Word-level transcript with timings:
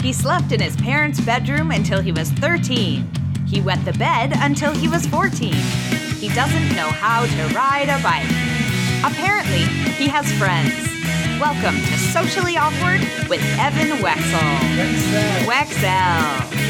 He 0.00 0.12
slept 0.12 0.52
in 0.52 0.60
his 0.60 0.76
parents' 0.76 1.20
bedroom 1.20 1.72
until 1.72 2.00
he 2.00 2.12
was 2.12 2.30
13. 2.30 3.10
He 3.48 3.60
wet 3.60 3.84
the 3.84 3.92
bed 3.94 4.32
until 4.36 4.72
he 4.72 4.86
was 4.86 5.04
14. 5.06 5.52
He 5.52 6.28
doesn't 6.28 6.68
know 6.76 6.88
how 6.88 7.26
to 7.26 7.54
ride 7.54 7.88
a 7.88 8.00
bike. 8.00 8.24
Apparently, 9.04 9.64
he 9.94 10.06
has 10.06 10.30
friends. 10.38 10.72
Welcome 11.40 11.74
to 11.80 11.98
Socially 11.98 12.56
Awkward 12.56 13.00
with 13.28 13.42
Evan 13.58 13.98
Wexel. 13.98 14.58
Wexel. 15.46 16.68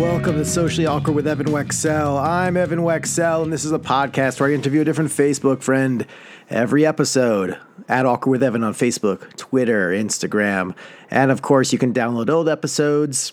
Welcome 0.00 0.36
to 0.36 0.44
Socially 0.44 0.86
Awkward 0.86 1.16
with 1.16 1.26
Evan 1.26 1.46
Wexell. 1.46 2.22
I'm 2.22 2.56
Evan 2.56 2.80
Wexell, 2.80 3.42
and 3.42 3.52
this 3.52 3.64
is 3.64 3.72
a 3.72 3.80
podcast 3.80 4.38
where 4.38 4.50
I 4.50 4.52
interview 4.52 4.82
a 4.82 4.84
different 4.84 5.10
Facebook 5.10 5.62
friend 5.62 6.06
every 6.48 6.86
episode. 6.86 7.58
At 7.88 8.06
Awkward 8.06 8.30
with 8.30 8.42
Evan 8.42 8.64
on 8.64 8.72
Facebook, 8.72 9.36
Twitter, 9.36 9.90
Instagram, 9.90 10.74
and 11.10 11.30
of 11.30 11.42
course, 11.42 11.72
you 11.72 11.78
can 11.78 11.92
download 11.92 12.30
old 12.30 12.48
episodes 12.48 13.32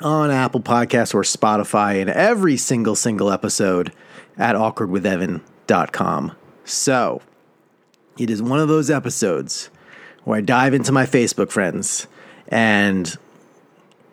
on 0.00 0.30
Apple 0.30 0.60
Podcasts 0.60 1.14
or 1.14 1.22
Spotify, 1.22 2.00
and 2.00 2.10
every 2.10 2.56
single 2.56 2.96
single 2.96 3.30
episode 3.30 3.92
at 4.36 4.56
awkwardwithevan.com. 4.56 6.32
So, 6.64 7.22
it 8.18 8.30
is 8.30 8.42
one 8.42 8.60
of 8.60 8.68
those 8.68 8.90
episodes 8.90 9.70
where 10.24 10.38
I 10.38 10.40
dive 10.40 10.74
into 10.74 10.92
my 10.92 11.06
Facebook 11.06 11.50
friends 11.50 12.06
and 12.48 13.16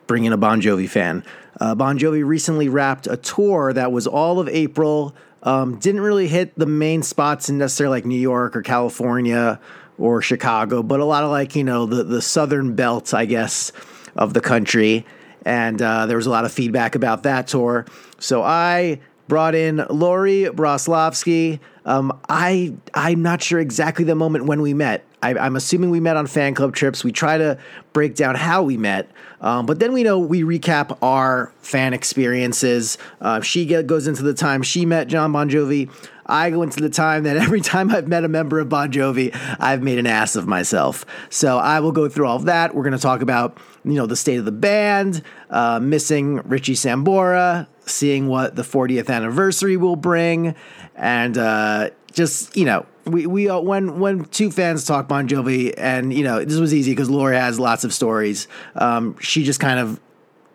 bring 0.06 0.24
in 0.24 0.32
a 0.32 0.36
Bon 0.36 0.60
Jovi 0.60 0.88
fan. 0.88 1.24
Uh, 1.60 1.74
bon 1.74 1.98
Jovi 1.98 2.24
recently 2.24 2.68
wrapped 2.68 3.06
a 3.06 3.16
tour 3.16 3.72
that 3.72 3.90
was 3.90 4.06
all 4.06 4.38
of 4.38 4.48
April. 4.48 5.14
Um, 5.46 5.78
didn't 5.78 6.00
really 6.00 6.26
hit 6.26 6.58
the 6.58 6.66
main 6.66 7.02
spots 7.02 7.48
in 7.48 7.56
necessarily 7.56 7.98
like 7.98 8.04
New 8.04 8.18
York 8.18 8.56
or 8.56 8.62
California 8.62 9.60
or 9.96 10.20
Chicago, 10.20 10.82
but 10.82 11.00
a 11.00 11.04
lot 11.04 11.24
of 11.24 11.30
like, 11.30 11.54
you 11.54 11.64
know, 11.64 11.86
the, 11.86 12.02
the 12.02 12.20
southern 12.20 12.74
belt, 12.74 13.14
I 13.14 13.24
guess, 13.26 13.70
of 14.16 14.34
the 14.34 14.40
country. 14.40 15.06
And 15.44 15.80
uh, 15.80 16.06
there 16.06 16.16
was 16.16 16.26
a 16.26 16.30
lot 16.30 16.44
of 16.44 16.52
feedback 16.52 16.96
about 16.96 17.22
that 17.22 17.46
tour. 17.46 17.86
So 18.18 18.42
I 18.42 19.00
brought 19.28 19.54
in 19.54 19.86
Lori 19.88 20.44
Broslovsky. 20.44 21.60
Um, 21.84 22.20
I 22.28 22.74
I'm 22.92 23.22
not 23.22 23.40
sure 23.40 23.60
exactly 23.60 24.04
the 24.04 24.16
moment 24.16 24.46
when 24.46 24.60
we 24.60 24.74
met. 24.74 25.04
I, 25.22 25.46
am 25.46 25.56
assuming 25.56 25.90
we 25.90 26.00
met 26.00 26.16
on 26.16 26.26
fan 26.26 26.54
club 26.54 26.74
trips. 26.74 27.02
We 27.02 27.12
try 27.12 27.38
to 27.38 27.58
break 27.92 28.14
down 28.14 28.34
how 28.34 28.62
we 28.62 28.76
met, 28.76 29.10
um, 29.40 29.66
but 29.66 29.78
then 29.78 29.92
we 29.92 30.02
know 30.02 30.18
we 30.18 30.42
recap 30.42 30.96
our 31.02 31.52
fan 31.60 31.94
experiences. 31.94 32.98
Uh, 33.20 33.40
she 33.40 33.64
get, 33.64 33.86
goes 33.86 34.06
into 34.06 34.22
the 34.22 34.34
time 34.34 34.62
she 34.62 34.84
met 34.84 35.08
Jon 35.08 35.32
Bon 35.32 35.48
Jovi. 35.48 35.90
I 36.26 36.50
go 36.50 36.62
into 36.62 36.80
the 36.80 36.90
time 36.90 37.22
that 37.22 37.36
every 37.36 37.60
time 37.60 37.90
I've 37.90 38.08
met 38.08 38.24
a 38.24 38.28
member 38.28 38.58
of 38.58 38.68
Bon 38.68 38.90
Jovi, 38.90 39.36
I've 39.58 39.82
made 39.82 39.98
an 39.98 40.06
ass 40.06 40.36
of 40.36 40.46
myself. 40.46 41.06
So 41.30 41.58
I 41.58 41.80
will 41.80 41.92
go 41.92 42.08
through 42.08 42.26
all 42.26 42.36
of 42.36 42.44
that. 42.44 42.74
We're 42.74 42.82
going 42.82 42.92
to 42.92 42.98
talk 42.98 43.22
about 43.22 43.58
you 43.84 43.94
know 43.94 44.06
the 44.06 44.16
state 44.16 44.38
of 44.38 44.44
the 44.44 44.52
band, 44.52 45.22
uh, 45.50 45.80
missing 45.80 46.36
Richie 46.48 46.74
Sambora, 46.74 47.68
seeing 47.86 48.26
what 48.26 48.56
the 48.56 48.62
40th 48.62 49.08
anniversary 49.08 49.76
will 49.76 49.96
bring, 49.96 50.54
and 50.94 51.38
uh, 51.38 51.90
just 52.12 52.56
you 52.56 52.64
know 52.64 52.84
we 53.06 53.26
we 53.26 53.48
uh, 53.48 53.60
when 53.60 54.00
when 54.00 54.24
two 54.26 54.50
fans 54.50 54.84
talk 54.84 55.08
Bon 55.08 55.28
Jovi, 55.28 55.74
and 55.76 56.12
you 56.12 56.24
know 56.24 56.44
this 56.44 56.58
was 56.58 56.74
easy 56.74 56.92
because 56.92 57.10
Laura 57.10 57.38
has 57.38 57.58
lots 57.58 57.84
of 57.84 57.92
stories. 57.94 58.48
Um, 58.74 59.16
she 59.20 59.44
just 59.44 59.60
kind 59.60 59.78
of 59.78 60.00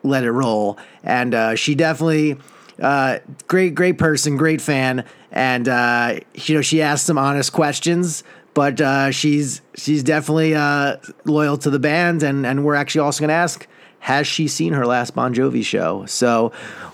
let 0.03 0.23
it 0.23 0.31
roll, 0.31 0.77
and 1.03 1.33
uh, 1.33 1.55
she 1.55 1.75
definitely 1.75 2.37
uh, 2.81 3.19
great 3.47 3.75
great 3.75 3.97
person, 3.97 4.37
great 4.37 4.61
fan, 4.61 5.05
and 5.31 5.67
uh, 5.67 6.19
you 6.33 6.55
know 6.55 6.61
she 6.61 6.81
asked 6.81 7.05
some 7.05 7.17
honest 7.17 7.53
questions. 7.53 8.23
But 8.53 8.81
uh, 8.81 9.11
she's 9.11 9.61
she's 9.75 10.03
definitely 10.03 10.55
uh, 10.55 10.97
loyal 11.23 11.57
to 11.59 11.69
the 11.69 11.79
band, 11.79 12.21
and, 12.21 12.45
and 12.45 12.65
we're 12.65 12.75
actually 12.75 13.01
also 13.01 13.21
going 13.21 13.29
to 13.29 13.33
ask 13.33 13.65
has 14.01 14.25
she 14.25 14.47
seen 14.47 14.73
her 14.73 14.85
last 14.85 15.13
Bon 15.13 15.33
Jovi 15.33 15.63
show? 15.63 16.05
So 16.07 16.51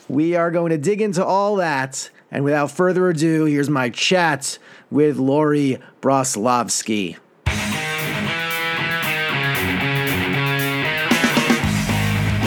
we 0.09 0.35
are 0.35 0.51
going 0.51 0.71
to 0.71 0.77
dig 0.77 1.01
into 1.01 1.25
all 1.25 1.55
that. 1.55 2.09
And 2.29 2.43
without 2.43 2.69
further 2.69 3.07
ado, 3.09 3.45
here's 3.45 3.69
my 3.69 3.89
chat 3.89 4.59
with 4.89 5.17
Lori 5.17 5.77
Broslovsky. 6.01 7.17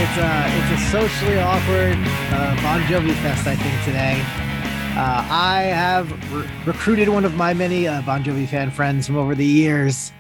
It's 0.03 0.19
a, 0.19 0.45
it's 0.49 0.83
a 0.83 0.91
socially 0.91 1.39
awkward 1.39 1.97
uh, 2.33 2.57
Bon 2.63 2.81
Jovi 2.83 3.15
fest, 3.23 3.47
I 3.47 3.55
think, 3.55 3.85
today. 3.85 4.23
Uh, 4.97 5.25
I 5.31 5.63
have 5.63 6.11
re- 6.35 6.51
recruited 6.67 7.09
one 7.09 7.25
of 7.25 7.35
my 7.35 7.55
many 7.55 7.87
uh, 7.87 8.03
Bon 8.03 8.25
Jovi 8.25 8.49
fan 8.49 8.73
friends 8.73 9.07
from 9.07 9.17
over 9.17 9.37
the 9.37 9.47
years, 9.47 10.13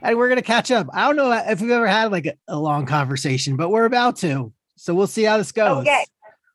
and 0.00 0.16
we're 0.16 0.28
going 0.28 0.40
to 0.40 0.46
catch 0.46 0.70
up. 0.70 0.86
I 0.92 1.06
don't 1.06 1.16
know 1.16 1.32
if 1.32 1.60
we've 1.60 1.70
ever 1.72 1.88
had 1.88 2.12
like 2.12 2.26
a, 2.26 2.34
a, 2.46 2.56
long 2.56 2.86
conversation, 2.86 3.56
but 3.56 3.70
we're 3.70 3.84
about 3.84 4.16
to. 4.18 4.52
So 4.76 4.94
we'll 4.94 5.08
see 5.08 5.24
how 5.24 5.38
this 5.38 5.50
goes. 5.50 5.78
Okay. 5.78 6.04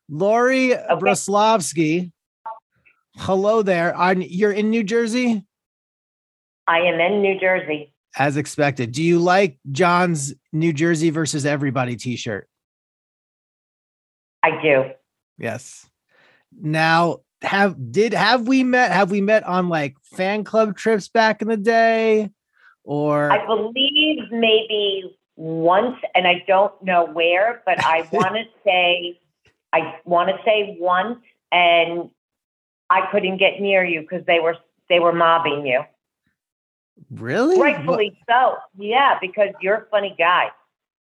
Lori 0.08 0.74
okay. 0.74 0.94
Broslovsky, 0.94 2.10
hello 3.18 3.62
there. 3.62 3.96
I'm, 3.96 4.22
you're 4.22 4.52
in 4.52 4.70
New 4.70 4.84
Jersey? 4.84 5.44
I 6.66 6.78
am 6.80 7.00
in 7.00 7.22
New 7.22 7.38
Jersey. 7.38 7.92
As 8.16 8.36
expected. 8.36 8.92
Do 8.92 9.02
you 9.02 9.18
like 9.18 9.58
John's 9.70 10.34
New 10.52 10.72
Jersey 10.72 11.10
versus 11.10 11.44
everybody 11.44 11.96
t-shirt? 11.96 12.48
I 14.42 14.62
do. 14.62 14.84
Yes. 15.38 15.88
Now, 16.58 17.20
have 17.42 17.92
did 17.92 18.14
have 18.14 18.48
we 18.48 18.64
met 18.64 18.90
have 18.90 19.12
we 19.12 19.20
met 19.20 19.44
on 19.44 19.68
like 19.68 19.96
fan 20.02 20.42
club 20.42 20.76
trips 20.76 21.08
back 21.08 21.40
in 21.40 21.46
the 21.46 21.56
day 21.56 22.30
or 22.82 23.30
I 23.30 23.46
believe 23.46 24.24
maybe 24.32 25.16
once 25.36 25.96
and 26.16 26.26
I 26.26 26.42
don't 26.48 26.72
know 26.82 27.06
where, 27.06 27.62
but 27.64 27.84
I 27.84 28.08
want 28.12 28.34
to 28.34 28.44
say 28.64 29.20
I 29.72 29.94
want 30.04 30.30
to 30.30 30.36
say 30.44 30.76
once 30.80 31.18
and 31.52 32.10
I 32.90 33.08
couldn't 33.10 33.38
get 33.38 33.60
near 33.60 33.84
you 33.84 34.00
because 34.02 34.24
they 34.26 34.40
were 34.40 34.56
they 34.88 35.00
were 35.00 35.12
mobbing 35.12 35.66
you. 35.66 35.82
Really? 37.10 37.60
Rightfully 37.60 38.16
what? 38.26 38.56
so. 38.76 38.82
Yeah, 38.82 39.18
because 39.20 39.50
you're 39.60 39.76
a 39.76 39.86
funny 39.90 40.14
guy. 40.18 40.48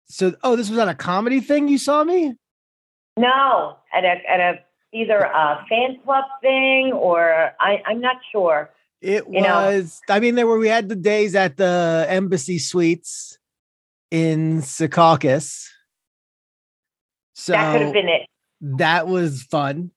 So, 0.10 0.36
oh, 0.44 0.56
this 0.56 0.70
was 0.70 0.80
on 0.80 0.90
a 0.90 0.96
comedy 0.96 1.40
thing. 1.40 1.68
You 1.68 1.78
saw 1.78 2.04
me? 2.04 2.36
No, 3.18 3.78
at 3.94 4.06
a 4.06 4.16
at 4.30 4.40
a 4.40 4.60
either 4.94 5.18
a 5.18 5.66
fan 5.70 6.00
club 6.04 6.26
thing 6.42 6.92
or 6.94 7.52
I, 7.60 7.82
I'm 7.86 8.00
not 8.00 8.18
sure. 8.32 8.70
It 9.02 9.26
you 9.30 9.42
was. 9.42 10.02
Know? 10.08 10.16
I 10.16 10.20
mean, 10.20 10.36
there 10.36 10.48
were 10.48 10.58
we 10.58 10.68
had 10.68 10.90
the 10.90 10.96
days 10.96 11.36
at 11.36 11.58
the 11.58 12.06
Embassy 12.10 12.60
Suites 12.60 13.38
in 14.12 14.62
Secaucus. 14.62 15.68
So 17.34 17.54
that 17.54 17.74
could 17.74 17.82
have 17.82 17.94
been 17.94 18.10
it. 18.10 18.28
That 18.62 19.08
was 19.08 19.44
fun. 19.44 19.92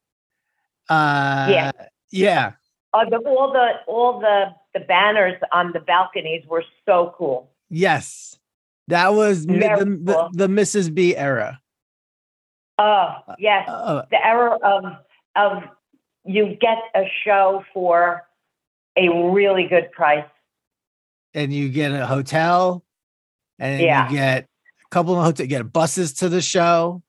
Uh, 0.91 1.47
yeah, 1.49 1.71
yeah. 2.11 2.53
Uh, 2.93 3.09
the, 3.09 3.19
all 3.19 3.53
the 3.53 3.71
all 3.87 4.19
the 4.19 4.47
the 4.75 4.81
banners 4.81 5.41
on 5.53 5.73
the 5.73 5.79
balconies 5.79 6.45
were 6.49 6.65
so 6.85 7.15
cool. 7.17 7.51
Yes, 7.71 8.37
that 8.89 9.15
was 9.15 9.47
the, 9.47 9.55
the, 9.55 10.29
the 10.33 10.49
Mrs. 10.49 10.93
B 10.93 11.17
era. 11.17 11.61
Oh 12.79 13.15
yes, 13.39 13.69
uh, 13.69 14.03
the 14.11 14.27
era 14.27 14.59
of 14.63 14.85
of 15.37 15.63
you 16.25 16.57
get 16.61 16.79
a 16.97 17.05
show 17.25 17.65
for 17.73 18.27
a 18.97 19.31
really 19.31 19.69
good 19.69 19.93
price, 19.93 20.25
and 21.33 21.53
you 21.53 21.69
get 21.69 21.93
a 21.93 22.07
hotel, 22.07 22.85
and 23.61 23.81
yeah. 23.81 24.09
you 24.11 24.17
get 24.17 24.45
a 24.45 24.89
couple 24.91 25.17
of 25.17 25.25
hotels, 25.25 25.49
get 25.49 25.73
buses 25.73 26.15
to 26.15 26.29
the 26.29 26.41
show, 26.41 27.03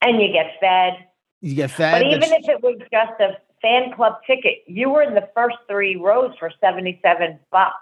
and 0.00 0.20
you 0.22 0.32
get 0.32 0.52
fed. 0.60 1.07
You 1.40 1.54
get 1.54 1.70
fed. 1.70 2.02
But 2.02 2.06
even 2.06 2.32
if 2.32 2.48
it 2.48 2.62
was 2.62 2.78
just 2.90 3.20
a 3.20 3.38
fan 3.62 3.92
club 3.94 4.14
ticket, 4.26 4.58
you 4.66 4.90
were 4.90 5.02
in 5.02 5.14
the 5.14 5.28
first 5.34 5.56
three 5.68 5.96
rows 5.96 6.32
for 6.38 6.50
seventy 6.60 6.98
seven 7.02 7.38
bucks. 7.50 7.76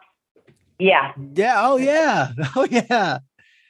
Yeah. 0.79 1.13
Yeah. 1.35 1.63
Oh 1.65 1.77
yeah. 1.77 2.33
Oh 2.57 2.67
yeah. 2.71 3.19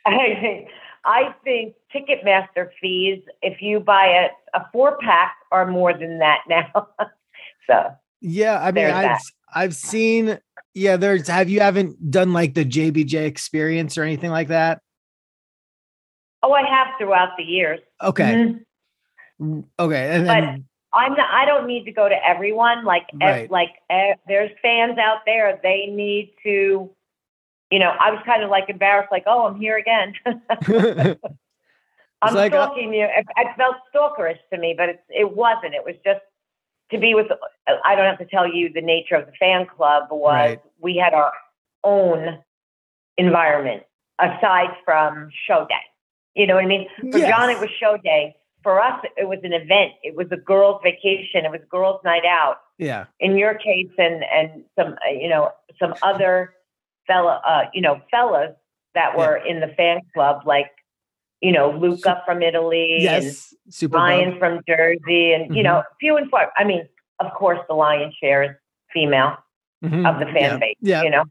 I 1.06 1.34
think 1.44 1.74
Ticketmaster 1.94 2.70
fees, 2.80 3.22
if 3.40 3.62
you 3.62 3.78
buy 3.78 4.28
a, 4.54 4.58
a 4.58 4.66
four 4.72 4.98
pack, 4.98 5.36
are 5.52 5.70
more 5.70 5.92
than 5.92 6.18
that 6.18 6.40
now. 6.48 6.88
so 7.68 7.92
yeah, 8.20 8.60
I 8.60 8.72
mean, 8.72 8.86
I've 8.86 9.02
that. 9.02 9.22
I've 9.54 9.74
seen. 9.74 10.38
Yeah, 10.74 10.96
there's. 10.96 11.28
Have 11.28 11.48
you 11.48 11.60
haven't 11.60 12.10
done 12.10 12.32
like 12.32 12.54
the 12.54 12.64
JBJ 12.64 13.24
experience 13.24 13.96
or 13.96 14.02
anything 14.02 14.30
like 14.30 14.48
that? 14.48 14.80
Oh, 16.42 16.52
I 16.52 16.62
have 16.68 16.88
throughout 16.98 17.30
the 17.38 17.44
years. 17.44 17.80
Okay. 18.02 18.34
Mm-hmm. 18.34 18.58
Okay, 19.40 20.08
and, 20.16 20.26
but 20.26 20.44
I'm 20.98 21.12
not. 21.12 21.30
I 21.30 21.44
don't 21.44 21.66
need 21.66 21.84
to 21.84 21.92
go 21.92 22.08
to 22.08 22.26
everyone. 22.26 22.84
Like, 22.84 23.06
right. 23.20 23.50
like 23.50 23.70
there's 24.26 24.50
fans 24.62 24.98
out 24.98 25.20
there. 25.26 25.60
They 25.62 25.86
need 25.86 26.32
to 26.42 26.90
you 27.70 27.78
know, 27.78 27.92
I 27.98 28.10
was 28.10 28.20
kind 28.24 28.42
of 28.42 28.50
like 28.50 28.68
embarrassed, 28.68 29.10
like, 29.10 29.24
oh, 29.26 29.46
I'm 29.46 29.58
here 29.58 29.76
again. 29.76 30.14
I'm 32.22 32.34
like, 32.34 32.52
uh 32.52 32.66
stalking 32.66 32.94
you. 32.94 33.04
It, 33.04 33.26
it, 33.36 33.56
felt 33.56 33.76
stalkerish 33.94 34.38
to 34.52 34.58
me, 34.58 34.74
but 34.76 34.88
it, 34.88 35.00
it 35.10 35.36
wasn't. 35.36 35.74
It 35.74 35.84
was 35.84 35.96
just 36.04 36.20
to 36.90 36.98
be 36.98 37.14
with. 37.14 37.26
I 37.84 37.94
don't 37.94 38.06
have 38.06 38.18
to 38.18 38.24
tell 38.24 38.50
you 38.50 38.72
the 38.72 38.80
nature 38.80 39.16
of 39.16 39.26
the 39.26 39.32
fan 39.38 39.66
club 39.66 40.04
was. 40.10 40.32
Right. 40.32 40.60
We 40.80 40.96
had 40.96 41.12
our 41.12 41.32
own 41.84 42.38
environment 43.18 43.82
aside 44.18 44.70
from 44.84 45.30
show 45.46 45.66
day. 45.68 45.74
You 46.34 46.46
know 46.46 46.54
what 46.54 46.64
I 46.64 46.68
mean? 46.68 46.86
For 47.10 47.18
Yes. 47.18 47.28
John, 47.28 47.50
it 47.50 47.58
was 47.60 47.70
show 47.80 47.96
day. 47.96 48.36
For 48.66 48.82
us, 48.82 49.00
it 49.16 49.28
was 49.28 49.38
an 49.44 49.52
event. 49.52 49.92
It 50.02 50.16
was 50.16 50.26
a 50.32 50.36
girls' 50.36 50.80
vacation. 50.82 51.44
It 51.44 51.52
was 51.52 51.60
girls' 51.70 52.00
night 52.02 52.24
out. 52.24 52.56
Yeah. 52.78 53.04
In 53.20 53.36
your 53.38 53.54
case, 53.54 53.86
and 53.96 54.24
and 54.24 54.64
some 54.76 54.94
uh, 55.06 55.12
you 55.12 55.28
know 55.28 55.52
some 55.78 55.94
other 56.02 56.52
fella, 57.06 57.40
uh, 57.46 57.66
you 57.72 57.80
know 57.80 58.00
fellas 58.10 58.56
that 58.94 59.16
were 59.16 59.36
in 59.36 59.60
the 59.60 59.68
fan 59.76 60.00
club, 60.12 60.42
like 60.46 60.72
you 61.40 61.52
know 61.52 61.70
Luca 61.78 62.24
from 62.26 62.42
Italy 62.42 62.94
and 62.94 63.02
Yes. 63.04 63.54
Super. 63.70 63.98
Ryan 63.98 64.30
Bowl. 64.30 64.38
from 64.40 64.60
Jersey, 64.66 65.32
and 65.32 65.54
you 65.54 65.62
know 65.62 65.84
few 66.00 66.16
and 66.16 66.28
far. 66.28 66.50
I 66.56 66.64
mean, 66.64 66.88
of 67.20 67.32
course, 67.34 67.60
the 67.68 67.74
lion 67.74 68.12
share 68.20 68.42
is 68.42 68.50
female 68.92 69.36
Mhm. 69.84 70.08
of 70.12 70.18
the 70.18 70.26
fan 70.26 70.34
Yeah. 70.54 70.56
base. 70.58 70.76
Yeah. 70.80 71.02
You 71.04 71.10
know, 71.10 71.24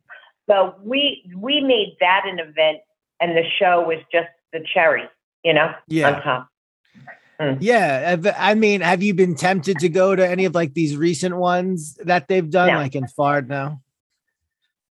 so 0.49 0.75
we 0.81 1.29
we 1.35 1.59
made 1.59 1.97
that 1.99 2.23
an 2.25 2.39
event, 2.39 2.77
and 3.19 3.35
the 3.35 3.43
show 3.59 3.81
was 3.85 3.99
just 4.09 4.29
the 4.53 4.61
cherry. 4.73 5.03
You 5.43 5.51
know, 5.51 5.75
Yeah. 5.89 6.11
on 6.13 6.21
top. 6.21 6.47
Yeah, 7.59 8.13
I've- 8.13 8.59
mean, 8.59 8.81
have 8.81 9.03
you 9.03 9.13
been 9.13 9.35
tempted 9.35 9.79
to 9.79 9.89
go 9.89 10.15
to 10.15 10.27
any 10.27 10.45
of 10.45 10.55
like 10.55 10.73
these 10.73 10.95
recent 10.95 11.35
ones 11.35 11.95
that 12.03 12.27
they've 12.27 12.49
done, 12.49 12.69
No. 12.69 12.77
like 12.77 12.95
in 12.95 13.05
Fard 13.05 13.47
now? 13.47 13.81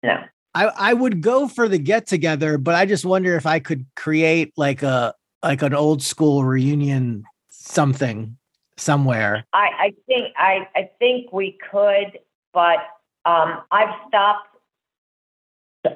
No. 0.02 0.22
I 0.54 0.66
I 0.66 0.92
would 0.92 1.20
go 1.20 1.48
for 1.48 1.68
the 1.68 1.78
get 1.78 2.06
together, 2.06 2.58
but 2.58 2.74
I 2.74 2.86
just 2.86 3.04
wonder 3.04 3.36
if 3.36 3.46
I 3.46 3.58
could 3.58 3.86
create 3.96 4.52
like 4.56 4.82
a 4.82 5.14
like 5.42 5.62
an 5.62 5.74
old 5.74 6.02
school 6.02 6.44
reunion 6.44 7.24
something 7.50 8.36
somewhere. 8.76 9.44
I, 9.52 9.68
I 9.78 9.94
think 10.06 10.32
I, 10.36 10.68
I 10.76 10.90
think 10.98 11.32
we 11.32 11.58
could, 11.70 12.18
but 12.52 12.78
um, 13.24 13.62
I've 13.70 13.94
stopped. 14.08 14.48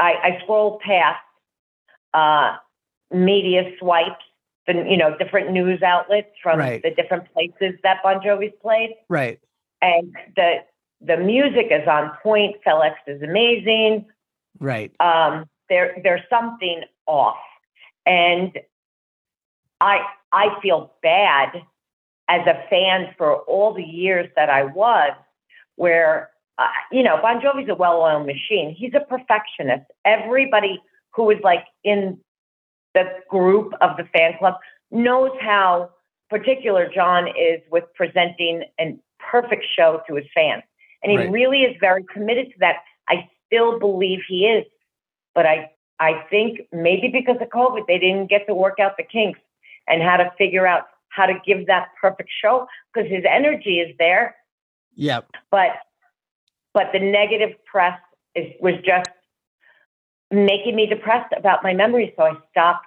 I, 0.00 0.12
I 0.23 0.41
scroll 0.43 0.81
past 0.85 1.19
uh, 2.12 2.56
media 3.11 3.73
swipes, 3.79 4.25
and 4.69 4.91
you 4.91 4.97
know, 4.97 5.17
different 5.19 5.50
news 5.50 5.82
outlets 5.82 6.29
from 6.43 6.59
Right. 6.59 6.82
the 6.82 6.91
different 6.91 7.32
places 7.32 7.79
that 7.82 8.03
Bon 8.03 8.20
Jovi's 8.20 8.53
played, 8.62 8.94
Right. 9.09 9.41
and 9.82 10.15
the 10.37 10.65
the 11.00 11.17
music 11.17 11.69
is 11.70 11.87
on 11.88 12.11
point. 12.23 12.56
Phil 12.65 12.82
X 12.82 12.97
is 13.06 13.23
amazing. 13.23 14.06
Right. 14.61 14.93
um, 15.00 15.49
there 15.69 15.99
there's 16.03 16.23
something 16.31 16.82
off, 17.06 17.38
and 18.06 18.59
I 19.81 20.00
I 20.32 20.59
feel 20.61 20.93
bad 21.03 21.62
as 22.29 22.47
a 22.47 22.62
fan 22.69 23.14
for 23.17 23.37
all 23.43 23.73
the 23.73 23.82
years 23.82 24.29
that 24.37 24.50
I 24.50 24.64
was, 24.64 25.12
where 25.76 26.31
uh, 26.59 26.67
you 26.91 27.03
know 27.03 27.19
Bon 27.23 27.41
Jovi's 27.41 27.69
a 27.69 27.75
well-oiled 27.75 28.26
machine. 28.26 28.75
He's 28.75 28.93
a 28.94 29.00
perfectionist. 29.00 29.85
Everybody 30.05 30.82
who 31.14 31.31
is 31.31 31.38
like 31.43 31.64
in 31.85 32.19
the 32.94 33.05
group 33.29 33.73
of 33.81 33.96
the 33.96 34.05
fan 34.17 34.35
club 34.38 34.55
knows 34.90 35.31
how 35.40 35.90
particular 36.31 36.90
John 36.93 37.29
is 37.29 37.61
with 37.70 37.85
presenting 37.94 38.64
a 38.81 38.96
perfect 39.19 39.64
show 39.76 40.02
to 40.08 40.14
his 40.14 40.26
fans. 40.35 40.62
And 41.02 41.12
he 41.12 41.19
Right. 41.19 41.31
really 41.31 41.62
is 41.62 41.76
very 41.81 42.05
committed 42.05 42.52
to 42.52 42.58
that. 42.61 42.76
I 43.08 43.29
still 43.46 43.79
believe 43.79 44.20
he 44.26 44.46
is. 44.46 44.64
But 45.35 45.46
I, 45.46 45.70
I 46.00 46.25
think 46.31 46.61
maybe 46.73 47.08
because 47.08 47.37
of 47.40 47.49
COVID, 47.49 47.87
they 47.87 47.99
didn't 47.99 48.26
get 48.29 48.46
to 48.46 48.55
work 48.55 48.79
out 48.81 48.96
the 48.96 49.05
kinks 49.05 49.40
and 49.87 50.02
how 50.02 50.17
to 50.17 50.31
figure 50.37 50.67
out 50.67 50.88
how 51.11 51.26
to 51.26 51.35
give 51.44 51.67
that 51.67 51.88
perfect 52.00 52.31
show 52.43 52.67
because 52.93 53.11
his 53.11 53.25
energy 53.29 53.81
is 53.81 53.94
there. 53.99 54.37
Yep. 54.94 55.31
But 55.50 55.70
but 56.75 56.93
the 56.93 57.00
negative 57.00 57.56
press 57.64 57.99
is, 58.35 58.52
was 58.61 58.75
just 58.85 59.08
making 60.30 60.76
me 60.76 60.86
depressed 60.86 61.32
about 61.36 61.62
my 61.62 61.72
memories. 61.75 62.12
So 62.16 62.25
I 62.25 62.32
stopped. 62.50 62.86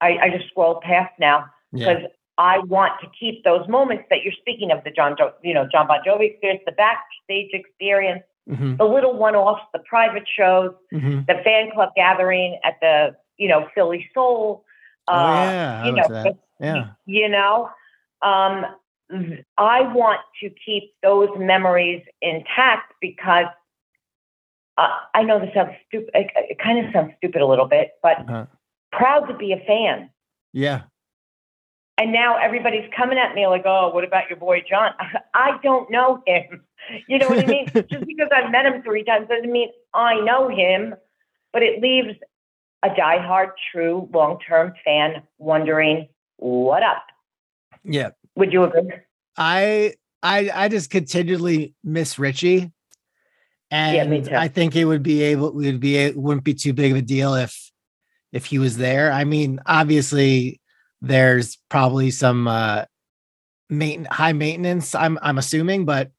I, 0.00 0.18
I 0.22 0.30
just 0.30 0.48
scrolled 0.50 0.82
past 0.82 1.12
now 1.18 1.46
Yeah. 1.72 1.88
because 1.94 2.10
I 2.38 2.58
want 2.60 2.92
to 3.02 3.06
keep 3.18 3.44
those 3.44 3.66
moments 3.68 4.04
that 4.10 4.22
you're 4.24 4.32
speaking 4.32 4.70
of 4.72 4.82
the 4.84 4.90
John, 4.90 5.14
jo- 5.16 5.32
you 5.42 5.54
know, 5.54 5.68
Jon 5.70 5.86
Bon 5.86 5.98
Jovi 6.06 6.30
experience, 6.32 6.62
the 6.66 6.72
backstage 6.72 7.50
experience, 7.52 8.22
hmm 8.48 8.74
the 8.76 8.84
little 8.84 9.16
one-offs, 9.16 9.62
the 9.72 9.78
private 9.80 10.24
shows, 10.36 10.72
hmm 10.90 11.20
the 11.28 11.34
fan 11.44 11.70
club 11.72 11.90
gathering 11.94 12.58
at 12.64 12.74
the, 12.80 13.14
you 13.36 13.48
know, 13.48 13.68
Philly 13.74 14.08
Soul. 14.12 14.64
Oh 15.08 15.14
uh, 15.14 15.46
yeah. 15.46 15.82
I 15.82 15.86
you 15.86 15.92
know, 15.92 16.08
that. 16.08 16.36
Yeah. 16.60 16.86
you 17.06 17.28
know, 17.28 17.70
um, 18.22 18.64
I 19.58 19.82
want 19.92 20.20
to 20.42 20.50
keep 20.64 20.94
those 21.02 21.28
memories 21.38 22.02
intact 22.22 22.94
because 23.00 23.46
uh, 24.78 24.88
I 25.14 25.22
know 25.22 25.38
this 25.40 25.50
sounds 25.54 25.72
stupid. 25.88 26.10
It, 26.14 26.30
it 26.36 26.58
kind 26.58 26.84
of 26.84 26.92
sounds 26.92 27.12
stupid 27.18 27.42
a 27.42 27.46
little 27.46 27.66
bit, 27.68 27.92
but 28.02 28.18
Uh-huh. 28.20 28.46
proud 28.90 29.26
to 29.26 29.34
be 29.34 29.52
a 29.52 29.58
fan. 29.66 30.10
Yeah. 30.52 30.82
And 31.98 32.10
now 32.12 32.36
everybody's 32.38 32.88
coming 32.96 33.18
at 33.18 33.34
me 33.34 33.46
like, 33.46 33.62
oh, 33.66 33.90
what 33.94 34.02
about 34.04 34.28
your 34.30 34.38
boy 34.38 34.62
John? 34.68 34.92
I 35.34 35.58
don't 35.62 35.90
know 35.90 36.22
him. 36.26 36.64
You 37.06 37.16
know 37.18 37.28
what 37.28 37.38
I 37.38 37.46
mean? 37.46 37.66
Just 37.74 38.06
because 38.06 38.28
I've 38.34 38.50
met 38.50 38.66
him 38.66 38.82
three 38.82 39.04
times 39.04 39.28
doesn't 39.28 39.52
mean 39.52 39.68
I 39.94 40.18
know 40.18 40.48
him, 40.48 40.96
but 41.52 41.62
it 41.62 41.80
leaves 41.80 42.18
a 42.82 42.88
diehard, 42.88 43.50
true, 43.70 44.08
long 44.12 44.40
term 44.40 44.72
fan 44.84 45.22
wondering, 45.38 46.08
what 46.38 46.82
up? 46.82 47.04
Yeah. 47.84 48.10
Would 48.34 48.52
you 48.52 48.64
agree? 48.64 48.90
I 49.36 49.94
I 50.24 50.50
I 50.52 50.68
just 50.68 50.90
continually 50.90 51.74
miss 51.84 52.18
Richie. 52.18 52.72
And 53.72 53.96
Yeah, 53.96 54.04
me 54.04 54.22
too. 54.22 54.36
I 54.36 54.48
think 54.48 54.76
it 54.76 54.84
would 54.84 55.02
be 55.02 55.22
able 55.22 55.50
would 55.52 55.80
be 55.80 55.96
it 55.96 56.14
wouldn't 56.14 56.44
be 56.44 56.52
too 56.52 56.74
big 56.74 56.92
of 56.92 56.98
a 56.98 57.02
deal 57.02 57.34
if 57.34 57.72
if 58.30 58.44
he 58.44 58.58
was 58.58 58.76
there. 58.76 59.10
I 59.10 59.24
mean, 59.24 59.60
obviously 59.66 60.60
there's 61.00 61.56
probably 61.70 62.10
some 62.10 62.46
uh 62.46 62.84
main 63.70 64.04
high 64.04 64.34
maintenance, 64.34 64.94
I'm 64.94 65.18
I'm 65.22 65.38
assuming, 65.38 65.86
but 65.86 66.10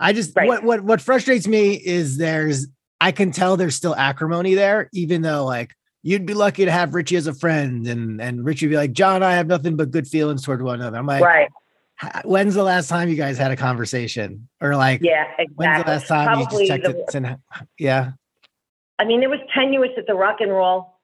I 0.00 0.14
just 0.14 0.34
Right. 0.34 0.48
what 0.48 0.64
what 0.64 0.80
what 0.84 1.00
frustrates 1.02 1.46
me 1.46 1.74
is 1.74 2.16
there's 2.16 2.66
I 2.98 3.12
can 3.12 3.30
tell 3.30 3.58
there's 3.58 3.76
still 3.76 3.94
acrimony 3.94 4.54
there, 4.54 4.88
even 4.94 5.20
though 5.20 5.44
like 5.44 5.74
you'd 6.02 6.24
be 6.24 6.32
lucky 6.32 6.64
to 6.64 6.72
have 6.72 6.94
Richie 6.94 7.16
as 7.16 7.26
a 7.26 7.34
friend 7.34 7.86
and 7.86 8.22
and 8.22 8.42
Richie 8.42 8.66
would 8.66 8.72
be 8.72 8.76
like, 8.78 8.92
John, 8.92 9.22
I 9.22 9.34
have 9.34 9.46
nothing 9.46 9.76
but 9.76 9.90
good 9.90 10.08
feelings 10.08 10.42
toward 10.42 10.62
one 10.62 10.80
another. 10.80 10.96
I'm 10.96 11.06
like, 11.06 11.22
right. 11.22 11.50
"H- 12.02 12.24
when's 12.24 12.54
the 12.54 12.62
last 12.62 12.88
time 12.88 13.08
you 13.08 13.16
guys 13.16 13.38
had 13.38 13.50
a 13.50 13.56
conversation 13.56 14.48
or 14.60 14.76
like 14.76 15.00
Yeah, 15.02 15.24
exactly. 15.38 15.54
when's 15.56 15.84
the 15.84 15.90
last 15.90 16.08
time 16.08 16.26
Probably 16.26 16.64
you 16.64 16.68
just 16.68 16.82
checked 16.84 16.98
it 16.98 17.14
and- 17.14 17.38
yeah 17.78 18.12
I 18.98 19.04
mean, 19.04 19.22
it 19.22 19.28
was 19.28 19.40
tenuous 19.54 19.90
at 19.98 20.06
the 20.06 20.14
Rock 20.14 20.40
and 20.40 20.50
Roll, 20.50 20.98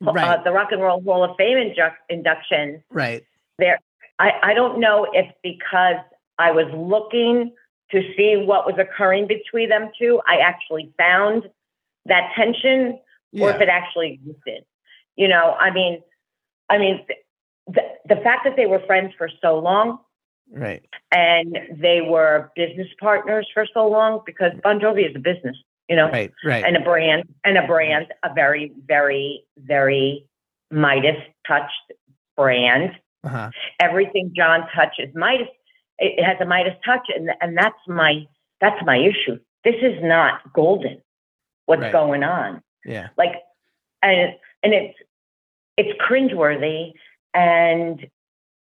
right 0.00 0.38
uh, 0.40 0.42
the 0.42 0.50
Rock 0.50 0.72
and 0.72 0.82
Roll 0.82 1.00
Hall 1.02 1.22
of 1.22 1.36
Fame 1.36 1.56
inju- 1.58 1.94
induction. 2.08 2.82
right 2.90 3.22
There, 3.58 3.78
I, 4.18 4.32
I 4.42 4.54
don't 4.54 4.80
know 4.80 5.06
if 5.12 5.32
because 5.44 5.96
I 6.38 6.50
was 6.50 6.66
looking 6.74 7.52
to 7.92 8.02
see 8.16 8.36
what 8.36 8.66
was 8.66 8.74
occurring 8.78 9.28
between 9.28 9.68
them 9.68 9.90
two, 9.96 10.20
I 10.26 10.38
actually 10.38 10.92
found 10.98 11.48
that 12.06 12.32
tension, 12.34 12.98
or 13.40 13.50
if 13.50 13.60
it 13.60 13.68
actually 13.68 14.14
existed. 14.14 14.64
You 15.14 15.28
know, 15.28 15.54
I 15.60 15.70
mean, 15.70 16.02
I 16.68 16.78
mean, 16.78 17.06
the, 17.68 17.82
the 18.08 18.16
fact 18.16 18.42
that 18.44 18.56
they 18.56 18.66
were 18.66 18.80
friends 18.86 19.12
for 19.16 19.30
so 19.40 19.58
long 19.60 20.00
right 20.52 20.84
and 21.12 21.58
they 21.72 22.00
were 22.00 22.50
business 22.56 22.88
partners 23.00 23.48
for 23.52 23.66
so 23.72 23.86
long, 23.88 24.20
because 24.26 24.52
Bon 24.62 24.78
Jovi 24.80 25.08
is 25.08 25.14
a 25.16 25.18
business, 25.18 25.56
you 25.88 25.96
know. 25.96 26.10
right 26.10 26.32
right 26.44 26.64
and 26.64 26.76
a 26.76 26.80
brand 26.80 27.24
and 27.44 27.56
a 27.58 27.66
brand, 27.66 28.06
a 28.22 28.32
very, 28.34 28.72
very, 28.86 29.44
very 29.58 30.26
Midas 30.70 31.16
touched 31.46 31.92
brand. 32.36 32.90
uh-huh. 33.24 33.50
Everything 33.80 34.32
John 34.36 34.66
touches 34.74 35.14
Midas, 35.14 35.48
it 35.98 36.22
has 36.24 36.36
a 36.40 36.44
Midas 36.46 36.74
touch, 36.84 37.06
and 37.14 37.30
and 37.40 37.56
that's 37.56 37.78
my 37.88 38.26
that's 38.60 38.84
my 38.84 38.96
issue. 38.98 39.38
This 39.64 39.76
is 39.82 40.02
not 40.02 40.52
golden. 40.52 41.00
What's 41.66 41.82
Right. 41.82 41.92
going 41.92 42.22
on? 42.22 42.62
yeah 42.84 43.08
Like, 43.16 43.34
and 44.02 44.32
and 44.62 44.72
it's 44.74 44.94
it's 45.76 45.98
cringeworthy, 46.00 46.92
and 47.34 48.06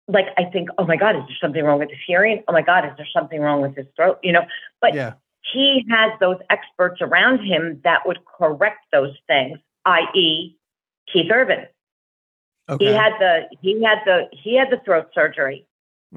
like 0.08 0.28
I 0.38 0.46
think, 0.46 0.70
oh 0.78 0.86
my 0.86 0.96
God, 0.98 1.16
is 1.16 1.24
there 1.28 1.38
something 1.42 1.64
wrong 1.64 1.80
with 1.80 1.90
his 1.90 2.00
hearing? 2.06 2.44
Oh 2.48 2.54
my 2.54 2.62
God, 2.62 2.86
is 2.86 2.92
there 2.98 3.08
something 3.14 3.40
wrong 3.42 3.62
with 3.62 3.76
his 3.76 3.88
throat? 3.96 4.20
You 4.24 4.34
know, 4.34 4.44
but 4.82 4.94
yeah 4.94 5.14
he 5.54 5.86
has 5.90 6.12
those 6.20 6.38
experts 6.50 7.02
around 7.02 7.40
him 7.46 7.80
that 7.84 8.00
would 8.06 8.20
correct 8.26 8.80
those 8.92 9.14
things, 9.28 9.60
i.e., 9.86 10.58
Keith 11.12 11.32
Urban. 11.32 11.66
okay 12.68 12.86
He 12.86 12.92
had 12.92 13.14
the 13.20 13.42
he 13.62 13.84
had 13.84 14.00
the 14.06 14.24
he 14.32 14.56
had 14.56 14.70
the 14.72 14.80
throat 14.84 15.08
surgery 15.14 15.68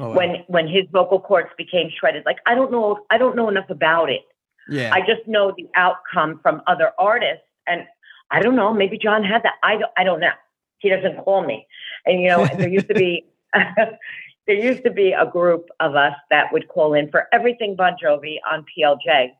Oh, 0.00 0.10
wow. 0.10 0.14
when 0.14 0.44
when 0.46 0.68
his 0.68 0.84
vocal 0.92 1.18
cords 1.20 1.48
became 1.58 1.90
shredded. 1.90 2.24
Like 2.24 2.38
I 2.46 2.54
don't 2.54 2.70
know 2.70 3.04
I 3.10 3.18
don't 3.18 3.34
know 3.36 3.48
enough 3.48 3.68
about 3.68 4.10
it. 4.10 4.22
yeah 4.68 4.94
I 4.94 5.00
just 5.00 5.26
know 5.26 5.52
the 5.56 5.66
outcome 5.74 6.38
from 6.42 6.62
other 6.66 6.92
artists, 6.98 7.44
and 7.66 7.82
I 8.30 8.40
don't 8.40 8.54
know. 8.54 8.72
Maybe 8.72 8.96
John 8.96 9.24
had 9.24 9.42
that. 9.42 9.54
I 9.62 9.72
don't, 9.78 9.90
I 9.96 10.04
don't 10.04 10.20
know. 10.20 10.32
He 10.78 10.88
doesn't 10.88 11.16
call 11.24 11.44
me, 11.44 11.66
and 12.06 12.20
you 12.22 12.28
know 12.28 12.46
there 12.46 12.68
used 12.68 12.88
to 12.88 12.94
be 12.94 13.26
there 13.54 14.56
used 14.56 14.84
to 14.84 14.90
be 14.90 15.12
a 15.12 15.26
group 15.26 15.68
of 15.80 15.94
us 15.96 16.14
that 16.30 16.52
would 16.52 16.68
call 16.68 16.94
in 16.94 17.10
for 17.10 17.26
everything 17.32 17.76
Bon 17.76 17.94
Jovi 18.02 18.36
on 18.50 18.64
PLJ. 18.76 19.30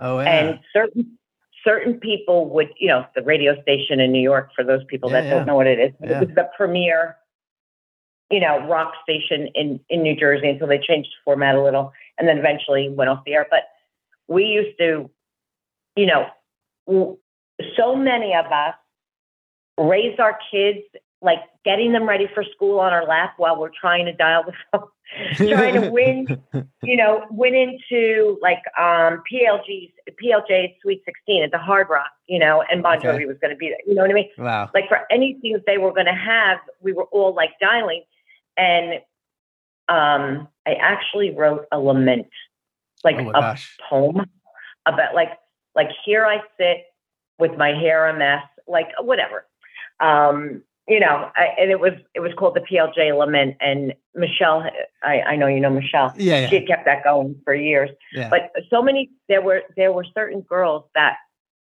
oh 0.00 0.20
yeah 0.20 0.28
and 0.28 0.58
certain 0.72 1.18
certain 1.64 1.98
people 1.98 2.48
would, 2.50 2.68
you 2.78 2.86
know, 2.88 3.04
the 3.16 3.22
radio 3.22 3.60
station 3.62 3.98
in 3.98 4.12
New 4.12 4.20
York, 4.22 4.50
for 4.54 4.62
those 4.64 4.82
people 4.84 5.10
Yeah, 5.10 5.20
that 5.22 5.24
yeah. 5.28 5.34
don't 5.34 5.46
know 5.46 5.56
what 5.56 5.66
it 5.66 5.78
is, 5.80 5.92
Yeah. 6.00 6.12
it 6.20 6.26
was 6.28 6.34
the 6.36 6.48
premier, 6.56 7.16
you 8.30 8.38
know, 8.40 8.64
rock 8.68 8.92
station 9.02 9.48
in, 9.54 9.80
in 9.88 10.02
New 10.02 10.14
Jersey 10.14 10.48
until 10.50 10.68
they 10.68 10.78
changed 10.78 11.08
the 11.10 11.20
format 11.24 11.56
a 11.56 11.62
little 11.62 11.92
and 12.16 12.28
then 12.28 12.38
eventually 12.38 12.88
went 12.88 13.10
off 13.10 13.24
the 13.26 13.32
air. 13.34 13.46
But 13.50 13.64
we 14.28 14.44
used 14.44 14.78
to, 14.78 15.10
you 15.96 16.06
know, 16.06 16.26
w- 16.86 17.18
so 17.76 17.96
many 17.96 18.34
of 18.34 18.46
us 18.46 18.74
raised 19.76 20.20
our 20.20 20.38
kids 20.52 20.84
like 21.20 21.40
getting 21.64 21.92
them 21.92 22.08
ready 22.08 22.28
for 22.32 22.44
school 22.44 22.78
on 22.78 22.92
our 22.92 23.04
lap 23.06 23.34
while 23.36 23.58
we're 23.58 23.70
trying 23.80 24.04
to 24.06 24.12
dial 24.12 24.44
the 24.44 24.52
phone, 24.72 24.88
trying 25.48 25.74
to 25.74 25.90
win 25.90 26.26
you 26.84 26.96
know, 26.96 27.24
went 27.30 27.54
into 27.56 28.38
like 28.40 28.62
um 28.78 29.22
PLG's 29.30 29.92
PLJ's 30.22 30.74
Sweet 30.80 31.02
16 31.04 31.42
at 31.42 31.50
the 31.50 31.58
Hard 31.58 31.88
Rock, 31.90 32.10
you 32.26 32.38
know, 32.38 32.62
and 32.70 32.82
Bon 32.82 32.98
Jovi 32.98 33.14
Okay. 33.16 33.26
was 33.26 33.36
going 33.40 33.50
to 33.50 33.56
be 33.56 33.68
there. 33.68 33.78
You 33.86 33.94
know 33.94 34.02
what 34.02 34.10
I 34.10 34.14
mean? 34.14 34.30
wow. 34.38 34.70
Like 34.72 34.88
for 34.88 35.00
anything 35.10 35.52
that 35.54 35.64
they 35.66 35.76
were 35.78 35.92
going 35.92 36.06
to 36.06 36.12
have, 36.14 36.58
we 36.80 36.92
were 36.92 37.04
all 37.04 37.34
like 37.34 37.50
dialing. 37.60 38.04
And 38.56 38.94
um 39.88 40.48
I 40.66 40.74
actually 40.80 41.30
wrote 41.34 41.66
a 41.72 41.78
lament, 41.80 42.28
like 43.04 43.16
Oh 43.16 43.30
a 43.30 43.32
gosh. 43.32 43.76
poem 43.88 44.24
about 44.86 45.14
like 45.14 45.30
like 45.74 45.88
here 46.04 46.26
I 46.26 46.38
sit 46.58 46.84
with 47.38 47.56
my 47.56 47.70
hair 47.70 48.08
a 48.08 48.16
mess, 48.16 48.44
like 48.66 48.88
whatever. 49.00 49.46
Um, 50.00 50.62
you 50.88 50.98
know, 50.98 51.30
I, 51.36 51.48
and 51.58 51.70
it 51.70 51.80
was 51.80 51.92
it 52.14 52.20
was 52.20 52.32
called 52.38 52.54
the 52.56 52.60
PLJ 52.60 53.16
Lament, 53.16 53.56
and 53.60 53.94
Michelle, 54.14 54.64
I, 55.02 55.20
I 55.20 55.36
know 55.36 55.46
you 55.46 55.60
know 55.60 55.70
Michelle 55.70 56.12
Yeah, 56.16 56.48
she 56.48 56.54
yeah, 56.54 56.60
had 56.60 56.66
kept 56.68 56.84
that 56.86 57.04
going 57.04 57.36
for 57.44 57.54
years. 57.54 57.90
yeah. 58.12 58.30
But 58.30 58.50
so 58.70 58.82
many 58.82 59.10
there 59.28 59.42
were 59.42 59.62
there 59.76 59.92
were 59.92 60.04
certain 60.14 60.40
girls 60.40 60.84
that 60.94 61.16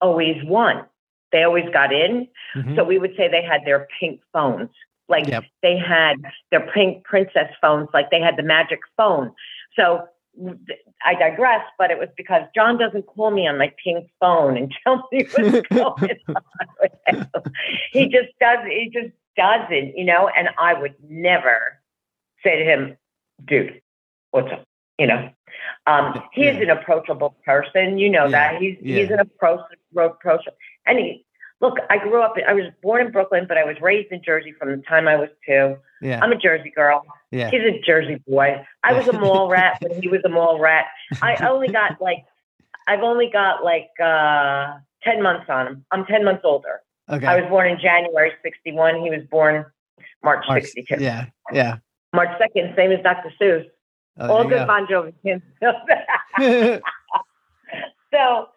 always 0.00 0.42
won. 0.44 0.84
They 1.32 1.42
always 1.44 1.68
got 1.72 1.92
in. 1.92 2.26
Mhm. 2.56 2.74
So 2.76 2.82
we 2.82 2.98
would 2.98 3.14
say 3.16 3.28
they 3.28 3.42
had 3.42 3.60
their 3.64 3.86
pink 4.00 4.20
phones. 4.32 4.70
Like 5.08 5.26
Yep. 5.28 5.44
they 5.62 5.76
had 5.76 6.14
their 6.50 6.60
pink 6.72 7.04
princess 7.04 7.50
phones, 7.60 7.88
like 7.92 8.10
they 8.10 8.20
had 8.20 8.36
the 8.36 8.42
magic 8.44 8.80
phone. 8.96 9.32
So 9.76 10.06
I 11.04 11.14
digress, 11.14 11.62
but 11.78 11.90
it 11.90 11.98
was 11.98 12.08
because 12.16 12.42
John 12.54 12.78
doesn't 12.78 13.06
call 13.06 13.30
me 13.30 13.46
on 13.46 13.58
my 13.58 13.72
pink 13.82 14.08
phone 14.20 14.56
and 14.56 14.72
tell 14.84 15.08
me 15.12 15.26
what's 15.32 15.68
going 15.68 15.84
on 15.84 16.10
with 16.80 16.92
him. 17.06 17.26
He 17.92 18.06
just 18.08 18.28
does 18.40 18.58
he 18.66 18.90
just 18.92 19.12
doesn't, 19.36 19.96
you 19.96 20.04
know, 20.04 20.28
and 20.36 20.48
I 20.58 20.74
would 20.74 20.94
never 21.08 21.80
say 22.44 22.58
to 22.58 22.64
him, 22.64 22.96
dude, 23.44 23.80
what's 24.30 24.52
up? 24.52 24.64
You 24.98 25.06
know. 25.08 25.30
Um, 25.86 26.22
he 26.32 26.46
is 26.46 26.56
Yeah. 26.56 26.62
an 26.64 26.70
approachable 26.70 27.36
person, 27.44 27.98
you 27.98 28.08
know 28.08 28.24
Yeah, 28.24 28.52
that. 28.52 28.62
He's 28.62 28.76
yeah. 28.80 29.00
he's 29.00 29.10
an 29.10 29.20
approach 29.20 29.60
approach 29.96 30.44
and 30.86 30.98
he 30.98 31.24
look, 31.60 31.78
I 31.88 31.98
grew 31.98 32.22
up 32.22 32.34
I 32.46 32.52
was 32.52 32.64
born 32.82 33.06
in 33.06 33.12
Brooklyn, 33.12 33.46
but 33.48 33.58
I 33.58 33.64
was 33.64 33.76
raised 33.80 34.12
in 34.12 34.22
Jersey 34.24 34.52
from 34.52 34.70
the 34.70 34.82
time 34.82 35.08
I 35.08 35.16
was 35.16 35.28
two. 35.46 35.76
yeah, 36.00 36.20
I'm 36.22 36.32
a 36.32 36.36
Jersey 36.38 36.70
girl. 36.74 37.04
yeah. 37.30 37.50
He's 37.50 37.60
a 37.62 37.80
Jersey 37.84 38.22
boy. 38.26 38.64
I 38.82 38.92
was 38.92 39.08
a 39.08 39.12
mall 39.12 39.48
rat 39.48 39.78
when 39.82 40.00
he 40.02 40.08
was 40.08 40.20
a 40.24 40.28
mall 40.28 40.58
rat. 40.58 40.86
I 41.22 41.36
only 41.48 41.68
got 41.68 42.00
like, 42.00 42.24
I've 42.86 43.02
only 43.02 43.30
got 43.32 43.62
like 43.64 43.90
uh, 44.02 44.78
10 45.04 45.22
months 45.22 45.46
on 45.48 45.66
him. 45.66 45.84
I'm 45.90 46.04
10 46.06 46.24
months 46.24 46.42
older. 46.44 46.80
Okay. 47.08 47.26
I 47.26 47.40
was 47.40 47.48
born 47.48 47.68
in 47.68 47.78
January 47.80 48.32
61. 48.42 49.00
He 49.02 49.10
was 49.10 49.22
born 49.30 49.66
March 50.22 50.44
March- 50.48 50.64
62. 50.64 51.02
Yeah, 51.02 51.26
yeah. 51.52 51.78
March 52.12 52.30
2nd, 52.40 52.74
same 52.76 52.92
as 52.92 53.02
Dr. 53.02 53.32
Seuss. 53.40 53.66
Oh, 54.18 54.28
All 54.38 54.44
good 54.48 54.66
Bon 54.66 54.86
Jovi 54.86 55.14
that. 55.60 56.82
so, 58.12 58.48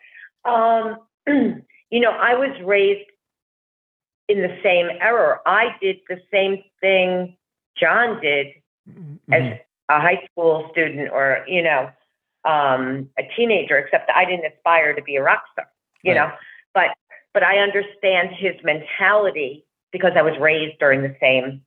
um, 0.50 0.98
you 1.94 2.00
know, 2.00 2.10
I 2.10 2.34
was 2.34 2.50
raised 2.66 3.08
in 4.28 4.42
the 4.42 4.58
same 4.64 4.90
era. 5.00 5.40
I 5.46 5.76
did 5.80 5.98
the 6.10 6.20
same 6.32 6.64
thing 6.82 7.38
John 7.80 8.20
did 8.20 8.48
Mhm. 8.90 9.20
as 9.32 9.60
a 9.90 10.00
high 10.00 10.28
school 10.32 10.70
student 10.72 11.12
or 11.12 11.46
you 11.48 11.62
know 11.62 11.92
um, 12.46 13.10
a 13.18 13.24
teenager 13.36 13.78
except 13.78 14.10
i 14.14 14.26
didn't 14.26 14.46
aspire 14.52 14.94
to 14.94 15.02
be 15.02 15.16
a 15.16 15.24
rock 15.24 15.44
star 15.54 15.68
you 16.04 16.12
Right. 16.14 16.18
know 16.20 16.32
but 16.74 16.90
but 17.34 17.44
i 17.44 17.58
understand 17.60 18.32
his 18.32 18.56
mentality 18.64 19.66
because 19.92 20.12
i 20.18 20.22
was 20.22 20.38
raised 20.40 20.78
during 20.80 21.02
the 21.02 21.16
same 21.22 21.62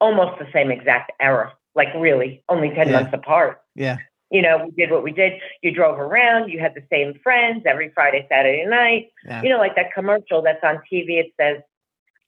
almost 0.00 0.38
the 0.38 0.48
same 0.52 0.70
exact 0.72 1.12
era 1.20 1.52
like 1.76 1.88
really 1.96 2.42
only 2.48 2.70
10 2.70 2.88
Yeah. 2.88 2.92
months 3.00 3.12
apart 3.14 3.60
Yeah. 3.76 3.98
You 4.30 4.42
know 4.42 4.64
we 4.64 4.70
did 4.72 4.90
what 4.90 5.02
we 5.02 5.12
did 5.12 5.32
you 5.62 5.70
drove 5.72 5.98
around 5.98 6.48
you 6.50 6.58
had 6.58 6.74
the 6.74 6.82
same 6.90 7.14
friends 7.22 7.62
every 7.66 7.90
friday 7.94 8.26
saturday 8.28 8.64
night 8.66 9.10
Yeah. 9.24 9.42
you 9.42 9.48
know 9.50 9.58
like 9.58 9.76
that 9.76 9.92
commercial 9.94 10.42
that's 10.42 10.62
on 10.62 10.76
tv 10.90 11.18
it 11.20 11.32
says 11.40 11.62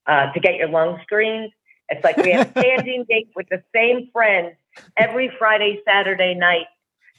uh, 0.06 0.32
to 0.32 0.40
get 0.40 0.56
your 0.56 0.68
lungs 0.68 1.00
screened 1.02 1.52
it's 1.90 2.02
like 2.04 2.16
we 2.18 2.30
have 2.32 2.50
standing 2.58 3.04
dates 3.08 3.30
with 3.36 3.48
the 3.50 3.62
same 3.74 4.08
friends 4.12 4.54
every 4.96 5.30
Friday, 5.38 5.80
Saturday 5.84 6.34
night, 6.34 6.66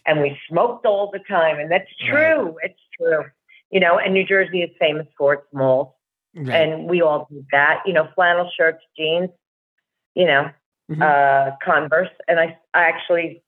and 0.05 0.21
we 0.21 0.37
smoked 0.49 0.85
all 0.85 1.09
the 1.11 1.19
time. 1.19 1.59
And 1.59 1.69
that's 1.69 1.89
true. 2.09 2.55
It's 2.63 2.79
true. 2.97 3.25
You 3.69 3.81
know, 3.81 3.99
and 3.99 4.13
New 4.13 4.25
Jersey 4.25 4.61
is 4.61 4.69
famous 4.79 5.07
for 5.17 5.33
its 5.33 5.43
malls, 5.51 5.89
Right. 6.33 6.49
and 6.55 6.89
we 6.89 7.01
all 7.01 7.27
did 7.29 7.45
that. 7.51 7.83
You 7.85 7.91
know, 7.91 8.07
flannel 8.15 8.49
shirts, 8.57 8.81
jeans, 8.97 9.29
you 10.15 10.25
know, 10.25 10.49
Mhm. 10.89 11.01
uh, 11.01 11.57
Converse. 11.61 12.09
And 12.29 12.39
I, 12.39 12.57
I 12.73 12.83
actually, 12.85 13.43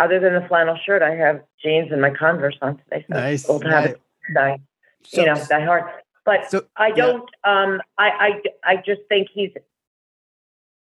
other 0.00 0.18
than 0.18 0.34
the 0.34 0.46
flannel 0.48 0.76
shirt, 0.84 1.02
I 1.02 1.14
have 1.14 1.42
jeans 1.62 1.92
and 1.92 2.00
my 2.00 2.10
Converse 2.10 2.56
on 2.62 2.78
today. 2.78 3.04
So 3.08 3.14
nice. 3.14 3.48
old 3.48 3.64
habit 3.64 4.00
die, 4.34 4.58
So- 5.04 5.20
you 5.20 5.26
know, 5.26 5.34
die 5.48 5.64
hard. 5.64 5.84
But 6.24 6.50
So 6.50 6.64
I 6.76 6.90
don't. 6.90 7.28
Um, 7.44 7.80
I, 7.98 8.40
I 8.64 8.72
I 8.72 8.76
just 8.76 9.00
think 9.08 9.28
he's 9.32 9.50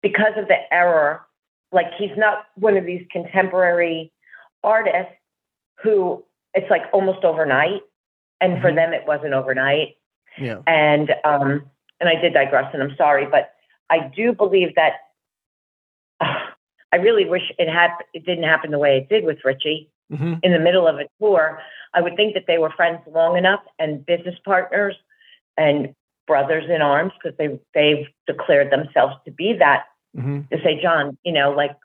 because 0.01 0.33
of 0.37 0.47
the 0.47 0.57
error. 0.73 1.21
Like 1.71 1.87
he's 1.97 2.15
not 2.17 2.45
one 2.55 2.75
of 2.75 2.85
these 2.85 3.05
contemporary 3.11 4.11
artists 4.63 5.13
who 5.81 6.23
it's 6.53 6.69
like 6.69 6.81
almost 6.91 7.23
overnight, 7.23 7.81
and 8.41 8.61
for 8.61 8.71
Mhm. 8.71 8.75
them 8.75 8.93
it 8.93 9.05
wasn't 9.05 9.33
overnight. 9.33 9.95
Yeah. 10.37 10.61
And 10.67 11.13
um, 11.23 11.69
and 11.99 12.09
I 12.09 12.15
did 12.15 12.33
digress, 12.33 12.73
and 12.73 12.81
I'm 12.83 12.95
sorry, 12.95 13.25
but 13.25 13.53
I 13.89 13.99
do 14.15 14.33
believe 14.33 14.75
that. 14.75 14.93
I 16.91 16.97
really 16.97 17.25
wish 17.25 17.51
it 17.57 17.69
had 17.69 17.91
it 18.13 18.25
didn't 18.25 18.43
happen 18.43 18.71
the 18.71 18.79
way 18.79 18.97
it 18.97 19.09
did 19.09 19.23
with 19.25 19.39
Richie 19.45 19.89
hmm 20.11 20.33
in 20.43 20.51
the 20.51 20.59
middle 20.59 20.87
of 20.87 20.97
a 20.97 21.05
tour, 21.19 21.61
I 21.93 22.01
would 22.01 22.15
think 22.15 22.33
that 22.33 22.45
they 22.47 22.57
were 22.57 22.71
friends 22.71 22.99
long 23.07 23.37
enough 23.37 23.61
and 23.79 24.05
business 24.05 24.35
partners 24.43 24.95
and 25.57 25.93
brothers 26.27 26.65
in 26.69 26.81
arms 26.81 27.13
because 27.21 27.37
they 27.37 27.59
they've 27.73 28.07
declared 28.27 28.71
themselves 28.71 29.15
to 29.25 29.31
be 29.31 29.53
that 29.59 29.85
hmm 30.15 30.41
to 30.51 30.57
say, 30.63 30.81
John, 30.81 31.17
you 31.23 31.31
know, 31.31 31.51
like, 31.51 31.75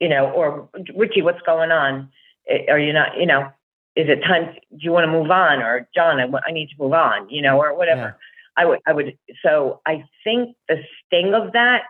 you 0.00 0.08
know, 0.08 0.30
or 0.30 0.68
Richie, 0.94 1.22
what's 1.22 1.42
going 1.42 1.72
on? 1.72 2.08
Eh, 2.48 2.66
Are 2.70 2.78
you 2.78 2.92
not, 2.92 3.18
you 3.18 3.26
know, 3.26 3.50
is 3.96 4.08
it 4.08 4.20
time? 4.22 4.54
Do 4.54 4.78
you 4.78 4.92
want 4.92 5.04
to 5.06 5.10
move 5.12 5.30
on? 5.30 5.60
Or 5.62 5.88
John, 5.94 6.20
I, 6.20 6.26
I 6.46 6.52
need 6.52 6.68
to 6.68 6.74
move 6.78 6.92
on, 6.92 7.28
you 7.28 7.42
know, 7.42 7.58
or 7.58 7.76
whatever. 7.76 8.16
I 8.56 8.64
would, 8.64 8.78
I 8.86 8.92
would. 8.92 9.18
So 9.42 9.80
I 9.86 10.04
think 10.24 10.56
the 10.68 10.82
sting 11.06 11.34
of 11.34 11.52
that 11.52 11.82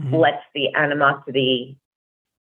Mhm. 0.00 0.18
lets 0.18 0.42
the 0.54 0.74
animosity 0.74 1.76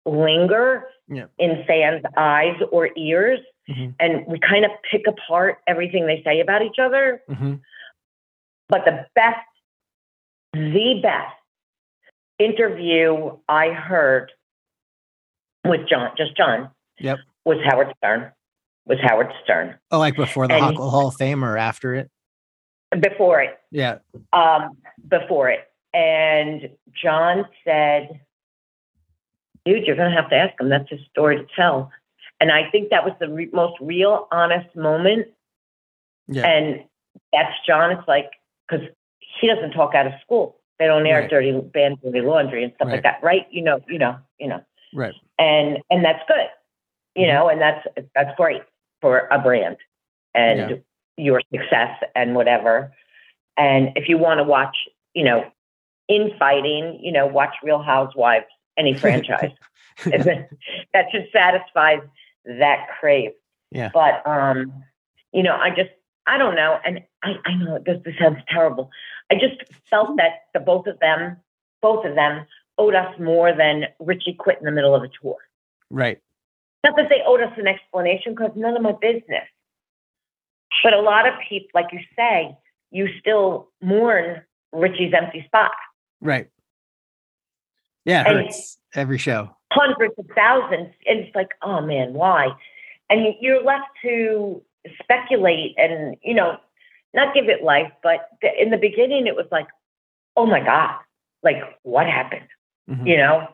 linger 0.06 0.88
Yeah. 1.08 1.26
in 1.38 1.64
fans' 1.66 2.04
eyes 2.18 2.58
or 2.72 2.90
ears. 2.96 3.40
Mhm. 3.70 3.96
And 4.00 4.26
we 4.28 4.40
kind 4.40 4.66
of 4.66 4.72
pick 4.90 5.06
apart 5.08 5.60
everything 5.68 6.06
they 6.08 6.22
say 6.24 6.40
about 6.40 6.62
each 6.64 6.80
other. 6.80 7.22
hmm 7.28 7.56
But 8.70 8.86
the 8.86 9.06
best, 9.16 9.46
the 10.54 11.00
best 11.04 11.36
interview 12.40 13.38
I 13.48 13.70
heard 13.72 14.32
with 15.66 15.88
John, 15.88 16.12
just 16.18 16.36
John, 16.36 16.72
Yep. 17.00 17.20
was 17.46 17.58
Howard 17.66 17.94
Stern. 17.98 18.32
Was 18.88 18.98
Howard 19.04 19.32
Stern 19.44 19.78
Oh, 19.92 20.00
like 20.00 20.16
before 20.16 20.48
the 20.48 20.56
And- 20.56 20.76
Hall 20.78 21.10
of 21.10 21.16
Fame 21.16 21.46
or 21.46 21.58
after 21.58 21.94
it? 21.94 22.10
before 23.00 23.42
it. 23.42 23.58
Yeah. 23.70 24.00
um, 24.34 24.78
before 25.08 25.50
it. 25.50 25.70
And 25.94 26.70
John 26.92 27.46
said, 27.64 28.22
dude, 29.66 29.86
you're 29.86 29.96
going 29.96 30.10
to 30.10 30.16
have 30.16 30.30
to 30.30 30.36
ask 30.36 30.60
him. 30.60 30.70
That's 30.70 30.90
his 30.90 31.00
story 31.12 31.38
to 31.38 31.46
tell. 31.56 31.92
And 32.40 32.52
I 32.52 32.70
think 32.72 32.90
that 32.90 33.04
was 33.06 33.14
the 33.20 33.30
re- 33.30 33.50
most 33.54 33.76
real, 33.82 34.28
honest 34.32 34.76
moment. 34.76 35.28
Yeah. 36.28 36.46
And 36.48 36.84
that's 37.32 37.54
John. 37.66 37.92
It's 37.92 38.08
like, 38.08 38.32
because 38.68 38.88
he 39.40 39.48
doesn't 39.48 39.72
talk 39.72 39.94
out 39.96 40.08
of 40.08 40.14
school. 40.22 40.58
They 40.80 40.88
don't 40.88 41.06
air 41.06 41.22
Right. 41.22 41.30
dirty 41.30 41.52
band, 41.52 42.00
dirty 42.02 42.22
laundry 42.22 42.64
and 42.64 42.74
stuff 42.74 42.88
Right. 42.88 42.94
like 42.96 43.04
that, 43.04 43.22
right? 43.22 43.46
You 43.52 43.62
know, 43.62 43.82
you 43.88 44.00
know, 44.00 44.18
you 44.40 44.48
know, 44.48 44.62
Right. 44.94 45.14
and 45.38 45.78
and 45.92 46.04
that's 46.04 46.24
good, 46.28 46.48
you 47.16 47.28
Mm-hmm. 47.28 47.34
know, 47.36 47.50
and 47.50 47.62
that's 47.62 47.88
that's 48.16 48.36
great 48.36 48.64
for 49.00 49.28
a 49.30 49.38
brand 49.38 49.78
and 50.34 50.70
Yeah. 50.72 50.76
your 51.18 51.42
success 51.54 52.02
and 52.16 52.36
whatever. 52.36 52.92
And 53.58 53.92
if 53.96 54.10
you 54.10 54.18
want 54.18 54.40
to 54.40 54.44
watch, 54.44 54.76
you 55.14 55.24
know, 55.24 55.46
infighting, 56.08 57.00
you 57.04 57.12
know, 57.12 57.28
watch 57.28 57.54
Real 57.62 57.82
Housewives, 57.84 58.48
any 58.78 58.94
franchise. 58.98 59.52
that 60.06 61.06
should 61.12 61.28
satisfy 61.32 61.98
that 62.46 62.88
crave. 63.00 63.32
Yeah. 63.72 63.90
But 63.94 64.26
um, 64.28 64.84
you 65.32 65.44
know, 65.44 65.56
I 65.56 65.70
just 65.70 65.92
I 66.28 66.38
don't 66.38 66.56
know, 66.56 66.78
and 66.86 67.02
I, 67.24 67.34
I 67.46 67.54
know 67.56 67.80
this, 67.86 67.98
this 68.06 68.16
sounds 68.20 68.38
terrible. 68.50 68.90
I 69.32 69.36
just 69.36 69.62
felt 69.90 70.18
that 70.18 70.44
the 70.54 70.60
both 70.60 70.88
of 70.88 71.00
them, 71.00 71.38
both 71.82 72.06
of 72.06 72.16
them, 72.16 72.46
owed 72.78 72.96
us 72.96 73.18
more 73.20 73.56
than 73.56 73.86
Richie 74.00 74.34
quit 74.34 74.58
in 74.60 74.66
the 74.66 74.72
middle 74.72 74.96
of 74.96 75.04
a 75.04 75.10
tour. 75.22 75.38
Right. 75.90 76.20
Not 76.84 76.96
that 76.96 77.10
they 77.10 77.22
owed 77.26 77.42
us 77.42 77.54
an 77.58 77.68
explanation, 77.68 78.34
because 78.34 78.52
none 78.56 78.76
of 78.76 78.82
my 78.82 78.94
business. 78.94 79.48
But 80.84 80.94
a 80.94 81.02
lot 81.02 81.28
of 81.28 81.34
people, 81.48 81.70
like 81.74 81.92
you 81.92 82.00
say, 82.16 82.58
you 82.92 83.08
still 83.20 83.70
mourn 83.82 84.42
Richie's 84.72 85.14
empty 85.14 85.44
spot. 85.46 85.72
Right. 86.22 86.50
Yeah, 88.06 88.22
it 88.22 88.28
hurts 88.28 88.78
every 88.96 89.18
show. 89.18 89.56
hundreds 89.72 90.14
of 90.18 90.26
thousands. 90.36 90.90
And 91.06 91.20
it's 91.20 91.36
like, 91.36 91.50
oh 91.62 91.82
man, 91.82 92.14
why? 92.14 92.50
And 93.10 93.36
you're 93.42 93.64
left 93.64 93.88
to 94.04 94.62
speculate 95.02 95.76
and, 95.78 96.16
you 96.24 96.34
know, 96.34 96.58
not 97.14 97.34
give 97.34 97.50
it 97.50 97.64
life. 97.64 97.92
But 98.02 98.30
in 98.58 98.72
the 98.72 98.78
beginning, 98.78 99.28
it 99.28 99.36
was 99.36 99.46
like, 99.52 99.68
oh 100.38 100.46
my 100.46 100.64
God, 100.64 100.96
like 101.44 101.58
what 101.84 102.08
happened? 102.08 102.48
Mhm. 102.90 103.08
You 103.08 103.18
know? 103.18 103.48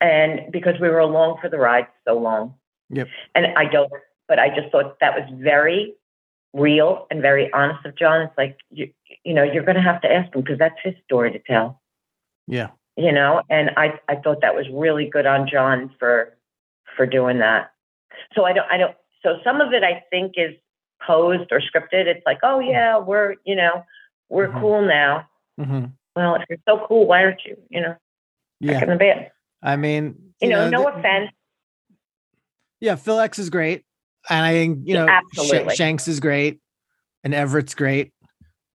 And 0.00 0.50
because 0.50 0.80
we 0.80 0.88
were 0.88 0.98
along 0.98 1.38
for 1.40 1.48
the 1.50 1.58
ride 1.58 1.86
so 2.08 2.18
long. 2.18 2.54
Yep. 2.88 3.08
And 3.34 3.46
I 3.56 3.66
don't, 3.66 3.92
but 4.28 4.38
I 4.38 4.48
just 4.48 4.72
thought 4.72 4.98
that 5.00 5.14
was 5.14 5.28
very 5.40 5.94
real 6.54 7.06
and 7.10 7.20
very 7.22 7.52
honest 7.52 7.84
of 7.86 7.96
John. 7.96 8.22
It's 8.22 8.36
like, 8.38 8.56
you, 8.70 8.90
you 9.24 9.34
know, 9.34 9.42
you're 9.44 9.62
going 9.62 9.76
to 9.76 9.82
have 9.82 10.00
to 10.00 10.10
ask 10.12 10.34
him 10.34 10.40
because 10.40 10.58
that's 10.58 10.78
his 10.82 10.94
story 11.04 11.30
to 11.32 11.38
tell 11.38 11.80
Yeah. 12.48 12.68
You 12.96 13.12
know 13.12 13.42
and 13.50 13.70
i 13.76 13.98
i 14.08 14.16
thought 14.16 14.40
that 14.42 14.54
was 14.54 14.66
really 14.72 15.08
good 15.08 15.26
on 15.26 15.48
john 15.48 15.90
for 15.98 16.36
for 16.96 17.06
doing 17.06 17.38
that. 17.38 17.70
So 18.34 18.44
i 18.44 18.52
don't 18.52 18.66
i 18.70 18.76
don't 18.76 18.94
so 19.22 19.38
some 19.44 19.60
of 19.60 19.72
it 19.72 19.82
i 19.84 20.02
think 20.10 20.34
is 20.36 20.54
posed 21.06 21.50
or 21.50 21.60
scripted. 21.60 22.06
It's 22.06 22.24
like 22.26 22.38
oh 22.42 22.58
yeah. 22.60 22.98
we're 22.98 23.36
you 23.44 23.56
know 23.56 23.84
we're 24.28 24.48
Mhm. 24.48 24.60
cool 24.60 24.82
now. 24.82 25.26
Hmm 25.58 25.84
well 26.16 26.34
if 26.34 26.42
you're 26.48 26.58
so 26.68 26.84
cool 26.88 27.06
why 27.06 27.22
aren't 27.24 27.44
you 27.44 27.56
you 27.70 27.80
know? 27.80 27.94
Yeah. 28.60 28.82
in 28.82 28.90
the 28.90 28.96
band. 28.96 29.28
I 29.62 29.76
mean, 29.76 30.32
you, 30.40 30.48
know, 30.50 30.68
no 30.68 30.82
th- 30.84 30.94
offense. 30.96 31.30
Yeah, 32.80 32.96
Phil 32.96 33.18
X 33.20 33.38
is 33.38 33.50
great, 33.50 33.84
and 34.28 34.44
I 34.44 34.52
think 34.52 34.80
you 34.84 34.94
know 34.94 35.06
absolutely. 35.08 35.74
Sh- 35.74 35.76
Shanks 35.78 36.08
is 36.08 36.18
great, 36.20 36.60
and 37.24 37.32
Everett's 37.34 37.74
great. 37.74 38.12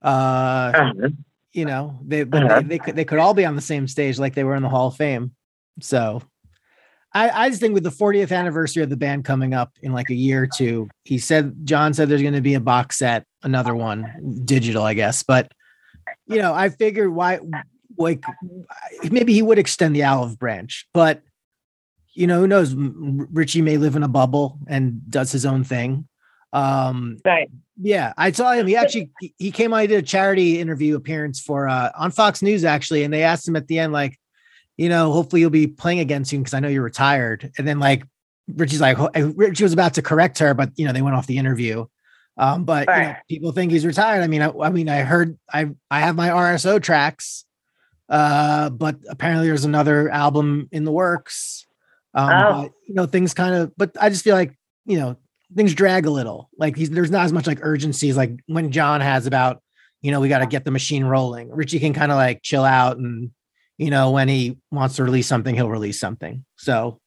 Uh, 0.01 0.71
Um, 0.75 1.25
you 1.53 1.65
know, 1.65 1.99
they 2.05 2.23
but 2.23 2.43
Uh-huh. 2.43 2.61
they, 2.61 2.63
they 2.63 2.79
could 2.79 2.95
they 2.95 3.05
could 3.05 3.19
all 3.19 3.33
be 3.33 3.45
on 3.45 3.55
the 3.55 3.61
same 3.61 3.87
stage 3.87 4.19
like 4.19 4.33
they 4.35 4.43
were 4.43 4.55
in 4.55 4.63
the 4.63 4.69
Hall 4.69 4.87
of 4.87 4.95
Fame. 4.95 5.31
So, 5.79 6.21
I 7.13 7.29
I 7.29 7.49
just 7.49 7.61
think 7.61 7.73
with 7.73 7.83
the 7.83 7.89
40th 7.91 8.35
anniversary 8.35 8.83
of 8.83 8.89
the 8.89 8.97
band 8.97 9.23
coming 9.25 9.53
up 9.53 9.71
in 9.81 9.93
like 9.93 10.09
a 10.09 10.15
year 10.15 10.43
or 10.43 10.47
two, 10.47 10.89
he 11.03 11.17
said 11.19 11.53
John 11.63 11.93
said 11.93 12.09
there's 12.09 12.21
going 12.21 12.33
to 12.33 12.41
be 12.41 12.55
a 12.55 12.59
box 12.59 12.97
set, 12.97 13.25
another 13.43 13.75
one, 13.75 14.41
digital, 14.45 14.83
I 14.83 14.93
guess. 14.95 15.23
But 15.23 15.51
you 16.27 16.39
know, 16.41 16.53
I 16.53 16.69
figured 16.69 17.13
why 17.13 17.39
like 17.97 18.23
maybe 19.11 19.33
he 19.33 19.41
would 19.41 19.59
extend 19.59 19.95
the 19.95 20.03
olive 20.03 20.39
branch, 20.39 20.87
but 20.93 21.21
you 22.15 22.27
know, 22.27 22.39
who 22.39 22.47
knows? 22.47 22.75
Richie 22.75 23.61
may 23.63 23.77
live 23.77 23.95
in 23.95 24.03
a 24.03 24.07
bubble 24.07 24.59
and 24.67 25.01
does 25.09 25.31
his 25.31 25.45
own 25.45 25.63
thing. 25.63 26.07
Um, 26.51 27.17
right 27.25 27.49
yeah, 27.81 28.13
I 28.17 28.31
saw 28.31 28.51
him. 28.53 28.67
He 28.67 28.75
actually 28.75 29.09
he- 29.37 29.51
came 29.51 29.73
on. 29.73 29.81
He 29.81 29.87
did 29.87 29.99
a 29.99 30.07
charity 30.07 30.59
interview 30.59 30.95
appearance 30.95 31.39
for 31.39 31.67
uh 31.67 31.91
on 31.97 32.11
Fox 32.11 32.41
News 32.41 32.63
actually, 32.63 33.03
and 33.03 33.13
they 33.13 33.23
asked 33.23 33.47
him 33.47 33.55
at 33.55 33.67
the 33.67 33.79
end 33.79 33.93
like, 33.93 34.19
you 34.77 34.89
know, 34.89 35.11
hopefully 35.11 35.41
you'll 35.41 35.49
be 35.49 35.67
playing 35.67 35.99
again 35.99 36.25
soon 36.25 36.41
because 36.41 36.53
I 36.53 36.59
know 36.59 36.67
you're 36.67 36.83
retired. 36.83 37.51
And 37.57 37.67
then 37.67 37.79
like 37.79 38.03
Richie's 38.47 38.81
like 38.81 38.97
Richie 39.15 39.63
was 39.63 39.73
about 39.73 39.93
to 39.95 40.01
correct 40.01 40.39
her, 40.39 40.53
but 40.53 40.71
you 40.75 40.85
know 40.85 40.93
they 40.93 41.01
went 41.01 41.15
off 41.15 41.27
the 41.27 41.37
interview. 41.37 41.85
Um, 42.37 42.63
but 42.65 42.87
you 42.87 42.93
know, 43.03 43.15
people 43.29 43.51
think 43.51 43.71
he's 43.71 43.85
retired. 43.85 44.23
I 44.23 44.27
mean, 44.27 44.41
I, 44.41 44.49
I 44.61 44.69
mean, 44.69 44.89
I 44.89 45.01
heard 45.01 45.37
I 45.53 45.67
I 45.91 45.99
have 46.01 46.15
my 46.15 46.29
RSO 46.29 46.81
tracks, 46.81 47.45
uh, 48.09 48.69
but 48.69 48.97
apparently 49.09 49.47
there's 49.47 49.65
another 49.65 50.09
album 50.09 50.67
in 50.71 50.83
the 50.83 50.91
works. 50.91 51.65
Um, 52.15 52.29
Oh. 52.29 52.61
but, 52.63 52.71
you 52.87 52.93
know, 52.93 53.05
things 53.07 53.33
kind 53.33 53.55
of, 53.55 53.71
but 53.77 53.95
I 53.99 54.09
just 54.09 54.23
feel 54.23 54.35
like 54.35 54.55
you 54.85 54.99
know 54.99 55.15
things 55.55 55.73
drag 55.73 56.05
a 56.05 56.09
little. 56.09 56.49
Like 56.57 56.75
there's 56.75 57.11
not 57.11 57.25
as 57.25 57.33
much 57.33 57.47
like 57.47 57.59
urgency 57.61 58.09
as 58.09 58.17
like 58.17 58.31
when 58.47 58.71
John 58.71 59.01
has 59.01 59.25
about, 59.25 59.61
you 60.01 60.11
know, 60.11 60.19
we 60.19 60.29
got 60.29 60.39
to 60.39 60.47
get 60.47 60.65
the 60.65 60.71
machine 60.71 61.05
rolling. 61.05 61.49
Richie 61.51 61.79
can 61.79 61.93
kind 61.93 62.11
of 62.11 62.17
like 62.17 62.41
chill 62.41 62.63
out 62.63 62.97
and 62.97 63.31
you 63.79 63.89
know, 63.89 64.11
when 64.11 64.27
he 64.27 64.59
wants 64.71 64.97
to 64.97 65.03
release 65.03 65.25
something, 65.25 65.55
he'll 65.55 65.69
release 65.69 65.99
something. 65.99 66.45
So 66.57 66.99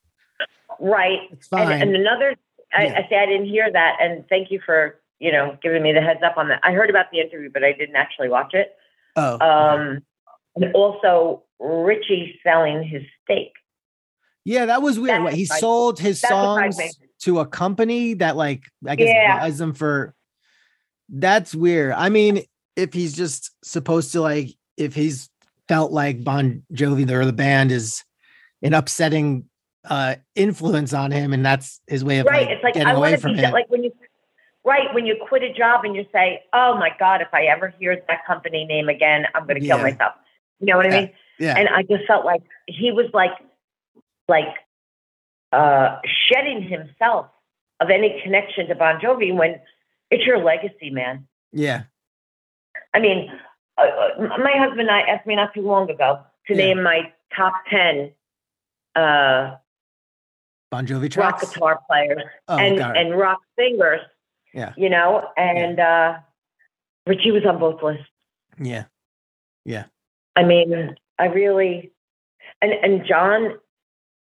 right 0.81 1.21
it's 1.33 1.49
fine. 1.49 1.73
and, 1.73 1.83
and 1.83 1.97
another 1.97 2.37
I, 2.73 2.85
Yeah. 2.85 3.01
I 3.05 3.09
say 3.09 3.17
i 3.17 3.27
didn't 3.27 3.47
hear 3.47 3.71
that 3.71 3.97
and 4.01 4.25
thank 4.29 4.51
you 4.51 4.61
for 4.65 5.01
you 5.19 5.33
know 5.33 5.57
giving 5.63 5.83
me 5.83 5.93
the 5.93 6.01
heads 6.01 6.21
up 6.25 6.37
on 6.37 6.49
that 6.49 6.61
i 6.63 6.73
heard 6.73 6.91
about 6.91 7.07
the 7.11 7.21
interview 7.21 7.51
but 7.53 7.65
i 7.65 7.73
didn't 7.73 7.97
actually 7.97 8.29
watch 8.29 8.55
it 8.55 8.75
oh, 9.17 9.39
um 9.39 10.03
and 10.55 10.73
also 10.75 11.43
richie 11.59 12.39
selling 12.43 12.83
his 12.83 13.03
stake 13.25 13.55
yeah, 14.47 14.67
that 14.67 14.81
was 14.81 14.99
weird. 14.99 15.11
that 15.19 15.23
What 15.23 15.35
he 15.35 15.45
sold 15.45 15.99
his 15.99 16.21
songs 16.21 16.79
to 17.23 17.41
a 17.41 17.47
company 17.47 18.15
that 18.15 18.37
like 18.37 18.63
I 18.87 18.95
guess 18.95 19.09
Yeah. 19.09 19.41
buys 19.41 19.59
them 19.59 19.75
for 19.75 20.15
that's 21.09 21.55
weird. 21.55 21.93
I 21.93 22.09
mean, 22.09 22.43
if 22.77 22.93
he's 22.93 23.15
just 23.17 23.51
supposed 23.65 24.13
to 24.13 24.21
like 24.21 24.51
if 24.77 24.95
he's 24.95 25.29
felt 25.69 25.91
like 25.93 26.23
Bon 26.23 26.63
Jovi 26.73 27.11
or 27.11 27.25
the 27.25 27.33
band 27.33 27.73
is 27.73 28.05
an 28.63 28.73
upsetting 28.75 29.47
uh 29.85 30.17
influence 30.35 30.93
on 30.93 31.11
him 31.13 31.33
and 31.33 31.45
that's 31.47 31.81
his 31.87 32.05
way 32.05 32.19
of 32.19 32.27
right 32.27 32.43
like, 32.47 32.51
it's 32.51 32.65
like 32.65 32.75
getting 32.75 32.89
i 32.89 32.93
away 32.93 33.17
from 33.17 33.35
be 33.35 33.39
it. 33.41 33.53
like 33.53 33.71
when 33.71 33.85
you 33.85 33.93
right 34.65 34.93
when 34.95 35.07
you 35.07 35.15
quit 35.29 35.45
a 35.45 35.53
job 35.53 35.85
and 35.85 35.95
you 35.95 36.05
say 36.13 36.43
oh 36.53 36.75
my 36.77 36.91
god 36.99 37.21
if 37.23 37.29
i 37.33 37.45
ever 37.45 37.73
hear 37.79 37.97
that 38.09 38.27
company 38.27 38.65
name 38.65 38.89
again 38.89 39.25
i'm 39.33 39.47
going 39.47 39.61
to 39.61 39.65
kill 39.65 39.77
Yeah. 39.77 39.83
myself 39.85 40.15
you 40.59 40.67
know 40.67 40.77
what 40.77 40.87
Yeah. 40.87 40.97
i 40.97 41.01
mean 41.03 41.11
yeah. 41.39 41.57
and 41.57 41.69
i 41.69 41.83
just 41.85 42.05
felt 42.09 42.25
like 42.25 42.43
he 42.67 42.91
was 42.91 43.07
like 43.15 43.31
like 44.29 44.55
uh 45.53 45.99
shedding 46.29 46.62
himself 46.62 47.27
of 47.81 47.91
any 47.91 48.21
connection 48.23 48.67
to 48.69 48.75
bon 48.75 48.99
jovi 49.01 49.35
when 49.35 49.61
it's 50.11 50.25
your 50.25 50.39
legacy 50.43 50.91
man 50.91 51.27
yeah. 51.53 51.85
I 52.93 52.99
mean, 52.99 53.31
uh, 53.79 53.83
uh, 53.83 54.27
my 54.39 54.53
husband 54.57 54.81
and 54.81 54.91
I 54.91 55.01
asked 55.03 55.27
me 55.27 55.37
not 55.37 55.55
too 55.55 55.62
long 55.62 55.89
ago 55.91 56.21
to 56.49 56.53
Yeah. 56.55 56.57
name 56.67 56.83
my 56.83 57.12
top 57.35 57.55
10 57.71 58.11
uh, 58.95 59.57
Bon 60.71 60.87
Jovi 60.87 61.11
tracks? 61.11 61.43
rock 61.45 61.55
guitar 61.55 61.81
players 61.89 62.23
Oh, 62.49 62.59
and, 62.59 62.79
and 62.81 63.17
rock 63.19 63.39
singers, 63.59 64.01
Yeah. 64.53 64.73
you 64.77 64.91
know, 64.91 65.29
and 65.39 65.79
uh, 65.81 66.19
Richie 67.07 67.31
was 67.31 67.45
on 67.47 67.59
both 67.59 67.83
lists. 67.83 68.05
Yeah. 68.61 68.85
Yeah. 69.65 69.85
I 70.35 70.43
mean, 70.43 70.97
I 71.19 71.27
really, 71.27 71.93
and, 72.61 72.73
and 72.73 73.07
John, 73.07 73.59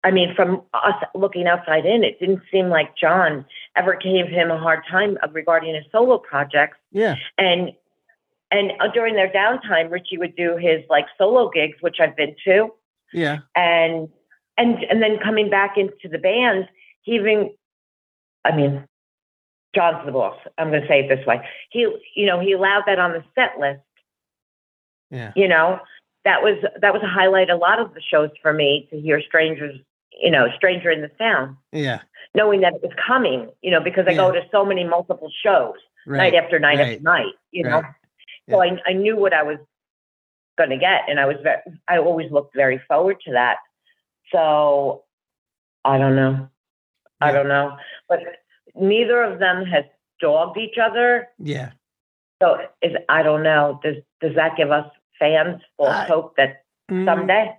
I 0.06 0.12
mean, 0.12 0.36
from 0.36 0.62
us 0.74 0.94
looking 1.16 1.48
outside 1.48 1.84
in, 1.86 2.04
it 2.04 2.20
didn't 2.20 2.44
seem 2.52 2.70
like 2.70 2.96
John 2.96 3.44
ever 3.76 3.96
gave 3.96 4.28
him 4.28 4.52
a 4.52 4.58
hard 4.58 4.84
time 4.90 5.18
regarding 5.34 5.74
his 5.74 5.84
solo 5.92 6.20
projects. 6.20 6.78
Yeah. 6.92 7.16
and 7.40 7.72
and 8.52 8.72
uh, 8.80 8.88
during 8.94 9.16
their 9.16 9.30
downtime, 9.30 9.90
Richie 9.92 10.20
would 10.20 10.36
do 10.36 10.58
his 10.58 10.82
like 10.90 11.06
solo 11.18 11.50
gigs, 11.50 11.78
which 11.82 11.98
I've 12.00 12.16
been 12.16 12.36
to, 12.46 12.70
Yeah. 13.14 13.40
and 13.56 14.08
and 14.58 14.84
and 14.84 15.02
then 15.02 15.18
coming 15.24 15.50
back 15.50 15.76
into 15.76 16.08
the 16.08 16.20
band, 16.20 16.70
he 17.02 17.16
even, 17.16 17.50
I 18.46 18.56
mean, 18.56 18.86
John's 19.74 20.06
the 20.06 20.12
boss. 20.12 20.38
I'm 20.60 20.70
going 20.70 20.84
to 20.84 20.88
say 20.88 21.00
it 21.02 21.10
this 21.10 21.26
way. 21.26 21.42
He, 21.72 21.80
you 22.16 22.28
know, 22.28 22.40
he 22.40 22.54
allowed 22.54 22.84
that 22.86 23.00
on 23.00 23.12
the 23.14 23.24
set 23.34 23.60
list. 23.60 23.82
Yeah. 25.10 25.34
You 25.36 25.48
know, 25.48 25.80
that 26.26 26.44
was 26.44 26.64
that 26.82 26.94
was 26.94 27.02
a 27.04 27.08
highlight. 27.08 27.50
A 27.50 27.56
lot 27.56 27.80
of 27.80 27.96
the 27.96 28.02
shows 28.02 28.30
for 28.44 28.54
me 28.54 28.88
to 28.92 29.00
hear 29.02 29.20
strangers, 29.22 29.80
you 30.22 30.32
know, 30.32 30.48
stranger 30.56 30.90
in 30.92 31.02
the 31.02 31.12
sound, 31.18 31.58
Yeah. 31.72 32.00
knowing 32.34 32.62
that 32.62 32.74
it 32.76 32.82
was 32.82 32.92
coming. 33.08 33.50
You 33.62 33.72
know, 33.72 33.82
because 33.82 34.06
I 34.08 34.14
go 34.16 34.32
to 34.32 34.42
so 34.52 34.66
many 34.66 34.84
multiple 34.84 35.32
shows 35.44 35.76
Right. 36.08 36.18
night 36.18 36.36
after 36.36 36.60
night 36.60 36.78
right, 36.78 36.88
after 36.94 37.02
night. 37.04 37.34
You 37.52 37.64
know, 37.64 37.82
right. 37.82 37.94
so 38.50 38.62
I, 38.62 38.78
I 38.86 38.94
knew 38.94 39.16
what 39.18 39.34
I 39.34 39.44
was 39.44 39.58
going 40.58 40.70
to 40.70 40.78
get, 40.78 41.02
and 41.10 41.20
I 41.20 41.26
was 41.26 41.38
very, 41.44 41.62
I 41.88 41.98
always 41.98 42.32
looked 42.32 42.56
very 42.56 42.80
forward 42.88 43.18
to 43.26 43.32
that. 43.34 43.58
So 44.32 45.04
I 45.84 45.98
don't 45.98 46.16
know, 46.16 46.48
I 47.22 47.32
don't 47.32 47.48
know, 47.48 47.76
but 48.10 48.20
neither 48.76 49.22
of 49.24 49.40
them 49.40 49.66
has 49.66 49.86
dogged 50.20 50.58
each 50.58 50.78
other. 50.82 51.28
Yeah. 51.40 51.72
So 52.42 52.58
is 52.82 52.94
I 53.10 53.24
don't 53.24 53.44
know. 53.44 53.80
Does 53.84 53.96
does 54.22 54.36
that 54.36 54.58
give 54.58 54.72
us 54.72 54.90
fans 55.20 55.62
false 55.78 55.90
I- 55.92 56.06
hope 56.06 56.36
that 56.38 56.62
Mm, 56.92 57.04
someday? 57.06 57.58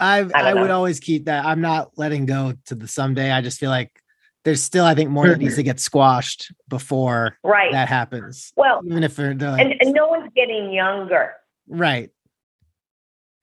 I 0.00 0.22
don't 0.22 0.34
I 0.34 0.54
would 0.54 0.70
always 0.70 0.98
keep 1.00 1.26
that. 1.26 1.44
I'm 1.44 1.60
not 1.60 1.90
letting 1.96 2.26
go 2.26 2.54
to 2.66 2.74
the 2.74 2.88
someday. 2.88 3.30
I 3.30 3.40
just 3.40 3.58
feel 3.60 3.70
like 3.70 4.00
there's 4.44 4.62
still, 4.62 4.84
I 4.86 4.94
think, 4.94 5.10
more 5.10 5.28
that 5.28 5.38
needs 5.38 5.56
to 5.56 5.62
get 5.70 5.78
squashed 5.80 6.52
before 6.68 7.36
Right. 7.44 7.72
that 7.72 7.88
happens. 7.88 8.52
well, 8.56 8.80
Even 8.86 9.04
if 9.04 9.18
like, 9.18 9.40
and, 9.42 9.74
and 9.80 9.92
no 9.92 10.08
one's 10.08 10.30
getting 10.34 10.72
younger. 10.72 11.34
right. 11.68 12.10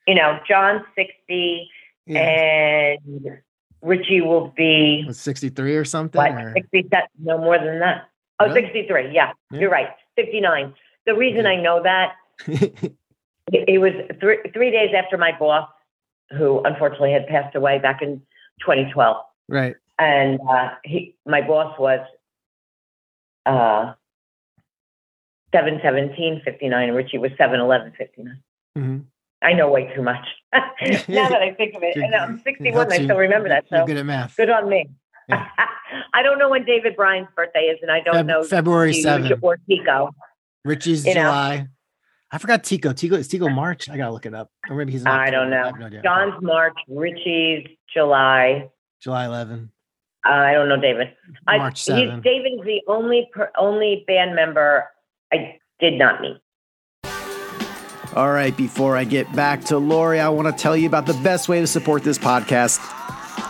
You 0.08 0.16
know, 0.16 0.40
John's 0.48 0.84
sixty, 0.96 1.70
Yeah. 2.06 2.20
and 2.22 3.40
Richie 3.82 4.22
will 4.22 4.54
be 4.56 5.04
Was 5.06 5.20
63 5.20 5.76
or 5.76 5.86
something. 5.86 6.18
what 6.18 6.32
or- 6.32 6.54
60 6.54 6.88
no 7.20 7.38
more 7.38 7.60
than 7.60 7.80
that 7.82 8.06
oh 8.40 8.48
Really? 8.48 8.62
63 8.62 9.12
yeah, 9.14 9.34
Yeah. 9.52 9.60
you're 9.60 9.70
right 9.70 9.90
59. 10.16 10.74
The 11.06 11.14
reason 11.14 11.46
I 11.46 11.58
know 11.62 11.84
that 11.84 12.14
it, 12.48 12.96
it 13.52 13.80
was 13.80 13.94
three 14.20 14.38
three 14.54 14.72
days 14.72 14.94
after 14.96 15.18
my 15.18 15.32
boss, 15.38 15.70
who 16.32 16.62
unfortunately 16.64 17.12
had 17.12 17.28
passed 17.28 17.56
away 17.56 17.80
back 17.80 18.02
in 18.02 18.22
2012, 18.62 19.18
right. 19.50 19.76
and 20.00 20.40
uh, 20.50 20.70
he 20.84 21.16
my 21.26 21.42
boss 21.42 21.78
was 21.80 22.00
uh, 23.46 23.94
717 25.54 26.42
59 26.44 26.88
and 26.88 26.98
Richie 26.98 27.18
was 27.18 27.32
711 27.38 27.94
59. 27.98 28.44
hmm 28.76 28.98
I 29.40 29.54
know 29.54 29.70
way 29.70 29.94
too 29.96 30.02
much. 30.02 30.26
now 30.52 30.70
that 30.82 31.42
I 31.44 31.54
think 31.54 31.76
of 31.76 31.84
it, 31.84 31.96
and 31.96 32.16
I'm 32.16 32.42
61, 32.44 32.92
I 32.92 33.04
still 33.04 33.18
remember 33.18 33.50
that. 33.50 33.66
So 33.70 33.86
good 33.86 33.98
at 33.98 34.06
math. 34.06 34.36
good 34.36 34.50
on 34.50 34.68
me. 34.68 34.90
Yeah. 35.30 35.48
I 36.14 36.24
don't 36.24 36.40
know 36.40 36.50
when 36.50 36.66
David 36.66 36.96
Bryan's 36.96 37.28
birthday 37.36 37.66
is, 37.66 37.78
and 37.84 37.92
I 37.92 38.00
don't 38.02 38.16
Feb- 38.16 38.26
know 38.26 38.44
February 38.44 38.94
7th. 38.94 39.38
or 39.44 39.58
Tico. 39.70 40.10
Richie's 40.66 41.06
you 41.06 41.14
know. 41.14 41.68
July. 42.30 42.36
I 42.36 42.38
forgot 42.40 42.64
Tico. 42.64 42.94
Tico 42.94 43.16
is 43.16 43.28
Tico 43.28 43.50
March. 43.50 43.90
I 43.90 43.98
gotta 43.98 44.12
look 44.12 44.26
it 44.26 44.34
up. 44.34 44.52
Or 44.70 44.76
maybe 44.76 44.92
he's. 44.92 45.02
in 45.02 45.08
I 45.08 45.30
don't 45.30 45.50
know. 45.50 45.64
have 45.66 45.80
no 45.80 45.86
idea. 45.88 46.02
John's 46.04 46.42
March, 46.42 46.78
Richie's 46.88 47.68
July. 47.94 48.70
July 49.02 49.26
11. 49.26 49.72
Uh, 50.26 50.30
I 50.30 50.54
don't 50.54 50.68
know 50.68 50.80
David. 50.80 51.14
I, 51.48 51.58
March 51.58 51.80
he's, 51.80 51.96
7. 51.96 52.22
David's 52.22 52.64
the 52.64 52.82
only 52.88 53.30
per, 53.34 53.52
only 53.58 54.04
band 54.08 54.36
member 54.36 54.86
I 55.32 55.58
did 55.80 55.94
not 55.94 56.22
meet. 56.22 56.38
All 58.16 58.32
right, 58.32 58.56
before 58.56 58.98
I 58.98 59.04
get 59.04 59.32
back 59.36 59.64
to 59.66 59.78
Lori, 59.78 60.20
I 60.20 60.30
want 60.30 60.48
to 60.48 60.64
tell 60.64 60.76
you 60.76 60.88
about 60.88 61.06
the 61.06 61.14
best 61.16 61.50
way 61.50 61.60
to 61.60 61.68
support 61.68 62.04
this 62.04 62.18
podcast 62.18 62.80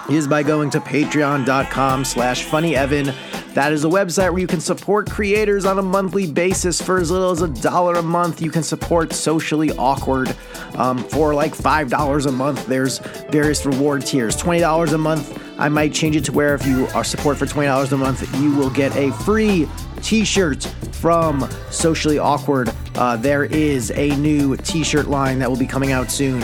is 0.10 0.28
by 0.28 0.44
going 0.44 0.70
to 0.72 0.80
patreon.com 0.80 2.04
slash 2.04 2.46
funnyevan. 2.46 3.16
That 3.58 3.74
is 3.74 3.86
a 3.86 3.88
website 3.88 4.30
where 4.30 4.40
you 4.40 4.46
can 4.46 4.60
support 4.60 5.10
creators 5.10 5.66
on 5.66 5.80
a 5.80 5.82
monthly 5.82 6.32
basis 6.32 6.80
for 6.80 7.00
as 7.00 7.10
little 7.10 7.32
as 7.32 7.42
a 7.42 7.48
dollar 7.48 7.96
a 7.96 8.04
month. 8.04 8.40
You 8.40 8.52
can 8.52 8.62
support 8.62 9.14
socially 9.14 9.72
awkward 9.80 10.36
um, 10.76 11.00
for 11.00 11.34
like 11.34 11.56
$5 11.56 12.28
a 12.28 12.32
month. 12.32 12.68
There's 12.68 13.00
various 13.32 13.66
reward 13.66 14.06
tiers. 14.06 14.38
$20 14.38 14.94
a 14.94 14.98
month, 15.00 15.44
I 15.58 15.70
might 15.70 15.92
change 15.92 16.16
it 16.16 16.26
to 16.26 16.32
where 16.32 16.54
if 16.54 16.68
you 16.68 16.86
are 16.90 17.04
support 17.04 17.40
for 17.40 17.48
$20 17.48 17.92
a 17.92 17.98
month, 17.98 18.40
you 18.40 18.56
will 18.56 18.70
get 18.70 18.96
a 18.96 19.12
free 19.24 19.68
t-shirt 20.04 20.64
from 20.92 21.50
Socially 21.72 22.20
Awkward. 22.20 22.72
Uh, 22.94 23.18
there 23.18 23.46
is 23.46 23.90
a 23.96 24.16
new 24.18 24.56
t-shirt 24.56 25.08
line 25.08 25.40
that 25.40 25.50
will 25.50 25.58
be 25.58 25.66
coming 25.66 25.92
out 25.92 26.12
soon 26.12 26.44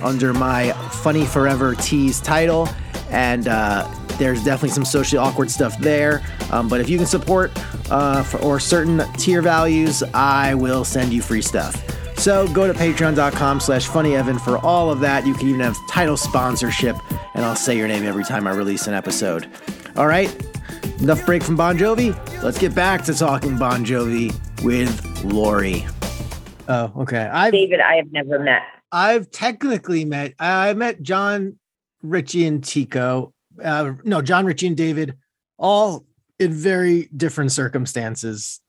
under 0.00 0.32
my 0.32 0.72
Funny 0.92 1.26
Forever 1.26 1.74
Tees 1.74 2.22
title. 2.22 2.70
And 3.14 3.48
uh, 3.48 3.88
there's 4.18 4.44
definitely 4.44 4.70
some 4.70 4.84
socially 4.84 5.18
awkward 5.18 5.50
stuff 5.50 5.78
there. 5.78 6.22
Um, 6.50 6.68
but 6.68 6.80
if 6.80 6.88
you 6.88 6.98
can 6.98 7.06
support 7.06 7.52
uh, 7.90 8.22
for, 8.24 8.38
or 8.38 8.60
certain 8.60 9.02
tier 9.14 9.40
values, 9.40 10.02
I 10.12 10.54
will 10.54 10.84
send 10.84 11.12
you 11.12 11.22
free 11.22 11.42
stuff. 11.42 11.82
So 12.18 12.46
go 12.48 12.66
to 12.66 12.74
patreon.com 12.78 13.60
slash 13.60 13.88
funnyevan 13.88 14.40
for 14.40 14.58
all 14.58 14.90
of 14.90 15.00
that. 15.00 15.26
You 15.26 15.34
can 15.34 15.48
even 15.48 15.60
have 15.60 15.76
title 15.88 16.16
sponsorship, 16.16 16.96
and 17.34 17.44
I'll 17.44 17.56
say 17.56 17.76
your 17.76 17.88
name 17.88 18.04
every 18.04 18.24
time 18.24 18.46
I 18.46 18.52
release 18.52 18.86
an 18.86 18.94
episode. 18.94 19.48
All 19.96 20.06
right, 20.06 20.34
enough 21.00 21.24
break 21.26 21.42
from 21.42 21.56
Bon 21.56 21.76
Jovi. 21.76 22.14
Let's 22.42 22.58
get 22.58 22.74
back 22.74 23.02
to 23.04 23.14
talking 23.14 23.58
Bon 23.58 23.84
Jovi 23.84 24.32
with 24.62 25.24
Lori. 25.24 25.86
Oh, 26.68 26.92
okay. 26.98 27.18
I've 27.18 27.52
David, 27.52 27.80
I 27.80 27.96
have 27.96 28.10
never 28.12 28.38
met. 28.38 28.62
I've 28.90 29.30
technically 29.30 30.04
met. 30.04 30.34
I 30.38 30.72
met 30.74 31.02
John, 31.02 31.58
Richie, 32.04 32.46
and 32.46 32.62
Tico. 32.62 33.32
Uh, 33.62 33.94
no, 34.04 34.22
John, 34.22 34.44
Richie, 34.44 34.68
and 34.68 34.76
David, 34.76 35.16
all 35.58 36.04
in 36.38 36.52
very 36.52 37.08
different 37.16 37.50
circumstances. 37.52 38.60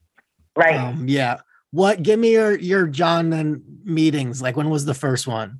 Right. 0.56 0.76
Um, 0.80 1.08
yeah. 1.08 1.38
What? 1.71 2.02
Give 2.02 2.19
me 2.19 2.32
your 2.32 2.58
your 2.58 2.88
John 2.88 3.34
and 3.34 3.62
meetings. 3.84 4.41
Like 4.41 4.56
when 4.56 4.69
was 4.69 4.86
the 4.86 4.93
first 4.93 5.28
one? 5.28 5.60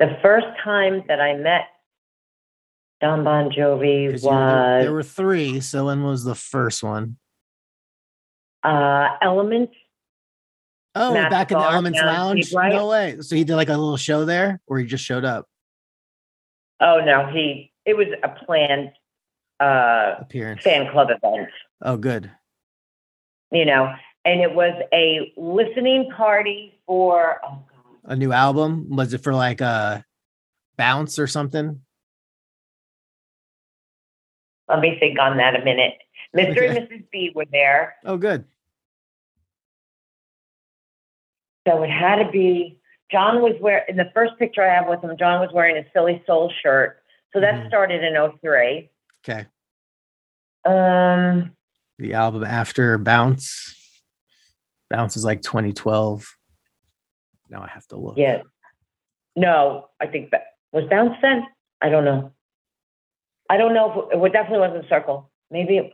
the 0.00 0.18
first 0.22 0.46
time 0.64 1.04
that 1.06 1.20
I 1.20 1.36
met 1.36 1.66
Jon 3.00 3.22
Bon 3.22 3.48
Jovi 3.50 4.06
were- 4.06 4.12
was 4.12 4.22
there 4.84 4.92
were 4.92 5.02
three. 5.04 5.60
So 5.60 5.86
when 5.86 6.02
was 6.02 6.24
the 6.24 6.34
first 6.34 6.82
one? 6.82 7.16
uh, 8.64 9.08
Elements. 9.22 9.72
Oh, 10.96 11.12
Matt 11.14 11.30
back 11.30 11.50
in 11.50 11.58
the 11.58 11.64
Elements 11.64 12.00
Lounge. 12.00 12.52
No 12.54 12.88
way. 12.88 13.16
So 13.20 13.34
he 13.36 13.42
did 13.44 13.56
like 13.56 13.68
a 13.68 13.72
little 13.76 13.96
show 13.96 14.24
there, 14.24 14.60
or 14.66 14.78
he 14.78 14.86
just 14.86 15.04
showed 15.04 15.24
up 15.24 15.48
Oh 16.80 17.00
no, 17.04 17.26
he 17.32 17.72
it 17.84 17.96
was 17.96 18.06
a 18.22 18.28
planned 18.28 18.90
uh, 19.60 20.14
appearance. 20.20 20.62
fan 20.62 20.90
club 20.92 21.08
event, 21.10 21.48
Oh, 21.82 21.96
good. 21.96 22.30
you 23.50 23.64
know, 23.64 23.92
and 24.24 24.40
it 24.40 24.54
was 24.54 24.72
a 24.92 25.32
listening 25.36 26.10
party 26.16 26.78
for 26.86 27.40
oh 27.44 27.64
A 28.04 28.16
new 28.16 28.32
album. 28.32 28.88
Was 28.90 29.14
it 29.14 29.22
for 29.22 29.34
like 29.34 29.60
a 29.60 30.04
bounce 30.76 31.18
or 31.18 31.26
something? 31.26 31.80
let 34.68 34.80
me 34.80 34.96
think 34.98 35.18
on 35.18 35.36
that 35.36 35.54
a 35.60 35.64
minute. 35.64 35.94
Mr. 36.34 36.50
Okay. 36.52 36.66
and 36.68 36.78
Mrs. 36.88 37.04
B 37.12 37.32
were 37.34 37.44
there, 37.52 37.96
Oh, 38.04 38.16
good. 38.16 38.44
So 41.66 41.82
it 41.82 41.90
had 41.90 42.16
to 42.16 42.30
be. 42.30 42.78
John 43.10 43.42
was 43.42 43.54
wearing 43.60 43.84
in 43.88 43.96
the 43.96 44.10
first 44.14 44.32
picture 44.38 44.62
I 44.62 44.74
have 44.74 44.88
with 44.88 45.02
him. 45.02 45.16
John 45.18 45.40
was 45.40 45.50
wearing 45.52 45.76
a 45.76 45.84
Philly 45.92 46.22
Soul 46.26 46.50
shirt, 46.62 47.02
so 47.32 47.40
that 47.40 47.54
Mhm. 47.54 47.68
started 47.68 48.02
in 48.02 48.16
03. 48.16 48.90
Okay. 49.26 49.46
Um, 50.64 51.54
The 51.98 52.14
album 52.14 52.44
after 52.44 52.98
Bounce. 52.98 53.72
Bounce 54.90 55.16
is 55.16 55.24
like 55.24 55.42
2012. 55.42 56.26
Now 57.50 57.62
I 57.62 57.68
have 57.68 57.86
to 57.88 57.96
look. 57.96 58.16
yeah, 58.16 58.42
no, 59.36 59.90
I 60.00 60.06
think 60.06 60.30
that 60.30 60.56
was 60.72 60.84
Bounce 60.88 61.16
then. 61.22 61.46
I 61.80 61.88
don't 61.90 62.04
know. 62.04 62.32
I 63.50 63.58
don't 63.58 63.74
know 63.74 64.08
if 64.10 64.12
it, 64.12 64.22
it 64.24 64.32
definitely 64.32 64.66
wasn't 64.66 64.88
Circle. 64.88 65.30
Maybe 65.50 65.76
it, 65.78 65.92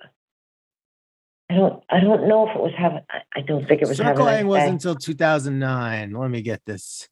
I 1.50 1.54
don't. 1.54 1.82
I 1.90 1.98
don't 1.98 2.28
know 2.28 2.48
if 2.48 2.54
it 2.54 2.62
was 2.62 2.72
having. 2.78 3.00
I, 3.34 3.40
don't 3.40 3.66
think 3.66 3.82
it 3.82 3.88
was 3.88 3.96
Circle 3.96 4.24
having. 4.24 4.46
Wasn't 4.46 4.70
until 4.70 4.94
2009. 4.94 6.12
Let 6.12 6.30
me 6.30 6.42
get 6.42 6.64
this 6.64 7.08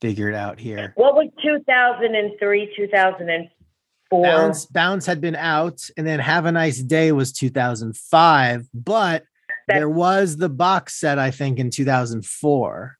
figured 0.00 0.34
out 0.34 0.58
here. 0.58 0.94
What 0.96 1.14
was 1.14 1.28
2003, 1.42 2.72
2004? 2.74 4.22
Bounce 4.22 4.66
Bounce 4.66 5.04
had 5.04 5.20
been 5.20 5.36
out, 5.36 5.82
and 5.98 6.06
then 6.06 6.18
Have 6.18 6.46
a 6.46 6.52
Nice 6.52 6.78
Day 6.78 7.12
was 7.12 7.30
2005, 7.32 8.68
but 8.72 9.24
there 9.68 9.88
was 9.88 10.38
the 10.38 10.48
box 10.48 10.98
set, 10.98 11.18
I 11.18 11.30
think, 11.30 11.58
in 11.58 11.68
2004. 11.68 12.96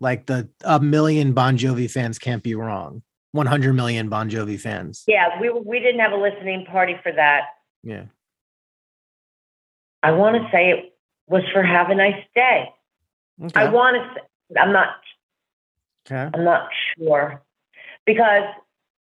Like 0.00 0.24
the 0.24 0.48
a 0.64 0.80
million 0.80 1.34
Bon 1.34 1.58
Jovi 1.58 1.90
fans 1.90 2.18
can't 2.18 2.42
be 2.42 2.54
wrong. 2.54 3.02
100 3.32 3.74
million 3.74 4.08
Bon 4.08 4.30
Jovi 4.30 4.58
fans. 4.58 5.04
Yeah, 5.06 5.38
we 5.38 5.50
we 5.50 5.80
didn't 5.80 6.00
have 6.00 6.12
a 6.12 6.16
listening 6.16 6.64
party 6.64 6.96
for 7.02 7.12
that. 7.12 7.42
Yeah. 7.82 8.04
I 10.02 10.12
want 10.12 10.36
to 10.36 10.48
say 10.50 10.70
it 10.70 10.94
was 11.28 11.42
for 11.52 11.62
Have 11.62 11.90
a 11.90 11.94
Nice 11.94 12.22
Day. 12.34 12.68
Okay. 13.42 13.60
I 13.60 13.70
want 13.70 13.96
to. 13.96 14.20
say 14.20 14.60
I'm 14.60 14.72
not. 14.72 14.88
okay. 16.06 16.30
I'm 16.34 16.44
not 16.44 16.68
sure 16.98 17.42
because 18.06 18.44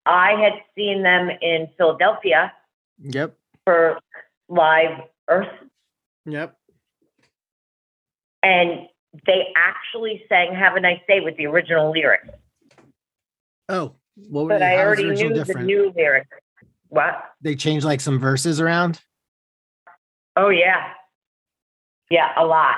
I 0.06 0.32
had 0.42 0.54
seen 0.76 1.04
them 1.04 1.30
in 1.42 1.68
Philadelphia 1.78 2.54
Yep. 3.02 3.36
for 3.66 4.00
live 4.50 5.02
Earth, 5.30 5.48
Yep. 6.26 6.56
and 8.44 8.88
they 9.26 9.48
actually 9.56 10.24
sang 10.30 10.54
"Have 10.56 10.76
a 10.76 10.80
Nice 10.80 11.02
Day" 11.08 11.20
with 11.20 11.36
the 11.38 11.48
original 11.48 11.92
lyrics. 11.92 12.28
Oh, 13.68 13.96
what 14.30 14.44
were 14.44 14.50
But 14.50 14.60
they? 14.60 14.66
I 14.66 14.78
How 14.84 14.90
was 14.90 14.98
the 14.98 15.06
already 15.06 15.24
knew 15.24 15.44
the 15.44 15.54
new 15.64 15.94
lyrics. 15.96 16.30
What? 16.90 17.24
they 17.42 17.56
changed 17.56 17.86
like 17.86 18.02
some 18.02 18.20
verses 18.20 18.60
around. 18.60 19.00
Oh 20.36 20.50
yeah, 20.50 20.92
yeah, 22.10 22.32
a 22.38 22.46
lot. 22.46 22.76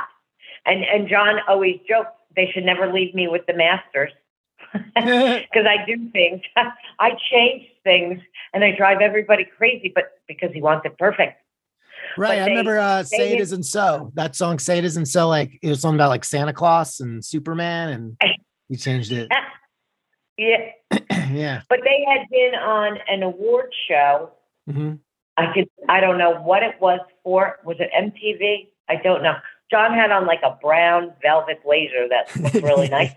And 0.65 0.83
and 0.83 1.07
John 1.07 1.39
always 1.47 1.79
joked 1.87 2.09
they 2.35 2.49
should 2.53 2.63
never 2.65 2.91
leave 2.91 3.13
me 3.15 3.27
with 3.27 3.45
the 3.47 3.53
masters 3.53 4.11
because 4.73 5.65
I 5.67 5.83
do 5.85 6.09
things. 6.11 6.41
I 6.99 7.11
change 7.31 7.67
things 7.83 8.21
and 8.53 8.63
I 8.63 8.75
drive 8.75 8.99
everybody 9.01 9.45
crazy, 9.57 9.91
but 9.93 10.11
because 10.27 10.51
he 10.53 10.61
wants 10.61 10.85
it 10.85 10.97
perfect. 10.97 11.37
Right. 12.17 12.39
I 12.39 12.45
they- 12.45 12.49
remember 12.51 12.77
uh, 12.79 13.03
Say 13.03 13.33
It 13.33 13.37
didn't- 13.37 13.63
So. 13.63 14.11
That 14.15 14.35
song 14.35 14.59
Say 14.59 14.77
It 14.79 14.85
Isn't 14.85 15.05
So, 15.05 15.27
like 15.29 15.57
it 15.61 15.69
was 15.69 15.81
something 15.81 15.97
about 15.97 16.09
like 16.09 16.23
Santa 16.25 16.53
Claus 16.53 16.99
and 16.99 17.23
Superman 17.23 17.89
and 17.89 18.33
you 18.69 18.77
changed 18.77 19.11
it. 19.11 19.29
Yeah, 20.41 20.71
yeah. 21.31 21.61
but 21.69 21.79
they 21.83 22.03
had 22.09 22.27
been 22.31 22.55
on 22.55 22.97
an 23.07 23.21
award 23.21 23.71
show. 23.87 24.31
hmm 24.69 24.93
I 25.37 25.53
could 25.53 25.69
I 25.87 25.99
don't 26.01 26.17
know 26.17 26.35
what 26.41 26.61
it 26.63 26.75
was 26.81 26.99
for. 27.23 27.59
Was 27.63 27.77
it 27.79 27.89
MTV? 27.97 28.67
I 28.89 28.95
don't 29.01 29.23
know. 29.23 29.35
John 29.71 29.93
had 29.93 30.11
on 30.11 30.25
like 30.25 30.41
a 30.43 30.57
brown 30.61 31.13
velvet 31.21 31.63
blazer 31.63 32.07
that 32.09 32.35
looked 32.35 32.55
really 32.65 32.89
nice. 32.99 33.11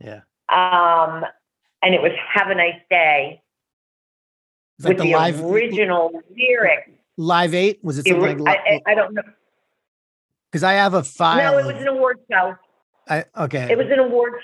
Yeah. 0.00 0.20
Um, 0.50 1.24
and 1.82 1.94
it 1.94 2.02
was 2.02 2.12
"Have 2.34 2.48
a 2.50 2.54
Nice 2.54 2.80
Day" 2.90 3.40
It's 4.78 4.84
like 4.86 4.96
with 4.98 4.98
the 5.06 5.12
the, 5.12 5.16
live 5.16 5.40
original 5.44 6.20
lyrics. 6.36 6.90
Live 7.16 7.54
Eight? 7.54 7.78
Was 7.82 7.98
it 7.98 8.06
It 8.06 8.10
something 8.10 8.38
was- 8.38 8.44
like? 8.44 8.58
I, 8.66 8.80
I, 8.86 8.92
I 8.92 8.94
don't 8.94 9.14
know. 9.14 9.22
Because 10.50 10.62
I 10.64 10.74
have 10.74 10.94
a 10.94 11.02
file. 11.04 11.52
No, 11.52 11.58
it 11.58 11.66
was 11.74 11.80
an 11.80 11.88
award 11.88 12.18
show. 12.30 12.54
I, 13.08 13.24
okay. 13.38 13.68
It 13.70 13.78
was 13.78 13.86
an 13.90 13.98
award. 13.98 14.34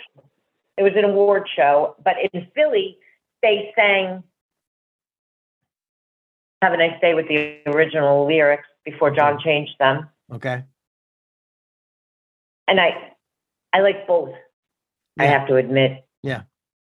It 0.81 0.83
was 0.83 0.93
an 0.97 1.05
award 1.05 1.47
show, 1.55 1.95
but 2.03 2.15
in 2.33 2.47
Philly, 2.55 2.97
they 3.43 3.71
sang 3.77 4.25
"Have 6.63 6.73
a 6.73 6.79
Nice 6.79 6.99
Day" 7.03 7.13
with 7.13 7.29
the 7.29 7.59
original 7.67 8.27
lyrics 8.27 8.65
before 8.87 9.11
John 9.11 9.39
changed 9.45 9.73
them, 9.79 10.09
okay. 10.33 10.65
and 12.67 12.81
I, 12.81 13.13
I 13.75 13.81
like 13.81 14.07
both. 14.07 14.31
I 15.19 15.27
have 15.27 15.47
to 15.49 15.57
admit. 15.57 16.03
Yeah. 16.23 16.45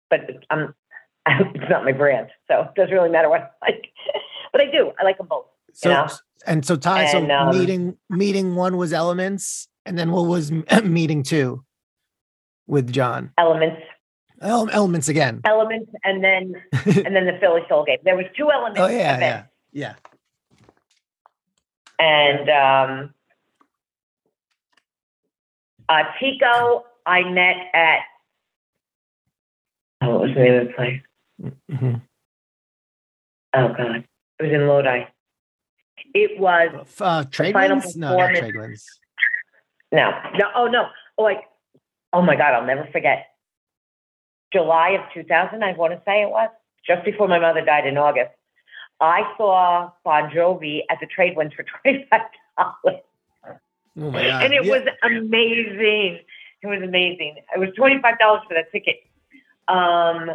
But 0.08 0.30
I'm, 0.48 0.74
it's 1.26 1.68
not 1.68 1.84
my 1.84 1.92
brand, 1.92 2.28
so 2.50 2.62
it 2.62 2.74
doesn't 2.76 2.94
really 2.94 3.10
matter 3.10 3.28
what 3.28 3.54
I 3.62 3.70
like. 3.70 3.84
But 4.50 4.62
I 4.62 4.70
do. 4.70 4.92
I 4.98 5.02
like 5.02 5.18
them 5.18 5.26
both. 5.26 5.46
So 5.74 5.90
know? 5.90 6.08
and 6.46 6.64
so 6.64 6.76
Ty, 6.76 7.12
so 7.12 7.30
um, 7.30 7.58
meeting 7.58 7.98
meeting 8.08 8.54
one 8.54 8.78
was 8.78 8.94
Elements, 8.94 9.68
and 9.84 9.98
then 9.98 10.10
what 10.10 10.26
was 10.26 10.50
meeting 10.84 11.22
two 11.22 11.64
with 12.66 12.92
John? 12.92 13.30
Elements, 13.38 13.80
Ele- 14.40 14.70
Elements 14.70 15.08
again. 15.08 15.40
elements, 15.44 15.90
and 16.04 16.22
then 16.22 16.54
and 16.72 17.14
then 17.16 17.26
the 17.26 17.36
Philly 17.40 17.62
Soul 17.68 17.84
game. 17.84 17.98
There 18.04 18.16
was 18.16 18.26
two 18.36 18.50
elements. 18.50 18.78
oh 18.80 18.86
yeah, 18.88 19.16
events. 19.16 19.48
yeah, 19.72 19.94
yeah. 19.94 19.94
And 21.98 22.50
um, 22.50 23.14
uh, 25.88 26.02
Tico, 26.18 26.84
I 27.06 27.22
met 27.30 27.56
at 27.72 28.00
oh, 30.02 30.10
what 30.10 30.20
was 30.22 30.30
the 30.34 30.40
name 30.42 30.54
of 30.60 30.66
the 30.68 30.72
place? 30.74 31.00
Mhm. 31.70 32.00
Oh 33.54 33.68
God, 33.68 33.96
it 33.96 34.42
was 34.42 34.52
in 34.52 34.66
Lodi. 34.66 35.04
It 36.12 36.38
was 36.40 37.00
Uh, 37.00 37.24
Trade 37.30 37.54
Winds? 37.54 37.96
No, 37.96 38.16
not 38.16 38.34
Trade 38.34 38.56
Winds. 38.56 39.00
no, 39.92 40.10
no, 40.38 40.46
oh 40.56 40.66
no, 40.66 40.86
oh 41.18 41.22
like, 41.22 41.44
oh 42.14 42.22
my 42.22 42.36
God, 42.36 42.54
I'll 42.54 42.64
never 42.64 42.88
forget. 42.92 43.26
July 44.52 44.90
of 44.90 45.00
2000, 45.12 45.62
I 45.62 45.72
want 45.72 45.92
to 45.92 46.00
say 46.06 46.22
it 46.22 46.30
was 46.30 46.48
just 46.86 47.04
before 47.04 47.26
my 47.28 47.40
mother 47.40 47.64
died 47.64 47.86
in 47.86 47.98
August. 47.98 48.30
I 49.00 49.22
saw 49.36 49.90
Bon 50.04 50.30
Jovi 50.30 50.82
at 50.88 50.98
the 51.00 51.06
Trade 51.06 51.36
Winds 51.36 51.52
for 51.54 51.64
twenty 51.82 52.06
five 52.08 52.20
dollars. 52.56 53.00
Oh 54.00 54.10
my 54.10 54.22
god! 54.22 54.44
and 54.44 54.52
it 54.54 54.64
Yeah. 54.64 54.70
was 54.70 54.88
amazing. 55.02 56.20
It 56.62 56.66
was 56.66 56.80
amazing. 56.82 57.36
It 57.54 57.58
was 57.58 57.70
twenty 57.76 58.00
five 58.00 58.18
dollars 58.18 58.42
for 58.48 58.54
that 58.54 58.70
ticket. 58.70 58.96
Um, 59.66 60.30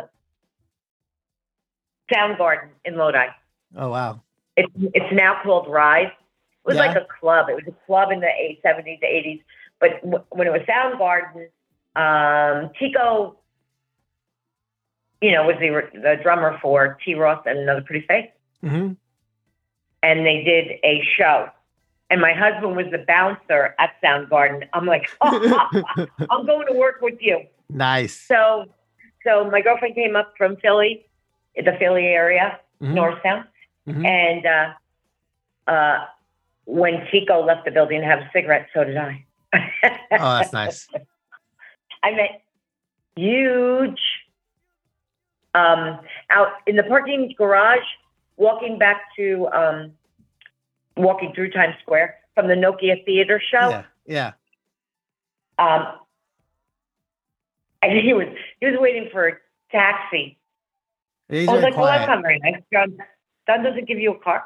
Soundgarden 2.14 2.70
in 2.84 2.98
Lodi. 2.98 3.28
Oh 3.78 3.90
wow! 3.90 4.22
It's 4.58 4.72
it's 4.94 5.14
now 5.14 5.42
called 5.42 5.70
Rise. 5.70 6.08
It 6.08 6.68
was 6.68 6.76
Yeah. 6.76 6.82
like 6.88 6.98
a 6.98 7.08
club. 7.20 7.48
It 7.50 7.56
was 7.56 7.68
a 7.68 7.86
club 7.86 8.12
in 8.12 8.20
the 8.20 8.30
seventies, 8.62 9.00
eighties. 9.04 9.40
But 9.80 10.02
w- 10.02 10.24
when 10.32 10.48
it 10.48 10.52
was 10.52 10.62
Soundgarden, 10.64 11.48
um, 11.96 12.72
Tico, 12.80 13.38
you 15.22 15.32
know, 15.32 15.46
was 15.46 15.56
the 15.60 16.00
the 16.00 16.16
drummer 16.22 16.58
for 16.62 16.98
T. 17.04 17.16
Ross 17.16 17.44
and 17.46 17.60
Another 17.60 17.82
Pretty 17.82 18.06
Face 18.08 18.30
hmm 18.62 18.92
and 20.02 20.26
they 20.26 20.44
did 20.44 20.68
a 20.84 21.02
show. 21.18 21.50
And 22.10 22.22
my 22.22 22.32
husband 22.34 22.76
was 22.78 22.86
the 22.90 23.00
bouncer 23.06 23.76
at 23.80 23.92
Soundgarden. 24.02 24.66
I'm 24.74 24.86
like, 24.86 25.10
oh, 25.22 25.84
I'm 26.30 26.46
going 26.46 26.68
to 26.68 26.74
work 26.74 27.00
with 27.02 27.16
you. 27.20 27.42
nice. 27.70 28.18
So, 28.20 28.66
so 29.26 29.50
my 29.52 29.62
girlfriend 29.62 29.96
came 29.96 30.16
up 30.16 30.34
from 30.38 30.56
Philly, 30.58 31.06
the 31.56 31.76
Philly 31.80 32.06
area, 32.06 32.60
Mhm. 32.82 32.94
Northtown, 32.94 33.46
Mhm. 33.88 34.06
and 34.08 34.46
uh, 34.46 35.70
uh, 35.70 36.06
when 36.66 37.06
Tico 37.12 37.44
left 37.44 37.66
the 37.66 37.72
building 37.72 38.00
to 38.00 38.06
have 38.08 38.20
a 38.20 38.30
cigarette, 38.34 38.70
so 38.74 38.86
did 38.86 38.96
I. 38.96 39.26
Oh, 39.54 40.38
that's 40.40 40.54
nice. 40.54 40.88
I 42.04 42.12
met 42.12 42.42
Hugh 43.16 43.96
um, 45.54 46.00
out 46.30 46.48
in 46.68 46.76
the 46.76 46.84
parking 46.84 47.34
garage, 47.38 47.86
walking 48.38 48.78
back 48.78 49.02
to 49.18 49.48
um, 49.48 49.92
walking 50.96 51.34
through 51.34 51.52
Times 51.52 51.76
Square 51.82 52.16
from 52.36 52.48
the 52.48 52.56
Nokia 52.56 53.04
Theater 53.06 53.42
show. 53.52 53.70
Yeah, 53.70 53.84
yeah. 54.06 54.32
Um, 55.58 55.88
and 57.82 57.98
he 57.98 58.14
was 58.14 58.28
he 58.60 58.68
was 58.68 58.76
waiting 58.80 59.10
for 59.12 59.28
a 59.28 59.34
taxi. 59.72 60.38
He's 61.30 61.48
I 61.48 61.54
was 61.54 61.64
like, 61.64 61.76
"Well, 61.76 61.86
that's 61.86 62.08
not 62.08 62.22
very 62.22 62.40
nice. 62.40 62.62
John, 62.72 62.98
John 63.48 63.64
doesn't 63.64 63.88
give 63.88 64.00
you 64.00 64.14
a 64.14 64.20
car." 64.20 64.46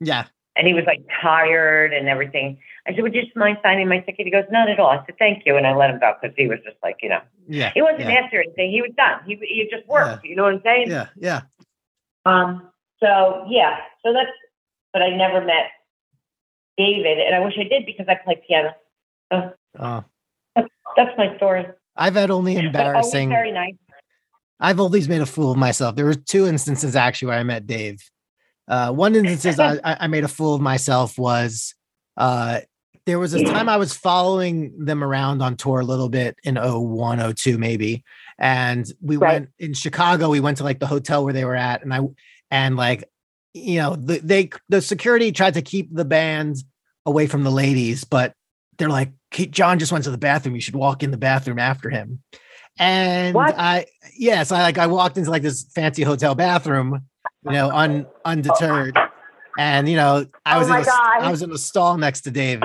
Yeah, 0.00 0.26
And 0.54 0.66
he 0.66 0.74
was 0.74 0.84
like 0.86 1.02
tired 1.22 1.92
and 1.94 2.08
everything. 2.08 2.58
I 2.86 2.92
said, 2.92 3.02
"Would 3.02 3.14
you 3.14 3.22
just 3.22 3.36
mind 3.36 3.58
signing 3.62 3.88
my 3.88 4.00
ticket?" 4.00 4.26
He 4.26 4.30
goes, 4.30 4.44
"Not 4.50 4.68
at 4.68 4.78
all." 4.78 4.90
I 4.90 5.02
said, 5.06 5.16
"Thank 5.18 5.44
you," 5.46 5.56
and 5.56 5.66
I 5.66 5.74
let 5.74 5.90
him 5.90 5.98
go 5.98 6.14
because 6.20 6.34
he 6.36 6.46
was 6.46 6.58
just 6.64 6.76
like, 6.82 6.96
you 7.02 7.08
know, 7.08 7.20
yeah. 7.48 7.70
he 7.72 7.80
wasn't 7.80 8.00
yeah, 8.00 8.22
answering 8.22 8.48
anything. 8.48 8.70
He 8.70 8.82
was 8.82 8.90
done. 8.96 9.20
He 9.26 9.36
he 9.36 9.68
just 9.70 9.88
worked. 9.88 10.24
You 10.24 10.36
know 10.36 10.42
what 10.42 10.54
I'm 10.54 10.62
saying? 10.62 10.90
yeah, 10.90 11.06
yeah. 11.16 11.42
Um. 12.26 12.70
So 13.00 13.46
yeah. 13.48 13.78
So 14.04 14.12
that's. 14.12 14.30
But 14.92 15.00
I 15.00 15.08
never 15.08 15.40
met 15.40 15.70
David, 16.76 17.18
and 17.18 17.34
I 17.34 17.40
wish 17.40 17.54
I 17.58 17.64
did 17.64 17.86
because 17.86 18.06
I 18.08 18.16
play 18.16 18.42
piano. 18.46 18.74
Oh, 19.30 20.04
That's 20.96 21.16
my 21.16 21.34
story. 21.36 21.66
I've 21.96 22.14
had 22.14 22.30
only 22.30 22.56
embarrassing. 22.56 23.28
very 23.28 23.52
nice. 23.52 23.74
I've 24.60 24.78
always 24.78 25.08
made 25.08 25.20
a 25.20 25.26
fool 25.26 25.52
of 25.52 25.58
myself. 25.58 25.96
There 25.96 26.04
were 26.04 26.14
two 26.14 26.46
instances 26.46 26.94
actually 26.94 27.28
where 27.28 27.38
I 27.38 27.42
met 27.42 27.66
Dave. 27.66 28.02
Uh, 28.68 28.92
one 28.92 29.14
instance 29.14 29.58
I, 29.58 29.78
I 29.84 30.06
made 30.06 30.24
a 30.24 30.28
fool 30.28 30.54
of 30.54 30.60
myself 30.60 31.18
was 31.18 31.74
uh, 32.16 32.60
there 33.06 33.18
was 33.18 33.34
a 33.34 33.44
time 33.44 33.68
I 33.68 33.76
was 33.76 33.94
following 33.94 34.84
them 34.84 35.02
around 35.02 35.42
on 35.42 35.56
tour 35.56 35.80
a 35.80 35.84
little 35.84 36.08
bit 36.08 36.36
in 36.44 36.54
01, 36.56 37.34
02 37.34 37.58
maybe. 37.58 38.04
And 38.38 38.90
we 39.00 39.16
Right. 39.16 39.32
went 39.32 39.48
in 39.58 39.74
Chicago, 39.74 40.28
we 40.30 40.40
went 40.40 40.58
to 40.58 40.64
like 40.64 40.78
the 40.78 40.86
hotel 40.86 41.24
where 41.24 41.32
they 41.32 41.44
were 41.44 41.56
at. 41.56 41.82
And 41.82 41.92
I, 41.92 42.00
and 42.50 42.76
like, 42.76 43.04
you 43.54 43.76
know, 43.78 43.96
the, 43.96 44.18
they, 44.18 44.50
the 44.68 44.80
security 44.80 45.32
tried 45.32 45.54
to 45.54 45.62
keep 45.62 45.92
the 45.92 46.04
band 46.04 46.56
away 47.04 47.26
from 47.26 47.42
the 47.42 47.50
ladies, 47.50 48.04
but 48.04 48.34
they're 48.78 48.88
like, 48.88 49.12
John 49.30 49.78
just 49.78 49.92
went 49.92 50.04
to 50.04 50.10
the 50.10 50.18
bathroom. 50.18 50.54
You 50.54 50.60
should 50.60 50.76
walk 50.76 51.02
in 51.02 51.10
the 51.10 51.16
bathroom 51.16 51.58
after 51.58 51.90
him. 51.90 52.22
And 52.78 53.34
What? 53.34 53.54
I, 53.58 53.86
yes, 54.16 54.52
I 54.52 54.62
like, 54.62 54.78
I 54.78 54.86
walked 54.86 55.18
into 55.18 55.30
like 55.30 55.42
this 55.42 55.64
fancy 55.74 56.02
hotel 56.02 56.34
bathroom, 56.34 57.00
you 57.44 57.52
know, 57.52 57.70
un, 57.70 58.06
undeterred. 58.24 58.96
And, 59.58 59.88
you 59.88 59.96
know, 59.96 60.26
I 60.46 60.56
Oh 60.56 60.60
was, 60.60 60.68
my 60.68 60.80
in 60.80 60.86
a. 60.86 61.26
I 61.26 61.30
was 61.30 61.42
in 61.42 61.50
a 61.52 61.58
stall 61.58 61.98
next 61.98 62.22
to 62.22 62.30
Dave 62.30 62.62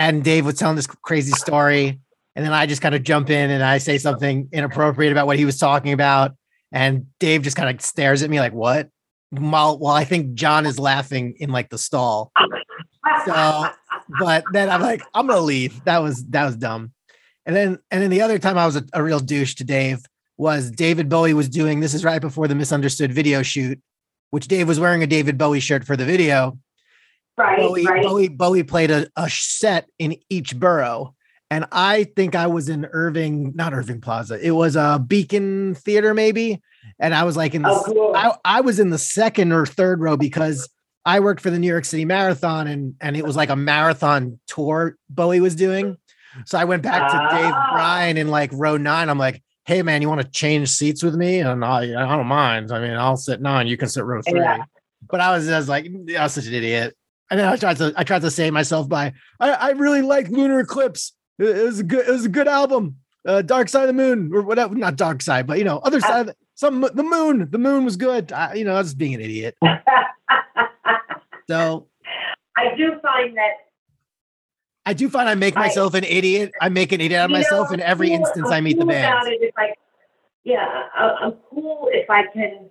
and 0.00 0.24
Dave 0.24 0.46
was 0.46 0.54
telling 0.54 0.76
this 0.76 0.86
crazy 0.86 1.32
story. 1.32 2.00
And 2.34 2.44
then 2.44 2.52
I 2.52 2.64
just 2.66 2.80
kind 2.80 2.94
of 2.94 3.02
jump 3.02 3.28
in 3.28 3.50
and 3.50 3.62
I 3.62 3.78
say 3.78 3.98
something 3.98 4.48
inappropriate 4.50 5.12
about 5.12 5.26
what 5.26 5.36
he 5.36 5.44
was 5.44 5.58
talking 5.58 5.92
about. 5.92 6.34
And 6.72 7.06
Dave 7.18 7.42
just 7.42 7.56
kind 7.56 7.68
of 7.68 7.84
stares 7.84 8.22
at 8.22 8.30
me 8.30 8.40
like, 8.40 8.54
what? 8.54 8.88
While, 9.30 9.78
while 9.78 9.94
I 9.94 10.04
think 10.04 10.34
John 10.34 10.64
is 10.64 10.78
laughing 10.78 11.34
in 11.38 11.50
like 11.50 11.68
the 11.68 11.76
stall. 11.76 12.32
So, 13.26 13.66
but 14.18 14.44
then 14.52 14.70
I'm 14.70 14.80
like, 14.80 15.02
I'm 15.12 15.26
gonna 15.26 15.40
leave. 15.40 15.84
That 15.84 15.98
was 15.98 16.24
that 16.26 16.44
was 16.44 16.56
dumb. 16.56 16.92
And 17.44 17.54
then 17.54 17.78
and 17.90 18.02
then 18.02 18.10
the 18.10 18.22
other 18.22 18.38
time 18.38 18.56
I 18.56 18.66
was 18.66 18.76
a, 18.76 18.84
a 18.92 19.02
real 19.02 19.20
douche 19.20 19.54
to 19.56 19.64
Dave 19.64 20.00
was 20.40 20.70
David 20.70 21.10
Bowie 21.10 21.34
was 21.34 21.50
doing 21.50 21.80
this 21.80 21.92
is 21.92 22.02
right 22.02 22.20
before 22.20 22.48
the 22.48 22.54
misunderstood 22.54 23.12
video 23.12 23.42
shoot, 23.42 23.78
which 24.30 24.48
Dave 24.48 24.66
was 24.66 24.80
wearing 24.80 25.02
a 25.02 25.06
David 25.06 25.36
Bowie 25.36 25.60
shirt 25.60 25.84
for 25.84 25.96
the 25.96 26.06
video. 26.06 26.58
Right, 27.36 27.58
Bowie, 27.58 27.84
right. 27.84 28.02
Bowie, 28.02 28.28
Bowie 28.28 28.62
played 28.62 28.90
a, 28.90 29.06
a 29.16 29.28
set 29.28 29.86
in 29.98 30.16
each 30.30 30.58
borough. 30.58 31.14
And 31.50 31.66
I 31.72 32.04
think 32.04 32.34
I 32.34 32.46
was 32.46 32.70
in 32.70 32.86
Irving, 32.86 33.52
not 33.54 33.74
Irving 33.74 34.00
Plaza. 34.00 34.38
It 34.40 34.52
was 34.52 34.76
a 34.76 35.02
Beacon 35.06 35.74
Theater, 35.74 36.14
maybe. 36.14 36.62
And 36.98 37.14
I 37.14 37.24
was 37.24 37.36
like 37.36 37.54
in 37.54 37.62
the 37.62 37.68
Oh, 37.70 37.82
cool. 37.84 38.12
I, 38.16 38.34
I 38.44 38.60
was 38.62 38.78
in 38.80 38.88
the 38.88 38.98
second 38.98 39.52
or 39.52 39.66
third 39.66 40.00
row 40.00 40.16
because 40.16 40.70
I 41.04 41.20
worked 41.20 41.42
for 41.42 41.50
the 41.50 41.58
New 41.58 41.66
York 41.66 41.84
City 41.84 42.06
Marathon 42.06 42.66
and 42.66 42.94
and 43.00 43.14
it 43.14 43.24
was 43.24 43.36
like 43.36 43.50
a 43.50 43.56
marathon 43.56 44.40
tour 44.46 44.96
Bowie 45.10 45.40
was 45.40 45.54
doing. 45.54 45.98
So 46.46 46.58
I 46.58 46.64
went 46.64 46.82
back 46.82 47.10
to 47.10 47.36
Dave 47.36 47.52
Ah. 47.54 47.70
Bryan 47.72 48.16
in 48.16 48.28
like 48.28 48.50
row 48.54 48.78
nine. 48.78 49.10
I'm 49.10 49.18
like, 49.18 49.42
hey 49.64 49.82
man, 49.82 50.02
you 50.02 50.08
want 50.08 50.20
to 50.20 50.28
change 50.28 50.70
seats 50.70 51.02
with 51.02 51.14
me? 51.14 51.40
And 51.40 51.64
I, 51.64 51.82
I 51.82 52.16
don't 52.16 52.26
mind. 52.26 52.72
I 52.72 52.80
mean, 52.80 52.96
I'll 52.96 53.16
sit 53.16 53.40
nine, 53.40 53.66
you 53.66 53.76
can 53.76 53.88
sit 53.88 54.04
row 54.04 54.22
three. 54.22 54.40
Yeah. 54.40 54.64
But 55.08 55.20
I 55.20 55.36
was, 55.36 55.48
I 55.48 55.56
was 55.56 55.68
like, 55.68 55.86
I 56.18 56.22
was 56.22 56.34
such 56.34 56.46
an 56.46 56.54
idiot. 56.54 56.96
And 57.30 57.38
then 57.38 57.48
I 57.48 57.56
tried 57.56 57.76
to 57.76 57.92
I 57.96 58.04
tried 58.04 58.22
to 58.22 58.30
save 58.30 58.52
myself 58.52 58.88
by 58.88 59.12
I, 59.38 59.50
I 59.50 59.70
really 59.70 60.02
like 60.02 60.28
Lunar 60.28 60.60
Eclipse. 60.60 61.12
It, 61.38 61.56
it 61.56 61.64
was 61.64 61.78
a 61.78 61.84
good 61.84 62.08
it 62.08 62.10
was 62.10 62.24
a 62.24 62.30
good 62.30 62.48
album. 62.48 62.96
Uh, 63.26 63.42
Dark 63.42 63.68
Side 63.68 63.82
of 63.82 63.88
the 63.88 63.92
Moon 63.92 64.30
or 64.34 64.42
whatever, 64.42 64.74
not 64.74 64.96
Dark 64.96 65.20
Side, 65.20 65.46
but 65.46 65.58
you 65.58 65.64
know, 65.64 65.78
other 65.78 66.00
side. 66.00 66.20
Of 66.20 66.26
the, 66.28 66.36
some 66.54 66.80
the 66.80 67.02
moon. 67.02 67.48
The 67.50 67.58
moon 67.58 67.84
was 67.84 67.96
good. 67.96 68.32
I, 68.32 68.54
you 68.54 68.64
know, 68.64 68.74
I 68.74 68.78
was 68.78 68.88
just 68.88 68.98
being 68.98 69.14
an 69.14 69.20
idiot. 69.20 69.56
So 71.50 71.88
I 72.56 72.76
do 72.76 72.92
find 73.02 73.36
that 73.36 73.54
I 74.90 74.92
do 74.92 75.08
find 75.08 75.28
I 75.28 75.36
make 75.36 75.56
I- 75.56 75.60
myself 75.60 75.94
an 75.94 76.02
idiot. 76.04 76.52
I 76.60 76.68
make 76.68 76.90
an 76.90 77.00
idiot 77.00 77.20
out 77.20 77.24
of 77.26 77.30
You 77.30 77.36
know, 77.36 77.40
myself 77.42 77.72
in 77.72 77.80
every 77.80 78.08
cool- 78.08 78.16
instance 78.16 78.46
I'm 78.48 78.54
I 78.54 78.60
meet 78.60 78.72
the 78.76 78.82
cool 78.82 78.88
band. 78.88 79.04
about 79.14 79.26
it 79.32 79.54
I, 79.56 79.72
yeah, 80.42 80.88
I, 80.94 81.02
I'm 81.22 81.32
cool 81.48 81.88
if 81.92 82.10
I 82.10 82.26
can, 82.32 82.68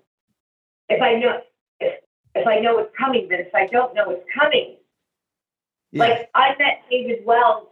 if 0.90 1.02
I 1.02 1.14
know, 1.16 1.40
if, 1.80 1.94
if 2.36 2.46
I 2.48 2.60
know 2.60 2.80
it's 2.80 2.94
coming 2.98 3.30
than 3.30 3.40
if 3.40 3.56
I 3.56 3.68
don't 3.68 3.94
know 3.96 4.10
it's 4.10 4.26
coming. 4.38 4.76
Yeah. 5.94 6.00
Like 6.04 6.30
I 6.36 6.50
met 6.60 6.82
David 6.90 7.26
Wells 7.26 7.68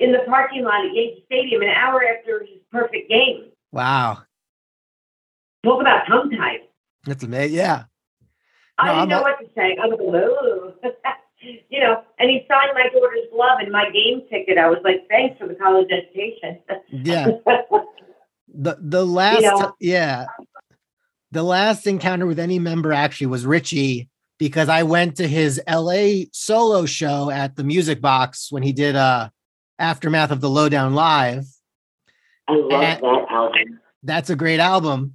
in 0.00 0.10
the 0.12 0.20
parking 0.26 0.64
lot 0.64 0.84
at 0.84 0.92
Yankee 0.94 1.22
Stadium 1.26 1.62
an 1.62 1.68
hour 1.68 2.02
after 2.04 2.40
his 2.40 2.58
perfect 2.72 3.08
game. 3.08 3.50
wow. 3.72 4.18
Talk 5.64 5.80
about 5.82 6.06
tongue 6.06 6.30
tied. 6.30 6.60
That's 7.04 7.22
amazing. 7.22 7.56
Yeah. 7.58 7.84
I 8.78 8.86
No, 8.86 8.92
didn't 8.92 9.02
I'm 9.02 9.08
know 9.10 9.20
not- 9.20 9.22
what 9.24 9.38
to 9.40 9.54
say. 9.54 9.76
I 9.80 9.86
was 9.86 10.72
like, 10.82 10.90
"Ooh." 10.90 10.90
you 11.40 11.80
know, 11.80 12.02
and 12.18 12.28
he 12.30 12.44
signed 12.48 12.70
my 12.74 12.88
daughter's 12.92 13.26
glove 13.32 13.58
and 13.60 13.72
my 13.72 13.90
game 13.90 14.22
ticket. 14.30 14.58
I 14.58 14.68
was 14.68 14.78
like, 14.84 15.06
thanks 15.08 15.38
for 15.38 15.46
the 15.48 15.54
college 15.54 15.88
education. 15.90 16.60
Yeah. 16.90 17.28
The 18.52 18.76
the 18.80 19.06
last 19.06 19.42
know? 19.42 19.74
yeah. 19.78 20.26
The 21.30 21.44
last 21.44 21.86
encounter 21.86 22.26
with 22.26 22.40
any 22.40 22.58
member 22.58 22.92
actually 22.92 23.28
was 23.28 23.46
Richie 23.46 24.08
because 24.40 24.68
I 24.68 24.82
went 24.82 25.18
to 25.18 25.28
his 25.28 25.60
LA 25.68 26.24
solo 26.32 26.84
show 26.84 27.30
at 27.30 27.54
the 27.54 27.62
Music 27.62 28.00
Box 28.00 28.50
when 28.50 28.64
he 28.64 28.72
did 28.72 28.96
uh 28.96 29.28
Aftermath 29.78 30.32
of 30.32 30.40
the 30.40 30.50
Lowdown 30.50 30.94
Live. 30.94 31.44
I 32.48 32.54
love 32.54 32.72
And- 32.72 33.02
that 33.04 33.26
album. 33.30 33.80
That's 34.02 34.30
a 34.30 34.36
great 34.36 34.58
album. 34.58 35.14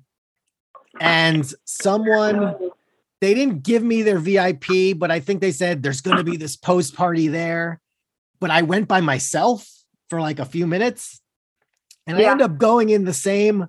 And 1.01 1.45
someone 1.65 2.55
they 3.25 3.33
didn't 3.33 3.63
give 3.63 3.81
me 3.81 4.03
their 4.03 4.19
VIP, 4.19 4.95
but 4.95 5.09
I 5.09 5.19
think 5.19 5.41
they 5.41 5.51
said 5.51 5.81
there's 5.81 6.01
going 6.01 6.17
to 6.17 6.23
be 6.23 6.37
this 6.37 6.55
post 6.55 6.95
party 6.95 7.27
there. 7.27 7.81
But 8.39 8.51
I 8.51 8.61
went 8.61 8.87
by 8.87 9.01
myself 9.01 9.67
for 10.11 10.21
like 10.21 10.37
a 10.37 10.45
few 10.45 10.67
minutes 10.67 11.19
and 12.05 12.17
I 12.17 12.23
end 12.29 12.43
up 12.43 12.59
going 12.59 12.89
in 12.89 13.03
the 13.03 13.13
same 13.13 13.67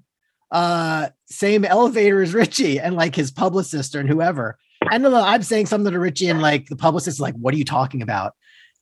uh 0.51 1.09
same 1.25 1.65
elevator 1.65 2.23
as 2.23 2.35
Richie 2.35 2.79
and 2.79 2.95
like 2.95 3.17
his 3.17 3.31
publicist 3.31 3.95
and 3.95 4.07
whoever. 4.07 4.59
Know. 4.93 5.15
I'm 5.15 5.43
saying 5.43 5.67
something 5.67 5.91
to 5.91 5.99
Richie 5.99 6.29
and 6.29 6.43
like 6.43 6.67
the 6.67 6.77
publicist 6.77 7.17
is 7.17 7.21
like, 7.21 7.35
what 7.37 7.55
are 7.55 7.57
you 7.57 7.65
talking 7.65 8.03
about? 8.03 8.35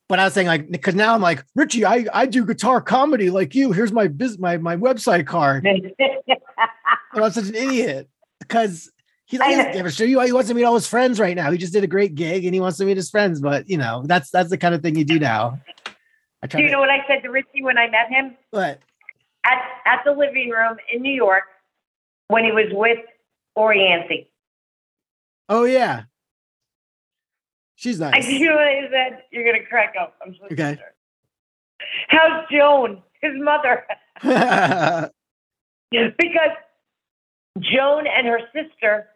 But 0.09 0.19
I 0.19 0.25
was 0.25 0.35
saying 0.35 0.49
like 0.49 0.71
because 0.71 0.97
now 0.97 1.15
I'm 1.15 1.23
like, 1.23 1.45
Richie, 1.55 1.85
I, 1.85 2.07
I 2.13 2.27
do 2.27 2.45
guitar 2.45 2.81
comedy 2.81 3.31
like 3.31 3.55
you. 3.55 3.71
Here's 3.71 3.93
my 3.93 4.09
biz 4.09 4.41
my 4.41 4.57
my 4.57 4.77
website 4.77 5.27
card. 5.27 5.67
But 7.15 7.23
I'm 7.23 7.31
such 7.31 7.45
an 7.45 7.55
idiot 7.55 8.09
because 8.41 8.91
he 9.38 9.42
I 9.42 9.57
doesn't 9.57 9.73
give 9.73 9.87
a 9.87 9.90
shit. 9.90 10.09
He 10.09 10.16
wants 10.33 10.49
to 10.49 10.55
meet 10.55 10.64
all 10.64 10.75
his 10.75 10.87
friends 10.87 11.18
right 11.20 11.37
now. 11.37 11.51
He 11.51 11.59
just 11.59 11.73
did 11.73 11.85
a 11.85 11.87
great 11.88 12.14
gig 12.14 12.44
and 12.44 12.55
he 12.55 12.61
wants 12.61 12.79
to 12.79 12.85
meet 12.85 12.97
his 12.97 13.11
friends. 13.11 13.40
But 13.40 13.68
you 13.68 13.77
know, 13.79 14.03
that's 14.07 14.31
that's 14.31 14.51
the 14.51 14.59
kind 14.59 14.75
of 14.75 14.83
thing 14.83 14.97
you 14.97 15.05
do 15.05 15.18
now. 15.18 15.61
I 16.42 16.47
try 16.47 16.59
Do 16.59 16.62
you 16.64 16.68
to, 16.68 16.73
know 16.75 16.81
what 16.81 16.90
I 16.90 17.05
said 17.07 17.23
to 17.23 17.31
Richie 17.31 17.62
when 17.62 17.79
I 17.79 17.88
met 17.88 18.09
him? 18.11 18.37
but 18.53 18.81
At, 19.44 19.62
at 19.87 20.01
the 20.05 20.12
living 20.12 20.51
room 20.51 20.77
in 20.92 21.03
New 21.03 21.12
York 21.14 21.44
when 22.29 22.44
he 22.44 22.53
was 22.53 22.66
with 22.73 22.99
Orianthi. 23.57 24.27
oh 25.49 25.64
yeah, 25.64 26.03
she's 27.77 27.99
nice. 28.01 28.12
what 28.27 28.59
I 28.59 28.88
said? 28.90 29.23
You're 29.31 29.44
going 29.44 29.61
to 29.61 29.66
crack 29.66 29.94
up. 30.01 30.16
I'm 30.25 30.35
so 30.35 30.47
Okay. 30.53 30.79
How's 32.09 32.47
Joan, 32.51 33.03
his 33.20 33.33
mother? 33.37 33.85
because 34.23 35.11
Joan 37.61 38.07
and 38.07 38.27
her 38.27 38.40
sister, 38.55 39.07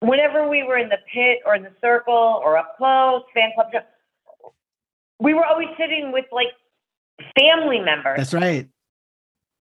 whenever 0.00 0.48
we 0.48 0.62
were 0.62 0.76
in 0.78 0.88
the 0.88 0.98
pit 1.12 1.38
or 1.46 1.54
in 1.54 1.62
the 1.62 1.72
circle 1.80 2.40
or 2.44 2.56
up 2.58 2.76
close, 2.76 3.22
fan 3.34 3.50
club, 3.54 3.68
we 5.20 5.34
were 5.34 5.44
always 5.44 5.68
sitting 5.78 6.12
with 6.12 6.26
like 6.32 6.48
family 7.38 7.80
members. 7.80 8.18
that's 8.18 8.34
right. 8.34 8.68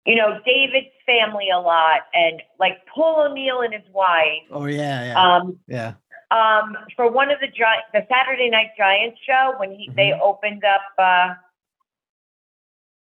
You 0.06 0.16
know, 0.16 0.40
David's 0.46 0.86
family 1.04 1.48
a 1.54 1.58
lot, 1.60 2.00
and 2.14 2.40
like 2.58 2.78
Paul 2.86 3.26
O'Neill 3.30 3.60
and 3.60 3.72
his 3.74 3.82
wife. 3.92 4.42
Oh 4.50 4.64
yeah, 4.64 5.04
yeah, 5.04 5.36
Um, 5.36 5.58
yeah. 5.66 5.92
um, 6.30 6.74
for 6.96 7.10
one 7.12 7.30
of 7.30 7.38
the 7.40 7.48
Gi- 7.48 7.84
the 7.92 8.06
Saturday 8.10 8.48
Night 8.48 8.68
Giants 8.78 9.18
show 9.26 9.54
when 9.58 9.72
he 9.72 9.90
they 9.96 10.10
Mm-hmm. 10.10 10.22
opened 10.22 10.64
up. 10.64 10.80
Uh, 10.98 11.34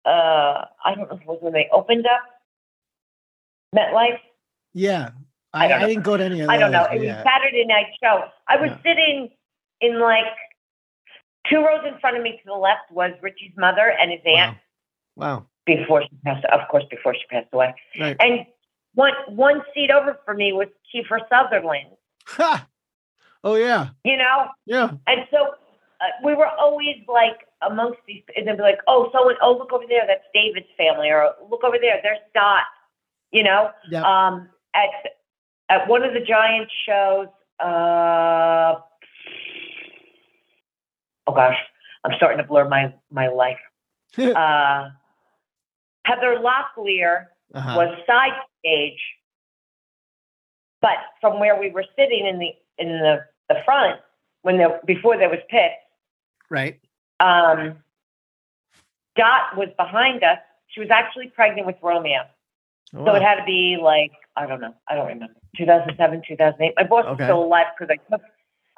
uh, 0.08 0.66
I 0.86 0.96
don't 0.96 1.10
know 1.10 1.16
if 1.18 1.22
it 1.22 1.28
was 1.28 1.40
when 1.42 1.52
they 1.52 1.68
opened 1.74 2.06
up 2.06 2.22
MetLife. 3.76 4.20
Yeah. 4.74 5.10
I 5.58 5.84
I, 5.84 5.88
didn't 5.88 6.04
go 6.04 6.18
to 6.18 6.24
any 6.24 6.40
of 6.42 6.48
those. 6.48 6.56
I 6.56 6.58
don't 6.58 6.72
know. 6.72 6.86
It 6.86 7.00
was 7.00 7.06
yeah. 7.06 7.24
Saturday 7.24 7.66
night 7.66 7.88
show. 8.02 8.24
I 8.48 8.58
was 8.58 8.70
Yeah. 8.72 8.78
sitting 8.84 9.30
in 9.82 10.00
like 10.00 10.26
two 11.50 11.58
rows 11.66 11.82
in 11.86 12.00
front 12.00 12.18
of 12.18 12.24
me 12.24 12.32
to 12.32 12.44
the 12.46 12.54
left 12.54 12.92
was 12.92 13.12
Richie's 13.22 13.54
mother 13.58 13.94
and 14.00 14.12
his 14.12 14.22
aunt 14.26 14.58
Wow. 15.16 15.46
before 15.66 16.04
she 16.04 16.10
passed. 16.26 16.46
Of 16.46 16.68
course, 16.70 16.84
before 16.90 17.14
she 17.14 17.26
passed 17.30 17.48
away. 17.54 17.74
Right. 18.00 18.16
And 18.20 18.46
one 18.94 19.14
one 19.28 19.62
seat 19.74 19.92
over 19.92 20.18
for 20.26 20.34
me 20.34 20.54
was 20.54 20.68
Kiefer 20.94 21.20
Sutherland. 21.30 21.90
Ha! 22.28 22.68
Oh 23.44 23.56
yeah. 23.56 23.90
You 24.04 24.18
know, 24.18 24.48
Yeah. 24.66 24.92
and 25.08 25.28
so 25.32 25.54
uh, 26.02 26.06
we 26.24 26.34
were 26.36 26.48
always 26.48 26.98
like 27.08 27.48
amongst 27.62 28.00
these, 28.08 28.22
and 28.36 28.48
they'd 28.48 28.56
be 28.58 28.62
like, 28.62 28.80
"Oh, 28.88 29.10
someone, 29.12 29.36
oh, 29.42 29.54
look 29.58 29.72
over 29.74 29.86
there, 29.88 30.06
that's 30.06 30.24
David's 30.34 30.68
family," 30.78 31.10
or 31.10 31.34
"Look 31.50 31.64
over 31.64 31.78
there, 31.80 32.00
there's 32.04 32.20
Dot." 32.36 32.64
You 33.32 33.44
know, 33.44 33.72
Yeah. 33.90 34.04
um, 34.04 34.50
at 34.76 34.90
at 35.70 35.88
one 35.88 36.04
of 36.04 36.14
the 36.14 36.20
Giants 36.20 36.72
shows. 36.86 37.28
Uh, 37.60 38.80
oh 41.28 41.34
gosh, 41.34 41.58
I'm 42.04 42.12
starting 42.18 42.38
to 42.38 42.44
blur 42.44 42.68
my 42.68 42.94
my 43.12 43.28
life. 43.28 43.60
Uh, 44.18 44.90
Heather 46.06 46.38
Locklear 46.40 47.26
uh-huh. 47.54 47.76
was 47.76 47.98
side 48.08 48.32
stage, 48.60 49.00
but 50.82 50.96
from 51.20 51.40
where 51.40 51.60
we 51.60 51.70
were 51.70 51.84
sitting 51.98 52.26
in 52.26 52.40
the 52.40 52.52
in 52.78 52.88
the 53.00 53.26
the 53.50 53.56
front 53.66 54.00
when 54.42 54.58
there 54.58 54.80
before 54.86 55.18
there 55.18 55.30
was 55.30 55.40
pit, 55.50 55.72
right. 56.50 56.80
um, 57.20 57.76
Dot 59.18 59.58
was 59.58 59.70
behind 59.78 60.24
us. 60.24 60.40
She 60.70 60.80
was 60.80 60.90
actually 60.90 61.28
pregnant 61.28 61.68
with 61.68 61.76
Romeo. 61.82 62.22
Oh, 62.96 63.06
So 63.06 63.16
it 63.16 63.22
had 63.22 63.36
to 63.36 63.46
be 63.46 63.78
like 63.82 64.12
I 64.36 64.46
don't 64.46 64.62
know, 64.62 64.74
I 64.88 64.96
don't 64.96 65.08
remember. 65.08 65.36
2007, 65.58 66.22
2008. 66.28 66.74
My 66.78 66.84
boss 66.84 67.06
was 67.06 67.14
Okay. 67.16 67.26
still 67.26 67.44
alive 67.44 67.68
because 67.78 67.96
I 67.96 68.00
took 68.12 68.22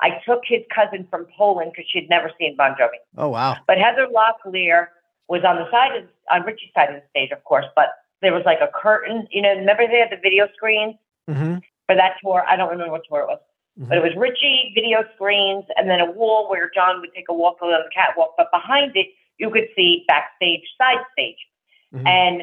I 0.02 0.22
took 0.26 0.42
his 0.46 0.62
cousin 0.74 1.06
from 1.10 1.28
Poland 1.38 1.72
because 1.74 1.90
she'd 1.92 2.10
never 2.10 2.32
seen 2.40 2.56
Bon 2.56 2.72
Jovi. 2.80 3.00
oh 3.18 3.28
wow. 3.30 3.58
But 3.68 3.78
Heather 3.78 4.08
Locklear 4.08 4.88
was 5.28 5.44
on 5.44 5.58
the 5.58 5.70
side 5.72 5.96
of 5.98 6.04
on 6.32 6.44
Richie's 6.44 6.72
side 6.74 6.90
of 6.90 6.96
the 6.96 7.04
stage, 7.10 7.32
of 7.32 7.44
course. 7.44 7.66
But 7.76 7.88
there 8.22 8.34
was 8.34 8.44
like 8.46 8.60
a 8.62 8.70
curtain. 8.74 9.28
You 9.32 9.42
know, 9.42 9.54
remember 9.56 9.88
they 9.88 10.00
had 10.00 10.10
the 10.12 10.22
video 10.22 10.48
screens 10.56 10.96
hmm 11.30 11.58
for 11.88 11.96
that 11.96 12.14
tour. 12.24 12.46
I 12.48 12.56
don't 12.56 12.70
remember 12.70 12.92
what 12.94 13.02
tour 13.10 13.22
it 13.22 13.28
was, 13.28 13.40
but 13.78 13.98
it 13.98 14.04
was 14.04 14.16
Richie 14.16 14.72
video 14.76 15.04
screens, 15.16 15.66
and 15.76 15.90
then 15.90 16.00
a 16.00 16.10
wall 16.12 16.50
where 16.50 16.70
Jon 16.74 17.02
would 17.02 17.14
take 17.14 17.26
a 17.30 17.34
walk 17.34 17.58
on 17.62 17.70
the 17.70 17.84
catwalk. 17.94 18.36
But 18.38 18.48
behind 18.54 18.96
it, 18.96 19.08
you 19.38 19.50
could 19.50 19.68
see 19.76 20.06
backstage, 20.08 20.62
side 20.78 21.04
stage 21.14 21.38
Mhm. 21.94 22.08
and 22.08 22.42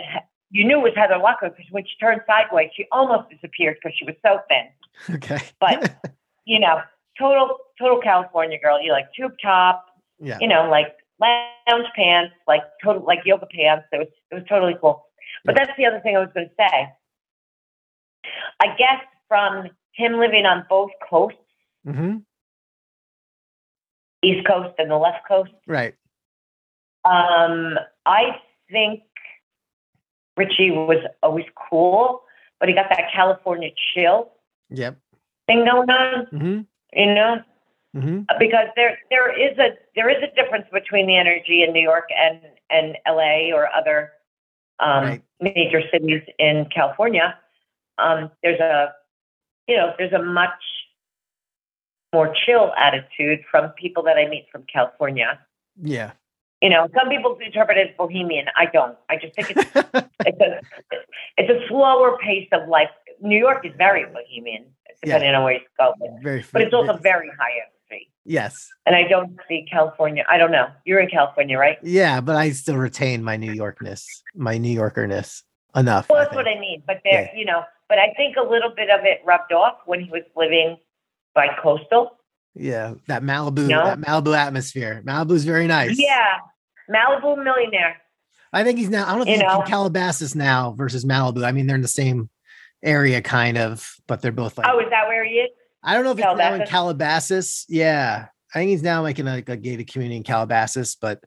you 0.50 0.64
knew 0.64 0.78
it 0.78 0.82
was 0.82 0.92
Heather 0.96 1.14
Locklear 1.14 1.56
because 1.56 1.70
when 1.70 1.84
she 1.84 1.96
turned 2.00 2.22
sideways, 2.26 2.70
she 2.74 2.86
almost 2.92 3.30
disappeared 3.30 3.78
because 3.82 3.96
she 3.98 4.04
was 4.04 4.14
so 4.24 4.40
thin. 4.48 5.16
Okay. 5.16 5.40
But 5.60 5.96
you 6.44 6.60
know, 6.60 6.80
total 7.18 7.56
total 7.78 8.00
California 8.00 8.58
girl. 8.58 8.80
You 8.80 8.92
like 8.92 9.12
tube 9.14 9.32
top, 9.42 9.84
yeah. 10.20 10.38
you 10.40 10.48
know, 10.48 10.68
like 10.70 10.94
lounge 11.20 11.86
pants, 11.94 12.34
like 12.46 12.62
total 12.82 13.02
like 13.04 13.20
yoga 13.24 13.46
pants. 13.46 13.86
It 13.92 13.98
was 13.98 14.08
it 14.30 14.34
was 14.34 14.44
totally 14.48 14.76
cool. 14.80 15.06
But 15.44 15.54
that's 15.54 15.72
the 15.76 15.86
other 15.86 16.00
thing 16.00 16.16
I 16.16 16.20
was 16.20 16.30
going 16.34 16.48
to 16.48 16.54
say. 16.58 16.92
I 18.60 18.76
guess 18.76 19.00
from 19.28 19.68
him 19.92 20.18
living 20.18 20.46
on 20.46 20.66
both 20.68 20.90
coasts, 21.08 21.38
mm-hmm. 21.86 22.18
East 24.22 24.46
Coast 24.46 24.74
and 24.78 24.90
the 24.90 24.96
left 24.96 25.26
coast, 25.26 25.52
Right. 25.66 25.94
um, 27.04 27.78
I 28.04 28.40
think 28.70 29.02
Richie 30.36 30.70
was 30.70 30.98
always 31.22 31.46
cool, 31.68 32.22
but 32.60 32.68
he 32.68 32.74
got 32.74 32.88
that 32.90 33.10
California 33.12 33.70
chill. 33.94 34.32
Yep. 34.70 34.96
thing 35.46 35.64
going 35.64 35.88
on, 35.90 36.26
hmm 36.26 36.60
you 36.92 37.14
know, 37.14 37.42
hmm 37.94 38.20
because 38.38 38.68
there 38.76 38.98
there 39.10 39.30
is 39.32 39.56
a 39.58 39.70
there 39.94 40.08
is 40.10 40.22
a 40.22 40.34
difference 40.34 40.66
between 40.72 41.06
the 41.06 41.16
energy 41.16 41.62
in 41.62 41.72
New 41.72 41.82
York 41.82 42.08
and 42.18 42.40
and 42.70 42.96
LA 43.06 43.54
or 43.54 43.68
other 43.74 44.12
um, 44.80 45.04
Right. 45.04 45.22
major 45.40 45.82
cities 45.92 46.22
in 46.38 46.66
California. 46.74 47.38
Um, 47.98 48.30
there's 48.42 48.60
a 48.60 48.92
you 49.68 49.76
know 49.76 49.94
there's 49.98 50.12
a 50.12 50.22
much 50.22 50.50
more 52.12 52.32
chill 52.44 52.72
attitude 52.76 53.40
from 53.50 53.70
people 53.70 54.02
that 54.04 54.16
I 54.16 54.26
meet 54.28 54.46
from 54.50 54.64
California. 54.72 55.38
Yeah. 55.82 56.12
You 56.62 56.70
know, 56.70 56.88
some 56.98 57.08
people 57.10 57.36
interpret 57.44 57.76
it 57.76 57.90
as 57.90 57.96
bohemian. 57.96 58.46
I 58.56 58.66
don't. 58.66 58.96
I 59.10 59.16
just 59.16 59.34
think 59.34 59.50
it's 59.50 59.60
it's 60.26 60.40
a 60.40 60.60
it's 61.36 61.50
a 61.50 61.68
slower 61.68 62.16
pace 62.22 62.48
of 62.52 62.68
life. 62.68 62.88
New 63.20 63.38
York 63.38 63.64
is 63.66 63.72
very 63.76 64.04
bohemian, 64.06 64.64
depending 65.02 65.34
on 65.34 65.44
where 65.44 65.54
you 65.54 65.60
go, 65.78 65.94
but, 65.98 66.08
very. 66.22 66.44
but 66.52 66.62
it's 66.62 66.74
also 66.74 66.96
very 66.96 67.28
high 67.38 67.52
energy. 67.52 68.10
Yes. 68.24 68.68
And 68.86 68.96
I 68.96 69.04
don't 69.06 69.38
see 69.48 69.66
California. 69.70 70.24
I 70.28 70.36
don't 70.38 70.50
know. 70.50 70.66
You're 70.84 70.98
in 71.00 71.08
California, 71.08 71.56
right? 71.58 71.78
Yeah, 71.82 72.20
but 72.20 72.36
I 72.36 72.50
still 72.50 72.76
retain 72.76 73.22
my 73.22 73.36
New 73.36 73.52
Yorkness, 73.52 74.04
my 74.34 74.58
New 74.58 74.74
Yorkerness 74.76 75.42
enough. 75.76 76.08
Well, 76.08 76.18
that's 76.22 76.34
what. 76.34 76.48
I 76.48 76.58
mean. 76.58 76.82
But 76.86 77.00
there, 77.04 77.30
Yeah. 77.32 77.38
you 77.38 77.44
know, 77.44 77.62
but 77.88 77.98
I 77.98 78.12
think 78.16 78.36
a 78.36 78.42
little 78.42 78.70
bit 78.74 78.90
of 78.90 79.04
it 79.04 79.20
rubbed 79.24 79.52
off 79.52 79.76
when 79.86 80.00
he 80.00 80.10
was 80.10 80.22
living 80.34 80.78
by 81.34 81.48
coastal. 81.62 82.18
Yeah, 82.58 82.94
that 83.06 83.22
Malibu, 83.22 83.68
No. 83.68 83.84
that 83.84 84.00
Malibu 84.00 84.36
atmosphere. 84.36 85.02
Malibu's 85.06 85.44
very 85.44 85.66
nice. 85.66 85.98
Yeah, 85.98 86.38
Malibu 86.90 87.42
millionaire. 87.42 87.96
I 88.52 88.64
think 88.64 88.78
he's 88.78 88.88
now. 88.88 89.06
I 89.06 89.14
don't 89.16 89.26
You 89.26 89.34
he's 89.34 89.42
in 89.42 89.46
know? 89.46 89.62
Calabasas 89.66 90.34
now 90.34 90.72
versus 90.72 91.04
Malibu. 91.04 91.44
I 91.44 91.52
mean, 91.52 91.66
they're 91.66 91.76
in 91.76 91.82
the 91.82 91.88
same 91.88 92.30
area, 92.82 93.20
kind 93.20 93.58
of, 93.58 93.94
but 94.06 94.22
they're 94.22 94.32
both 94.32 94.56
like. 94.56 94.66
Oh, 94.70 94.78
is 94.78 94.88
that 94.90 95.06
where 95.08 95.24
he 95.24 95.32
is? 95.34 95.50
I 95.82 95.94
don't 95.94 96.04
know 96.04 96.12
if 96.12 96.16
he's 96.16 96.24
now 96.24 96.54
in 96.54 96.64
Calabasas? 96.66 96.70
Calabasas. 96.70 97.66
Yeah, 97.68 98.26
I 98.54 98.58
think 98.58 98.70
he's 98.70 98.82
now 98.82 99.02
like 99.02 99.18
in 99.18 99.28
a, 99.28 99.34
like 99.34 99.48
a 99.50 99.56
gated 99.56 99.92
community 99.92 100.16
in 100.16 100.22
Calabasas, 100.22 100.96
but 100.98 101.22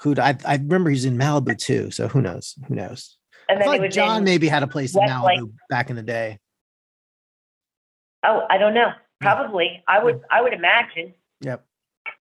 who? 0.00 0.14
I 0.20 0.36
I 0.44 0.54
remember 0.56 0.90
he's 0.90 1.04
in 1.04 1.18
Malibu 1.18 1.58
too. 1.58 1.90
So 1.90 2.06
who 2.06 2.22
knows? 2.22 2.54
Who 2.68 2.76
knows? 2.76 3.16
And 3.48 3.60
then 3.60 3.66
like 3.66 3.90
Jon 3.90 4.22
maybe 4.22 4.46
had 4.46 4.62
a 4.62 4.66
place 4.68 4.94
in 4.94 5.02
Malibu 5.02 5.26
Lake. 5.26 5.50
back 5.68 5.90
in 5.90 5.96
the 5.96 6.02
day. 6.02 6.38
Oh, 8.24 8.46
I 8.48 8.56
don't 8.58 8.72
know. 8.74 8.92
Probably. 9.24 9.82
I 9.88 10.02
would. 10.02 10.20
I 10.30 10.42
would 10.42 10.52
imagine. 10.52 11.14
Yep. 11.40 11.64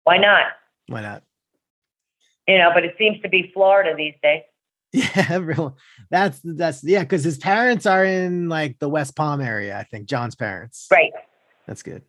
Why 0.04 0.18
not? 0.18 0.48
Why 0.88 1.02
not? 1.02 1.24
You 2.48 2.58
know, 2.58 2.72
but 2.74 2.84
it 2.84 2.96
seems 2.98 3.22
to 3.22 3.30
be 3.30 3.52
Florida 3.54 3.94
these 3.96 4.16
days. 4.22 4.44
Yeah, 4.92 5.28
everyone. 5.30 5.74
That's 6.10 6.40
that's 6.44 6.84
yeah, 6.84 7.04
because 7.04 7.24
his 7.24 7.38
parents 7.38 7.86
are 7.86 8.04
in 8.04 8.50
like 8.50 8.80
the 8.80 8.90
West 8.90 9.16
Palm 9.16 9.40
area. 9.40 9.78
I 9.78 9.84
think 9.84 10.08
Jon's 10.08 10.34
parents. 10.34 10.88
Right. 10.90 11.12
That's 11.68 11.84
good. 11.84 12.02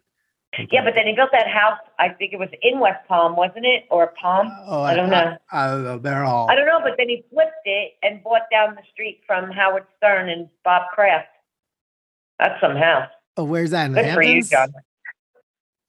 Yeah, 0.73 0.83
but 0.83 0.95
then 0.95 1.07
he 1.07 1.15
built 1.15 1.31
that 1.33 1.47
house. 1.47 1.79
I 1.99 2.09
think 2.09 2.33
it 2.33 2.39
was 2.39 2.49
in 2.63 2.81
West 2.81 3.07
Palm, 3.07 3.37
wasn't 3.37 3.67
it, 3.67 3.85
or 3.91 4.13
Palm? 4.21 4.51
oh, 4.67 4.83
I 4.83 4.95
don't 4.95 5.11
know. 5.11 5.37
I, 5.53 5.67
don't 5.69 5.85
know. 5.85 5.99
They're 5.99 6.25
all. 6.25 6.51
I 6.51 6.57
don't 6.57 6.67
know, 6.67 6.81
but 6.83 6.95
then 6.99 7.09
he 7.09 7.25
flipped 7.31 7.53
it 7.67 7.93
and 8.03 8.23
bought 8.25 8.51
down 8.51 8.75
the 8.75 8.83
street 8.91 9.21
from 9.27 9.51
Howard 9.51 9.85
Stern 9.99 10.29
and 10.29 10.49
Bob 10.65 10.89
Kraft. 10.93 11.29
That's 12.39 12.61
some 12.61 12.75
house. 12.75 13.11
Oh, 13.41 13.45
where's 13.45 13.71
that 13.71 13.87
in 13.87 13.93
the 13.93 14.03
Good 14.03 14.15
for 14.15 14.23
you, 14.23 14.43
Jon. 14.43 14.73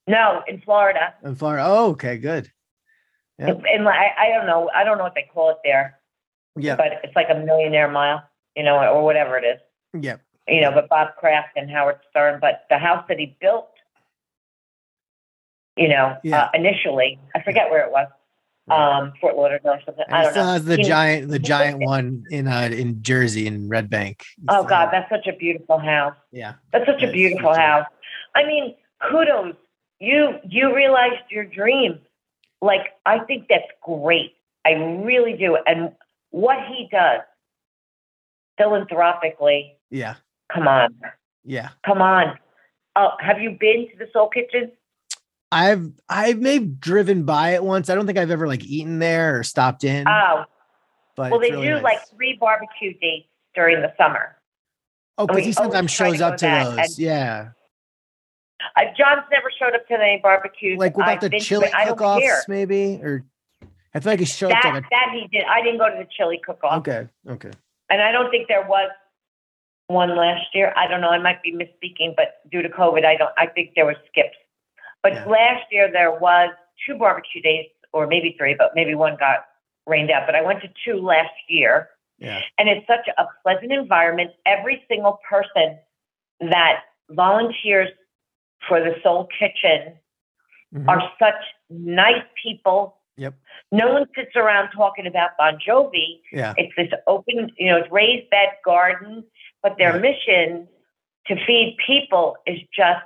No, 0.06 0.42
in 0.48 0.60
Florida. 0.62 1.12
In 1.22 1.34
Florida. 1.34 1.64
Oh, 1.66 1.90
okay, 1.90 2.16
good. 2.16 2.50
Yep. 3.38 3.62
And 3.70 3.86
I, 3.88 4.10
I 4.18 4.28
don't 4.28 4.46
know. 4.46 4.70
I 4.74 4.84
don't 4.84 4.96
know 4.96 5.04
what 5.04 5.14
they 5.14 5.28
call 5.32 5.50
it 5.50 5.58
there, 5.64 5.98
Yeah. 6.56 6.76
but 6.76 6.86
it's 7.04 7.14
like 7.14 7.26
a 7.30 7.34
millionaire 7.34 7.90
mile, 7.90 8.22
you 8.56 8.62
know, 8.62 8.76
or 8.78 9.04
whatever 9.04 9.36
it 9.36 9.44
is. 9.44 9.58
Yep. 10.02 10.22
You 10.48 10.60
know, 10.62 10.72
but 10.72 10.88
Bob 10.88 11.16
Kraft 11.18 11.50
and 11.56 11.70
Howard 11.70 11.98
Stern. 12.10 12.38
But 12.40 12.64
the 12.70 12.78
house 12.78 13.04
that 13.08 13.18
he 13.18 13.36
built, 13.40 13.68
you 15.76 15.88
know, 15.88 16.16
Yeah. 16.22 16.44
uh, 16.44 16.50
initially, 16.54 17.20
I 17.34 17.42
forget 17.42 17.70
where 17.70 17.84
it 17.84 17.92
was. 17.92 18.08
Um, 18.70 19.12
Fort 19.20 19.36
Lauderdale 19.36 19.72
or 19.72 19.80
something. 19.84 20.04
And 20.06 20.14
I 20.14 20.22
don't 20.22 20.30
still 20.32 20.44
know. 20.44 20.52
has 20.52 20.64
the 20.64 20.76
You 20.76 20.82
know, 20.82 20.88
giant, 20.88 21.28
the 21.30 21.38
giant 21.38 21.80
one 21.80 22.24
in 22.30 22.46
uh 22.48 22.68
in 22.72 23.02
Jersey 23.02 23.46
in 23.46 23.68
Red 23.68 23.90
Bank. 23.90 24.24
Oh 24.48 24.64
God, 24.64 24.90
that's 24.92 25.10
such 25.10 25.26
a 25.26 25.32
beautiful 25.36 25.78
house. 25.78 26.14
yeah. 26.30 26.54
That's 26.72 26.86
such 26.86 27.00
Yes, 27.02 27.10
a 27.10 27.12
beautiful 27.12 27.54
house. 27.54 27.86
I 28.34 28.44
mean, 28.44 28.74
kudos. 29.10 29.54
You 30.00 30.38
you 30.48 30.74
realized 30.74 31.22
your 31.30 31.44
dream. 31.44 31.98
Like 32.60 32.92
I 33.06 33.18
think 33.20 33.46
that's 33.48 33.66
great. 33.82 34.32
I 34.64 34.72
really 34.72 35.36
do. 35.36 35.56
And 35.66 35.92
what 36.30 36.58
he 36.68 36.88
does 36.90 37.20
philanthropically, 38.58 39.76
Yeah. 39.90 40.14
come 40.52 40.68
on. 40.68 40.94
Yeah. 41.44 41.70
Come 41.84 42.00
on. 42.02 42.38
Oh, 42.94 43.10
have 43.20 43.40
you 43.40 43.56
been 43.58 43.88
to 43.90 43.96
the 43.98 44.08
Soul 44.12 44.28
Kitchen? 44.28 44.70
I've 45.52 45.92
I've 46.08 46.40
maybe 46.40 46.66
driven 46.66 47.24
by 47.24 47.50
it 47.50 47.62
once. 47.62 47.90
I 47.90 47.94
don't 47.94 48.06
think 48.06 48.18
I've 48.18 48.30
ever 48.30 48.48
like 48.48 48.64
eaten 48.64 48.98
there 48.98 49.38
or 49.38 49.42
stopped 49.42 49.84
in. 49.84 50.08
Oh, 50.08 50.44
but 51.14 51.30
well, 51.30 51.40
they 51.40 51.50
really 51.50 51.66
do 51.66 51.74
nice. 51.74 51.82
like 51.82 52.08
three 52.08 52.38
barbecue 52.40 52.94
dates 52.98 53.28
during 53.54 53.82
the 53.82 53.92
summer. 53.98 54.36
oh, 55.18 55.26
because 55.26 55.44
he 55.44 55.52
sometimes 55.52 55.92
try 55.92 56.08
to 56.08 56.14
shows 56.14 56.20
up 56.22 56.36
to 56.38 56.46
those. 56.46 56.78
and- 56.78 56.98
yeah. 56.98 57.48
Uh, 58.76 58.84
Jon's 58.96 59.24
never 59.30 59.50
showed 59.58 59.74
up 59.74 59.86
to 59.88 59.94
any 59.94 60.20
barbecues. 60.22 60.78
Like 60.78 60.96
what 60.96 61.02
about 61.04 61.14
I've 61.16 61.20
the 61.20 61.30
been 61.30 61.40
chili 61.40 61.66
it. 61.66 61.74
I 61.74 61.84
don't 61.84 61.98
cook-offs, 61.98 62.46
maybe? 62.48 63.00
Or 63.02 63.24
I 63.92 64.00
feel 64.00 64.12
like 64.12 64.20
he 64.20 64.24
showed 64.24 64.52
up 64.52 64.62
That 64.62 64.68
to 64.68 64.74
like 64.76 64.90
that 64.90 65.08
he 65.12 65.26
did. 65.36 65.44
I 65.50 65.60
didn't 65.62 65.78
go 65.78 65.90
to 65.90 65.96
the 65.98 66.06
chili 66.16 66.40
a, 66.40 66.46
cook-off. 66.46 66.78
okay, 66.78 67.08
okay. 67.28 67.50
And 67.90 68.00
I 68.00 68.12
don't 68.12 68.30
think 68.30 68.46
there 68.48 68.64
was 68.66 68.90
one 69.88 70.16
last 70.16 70.54
year. 70.54 70.72
I 70.76 70.86
don't 70.86 71.00
know. 71.00 71.10
I 71.10 71.18
might 71.18 71.42
be 71.42 71.52
misspeaking, 71.52 72.14
but 72.16 72.36
due 72.50 72.62
to 72.62 72.68
COVID, 72.68 73.04
I 73.04 73.16
don't. 73.16 73.32
I 73.36 73.46
think 73.48 73.72
there 73.74 73.84
were 73.84 73.96
skips. 74.08 74.36
But 75.02 75.14
Yeah. 75.14 75.24
last 75.26 75.72
year 75.72 75.88
there 75.90 76.12
was 76.12 76.50
two 76.86 76.96
barbecue 76.96 77.42
days, 77.42 77.68
or 77.92 78.06
maybe 78.06 78.32
three, 78.38 78.54
but 78.54 78.74
maybe 78.74 78.94
one 78.94 79.16
got 79.16 79.46
rained 79.86 80.10
out. 80.10 80.26
But 80.26 80.36
I 80.36 80.40
went 80.42 80.62
to 80.62 80.68
two 80.84 81.00
last 81.00 81.34
year, 81.48 81.90
Yeah. 82.18 82.40
and 82.58 82.68
it's 82.68 82.86
such 82.86 83.08
a 83.18 83.26
pleasant 83.42 83.72
environment. 83.72 84.32
Every 84.46 84.84
single 84.88 85.20
person 85.28 85.78
that 86.40 86.84
volunteers 87.10 87.90
for 88.68 88.80
the 88.80 88.98
Soul 89.02 89.26
Kitchen 89.38 89.98
Mhm. 90.72 90.88
are 90.88 91.12
such 91.18 91.42
nice 91.68 92.24
people. 92.40 92.98
Yep. 93.16 93.34
No 93.72 93.92
one 93.92 94.06
sits 94.14 94.34
around 94.36 94.70
talking 94.70 95.06
about 95.06 95.36
Bon 95.36 95.58
Jovi. 95.58 96.22
Yeah. 96.32 96.54
It's 96.56 96.74
this 96.76 96.92
open, 97.06 97.52
you 97.56 97.70
know, 97.70 97.78
it's 97.78 97.90
raised 97.90 98.30
bed 98.30 98.56
garden, 98.64 99.26
but 99.62 99.76
their 99.76 99.92
Right. 99.92 100.00
mission 100.00 100.68
to 101.26 101.36
feed 101.44 101.76
people 101.76 102.36
is 102.46 102.60
just 102.72 103.04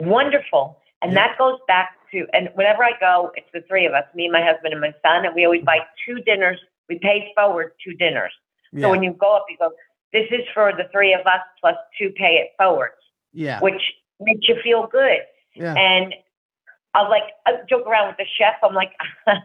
wonderful. 0.00 0.81
And 1.02 1.12
Yeah. 1.12 1.26
that 1.26 1.38
goes 1.38 1.58
back 1.66 1.96
to, 2.12 2.26
and 2.32 2.50
whenever 2.54 2.84
I 2.84 2.92
go, 3.00 3.32
it's 3.34 3.50
the 3.52 3.62
three 3.62 3.86
of 3.86 3.92
us, 3.92 4.04
me, 4.14 4.28
my 4.30 4.42
husband, 4.42 4.72
and 4.72 4.80
my 4.80 4.94
son, 5.02 5.24
and 5.26 5.34
we 5.34 5.44
always 5.44 5.64
buy 5.64 5.80
two 6.06 6.20
dinners. 6.20 6.60
We 6.88 6.98
pay 6.98 7.32
forward 7.34 7.72
two 7.84 7.94
dinners. 7.94 8.32
Yeah. 8.72 8.82
So 8.82 8.90
when 8.90 9.02
you 9.02 9.12
go 9.12 9.36
up, 9.36 9.46
you 9.48 9.56
go, 9.58 9.72
this 10.12 10.26
is 10.30 10.46
for 10.54 10.72
the 10.72 10.88
three 10.92 11.12
of 11.12 11.26
us 11.26 11.40
plus 11.60 11.76
two 11.98 12.10
pay 12.10 12.36
it 12.36 12.50
forward, 12.56 12.90
yeah. 13.32 13.60
which 13.60 13.82
makes 14.20 14.48
you 14.48 14.56
feel 14.62 14.86
good. 14.86 15.20
Yeah. 15.54 15.74
And 15.74 16.14
I 16.94 17.08
like 17.08 17.22
I 17.46 17.52
joke 17.68 17.86
around 17.86 18.08
with 18.08 18.18
the 18.18 18.26
chef. 18.38 18.54
I'm 18.62 18.74
like, 18.74 18.92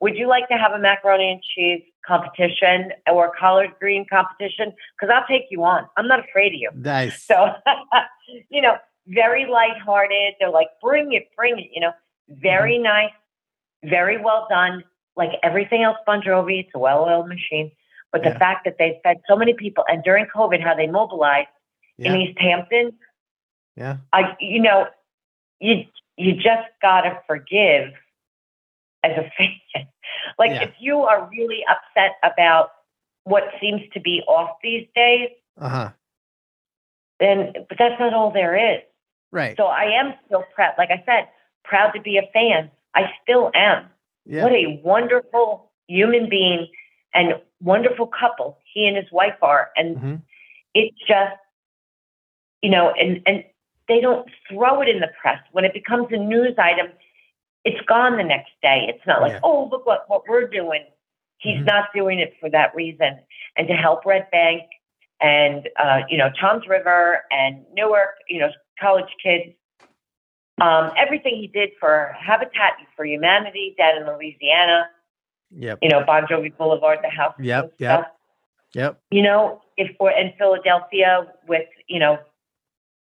would 0.00 0.16
you 0.16 0.26
like 0.28 0.48
to 0.48 0.54
have 0.54 0.72
a 0.72 0.78
macaroni 0.78 1.30
and 1.30 1.42
cheese 1.42 1.82
competition 2.06 2.92
or 3.10 3.26
a 3.26 3.32
collard 3.38 3.72
green 3.78 4.06
competition? 4.08 4.72
Because 4.98 5.14
I'll 5.14 5.26
take 5.26 5.46
you 5.50 5.62
on. 5.64 5.86
I'm 5.96 6.08
not 6.08 6.20
afraid 6.20 6.54
of 6.54 6.60
you. 6.60 6.70
Nice. 6.74 7.22
So, 7.22 7.52
you 8.50 8.62
know, 8.62 8.76
very 9.08 9.46
lighthearted. 9.46 10.34
They're 10.40 10.50
like, 10.50 10.68
bring 10.82 11.12
it, 11.12 11.28
bring 11.36 11.58
it. 11.58 11.70
You 11.72 11.80
know, 11.80 11.92
very 12.28 12.78
nice, 12.78 13.12
very 13.84 14.20
well 14.20 14.46
done. 14.50 14.84
Like 15.16 15.30
everything 15.42 15.82
else, 15.82 15.96
Bon 16.06 16.20
Jovi, 16.20 16.60
it's 16.60 16.70
a 16.74 16.78
well-oiled 16.78 17.28
machine. 17.28 17.70
But 18.12 18.22
the 18.22 18.30
Yeah. 18.30 18.38
fact 18.38 18.64
that 18.64 18.76
they 18.78 19.00
fed 19.02 19.18
so 19.28 19.36
many 19.36 19.54
people, 19.54 19.84
and 19.88 20.02
during 20.02 20.26
COVID, 20.26 20.62
how 20.62 20.74
they 20.74 20.86
mobilized 20.86 21.48
in. 21.98 22.14
East 22.14 22.38
Hampton, 22.38 22.92
Yeah. 23.76 23.96
I, 24.12 24.36
you 24.40 24.60
know, 24.60 24.88
you 25.60 25.84
you 26.18 26.34
just 26.34 26.68
gotta 26.82 27.20
forgive 27.26 27.92
as 29.02 29.12
a 29.18 29.30
fan. 29.38 29.86
like 30.38 30.50
Yeah. 30.50 30.62
if 30.64 30.74
you 30.78 31.00
are 31.00 31.28
really 31.30 31.64
upset 31.68 32.16
about 32.22 32.70
what 33.24 33.44
seems 33.60 33.82
to 33.92 34.00
be 34.00 34.22
off 34.28 34.56
these 34.62 34.86
days, 34.94 35.30
Uh-huh. 35.58 35.90
then 37.20 37.52
but 37.68 37.78
that's 37.78 37.98
not 37.98 38.12
all 38.14 38.30
there 38.30 38.56
is. 38.56 38.82
Right. 39.36 39.54
So 39.58 39.64
I 39.66 39.84
am 40.00 40.14
still 40.24 40.44
proud. 40.54 40.72
Like 40.78 40.88
I 40.90 41.02
said, 41.04 41.28
proud 41.62 41.90
to 41.90 42.00
be 42.00 42.16
a 42.16 42.22
fan. 42.32 42.70
I 42.94 43.02
still 43.22 43.50
am. 43.54 43.84
yeah. 44.24 44.42
What 44.42 44.52
a 44.52 44.80
wonderful 44.82 45.70
human 45.88 46.28
being 46.30 46.68
and 47.12 47.34
wonderful 47.60 48.06
couple 48.06 48.58
he 48.72 48.86
and 48.88 48.96
his 48.96 49.12
wife 49.12 49.36
are. 49.42 49.70
And 49.76 49.96
Mhm. 49.98 50.22
it's 50.74 50.96
just, 51.06 51.36
you 52.62 52.70
know, 52.70 52.90
and, 52.92 53.20
and 53.26 53.44
they 53.88 54.00
don't 54.00 54.26
throw 54.48 54.80
it 54.80 54.88
in 54.88 55.00
the 55.00 55.10
press. 55.20 55.38
When 55.52 55.64
it 55.66 55.74
becomes 55.74 56.08
a 56.12 56.16
news 56.16 56.54
item, 56.58 56.88
it's 57.64 57.80
gone 57.86 58.16
the 58.16 58.24
next 58.24 58.52
day. 58.62 58.86
It's 58.88 59.06
not 59.06 59.20
like, 59.20 59.32
Yeah. 59.32 59.40
oh, 59.44 59.68
look 59.70 59.84
what, 59.86 60.08
what 60.08 60.22
we're 60.26 60.48
doing. 60.48 60.84
He's 61.38 61.58
Mhm. 61.60 61.66
not 61.66 61.92
doing 61.94 62.18
it 62.20 62.34
for 62.40 62.48
that 62.50 62.74
reason. 62.74 63.20
And 63.56 63.68
to 63.68 63.74
help 63.74 64.06
Red 64.06 64.30
Bank 64.30 64.62
and, 65.20 65.68
uh, 65.76 66.02
you 66.08 66.16
know, 66.16 66.30
Toms 66.40 66.66
River 66.66 67.22
and 67.30 67.64
Newark, 67.74 68.14
you 68.28 68.40
know, 68.40 68.50
college 68.80 69.08
kids, 69.22 69.54
um, 70.60 70.90
everything 70.96 71.36
he 71.36 71.46
did 71.48 71.70
for 71.78 72.14
Habitat 72.18 72.74
for 72.96 73.04
Humanity 73.04 73.74
down 73.78 73.98
in 73.98 74.06
Louisiana, 74.06 74.88
Yep. 75.50 75.78
you 75.82 75.88
know, 75.88 76.04
Bon 76.04 76.24
Jovi 76.26 76.56
Boulevard, 76.56 77.00
the 77.02 77.08
house. 77.10 77.34
Yep, 77.38 77.74
yep. 77.78 78.00
stuff. 78.00 78.06
Yep. 78.74 79.00
You 79.10 79.22
know, 79.22 79.62
if 79.76 79.94
or 80.00 80.10
in 80.10 80.32
Philadelphia 80.38 81.26
with, 81.46 81.68
you 81.88 81.98
know, 81.98 82.18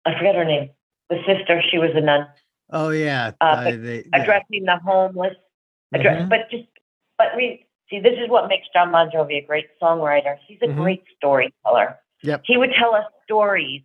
I 0.05 0.15
forget 0.17 0.35
her 0.35 0.45
name, 0.45 0.69
the 1.09 1.17
sister, 1.25 1.61
she 1.69 1.77
was 1.77 1.91
a 1.95 2.01
nun, 2.01 2.27
Oh 2.73 2.89
yeah. 2.89 3.31
Uh, 3.41 3.43
Uh, 3.43 3.71
they, 3.75 4.05
yeah. 4.11 4.21
addressing 4.21 4.63
the 4.63 4.77
homeless. 4.77 5.35
Address, 5.93 6.21
Mhm. 6.23 6.29
But 6.29 6.49
just, 6.49 6.63
but 7.17 7.35
we 7.35 7.65
see, 7.89 7.99
this 7.99 8.17
is 8.17 8.29
what 8.29 8.47
makes 8.47 8.65
Jon 8.73 8.91
Bon 8.93 9.09
Jovi 9.11 9.43
a 9.43 9.45
great 9.45 9.67
songwriter. 9.81 10.37
He's 10.47 10.57
a 10.61 10.67
Mhm. 10.67 10.77
great 10.77 11.03
storyteller. 11.17 11.99
Yep. 12.23 12.43
He 12.45 12.55
would 12.55 12.71
tell 12.73 12.95
us 12.95 13.05
stories. 13.23 13.81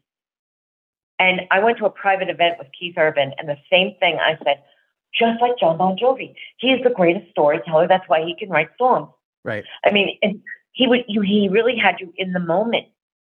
And 1.19 1.43
I 1.51 1.61
went 1.61 1.79
to 1.79 1.87
a 1.87 1.91
private 1.91 2.29
event 2.29 2.59
with 2.59 2.69
Keith 2.79 2.95
Urban, 2.99 3.33
and 3.39 3.49
the 3.49 3.57
same 3.71 3.95
thing 4.01 4.19
I 4.21 4.39
said, 4.45 4.63
just 5.15 5.41
like 5.41 5.59
Jon 5.59 5.79
Bon 5.79 5.97
Jovi, 5.97 6.35
he 6.59 6.73
is 6.73 6.83
the 6.85 6.91
greatest 6.91 7.31
storyteller. 7.31 7.89
That's 7.89 8.07
why 8.09 8.23
he 8.25 8.35
can 8.35 8.51
write 8.51 8.69
songs. 8.77 9.09
Right. 9.45 9.65
I 9.85 9.93
mean, 9.93 10.19
and 10.23 10.43
he 10.73 10.87
would 10.87 11.05
you 11.09 11.23
he 11.23 11.49
really 11.49 11.77
had 11.77 12.01
you 12.01 12.13
in 12.17 12.33
the 12.33 12.41
moment, 12.41 12.87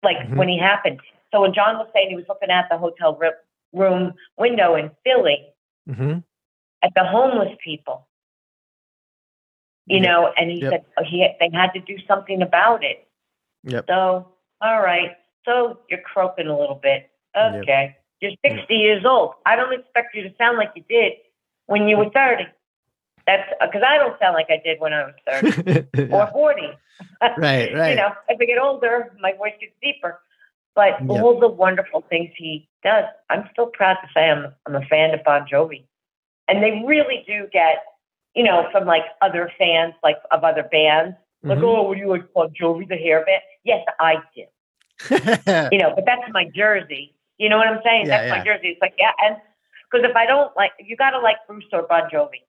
like 0.02 0.16
Mhm. 0.18 0.36
when 0.36 0.48
he 0.48 0.58
happened. 0.58 1.00
So 1.32 1.40
when 1.40 1.52
Jon 1.54 1.78
was 1.78 1.88
saying 1.92 2.10
he 2.10 2.16
was 2.16 2.28
looking 2.28 2.50
at 2.50 2.68
the 2.70 2.78
hotel 2.78 3.16
room, 3.16 3.32
room 3.72 4.14
window 4.36 4.76
in 4.76 4.90
Philly 5.04 5.48
hmm 5.86 6.18
at 6.82 6.92
the 6.94 7.04
homeless 7.04 7.56
people. 7.62 8.08
You 9.86 10.00
Yep. 10.00 10.08
know, 10.08 10.32
and 10.36 10.50
he 10.50 10.60
Yep. 10.60 10.70
said 10.70 10.84
oh, 10.98 11.04
he 11.04 11.28
they 11.40 11.50
had 11.52 11.72
to 11.72 11.80
do 11.80 11.98
something 12.06 12.42
about 12.42 12.84
it. 12.84 13.08
Yep. 13.64 13.86
So, 13.88 14.34
all 14.60 14.80
right. 14.82 15.16
So 15.44 15.80
you're 15.88 16.00
croaking 16.02 16.46
a 16.46 16.56
little 16.56 16.76
bit. 16.76 17.11
Yep. 17.34 17.62
Okay. 17.62 17.96
You're 18.20 18.32
60 18.46 18.74
years 18.74 19.04
old. 19.04 19.32
I 19.46 19.56
don't 19.56 19.72
expect 19.72 20.14
you 20.14 20.22
to 20.22 20.34
sound 20.38 20.56
like 20.58 20.70
you 20.76 20.84
did 20.88 21.14
when 21.66 21.88
you 21.88 21.96
were 21.96 22.10
30. 22.10 22.44
That's 23.26 23.48
because 23.60 23.82
I 23.86 23.98
don't 23.98 24.18
sound 24.18 24.34
like 24.34 24.46
I 24.50 24.60
did 24.64 24.80
when 24.80 24.92
I 24.92 25.04
was 25.04 25.14
30 25.64 25.86
or 26.12 26.28
40. 26.32 26.62
right, 27.20 27.38
right. 27.38 27.90
You 27.90 27.96
know, 27.96 28.08
as 28.28 28.36
I 28.40 28.44
get 28.44 28.58
older, 28.58 29.12
my 29.20 29.32
voice 29.32 29.54
gets 29.60 29.72
deeper. 29.82 30.20
But 30.74 31.00
Yep. 31.00 31.10
all 31.10 31.38
the 31.38 31.48
wonderful 31.48 32.02
things 32.08 32.30
he 32.36 32.68
does, 32.82 33.04
I'm 33.28 33.48
still 33.52 33.66
proud 33.66 33.94
to 34.02 34.08
say 34.14 34.30
I'm, 34.30 34.54
I'm 34.66 34.74
a 34.74 34.84
fan 34.86 35.12
of 35.12 35.22
Bon 35.24 35.46
Jovi. 35.46 35.84
And 36.48 36.62
they 36.62 36.82
really 36.86 37.24
do 37.26 37.46
get, 37.52 37.84
you 38.34 38.42
know, 38.42 38.68
from 38.72 38.86
like 38.86 39.04
other 39.20 39.52
fans, 39.58 39.94
like 40.02 40.16
of 40.30 40.44
other 40.44 40.62
bands, 40.62 41.16
like, 41.42 41.58
Mhm. 41.58 41.64
oh, 41.64 41.88
would 41.88 41.98
you 41.98 42.08
like 42.08 42.32
Bon 42.32 42.50
Jovi, 42.58 42.88
the 42.88 42.96
hair 42.96 43.24
band? 43.24 43.42
Yes, 43.64 43.84
I 44.00 44.16
do. 44.34 44.44
You 45.72 45.78
know, 45.78 45.92
but 45.94 46.04
that's 46.06 46.30
my 46.32 46.44
jersey. 46.54 47.14
You 47.42 47.48
know 47.48 47.56
what 47.58 47.66
I'm 47.66 47.80
saying? 47.84 48.06
Yeah, 48.06 48.18
that's 48.18 48.28
yeah. 48.30 48.38
my 48.38 48.44
jersey. 48.44 48.68
It's 48.68 48.80
like, 48.80 48.94
yeah, 48.96 49.10
and 49.18 49.36
because 49.90 50.08
if 50.08 50.14
I 50.14 50.26
don't 50.26 50.56
like, 50.56 50.70
you 50.78 50.96
got 50.96 51.10
to 51.10 51.18
like 51.18 51.38
Bruce 51.48 51.64
or 51.72 51.82
Bon 51.88 52.02
Jovi, 52.08 52.46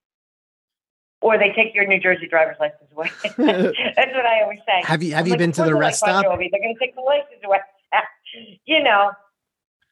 or 1.19 1.39
they 1.39 1.51
take 1.51 1.73
your 1.73 1.87
New 1.87 1.99
Jersey 1.99 2.27
driver's 2.27 2.57
license 2.59 2.91
away. 2.95 3.09
that's 3.23 4.13
what 4.13 4.25
I 4.27 4.43
always 4.43 4.59
say. 4.67 4.83
have 4.83 5.01
you 5.01 5.13
have 5.15 5.21
I'm 5.21 5.25
you 5.25 5.31
like, 5.31 5.39
been 5.39 5.51
to 5.53 5.63
the 5.63 5.73
rest 5.73 6.03
like 6.03 6.11
Bon 6.13 6.21
stop? 6.21 6.31
Jovi. 6.31 6.47
They're 6.51 6.61
going 6.61 6.75
to 6.75 6.79
take 6.79 6.93
the 6.93 7.01
license 7.01 7.41
away. 7.43 7.57
you 8.65 8.83
know, 8.83 9.13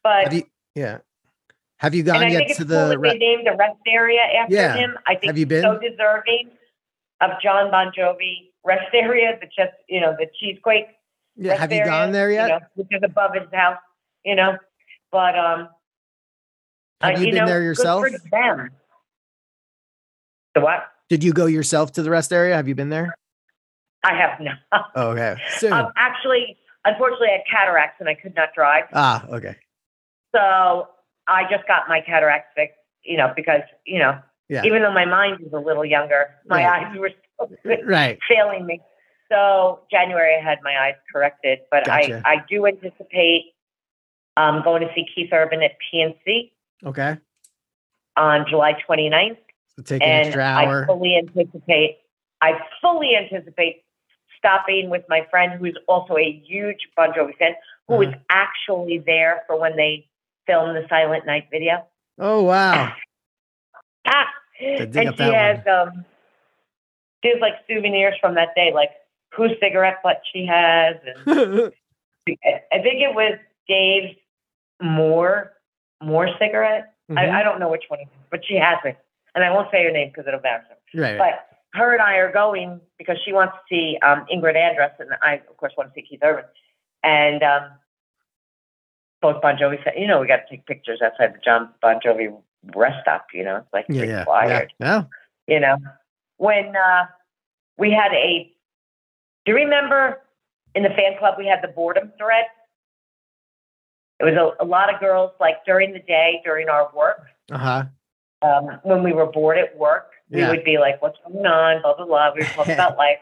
but 0.04 0.26
Have 0.26 0.34
you? 0.34 0.44
Yeah. 0.76 1.00
Have 1.78 1.96
you 1.96 2.04
gone 2.04 2.30
yet 2.30 2.48
to 2.50 2.56
cool 2.58 2.66
the? 2.68 2.88
that 2.90 3.00
Re- 3.00 3.10
they 3.14 3.18
named 3.18 3.48
a 3.48 3.56
rest 3.56 3.80
area 3.88 4.22
after 4.22 4.54
Yeah. 4.54 4.76
him. 4.76 5.00
I 5.08 5.16
think 5.16 5.26
Have 5.26 5.38
you 5.40 5.48
he's 5.50 5.64
so 5.64 5.80
deserving 5.80 6.52
of 7.22 7.32
Jon 7.42 7.72
Bon 7.72 7.92
Jovi 7.98 8.52
rest 8.64 8.94
area, 8.94 9.36
the 9.42 9.48
just 9.48 9.74
you 9.90 10.00
know 10.00 10.16
the 10.16 10.28
cheesequake. 10.40 10.86
yeah. 11.36 11.56
Have 11.56 11.72
you 11.72 11.80
area, 11.80 11.90
gone 11.90 12.12
there 12.12 12.30
yet? 12.30 12.44
You 12.44 12.50
know, 12.50 12.60
which 12.76 12.88
is 12.92 13.02
above 13.04 13.34
his 13.34 13.52
house. 13.52 13.80
You 14.24 14.36
know, 14.36 14.58
but 15.12 15.38
um, 15.38 15.70
have 17.02 17.16
uh, 17.16 17.20
you, 17.20 17.26
been 17.32 17.36
know, 17.36 17.46
there 17.46 17.62
yourself? 17.62 18.06
The 20.54 20.62
what? 20.62 20.84
Did 21.10 21.24
you 21.24 21.34
go 21.34 21.46
yourself 21.46 21.92
to 21.94 22.04
the 22.04 22.10
rest 22.10 22.32
area? 22.34 22.56
Have 22.56 22.68
you 22.68 22.76
been 22.76 22.90
there? 22.90 23.16
I 24.04 24.16
have 24.16 24.40
not. 24.40 24.58
Oh, 24.96 25.10
okay. 25.12 25.36
Soon. 25.58 25.74
Um, 25.74 25.92
actually, 25.96 26.58
unfortunately, 26.86 27.28
I 27.30 27.32
had 27.34 27.42
cataracts 27.50 27.98
and 28.00 28.10
I 28.10 28.16
could 28.16 28.36
not 28.36 28.50
drive. 28.56 28.86
ah, 28.94 29.26
okay. 29.28 29.56
So 30.34 30.88
I 31.28 31.44
just 31.50 31.68
got 31.68 31.88
my 31.88 32.02
cataracts 32.02 32.50
fixed, 32.56 32.78
you 33.04 33.18
know, 33.18 33.32
because, 33.36 33.62
you 33.86 34.00
know, 34.00 34.20
Yeah. 34.50 34.64
even 34.66 34.82
though 34.82 34.94
my 34.94 35.06
mind 35.06 35.42
is 35.46 35.54
a 35.54 35.60
little 35.60 35.86
younger, 35.86 36.36
my 36.48 36.66
Right. 36.66 36.88
eyes 36.88 36.98
were 36.98 37.12
still 37.36 37.78
Right. 37.86 38.18
failing 38.30 38.66
me. 38.66 38.82
So 39.30 39.82
January, 39.90 40.36
I 40.36 40.42
had 40.42 40.60
my 40.64 40.78
eyes 40.78 40.96
corrected, 41.14 41.60
but 41.70 41.86
Gotcha. 41.86 42.22
I, 42.26 42.34
I 42.34 42.46
do 42.50 42.66
anticipate 42.66 43.51
um, 44.38 44.62
going 44.64 44.82
to 44.82 44.94
see 44.96 45.06
Keith 45.14 45.30
Urban 45.32 45.62
at 45.64 45.72
PNC 45.94 46.52
Okay. 46.86 47.18
on 48.18 48.46
July 48.50 48.74
29th. 48.88 49.38
So 49.76 49.84
take 49.84 50.02
an 50.04 50.10
and 50.10 50.28
extra 50.28 50.44
I 50.44 50.86
fully 50.86 51.16
anticipate, 51.18 52.00
I 52.42 52.60
fully 52.82 53.16
anticipate 53.16 53.84
stopping 54.38 54.90
with 54.90 55.04
my 55.08 55.26
friend 55.30 55.54
who 55.54 55.66
is 55.66 55.76
also 55.88 56.18
a 56.18 56.32
huge 56.46 56.90
Bon 56.96 57.12
Jovi 57.14 57.38
fan, 57.38 57.54
who 57.88 57.98
was 57.98 58.08
Uh-huh. 58.08 58.20
actually 58.30 58.98
there 59.00 59.44
for 59.48 59.58
when 59.60 59.76
they 59.76 60.08
filmed 60.48 60.76
the 60.76 60.88
Silent 60.90 61.26
Night 61.26 61.48
video. 61.52 61.86
Oh 62.18 62.44
wow. 62.44 62.94
Ah, 64.08 64.26
and 64.60 64.94
she 65.16 65.32
has 65.32 65.60
um, 65.68 66.06
she 67.24 67.30
has 67.30 67.40
like 67.40 67.54
souvenirs 67.68 68.16
from 68.20 68.34
that 68.36 68.56
day, 68.56 68.72
like 68.74 68.90
whose 69.32 69.52
cigarette 69.60 70.02
butt 70.02 70.22
she 70.34 70.46
has, 70.48 70.96
and 71.06 71.28
I 72.28 72.80
think 72.82 73.02
it 73.02 73.14
was 73.14 73.38
Dave's 73.68 74.16
more 74.82 75.54
more 76.02 76.30
cigarette. 76.40 76.94
Mhm. 77.10 77.18
I, 77.18 77.42
I 77.42 77.44
don't 77.44 77.60
know 77.60 77.70
which 77.70 77.84
one, 77.88 78.00
but 78.30 78.42
she 78.46 78.56
has 78.56 78.78
it, 78.86 78.98
and 79.36 79.44
I 79.44 79.52
won't 79.52 79.70
say 79.72 79.84
her 79.84 79.92
name 79.92 80.10
because 80.10 80.28
it'll 80.28 80.40
embarrass 80.40 80.66
her. 80.70 81.02
right. 81.02 81.18
But 81.18 81.48
her 81.74 81.94
and 81.94 82.02
I 82.02 82.16
are 82.16 82.32
going 82.32 82.82
because 82.98 83.18
she 83.24 83.32
wants 83.34 83.54
to 83.54 83.60
see 83.70 83.98
um, 84.02 84.26
Ingrid 84.34 84.56
Andress, 84.56 84.92
and 85.00 85.10
I, 85.22 85.36
of 85.50 85.58
course, 85.58 85.74
want 85.78 85.90
to 85.90 85.94
see 85.94 86.06
Keith 86.08 86.20
Urban. 86.24 86.46
And 87.04 87.42
um, 87.44 87.72
both 89.22 89.42
Bon 89.42 89.56
Jovi 89.56 89.84
said, 89.84 89.94
you 89.98 90.08
know, 90.08 90.20
we 90.20 90.28
got 90.28 90.38
to 90.38 90.50
take 90.50 90.66
pictures 90.66 91.02
outside 91.04 91.34
the 91.34 91.40
Jon 91.44 91.70
Bon 91.82 92.00
Jovi 92.06 92.36
rest 92.76 92.98
stop. 93.02 93.28
You 93.34 93.44
know, 93.44 93.58
it's 93.58 93.68
like 93.74 93.86
yeah, 93.90 94.04
yeah, 94.04 94.10
yeah. 94.10 94.20
required. 94.20 94.74
Yeah. 94.80 95.04
You 95.48 95.60
know, 95.60 95.78
when 96.38 96.76
uh, 96.76 97.06
we 97.78 97.92
had 97.92 98.12
a, 98.14 98.52
do 99.46 99.52
you 99.52 99.56
remember 99.56 100.22
in 100.76 100.84
the 100.84 100.90
fan 100.90 101.18
club 101.18 101.36
we 101.38 101.48
had 101.48 101.60
the 101.62 101.68
boredom 101.68 102.12
thread? 102.18 102.46
It 104.22 104.26
was 104.26 104.36
a, 104.36 104.64
a 104.64 104.68
lot 104.68 104.94
of 104.94 105.00
girls 105.00 105.32
like 105.40 105.66
during 105.66 105.94
the 105.94 106.00
day 106.00 106.42
during 106.46 106.70
our 106.70 106.90
work 106.96 107.26
Uh 107.52 107.58
huh. 107.58 107.84
um, 108.44 108.80
when 108.84 109.04
we 109.04 109.14
were 109.14 109.26
bored 109.26 109.58
at 109.58 109.76
work, 109.76 110.12
we 110.30 110.40
Yeah. 110.42 110.50
would 110.50 110.64
be 110.64 110.78
like, 110.78 111.02
"What's 111.02 111.18
going 111.28 111.46
on?" 111.46 111.82
Blah 111.82 111.96
blah 111.96 112.06
blah. 112.06 112.32
We 112.36 112.42
would 112.42 112.54
talk 112.54 112.68
about 112.78 112.98
life, 112.98 113.18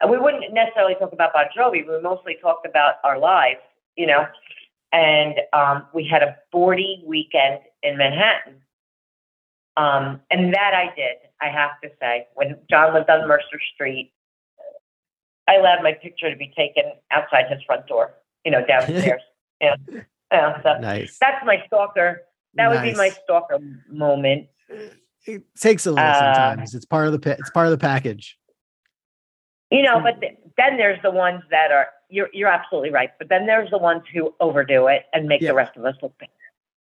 and 0.00 0.10
we 0.10 0.18
wouldn't 0.18 0.52
necessarily 0.52 0.94
talk 0.94 1.12
about 1.12 1.32
Bon 1.32 1.46
Jovi. 1.56 1.86
We 1.86 2.00
mostly 2.00 2.36
talked 2.40 2.64
about 2.66 2.94
our 3.04 3.18
lives, 3.18 3.60
you 3.96 4.06
know. 4.06 4.26
And 4.92 5.34
um, 5.52 5.86
we 5.94 6.04
had 6.04 6.22
a 6.22 6.36
boardy 6.52 7.02
weekend 7.06 7.60
in 7.82 7.96
Manhattan, 7.96 8.54
um, 9.76 10.20
and 10.30 10.52
that 10.54 10.74
I 10.74 10.94
did. 10.94 11.16
I 11.40 11.48
have 11.48 11.80
to 11.82 11.88
say, 12.00 12.26
when 12.34 12.56
Jon 12.68 12.92
lived 12.94 13.08
on 13.08 13.26
Mercer 13.28 13.60
Street, 13.74 14.12
I 15.48 15.54
allowed 15.56 15.82
my 15.82 15.92
picture 15.92 16.30
to 16.30 16.36
be 16.36 16.52
taken 16.56 16.84
outside 17.10 17.44
his 17.48 17.62
front 17.64 17.86
door, 17.86 18.14
you 18.44 18.50
know, 18.50 18.64
downstairs. 18.66 19.22
yeah, 19.60 19.76
yeah. 20.32 20.62
So 20.62 20.78
Nice. 20.78 21.18
that's 21.20 21.44
my 21.44 21.62
stalker. 21.66 22.22
That 22.54 22.70
would 22.70 22.82
be 22.82 22.94
my 22.94 23.10
stalker 23.10 23.58
moment. 23.88 24.48
It 25.26 25.44
takes 25.56 25.86
a 25.86 25.90
little 25.92 26.04
Uh, 26.04 26.18
sometimes. 26.34 26.74
It's 26.74 26.84
part 26.86 27.06
of 27.06 27.12
the 27.12 27.18
pa- 27.18 27.36
it's 27.38 27.50
part 27.50 27.66
of 27.66 27.70
the 27.72 27.78
package. 27.78 28.38
You 29.70 29.82
know, 29.82 30.00
but 30.00 30.20
th- 30.20 30.36
then 30.56 30.76
there's 30.76 31.00
the 31.02 31.10
ones 31.10 31.42
that 31.50 31.70
are 31.70 31.88
you're 32.08 32.28
you're 32.32 32.48
absolutely 32.48 32.90
right. 32.90 33.10
But 33.18 33.28
then 33.28 33.46
there's 33.46 33.70
the 33.70 33.78
ones 33.78 34.02
who 34.12 34.34
overdo 34.40 34.88
it 34.88 35.04
and 35.12 35.26
make 35.28 35.40
Yeah. 35.42 35.50
the 35.50 35.54
rest 35.54 35.76
of 35.76 35.84
us 35.84 35.94
look 36.02 36.16
bad. 36.18 36.28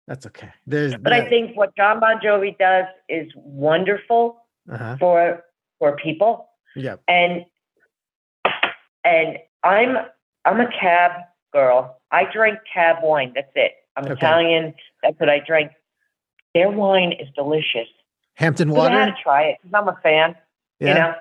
That's 0.06 0.24
okay. 0.26 0.48
There's 0.66 0.96
But 0.96 1.12
I 1.12 1.28
think 1.28 1.54
what 1.54 1.76
Jon 1.76 2.00
Bon 2.00 2.18
Jovi 2.20 2.56
does 2.56 2.86
is 3.10 3.30
wonderful 3.36 4.42
uh-huh. 4.72 4.96
for 4.98 5.44
for 5.78 5.96
people. 5.96 6.48
Yeah. 6.74 6.96
And 7.08 7.44
and 9.04 9.38
I'm 9.64 9.98
I'm 10.46 10.60
a 10.60 10.70
cab 10.70 11.12
girl. 11.52 11.98
I 12.10 12.24
drink 12.32 12.58
cab 12.72 12.96
wine. 13.02 13.32
That's 13.34 13.50
it. 13.54 13.72
I'm 13.96 14.04
Okay. 14.04 14.12
Italian. 14.14 14.74
That's 15.02 15.18
what 15.18 15.28
I 15.28 15.40
drink. 15.40 15.72
Their 16.54 16.70
wine 16.70 17.12
is 17.12 17.28
delicious. 17.34 17.88
Hampton 18.34 18.68
'Cause 18.70 18.78
I 18.86 18.90
had 18.90 18.98
water. 18.98 19.10
to 19.12 19.22
try 19.22 19.42
it 19.44 19.58
because 19.62 19.74
I'm 19.74 19.88
a 19.88 19.98
fan. 20.02 20.36
Yeah. 20.80 20.88
you 20.88 20.94
know 20.94 21.14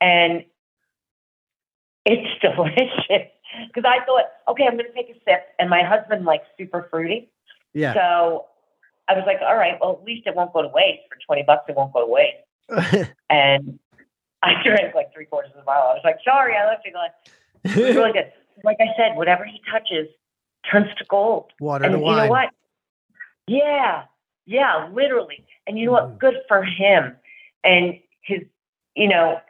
and 0.00 0.44
it's 2.06 2.40
delicious 2.40 3.28
because 3.66 3.84
i 3.84 3.98
thought 4.06 4.24
okay 4.48 4.64
i'm 4.66 4.74
going 4.76 4.86
to 4.86 4.92
take 4.92 5.10
a 5.10 5.14
sip 5.28 5.42
and 5.58 5.68
my 5.68 5.82
husband 5.82 6.24
likes 6.24 6.46
super 6.56 6.86
fruity 6.90 7.28
Yeah. 7.74 7.92
so 7.92 8.46
i 9.08 9.14
was 9.14 9.24
like 9.26 9.38
all 9.42 9.56
right 9.56 9.74
well 9.80 9.98
at 10.00 10.04
least 10.04 10.26
it 10.28 10.34
won't 10.36 10.52
go 10.52 10.62
to 10.62 10.68
waste 10.68 11.02
for 11.10 11.18
20 11.26 11.42
bucks 11.42 11.64
it 11.68 11.74
won't 11.76 11.92
go 11.92 12.06
to 12.06 12.10
waste 12.10 13.10
and 13.30 13.78
i 14.42 14.62
drank 14.62 14.94
like 14.94 15.12
three 15.12 15.24
quarters 15.26 15.50
of 15.56 15.60
a 15.60 15.64
bottle 15.64 15.90
i 15.90 15.94
was 15.94 16.02
like 16.04 16.18
sorry 16.24 16.54
i 16.56 16.66
left 16.66 16.86
you 16.86 16.92
going 16.92 17.10
it 17.64 17.76
was 17.76 17.96
really 17.96 18.12
good 18.12 18.32
like 18.64 18.76
i 18.80 18.86
said 18.96 19.16
whatever 19.16 19.44
he 19.44 19.60
touches 19.70 20.08
turns 20.70 20.88
to 20.98 21.04
gold 21.08 21.52
water 21.60 21.84
and 21.84 21.92
to 21.94 21.98
you 21.98 22.04
wine. 22.04 22.16
know 22.16 22.30
what? 22.30 22.50
Yeah, 23.46 24.04
yeah, 24.46 24.88
literally. 24.92 25.44
And 25.66 25.78
you 25.78 25.86
know 25.86 25.92
what? 25.92 26.18
Good 26.18 26.36
for 26.48 26.62
him. 26.62 27.16
And 27.64 27.94
his, 28.22 28.40
you 28.94 29.08
know, 29.08 29.40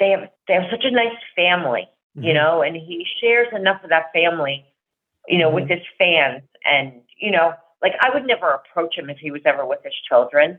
they 0.00 0.10
have 0.10 0.30
they 0.48 0.54
have 0.54 0.64
such 0.70 0.84
a 0.84 0.90
nice 0.90 1.16
family, 1.36 1.88
you 2.14 2.32
Mhm. 2.32 2.34
know, 2.34 2.62
and 2.62 2.74
he 2.76 3.06
shares 3.20 3.48
enough 3.52 3.82
of 3.84 3.90
that 3.90 4.12
family, 4.12 4.64
you 5.28 5.38
know, 5.38 5.50
with 5.50 5.64
Mm-hmm. 5.64 5.74
his 5.74 5.82
fans. 5.98 6.42
And 6.64 7.02
you 7.18 7.30
know, 7.30 7.54
like 7.82 7.94
I 8.00 8.10
would 8.10 8.26
never 8.26 8.48
approach 8.50 8.96
him 8.96 9.10
if 9.10 9.18
he 9.18 9.30
was 9.30 9.42
ever 9.44 9.64
with 9.64 9.80
his 9.84 9.94
children 10.08 10.58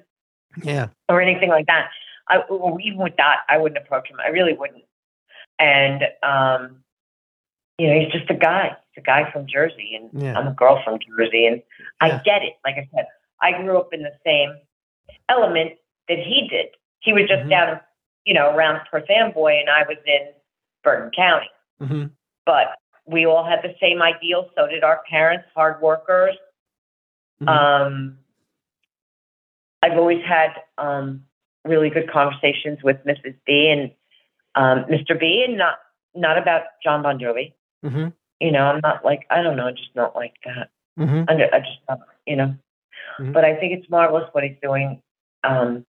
Yeah. 0.63 0.89
or 1.09 1.21
anything 1.21 1.49
like 1.49 1.65
that. 1.67 1.89
I, 2.29 2.41
even 2.81 2.99
with 2.99 3.17
that, 3.17 3.39
I 3.49 3.57
wouldn't 3.57 3.83
approach 3.83 4.07
him. 4.09 4.17
I 4.23 4.29
really 4.29 4.53
wouldn't. 4.53 4.85
And 5.59 6.03
um, 6.23 6.82
you 7.77 7.87
know, 7.87 7.99
he's 7.99 8.11
just 8.11 8.29
a 8.29 8.35
guy. 8.35 8.75
He's 8.91 9.01
a 9.01 9.05
guy 9.05 9.31
from 9.31 9.47
Jersey, 9.47 9.95
and 9.95 10.21
Yeah. 10.21 10.37
I'm 10.37 10.47
a 10.47 10.51
girl 10.53 10.81
from 10.83 10.99
Jersey, 10.99 11.45
and 11.47 11.61
I 12.01 12.09
Yeah. 12.09 12.21
get 12.23 12.43
it. 12.43 12.57
Like 12.63 12.75
I 12.75 12.87
said, 12.95 13.07
I 13.41 13.51
grew 13.53 13.77
up 13.77 13.93
in 13.93 14.03
the 14.03 14.15
same 14.25 14.55
element 15.29 15.73
that 16.07 16.19
he 16.19 16.47
did. 16.47 16.69
He 16.99 17.13
was 17.13 17.27
just 17.27 17.43
Mhm. 17.43 17.49
down, 17.49 17.81
you 18.25 18.33
know, 18.33 18.55
around 18.55 18.85
Perth 18.89 19.09
Amboy, 19.09 19.53
and 19.59 19.69
I 19.69 19.83
was 19.83 19.97
in 20.05 20.33
Bergen 20.83 21.11
County. 21.11 21.49
hmm 21.79 22.05
But 22.45 22.77
we 23.05 23.25
all 23.25 23.43
had 23.43 23.61
the 23.61 23.75
same 23.79 24.01
ideals. 24.01 24.51
So 24.55 24.67
did 24.67 24.83
our 24.83 25.01
parents, 25.09 25.47
hard 25.55 25.81
workers, 25.81 26.37
Mhm. 27.41 27.47
Um, 27.49 28.19
I've 29.81 29.97
always 29.97 30.23
had 30.23 30.61
um, 30.77 31.25
really 31.65 31.89
good 31.89 32.09
conversations 32.09 32.81
with 32.83 33.03
Mrs. 33.05 33.35
B 33.45 33.69
and 33.69 33.91
um, 34.55 34.85
Mr. 34.85 35.19
B, 35.19 35.43
and 35.43 35.57
not 35.57 35.79
not 36.15 36.37
about 36.37 36.63
Jon 36.83 37.01
Bon 37.01 37.17
Jovi. 37.19 37.53
Hmm 37.83 38.07
You 38.39 38.51
know, 38.51 38.63
I'm 38.65 38.79
not 38.81 39.05
like 39.05 39.25
I 39.29 39.41
don't 39.41 39.55
know, 39.55 39.71
just 39.71 39.95
not 39.95 40.15
like 40.15 40.33
that. 40.45 40.69
hmm 40.97 41.23
I, 41.27 41.33
I 41.53 41.59
just 41.59 41.79
not, 41.89 41.99
you 42.25 42.35
know. 42.35 42.55
Mhm. 43.19 43.33
But 43.33 43.45
I 43.45 43.55
think 43.55 43.73
it's 43.73 43.89
marvelous 43.89 44.27
what 44.31 44.43
he's 44.43 44.57
doing. 44.61 45.01
Um, 45.43 45.85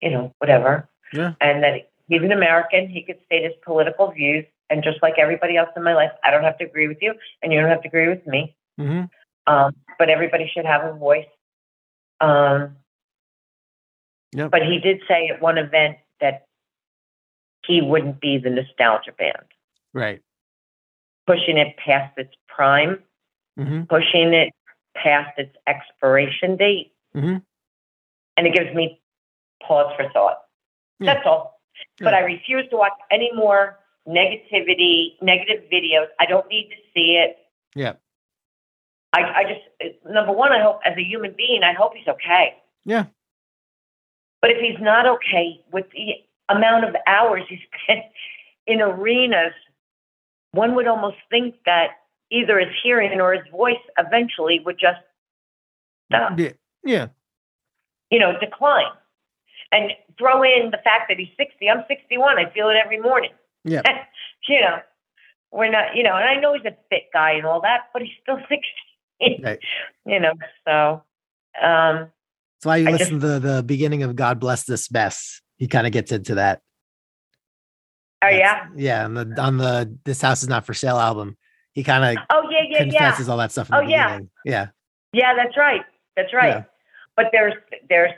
you 0.00 0.10
know, 0.10 0.32
whatever. 0.38 0.88
Yeah. 1.12 1.32
And 1.40 1.62
that 1.64 1.90
he's 2.08 2.22
an 2.22 2.32
American. 2.32 2.88
He 2.88 3.02
could 3.02 3.18
state 3.26 3.44
his 3.44 3.54
political 3.64 4.10
views, 4.12 4.44
and 4.68 4.82
just 4.84 5.02
like 5.02 5.14
everybody 5.18 5.56
else 5.56 5.70
in 5.76 5.82
my 5.82 5.94
life, 5.94 6.12
I 6.22 6.30
don't 6.30 6.44
have 6.44 6.58
to 6.58 6.64
agree 6.64 6.86
with 6.88 6.98
you, 7.00 7.14
and 7.42 7.52
you 7.52 7.60
don't 7.60 7.70
have 7.70 7.82
to 7.82 7.88
agree 7.88 8.08
with 8.08 8.26
me. 8.26 8.54
Mm-hmm. 8.78 9.04
Um, 9.52 9.74
but 9.98 10.10
everybody 10.10 10.50
should 10.54 10.64
have 10.66 10.84
a 10.84 10.92
voice. 10.92 11.26
Um, 12.20 12.76
Yep. 14.32 14.50
But 14.50 14.62
he 14.62 14.78
did 14.78 15.00
say 15.08 15.28
at 15.28 15.42
one 15.42 15.58
event 15.58 15.98
that 16.20 16.44
he 17.66 17.80
wouldn't 17.82 18.20
be 18.20 18.38
the 18.38 18.50
nostalgia 18.50 19.12
band, 19.18 19.44
Right. 19.92 20.22
Pushing 21.30 21.56
it 21.58 21.76
past 21.76 22.12
its 22.16 22.34
prime, 22.48 22.98
hmm 23.56 23.82
pushing 23.82 24.32
it 24.34 24.52
past 24.94 25.38
its 25.38 25.54
expiration 25.66 26.56
date. 26.56 26.92
hmm 27.12 27.36
And 28.36 28.46
it 28.46 28.54
gives 28.54 28.74
me 28.74 29.00
pause 29.66 29.92
for 29.96 30.08
thought. 30.12 30.38
Yeah. 30.98 31.14
That's 31.14 31.26
all. 31.26 31.60
But 31.98 32.14
I 32.14 32.20
refuse 32.20 32.66
to 32.70 32.76
watch 32.76 32.92
any 33.10 33.30
more 33.34 33.78
negativity, 34.06 35.14
negative 35.22 35.64
videos. 35.72 36.06
I 36.18 36.26
don't 36.26 36.48
need 36.48 36.68
to 36.70 36.76
see 36.94 37.16
it. 37.16 37.36
Yeah. 37.74 37.94
I, 39.12 39.20
I 39.22 39.44
just, 39.44 39.96
number 40.04 40.32
one, 40.32 40.52
I 40.52 40.62
hope 40.62 40.80
as 40.84 40.96
a 40.96 41.02
human 41.02 41.34
being, 41.36 41.62
I 41.62 41.72
hope 41.72 41.92
he's 41.94 42.08
okay. 42.08 42.56
Yeah. 42.84 43.06
But 44.40 44.50
if 44.50 44.58
he's 44.60 44.80
not 44.80 45.06
okay 45.06 45.60
with 45.72 45.86
the 45.90 46.14
amount 46.48 46.84
of 46.84 46.94
hours 47.06 47.42
he 47.48 47.60
spent 47.84 48.04
in 48.66 48.80
arenas, 48.80 49.52
one 50.52 50.74
would 50.74 50.86
almost 50.86 51.16
think 51.30 51.54
that 51.66 51.88
either 52.30 52.58
his 52.58 52.68
hearing 52.82 53.20
or 53.20 53.32
his 53.34 53.46
voice 53.50 53.82
eventually 53.98 54.60
would 54.64 54.78
just 54.78 55.00
stop, 56.06 56.38
Yeah. 56.38 56.52
Yeah. 56.84 57.06
you 58.10 58.18
know, 58.18 58.32
decline. 58.38 58.86
And 59.72 59.92
throw 60.18 60.42
in 60.42 60.70
the 60.70 60.78
fact 60.82 61.08
that 61.08 61.18
he's 61.18 61.28
60. 61.36 61.68
I'm 61.68 61.84
61. 61.86 62.38
I 62.38 62.50
feel 62.50 62.68
it 62.70 62.76
every 62.82 63.00
morning. 63.00 63.30
Yeah. 63.64 63.82
you 64.48 64.60
know, 64.60 64.78
we're 65.52 65.70
not, 65.70 65.94
you 65.94 66.02
know, 66.02 66.16
and 66.16 66.24
I 66.24 66.40
know 66.40 66.54
he's 66.54 66.64
a 66.64 66.76
fit 66.88 67.04
guy 67.12 67.32
and 67.32 67.46
all 67.46 67.60
that, 67.62 67.82
but 67.92 68.02
he's 68.02 68.12
still 68.22 68.38
60. 68.48 69.42
Right. 69.42 69.58
You 70.06 70.18
know, 70.20 70.32
so, 70.66 71.02
um, 71.62 72.10
That's 72.56 72.64
why 72.64 72.76
you 72.78 72.88
I 72.88 72.92
listen 72.92 73.20
to 73.20 73.38
the 73.38 73.62
beginning 73.64 74.02
of 74.02 74.16
God 74.16 74.40
Bless 74.40 74.64
This 74.64 74.90
Mess. 74.90 75.40
He 75.56 75.68
kind 75.68 75.86
of 75.86 75.92
gets 75.92 76.10
into 76.10 76.34
that. 76.36 76.62
Oh, 78.22 78.28
yeah. 78.28 78.66
Yeah. 78.76 79.04
On 79.04 79.14
the 79.14 79.40
on 79.40 79.56
the 79.58 79.96
This 80.04 80.20
House 80.22 80.42
is 80.42 80.48
Not 80.48 80.66
for 80.66 80.74
Sale 80.74 80.98
album. 80.98 81.36
He 81.72 81.84
kind 81.84 82.18
of 82.18 82.24
Oh, 82.30 82.48
yeah, 82.50 82.58
yeah, 82.68 82.82
yeah. 82.84 82.90
confesses 82.98 83.28
all 83.28 83.36
that 83.38 83.52
stuff 83.52 83.68
in 83.70 83.74
Oh, 83.76 83.84
the 83.84 83.90
yeah. 83.90 84.06
beginning. 84.08 84.30
Yeah. 84.44 84.66
Yeah, 85.12 85.34
that's 85.36 85.56
right. 85.56 85.82
That's 86.16 86.32
right. 86.34 86.48
Yeah. 86.48 86.62
But 87.16 87.26
there's 87.32 87.54
there's 87.88 88.12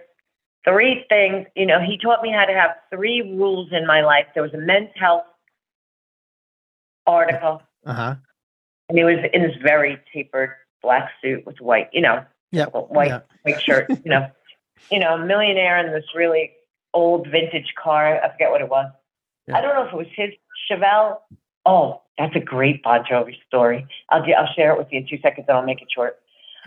three 0.65 1.05
things. 1.09 1.47
You 1.57 1.67
know, 1.67 1.81
he 1.81 1.99
taught 1.99 2.23
me 2.23 2.33
how 2.33 2.45
to 2.45 2.53
have 2.53 2.71
three 2.91 3.21
rules 3.23 3.69
in 3.73 3.87
my 3.87 4.01
life. 4.03 4.27
There 4.35 4.43
was 4.43 4.55
a 4.55 4.59
men's 4.59 4.91
health 4.97 5.25
article, 7.07 7.63
Uh-huh. 7.87 8.15
and 8.89 8.99
he 8.99 9.05
was 9.05 9.19
in 9.33 9.43
this 9.43 9.57
very 9.63 9.99
tapered 10.13 10.51
black 10.83 11.11
suit 11.21 11.45
with 11.47 11.61
white, 11.61 11.89
you 11.93 12.01
know, 12.01 12.25
Yep. 12.53 12.71
white 12.91 13.09
Yeah. 13.09 13.21
white 13.43 13.61
shirt. 13.63 13.89
You 13.91 14.11
know, 14.11 14.31
you 14.91 14.99
know, 14.99 15.17
millionaire 15.19 15.79
in 15.79 15.93
this 15.93 16.05
really 16.15 16.53
old 16.95 17.27
vintage 17.29 17.75
car. 17.83 18.23
I 18.23 18.29
forget 18.31 18.51
what 18.51 18.61
it 18.61 18.69
was. 18.69 18.91
Yeah. 19.47 19.59
I 19.59 19.61
don't 19.61 19.75
know 19.75 19.87
if 19.87 19.93
it 19.93 19.97
was 19.97 20.07
his 20.15 20.31
Chevelle. 20.71 21.19
Oh, 21.67 22.03
that's 22.19 22.35
a 22.37 22.41
great 22.41 22.83
Bon 22.83 23.05
Jovi 23.05 23.37
story. 23.47 23.87
I'll 24.11 24.23
I'll 24.37 24.53
share 24.55 24.73
it 24.73 24.79
with 24.79 24.89
you 24.91 25.01
in 25.01 25.07
two 25.09 25.19
seconds, 25.23 25.47
and 25.49 25.57
I'll 25.57 25.65
make 25.65 25.83
it 25.83 25.89
short. 25.95 26.19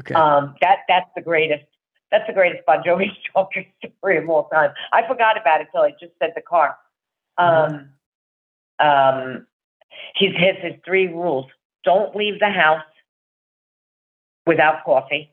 Okay. 0.01 0.13
Um, 0.13 0.55
that 0.61 0.80
that's 0.88 1.09
the 1.15 1.21
greatest. 1.21 1.63
That's 2.11 2.28
the 2.28 2.34
greatest 2.34 2.65
Bon 2.65 2.82
Jovi 2.84 3.07
story 3.99 4.17
of 4.17 4.30
all 4.30 4.47
time. 4.49 4.71
I 4.93 5.07
forgot 5.07 5.39
about 5.39 5.61
it 5.61 5.67
till 5.71 5.82
I 5.82 5.91
just 5.91 6.13
said 6.19 6.32
the 6.36 6.41
car. 6.41 6.78
Um, 7.38 7.89
um, 8.80 9.47
he 10.15 10.28
has 10.28 10.55
his 10.61 10.73
three 10.86 11.07
rules: 11.07 11.45
don't 11.84 12.15
leave 12.15 12.39
the 12.39 12.49
house 12.49 12.84
without 14.45 14.84
coffee. 14.84 15.32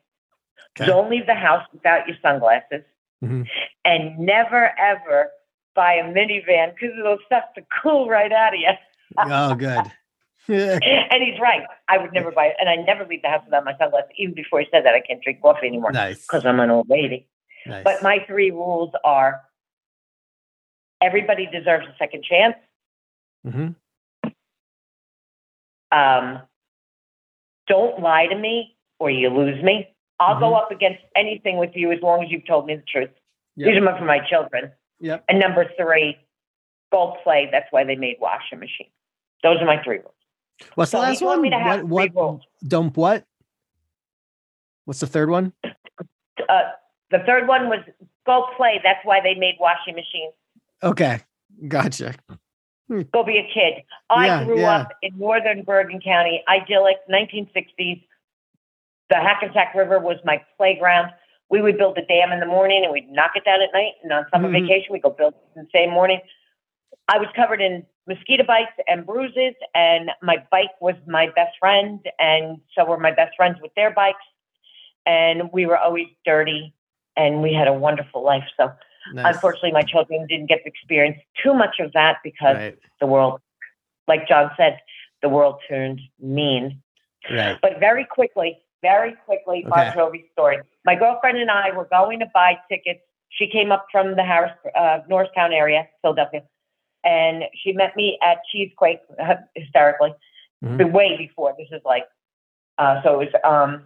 Okay. 0.80 0.86
Don't 0.86 1.10
leave 1.10 1.26
the 1.26 1.34
house 1.34 1.66
without 1.72 2.06
your 2.08 2.16
sunglasses, 2.22 2.82
Mhm. 3.22 3.46
and 3.84 4.18
never 4.18 4.72
ever 4.78 5.30
buy 5.74 5.94
a 5.94 6.04
minivan 6.04 6.74
because 6.74 6.96
it'll 6.98 7.18
suck 7.28 7.54
the 7.56 7.62
cool 7.82 8.08
right 8.08 8.32
out 8.32 8.54
of 8.54 8.60
you. 8.60 8.70
oh, 9.18 9.54
good. 9.54 9.90
And 10.48 11.22
he's 11.22 11.38
right. 11.40 11.62
I 11.88 11.98
would 11.98 12.12
never 12.12 12.32
buy 12.32 12.46
it, 12.46 12.56
and 12.58 12.68
I 12.68 12.74
never 12.74 13.06
leave 13.06 13.22
the 13.22 13.28
house 13.28 13.42
without 13.44 13.64
my 13.64 13.76
sunglasses. 13.78 14.10
Even 14.18 14.34
before 14.34 14.58
he 14.60 14.66
said 14.72 14.84
that, 14.84 14.92
I 14.94 15.00
can't 15.00 15.22
drink 15.22 15.40
coffee 15.40 15.68
anymore 15.68 15.92
Nice. 15.92 16.26
because 16.26 16.44
I'm 16.44 16.58
an 16.58 16.68
old 16.68 16.88
lady. 16.90 17.28
nice. 17.64 17.84
But 17.84 18.02
my 18.02 18.18
three 18.26 18.50
rules 18.50 18.90
are: 19.04 19.42
everybody 21.00 21.46
deserves 21.46 21.86
a 21.86 21.94
second 21.96 22.24
chance. 22.24 22.56
hmm 23.44 23.68
Um, 25.96 26.42
don't 27.68 28.00
lie 28.02 28.26
to 28.26 28.36
me, 28.36 28.76
or 28.98 29.10
you 29.10 29.28
lose 29.30 29.62
me. 29.62 29.88
I'll 30.18 30.40
go 30.40 30.54
up 30.54 30.70
against 30.72 31.00
anything 31.16 31.56
with 31.58 31.70
you 31.74 31.92
as 31.92 32.00
long 32.02 32.24
as 32.24 32.30
you've 32.30 32.46
told 32.46 32.66
me 32.66 32.76
the 32.76 32.82
truth. 32.82 33.10
Yep. 33.56 33.66
These 33.68 33.76
are 33.78 33.80
my- 33.84 33.98
for 33.98 34.04
my 34.04 34.18
children. 34.28 34.72
Yep. 35.02 35.24
And 35.28 35.38
number 35.40 35.66
three, 35.78 36.16
gold 36.92 37.16
play. 37.24 37.48
That's 37.52 37.66
why 37.70 37.84
they 37.84 37.96
made 37.96 38.16
washing 38.20 38.60
machines. 38.60 38.92
Those 39.42 39.58
are 39.60 39.66
my 39.66 39.82
three 39.82 39.98
rules. 39.98 40.14
What's 40.76 40.92
the 40.92 40.98
So 40.98 41.02
he 41.02 41.08
last 41.10 41.22
one? 41.22 41.42
me 41.42 41.50
to 41.50 41.58
have 41.58 41.80
What, 41.82 42.10
what 42.14 42.14
rules. 42.14 42.42
don't 42.66 42.96
what? 42.96 43.24
What's 44.84 45.00
the 45.00 45.06
third 45.06 45.28
one? 45.28 45.52
Uh, 45.64 46.60
the 47.10 47.18
third 47.26 47.48
one 47.48 47.68
was 47.68 47.80
go 48.26 48.46
play. 48.56 48.80
That's 48.82 49.00
why 49.04 49.20
they 49.20 49.34
made 49.34 49.56
washing 49.60 49.94
machines. 49.94 50.32
Okay. 50.82 51.20
Gotcha. 51.68 52.14
Go 53.12 53.24
be 53.24 53.38
a 53.38 53.48
kid. 53.52 53.82
I 54.10 54.26
Yeah, 54.26 54.44
grew 54.44 54.60
yeah. 54.60 54.76
up 54.78 54.92
in 55.02 55.18
northern 55.18 55.62
Bergen 55.62 56.00
County, 56.00 56.42
idyllic, 56.48 56.96
1960s. 57.10 58.04
The 59.10 59.16
Hackensack 59.16 59.74
River 59.74 59.98
was 59.98 60.18
my 60.24 60.42
playground. 60.56 61.10
We 61.52 61.60
would 61.60 61.76
build 61.76 61.98
a 61.98 62.06
dam 62.06 62.32
in 62.32 62.40
the 62.40 62.46
morning 62.46 62.82
and 62.82 62.90
we'd 62.92 63.10
knock 63.10 63.32
it 63.36 63.44
down 63.44 63.60
at 63.60 63.68
night. 63.74 63.92
And 64.02 64.10
on 64.10 64.26
summer 64.30 64.48
Mhm. 64.48 64.62
vacation, 64.62 64.90
we'd 64.90 65.02
go 65.02 65.10
build 65.10 65.34
it 65.34 65.54
the 65.54 65.68
same 65.70 65.90
morning. 65.90 66.18
I 67.08 67.18
was 67.18 67.28
covered 67.36 67.60
in 67.60 67.86
mosquito 68.06 68.42
bites 68.42 68.72
and 68.88 69.04
bruises, 69.04 69.54
and 69.74 70.10
my 70.22 70.38
bike 70.50 70.80
was 70.80 70.96
my 71.06 71.26
best 71.28 71.58
friend, 71.58 72.00
and 72.18 72.58
so 72.74 72.86
were 72.86 72.96
my 72.96 73.10
best 73.10 73.36
friends 73.36 73.60
with 73.60 73.74
their 73.74 73.90
bikes. 73.90 74.24
And 75.04 75.52
we 75.52 75.66
were 75.66 75.76
always 75.76 76.08
dirty, 76.24 76.72
and 77.16 77.42
we 77.42 77.52
had 77.52 77.68
a 77.68 77.72
wonderful 77.74 78.22
life. 78.22 78.48
So 78.56 78.72
Nice. 79.12 79.34
unfortunately, 79.34 79.72
my 79.72 79.82
children 79.82 80.26
didn't 80.26 80.46
get 80.46 80.62
to 80.62 80.68
experience 80.68 81.18
too 81.42 81.52
much 81.52 81.80
of 81.80 81.92
that 81.92 82.16
because 82.24 82.56
Right. 82.56 82.78
the 82.98 83.06
world, 83.06 83.42
like 84.08 84.26
Jon 84.26 84.50
said, 84.56 84.80
the 85.20 85.28
world 85.28 85.60
turned 85.68 86.00
mean. 86.18 86.82
Right. 87.30 87.60
But 87.60 87.78
very 87.78 88.06
quickly, 88.06 88.62
very 88.82 89.14
quickly, 89.24 89.64
Bon 89.68 89.80
Okay. 89.96 90.60
My 90.84 90.94
girlfriend 90.96 91.38
and 91.38 91.50
I 91.50 91.70
were 91.70 91.86
going 91.86 92.18
to 92.18 92.26
buy 92.34 92.58
tickets. 92.68 93.00
She 93.30 93.46
came 93.48 93.72
up 93.72 93.86
from 93.90 94.16
the 94.16 94.24
Harris, 94.24 94.52
uh, 94.74 94.98
Norristown 95.08 95.52
area, 95.52 95.88
Philadelphia, 96.02 96.42
and 97.04 97.44
she 97.62 97.72
met 97.72 97.96
me 97.96 98.18
at 98.22 98.38
Cheesequake 98.50 99.00
uh, 99.18 99.36
hysterically, 99.54 100.14
Mhm. 100.62 100.92
way 100.92 101.16
before. 101.16 101.54
This 101.56 101.68
is 101.72 101.80
like, 101.84 102.04
uh, 102.78 103.02
so 103.02 103.20
it 103.20 103.32
was. 103.32 103.40
Um, 103.44 103.84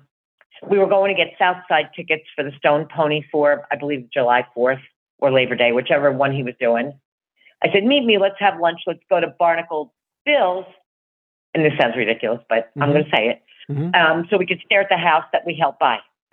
we 0.69 0.79
were 0.79 0.87
going 0.87 1.15
to 1.15 1.25
get 1.25 1.35
Southside 1.39 1.91
tickets 1.95 2.25
for 2.35 2.43
the 2.43 2.51
Stone 2.53 2.87
Pony 2.95 3.23
for, 3.31 3.67
I 3.71 3.77
believe, 3.77 4.09
July 4.11 4.47
4th 4.57 4.81
or 5.19 5.31
Labor 5.31 5.55
Day, 5.55 5.73
whichever 5.73 6.11
one 6.11 6.33
he 6.33 6.43
was 6.43 6.55
doing. 6.59 6.99
I 7.63 7.71
said, 7.73 7.85
meet 7.85 8.05
me, 8.07 8.17
let's 8.19 8.37
have 8.39 8.59
lunch, 8.59 8.81
let's 8.87 9.03
go 9.11 9.21
to 9.21 9.29
Barnacle 9.39 9.93
Bill's. 10.25 10.65
And 11.55 11.65
this 11.65 11.73
sounds 11.79 11.95
ridiculous, 11.97 12.41
but 12.49 12.71
I'm 12.81 12.89
Mhm. 12.89 12.93
going 12.93 13.05
to 13.05 13.11
say 13.11 13.29
it. 13.29 13.43
Mhm. 13.71 13.95
Um, 13.97 14.27
so 14.31 14.37
we 14.37 14.47
could 14.47 14.61
stare 14.65 14.81
at 14.83 14.89
the 14.89 14.97
house 14.97 15.25
that 15.33 15.45
we 15.47 15.55
helped 15.55 15.81
buy. 15.81 15.99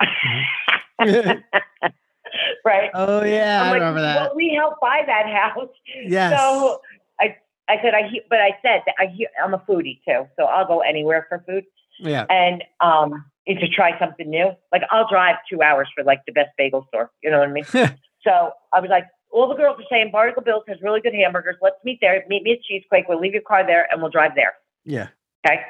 right? 2.64 2.90
Oh 2.94 3.22
yeah, 3.24 3.62
I'm 3.62 3.66
I 3.68 3.70
like, 3.70 3.80
remember 3.80 4.00
that. 4.02 4.16
Well, 4.16 4.32
we 4.36 4.54
helped 4.56 4.80
buy 4.80 5.02
that 5.06 5.26
house. 5.26 5.68
Yes. 6.06 6.38
So 6.38 6.80
I, 7.20 7.36
I 7.68 7.80
said, 7.82 7.94
I, 7.94 8.08
he- 8.08 8.22
but 8.28 8.40
I 8.40 8.50
said 8.62 8.82
that 8.86 8.94
I, 8.98 9.06
he- 9.06 9.28
I'm 9.42 9.54
a 9.54 9.58
foodie 9.58 10.00
too, 10.06 10.26
so 10.38 10.44
I'll 10.44 10.66
go 10.66 10.80
anywhere 10.80 11.26
for 11.28 11.42
food 11.46 11.64
yeah. 11.98 12.26
and 12.30 12.62
um, 12.80 13.24
and 13.46 13.58
to 13.60 13.68
try 13.68 13.98
something 13.98 14.28
new. 14.28 14.50
Like 14.72 14.82
I'll 14.90 15.08
drive 15.08 15.36
two 15.50 15.62
hours 15.62 15.88
for 15.94 16.04
like 16.04 16.24
the 16.26 16.32
best 16.32 16.50
bagel 16.56 16.86
store. 16.88 17.10
You 17.22 17.30
know 17.30 17.38
what 17.40 17.48
I 17.48 17.52
mean? 17.52 17.64
so 18.22 18.52
I 18.72 18.80
was 18.80 18.90
like, 18.90 19.06
all 19.30 19.48
the 19.48 19.54
girls 19.54 19.78
are 19.80 19.84
saying 19.90 20.10
Barnacle 20.12 20.42
Bills 20.42 20.62
has 20.68 20.78
really 20.82 21.00
good 21.00 21.14
hamburgers. 21.14 21.56
Let's 21.60 21.76
meet 21.84 21.98
there. 22.00 22.24
Meet 22.28 22.42
me 22.44 22.52
at 22.52 22.62
Cheesequake. 22.62 23.06
We'll 23.08 23.20
leave 23.20 23.32
your 23.32 23.42
car 23.42 23.66
there 23.66 23.86
and 23.90 24.00
we'll 24.00 24.10
drive 24.10 24.32
there. 24.36 24.54
Yeah. 24.84 25.08
Okay. 25.46 25.60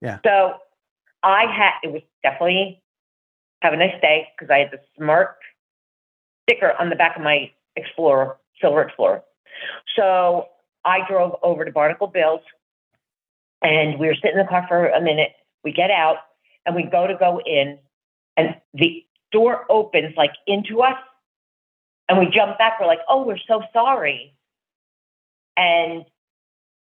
Yeah. 0.00 0.18
So 0.24 0.54
I 1.22 1.46
had 1.52 1.72
it 1.82 1.92
was 1.92 2.02
definitely 2.22 2.82
Have 3.62 3.72
a 3.72 3.76
nice 3.76 4.00
day, 4.00 4.28
because 4.36 4.50
I 4.52 4.58
had 4.58 4.70
the 4.70 4.78
smart 4.96 5.36
sticker 6.44 6.74
on 6.78 6.90
the 6.90 6.96
back 6.96 7.16
of 7.16 7.22
my 7.22 7.50
Explorer, 7.74 8.36
Silver 8.60 8.82
Explorer. 8.82 9.22
So 9.96 10.46
I 10.84 11.00
drove 11.08 11.36
over 11.42 11.64
to 11.64 11.72
Barnacle 11.72 12.06
Bills, 12.06 12.40
and 13.60 13.98
we 13.98 14.06
were 14.06 14.14
sitting 14.14 14.38
in 14.38 14.46
the 14.46 14.48
car 14.48 14.64
for 14.68 14.88
a 14.88 15.00
minute. 15.00 15.32
We 15.64 15.72
get 15.72 15.90
out, 15.90 16.18
and 16.64 16.76
we 16.76 16.84
go 16.84 17.08
to 17.08 17.16
go 17.16 17.40
in, 17.44 17.78
and 18.36 18.54
the 18.74 19.04
door 19.32 19.66
opens 19.68 20.16
like 20.16 20.32
into 20.46 20.82
us, 20.82 20.98
and 22.08 22.16
we 22.16 22.26
jump 22.26 22.58
back. 22.58 22.78
We're 22.78 22.86
like, 22.86 23.00
"Oh, 23.08 23.24
we're 23.26 23.38
so 23.38 23.62
sorry." 23.72 24.34
And 25.56 26.04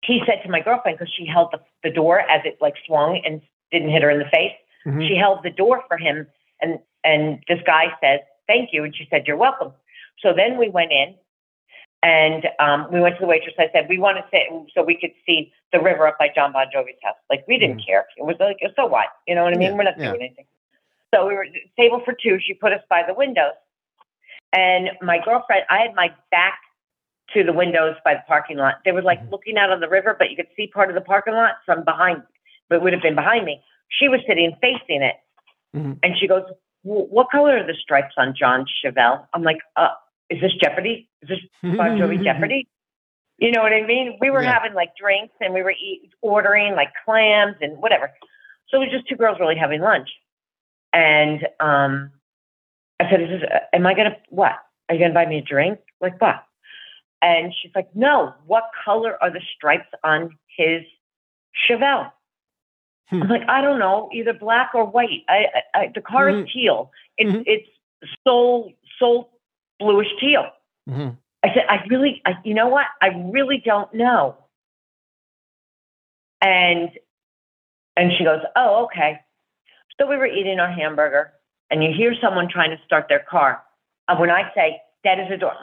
he 0.06 0.22
said 0.26 0.42
to 0.44 0.50
my 0.50 0.60
girlfriend 0.60 0.98
because 0.98 1.14
she 1.14 1.26
held 1.26 1.50
the, 1.52 1.60
the 1.84 1.90
door 1.90 2.20
as 2.20 2.42
it 2.46 2.58
like 2.62 2.76
swung 2.86 3.22
and 3.26 3.42
didn't 3.72 3.90
hit 3.90 4.02
her 4.04 4.10
in 4.10 4.20
the 4.20 4.26
face. 4.26 4.52
Mhm. 4.86 5.08
She 5.08 5.16
held 5.16 5.44
the 5.44 5.50
door 5.50 5.84
for 5.88 5.98
him, 5.98 6.28
and 6.62 6.80
and 7.04 7.42
this 7.48 7.60
guy 7.66 7.86
said, 8.02 8.26
"Thank 8.48 8.70
you," 8.74 8.84
and 8.84 8.96
she 8.96 9.08
said, 9.10 9.26
"You're 9.28 9.38
welcome." 9.38 9.72
So 10.20 10.34
then 10.34 10.58
we 10.58 10.70
went 10.70 10.92
in, 10.92 11.16
and 12.02 12.48
um, 12.60 12.88
we 12.92 13.00
went 13.00 13.16
to 13.16 13.22
the 13.22 13.28
waitress. 13.28 13.56
I 13.58 13.70
said, 13.72 13.88
"We 13.90 13.98
want 13.98 14.18
to 14.18 14.26
sit 14.30 14.44
so 14.74 14.84
we 14.84 14.96
could 14.96 15.12
see 15.26 15.52
the 15.72 15.80
river 15.80 16.06
up 16.08 16.18
by 16.20 16.30
Jon 16.34 16.52
Bon 16.52 16.68
Jovi's 16.74 17.00
house." 17.04 17.16
Like 17.30 17.46
we 17.48 17.58
didn't 17.58 17.82
care. 17.86 18.06
It 18.18 18.26
was 18.26 18.36
like 18.40 18.58
so 18.76 18.86
what? 18.86 19.08
You 19.28 19.36
know 19.36 19.44
what 19.44 19.54
I 19.54 19.58
mean? 19.58 19.72
Yeah, 19.72 19.78
We're 19.78 19.84
not 19.84 19.98
yeah. 19.98 20.10
doing 20.10 20.22
anything. 20.22 20.46
So 21.16 21.28
we 21.28 21.34
were 21.36 21.48
table 21.78 22.02
for 22.04 22.14
two. 22.14 22.40
She 22.46 22.54
put 22.54 22.74
us 22.74 22.82
by 22.90 23.04
the 23.08 23.14
windows, 23.14 23.54
and 24.52 24.90
my 25.02 25.20
girlfriend. 25.24 25.64
I 25.70 25.80
had 25.80 25.96
my 25.96 26.12
back 26.32 26.60
to 27.34 27.44
the 27.44 27.54
windows 27.54 27.96
by 28.06 28.14
the 28.14 28.24
parking 28.28 28.58
lot. 28.58 28.76
They 28.86 28.92
were 28.92 29.02
like 29.02 29.22
Mhm. 29.22 29.32
looking 29.32 29.58
out 29.58 29.72
on 29.72 29.80
the 29.80 29.90
river, 29.90 30.16
but 30.18 30.30
you 30.30 30.36
could 30.36 30.48
see 30.56 30.68
part 30.68 30.90
of 30.90 30.96
the 30.96 31.02
parking 31.02 31.34
lot 31.34 31.58
from 31.66 31.84
behind. 31.84 32.24
But 32.70 32.76
it 32.78 32.82
would 32.82 32.94
have 32.94 33.02
been 33.02 33.16
behind 33.16 33.46
me. 33.46 33.64
She 33.90 34.08
was 34.08 34.22
sitting 34.26 34.56
facing 34.62 35.02
it, 35.02 35.18
Mhm. 35.76 36.00
and 36.04 36.18
she 36.18 36.28
goes, 36.28 36.44
"What 36.84 37.30
color 37.30 37.58
are 37.58 37.64
the 37.64 37.76
stripes 37.76 38.16
on 38.18 38.34
Jon 38.34 38.66
Chevelle?" 38.66 39.28
I'm 39.34 39.44
like, 39.44 39.60
"Uh, 39.76 39.94
is 40.30 40.42
this 40.42 40.54
Jeopardy? 40.54 41.10
Is 41.22 41.30
this 41.30 41.40
Bon 41.64 41.98
Jovi 41.98 42.22
Jeopardy?" 42.24 42.68
You 43.40 43.52
know 43.52 43.62
what 43.62 43.74
I 43.74 43.82
mean? 43.82 44.18
We 44.22 44.30
were 44.30 44.44
Yeah. 44.44 44.54
having 44.54 44.74
like 44.74 44.96
drinks 44.96 45.36
and 45.42 45.54
we 45.54 45.64
were 45.64 45.72
eat, 45.72 46.14
ordering 46.22 46.76
like 46.76 46.94
clams 47.04 47.58
and 47.62 47.78
whatever. 47.82 48.12
So 48.68 48.78
it 48.78 48.86
was 48.86 48.90
just 48.90 49.08
two 49.08 49.16
girls 49.16 49.40
really 49.40 49.56
having 49.56 49.82
lunch. 49.82 50.10
And 50.94 51.48
um, 51.60 52.12
I 53.00 53.10
said, 53.10 53.22
"Is 53.22 53.30
this? 53.42 53.50
Uh, 53.50 53.60
am 53.74 53.86
I 53.88 53.94
gonna 53.94 54.18
what? 54.30 54.54
Are 54.88 54.96
you 54.96 55.00
gonna 55.00 55.14
buy 55.14 55.26
me 55.26 55.40
a 55.40 55.42
drink? 55.42 55.80
Like 56.00 56.20
what?" 56.22 56.44
And 57.24 57.54
she's 57.60 57.72
like, 57.74 57.88
"No. 57.96 58.34
What 58.46 58.66
color 58.84 59.18
are 59.24 59.32
the 59.32 59.42
stripes 59.56 59.88
on 60.04 60.38
his 60.58 60.84
Chevelle?" 61.68 62.12
Hmm. 63.08 63.24
I'm 63.24 63.30
like, 63.30 63.48
"I 63.48 63.62
don't 63.62 63.80
know. 63.80 64.10
Either 64.14 64.34
black 64.34 64.72
or 64.76 64.84
white. 64.86 65.24
I, 65.30 65.46
I, 65.74 65.80
I 65.80 65.92
the 65.96 66.02
car 66.02 66.28
Mhm. 66.28 66.44
is 66.44 66.52
teal. 66.54 66.92
It's 67.18 67.32
Mhm. 67.32 67.44
it's 67.48 67.70
soul 68.28 68.74
soul 69.00 69.32
bluish 69.80 70.10
teal." 70.20 70.52
Mhm. 70.90 71.18
I 71.46 71.54
said, 71.54 71.66
I 71.70 71.84
really, 71.88 72.22
I, 72.26 72.34
you 72.46 72.54
know 72.54 72.68
what? 72.68 72.86
I 73.02 73.08
really 73.08 73.58
don't 73.58 73.94
know. 73.94 74.38
And 76.42 76.90
and 77.96 78.12
she 78.18 78.24
goes, 78.24 78.42
Oh, 78.56 78.84
okay. 78.86 79.20
So 80.00 80.08
we 80.08 80.18
were 80.18 80.26
eating 80.26 80.60
our 80.60 80.72
hamburger, 80.72 81.34
and 81.70 81.84
you 81.84 81.92
hear 81.96 82.16
someone 82.22 82.50
trying 82.50 82.72
to 82.72 82.84
start 82.86 83.08
their 83.08 83.24
car. 83.30 83.64
And 84.08 84.20
when 84.20 84.30
I 84.30 84.52
say 84.56 84.82
dead 85.04 85.20
as 85.20 85.32
a 85.32 85.38
door, 85.38 85.54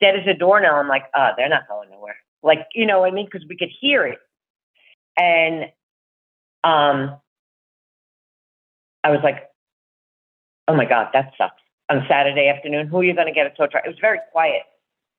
dead 0.00 0.16
as 0.16 0.26
a 0.26 0.34
doornail, 0.34 0.74
I'm 0.74 0.88
like, 0.88 1.04
oh, 1.14 1.30
they're 1.36 1.48
not 1.48 1.68
going 1.68 1.90
nowhere. 1.90 2.16
Like, 2.42 2.66
you 2.74 2.86
know 2.86 3.00
what 3.00 3.10
I 3.10 3.14
mean? 3.14 3.26
Because 3.26 3.46
we 3.48 3.56
could 3.56 3.70
hear 3.80 4.06
it. 4.06 4.18
And 5.16 5.64
um, 6.62 7.18
I 9.02 9.10
was 9.10 9.20
like, 9.22 9.48
oh 10.68 10.76
my 10.76 10.84
God, 10.84 11.08
that 11.12 11.32
sucks. 11.38 11.62
On 11.88 12.04
Saturday 12.08 12.48
afternoon, 12.48 12.88
who 12.88 12.98
are 12.98 13.04
you 13.04 13.14
going 13.14 13.28
to 13.28 13.32
get 13.32 13.46
a 13.46 13.50
tow 13.50 13.68
truck? 13.68 13.84
It 13.86 13.88
was 13.88 13.98
very 14.00 14.18
quiet. 14.32 14.62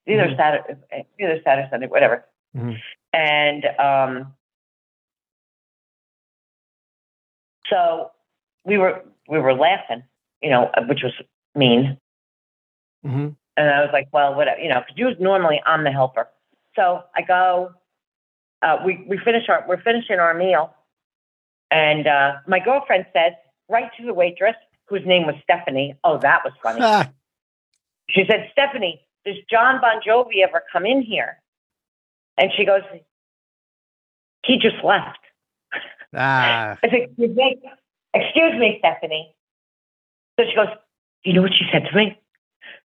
Either 0.05 0.27
Mhm. 0.27 0.37
Saturday, 0.37 1.05
either 1.17 1.41
Saturday, 1.43 1.69
Sunday, 1.69 1.87
whatever. 1.87 2.25
Mhm. 2.55 2.77
And 3.13 3.65
um, 3.79 4.35
so 7.69 8.11
we 8.65 8.77
were 8.77 9.01
we 9.29 9.39
were 9.39 9.53
laughing, 9.53 10.03
you 10.41 10.49
know, 10.49 10.69
which 10.87 11.03
was 11.03 11.13
mean. 11.57 11.97
Mhm. 13.05 13.35
And 13.57 13.69
I 13.69 13.81
was 13.81 13.89
like, 13.91 14.07
well, 14.11 14.35
whatever, 14.35 14.59
you 14.59 14.69
know, 14.69 14.81
because 14.81 14.97
usually 14.97 15.23
normally 15.23 15.61
I'm 15.65 15.83
the 15.83 15.91
helper. 15.91 16.29
So 16.75 17.03
I 17.15 17.21
go, 17.23 17.71
uh, 18.61 18.77
we 18.85 19.03
we 19.07 19.17
finish 19.17 19.49
our 19.49 19.65
we're 19.67 19.81
finishing 19.81 20.19
our 20.19 20.33
meal, 20.33 20.73
and 21.71 22.05
uh, 22.07 22.33
my 22.47 22.59
girlfriend 22.59 23.05
says 23.13 23.33
right 23.69 23.89
to 23.97 24.05
the 24.05 24.13
waitress, 24.13 24.55
whose 24.85 25.05
name 25.05 25.25
was 25.25 25.35
Stephanie. 25.43 25.95
Oh, 26.03 26.17
that 26.19 26.43
was 26.43 26.53
funny. 26.61 26.79
Ah, 26.81 27.09
She 28.09 28.23
said, 28.29 28.47
Stephanie, 28.51 29.01
does 29.25 29.35
Jon 29.49 29.81
Bon 29.81 30.01
Jovi 30.01 30.41
ever 30.43 30.63
come 30.71 30.85
in 30.85 31.01
here? 31.01 31.41
And 32.37 32.51
she 32.55 32.63
goes, 32.65 32.83
he 34.45 34.57
just 34.59 34.81
left. 34.83 35.19
ah. 36.15 36.77
I 36.83 36.89
said, 36.89 36.93
excuse 36.93 37.35
me, 37.35 37.59
excuse 38.13 38.53
me, 38.59 38.75
Stephanie. 38.79 39.35
So 40.39 40.45
she 40.47 40.55
goes, 40.55 40.67
you 41.23 41.33
know 41.33 41.41
what 41.41 41.53
she 41.53 41.65
said 41.71 41.85
to 41.89 41.95
me? 41.95 42.19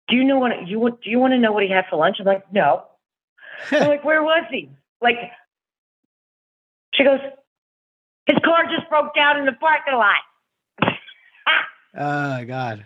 Do 0.07 0.15
you 0.15 0.23
know 0.23 0.39
what 0.39 0.67
you 0.67 0.79
want? 0.79 1.01
Do 1.01 1.09
you 1.09 1.19
want 1.19 1.33
to 1.33 1.39
know 1.39 1.51
what 1.51 1.63
he 1.63 1.69
had 1.69 1.85
for 1.89 1.97
lunch? 1.97 2.17
I'm 2.19 2.25
like, 2.25 2.51
no. 2.51 2.83
I'm 3.71 3.87
like, 3.87 4.03
where 4.03 4.23
was 4.23 4.45
he? 4.51 4.69
Like, 5.01 5.17
she 6.93 7.03
goes, 7.03 7.19
his 8.25 8.37
car 8.43 8.63
just 8.65 8.89
broke 8.89 9.15
down 9.15 9.37
in 9.37 9.45
the 9.45 9.53
parking 9.53 9.93
lot. 9.93 10.93
oh 11.97 12.45
God. 12.47 12.85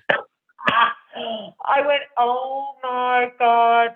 I 1.66 1.82
went, 1.82 2.02
oh 2.18 2.76
my 2.84 3.32
God. 3.40 3.90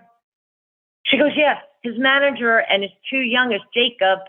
She 1.05 1.17
goes, 1.17 1.31
yeah, 1.35 1.59
his 1.83 1.93
manager 1.97 2.57
and 2.57 2.83
his 2.83 2.91
two 3.09 3.17
youngest, 3.17 3.65
Jacob, 3.73 4.19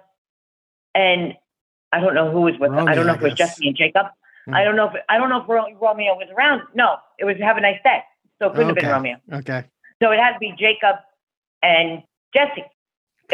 and 0.95 1.35
I 1.93 2.01
don't 2.01 2.15
know 2.15 2.31
who 2.31 2.43
was 2.43 2.55
with 2.59 2.71
them. 2.71 2.89
I 2.89 2.95
don't 2.95 3.07
know 3.07 3.15
if 3.15 3.21
it 3.21 3.25
was 3.25 3.33
I. 3.33 3.37
Jesse 3.37 3.69
and 3.69 3.77
Jacob. 3.77 4.07
I 4.53 4.65
don't 4.65 4.77
know 4.77 4.87
if 4.89 4.95
I 5.09 5.19
don't 5.19 5.29
know 5.29 5.43
if 5.43 5.49
Ro- 5.49 5.67
Romeo 5.81 6.15
was 6.15 6.29
around. 6.37 6.63
No, 6.75 6.97
it 7.19 7.25
was 7.25 7.37
have 7.41 7.57
a 7.57 7.61
nice 7.61 7.79
day. 7.85 8.01
So 8.41 8.49
it 8.49 8.55
couldn't 8.55 8.69
have 8.69 8.77
been 8.77 8.89
Romeo. 8.89 9.17
Okay. 9.33 9.65
So 10.03 10.11
it 10.11 10.19
had 10.19 10.33
to 10.33 10.39
be 10.41 10.53
Jacob 10.59 10.97
and 11.63 12.03
Jesse. 12.35 12.61
It 12.61 12.67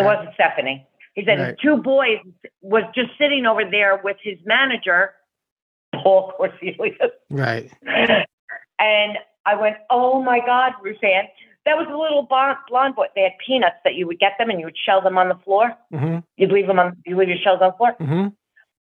Okay. 0.00 0.04
wasn't 0.04 0.34
Stephanie. 0.34 0.86
He 1.14 1.24
said 1.24 1.38
Right. 1.38 1.48
his 1.48 1.56
two 1.62 1.78
boys 1.78 2.18
was 2.61 2.84
just 2.94 3.11
sitting 3.18 3.46
over 3.46 3.64
there 3.64 3.96
with 4.04 4.18
his 4.22 4.38
manager, 4.44 5.14
Paul 5.94 6.32
Korzilius. 6.38 7.11
Right. 7.30 7.70
And 8.78 9.18
I 9.46 9.54
went, 9.56 9.76
oh 9.90 10.22
my 10.22 10.40
God, 10.40 10.72
Ruthann. 10.84 11.24
That 11.64 11.76
was 11.76 11.86
a 11.90 11.96
little 11.96 12.22
blonde, 12.22 12.56
blonde 12.68 12.94
boy. 12.94 13.06
They 13.14 13.22
had 13.22 13.32
peanuts 13.44 13.76
that 13.84 13.94
you 13.94 14.06
would 14.06 14.18
get 14.18 14.32
them 14.38 14.48
and 14.50 14.59
you 14.61 14.66
would 14.66 14.76
shell 14.86 15.00
them 15.02 15.18
on 15.18 15.28
the 15.28 15.34
floor. 15.36 15.74
Mm-hmm. 15.92 16.18
You'd 16.36 16.52
leave 16.52 16.66
them 16.66 16.78
on, 16.78 16.96
you 17.04 17.16
leave 17.16 17.28
your 17.28 17.38
shells 17.38 17.61
on 17.61 17.70
the 17.72 17.76
floor. 17.76 17.94
Mm-hmm. 18.00 18.28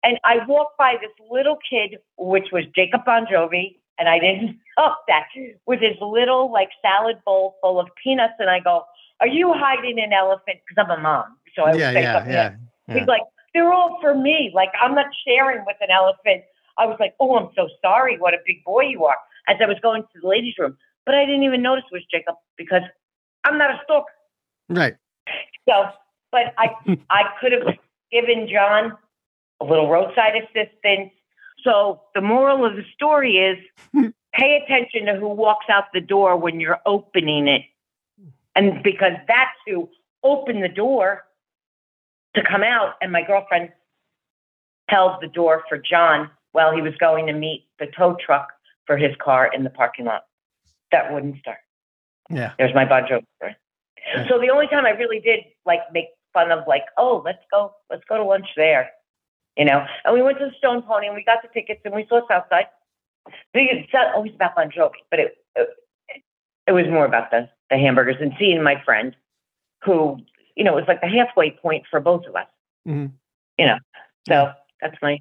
And 0.04 0.20
I 0.24 0.46
walked 0.48 0.78
by 0.78 0.96
this 1.02 1.12
little 1.32 1.58
kid, 1.68 1.98
which 2.18 2.48
was 2.52 2.66
Jacob 2.76 3.06
Bon 3.06 3.26
Jovi, 3.26 3.78
and 3.98 4.10
I 4.10 4.20
didn't 4.20 4.60
know 4.78 4.94
that, 5.08 5.24
with 5.66 5.80
his 5.80 5.96
little 6.02 6.52
like 6.52 6.70
salad 6.82 7.18
bowl 7.26 7.56
full 7.62 7.80
of 7.80 7.88
peanuts. 8.04 8.34
And 8.40 8.50
I 8.50 8.60
go, 8.60 8.84
are 9.22 9.28
you 9.28 9.54
hiding 9.54 10.00
an 10.00 10.12
elephant? 10.14 10.60
Because 10.68 10.84
I'm 10.86 11.00
a 11.00 11.02
mom. 11.02 11.38
So 11.56 11.64
I 11.64 11.72
would 11.72 11.80
Yeah, 11.80 11.92
yeah, 11.92 12.14
something 12.14 12.34
yeah. 12.34 12.44
like- 12.44 12.54
yeah. 12.90 13.00
He's 13.00 13.08
like, 13.08 13.22
they're 13.54 13.72
all 13.72 13.98
for 14.02 14.14
me. 14.14 14.52
Like, 14.54 14.72
I'm 14.82 14.94
not 14.94 15.06
sharing 15.26 15.64
with 15.66 15.78
an 15.80 15.90
elephant. 15.90 16.44
I 16.78 16.86
was 16.86 16.98
like, 17.00 17.14
oh, 17.20 17.38
I'm 17.38 17.50
so 17.56 17.70
sorry. 17.82 18.18
What 18.18 18.34
a 18.34 18.40
big 18.46 18.64
boy 18.66 18.82
you 18.82 19.06
are. 19.06 19.16
As 19.48 19.58
I 19.62 19.68
was 19.68 19.78
going 19.82 20.02
to 20.02 20.22
the 20.22 20.28
ladies' 20.28 20.56
room. 20.58 20.76
But 21.06 21.16
I 21.16 21.26
didn't 21.26 21.44
even 21.44 21.62
notice 21.62 21.86
it 21.90 21.94
was 21.94 22.04
Jacob 22.12 22.36
because 22.58 22.82
I'm 23.46 23.58
not 23.58 23.72
a 23.72 23.80
stalker. 23.84 24.12
Right. 24.70 24.96
So, 25.70 25.86
but 26.32 26.54
I, 26.58 26.72
I 27.10 27.24
could 27.40 27.52
have 27.52 27.78
given 28.12 28.50
Jon 28.52 28.98
a 29.64 29.70
little 29.70 29.90
roadside 29.90 30.34
assistance. 30.36 31.12
So 31.64 32.02
the 32.14 32.22
moral 32.22 32.66
of 32.66 32.76
the 32.76 32.84
story 32.94 33.38
is 33.38 33.58
pay 34.34 34.62
attention 34.64 35.06
to 35.06 35.20
who 35.20 35.30
walks 35.30 35.66
out 35.70 35.86
the 35.94 36.02
door 36.02 36.36
when 36.38 36.60
you're 36.60 36.80
opening 36.86 37.48
it. 37.48 37.62
And 38.56 38.84
because 38.84 39.14
that's 39.28 39.58
who 39.66 39.90
opened 40.24 40.64
the 40.64 40.70
door 40.70 41.24
to 42.36 42.44
come 42.44 42.64
out. 42.64 42.96
And 43.02 43.12
my 43.12 43.24
girlfriend 43.24 43.70
held 44.90 45.22
the 45.22 45.28
door 45.28 45.64
for 45.70 45.78
Jon 45.78 46.30
while 46.52 46.76
he 46.76 46.82
was 46.82 46.94
going 47.00 47.28
to 47.28 47.34
meet 47.34 47.68
the 47.80 47.88
tow 47.98 48.16
truck 48.24 48.50
for 48.86 48.98
his 48.98 49.16
car 49.24 49.50
in 49.54 49.64
the 49.64 49.70
parking 49.70 50.06
lot. 50.06 50.24
That 50.92 51.12
wouldn't 51.12 51.40
start. 51.40 51.58
Yeah. 52.30 52.54
There's 52.58 52.76
my 52.76 52.86
Bon 52.86 53.04
Jovi 53.04 53.26
story. 53.38 53.56
Yeah. 54.06 54.28
So 54.28 54.40
the 54.40 54.50
only 54.50 54.68
time 54.68 54.86
I 54.86 54.92
really 54.92 55.20
did 55.20 55.40
like 55.66 55.80
make 55.92 56.08
fun 56.34 56.52
of 56.52 56.68
like, 56.68 56.84
oh, 56.98 57.22
let's 57.26 57.44
go, 57.52 57.74
let's 57.90 58.04
go 58.08 58.18
to 58.18 58.24
lunch 58.24 58.48
there, 58.56 58.92
you 59.58 59.66
know. 59.66 59.86
And 60.06 60.14
we 60.14 60.22
went 60.22 60.40
to 60.40 60.46
the 60.46 60.56
Stone 60.58 60.84
Pony 60.84 61.08
and 61.08 61.16
we 61.16 61.24
got 61.24 61.42
the 61.42 61.50
tickets 61.50 61.82
and 61.86 61.94
we 61.94 62.06
saw 62.08 62.22
Southside. 62.28 62.68
It's 63.54 63.94
not 63.94 64.16
always 64.16 64.34
about 64.36 64.56
Bon 64.56 64.70
Jovi, 64.70 64.92
but 65.10 65.20
it, 65.20 65.38
it 65.56 65.70
it 66.68 66.72
was 66.72 66.86
more 66.88 67.06
about 67.06 67.32
the 67.32 67.50
the 67.70 67.78
hamburgers 67.78 68.18
and 68.20 68.34
seeing 68.38 68.62
my 68.64 68.82
friend, 68.84 69.16
who 69.84 70.18
you 70.56 70.64
know 70.64 70.74
was 70.74 70.86
like 70.88 71.02
the 71.02 71.08
halfway 71.08 71.52
point 71.52 71.84
for 71.90 72.00
both 72.00 72.26
of 72.26 72.36
us. 72.36 72.48
Mhm. 72.88 73.12
You 73.58 73.68
know, 73.68 73.78
so 74.28 74.52
that's 74.82 74.98
my 75.02 75.20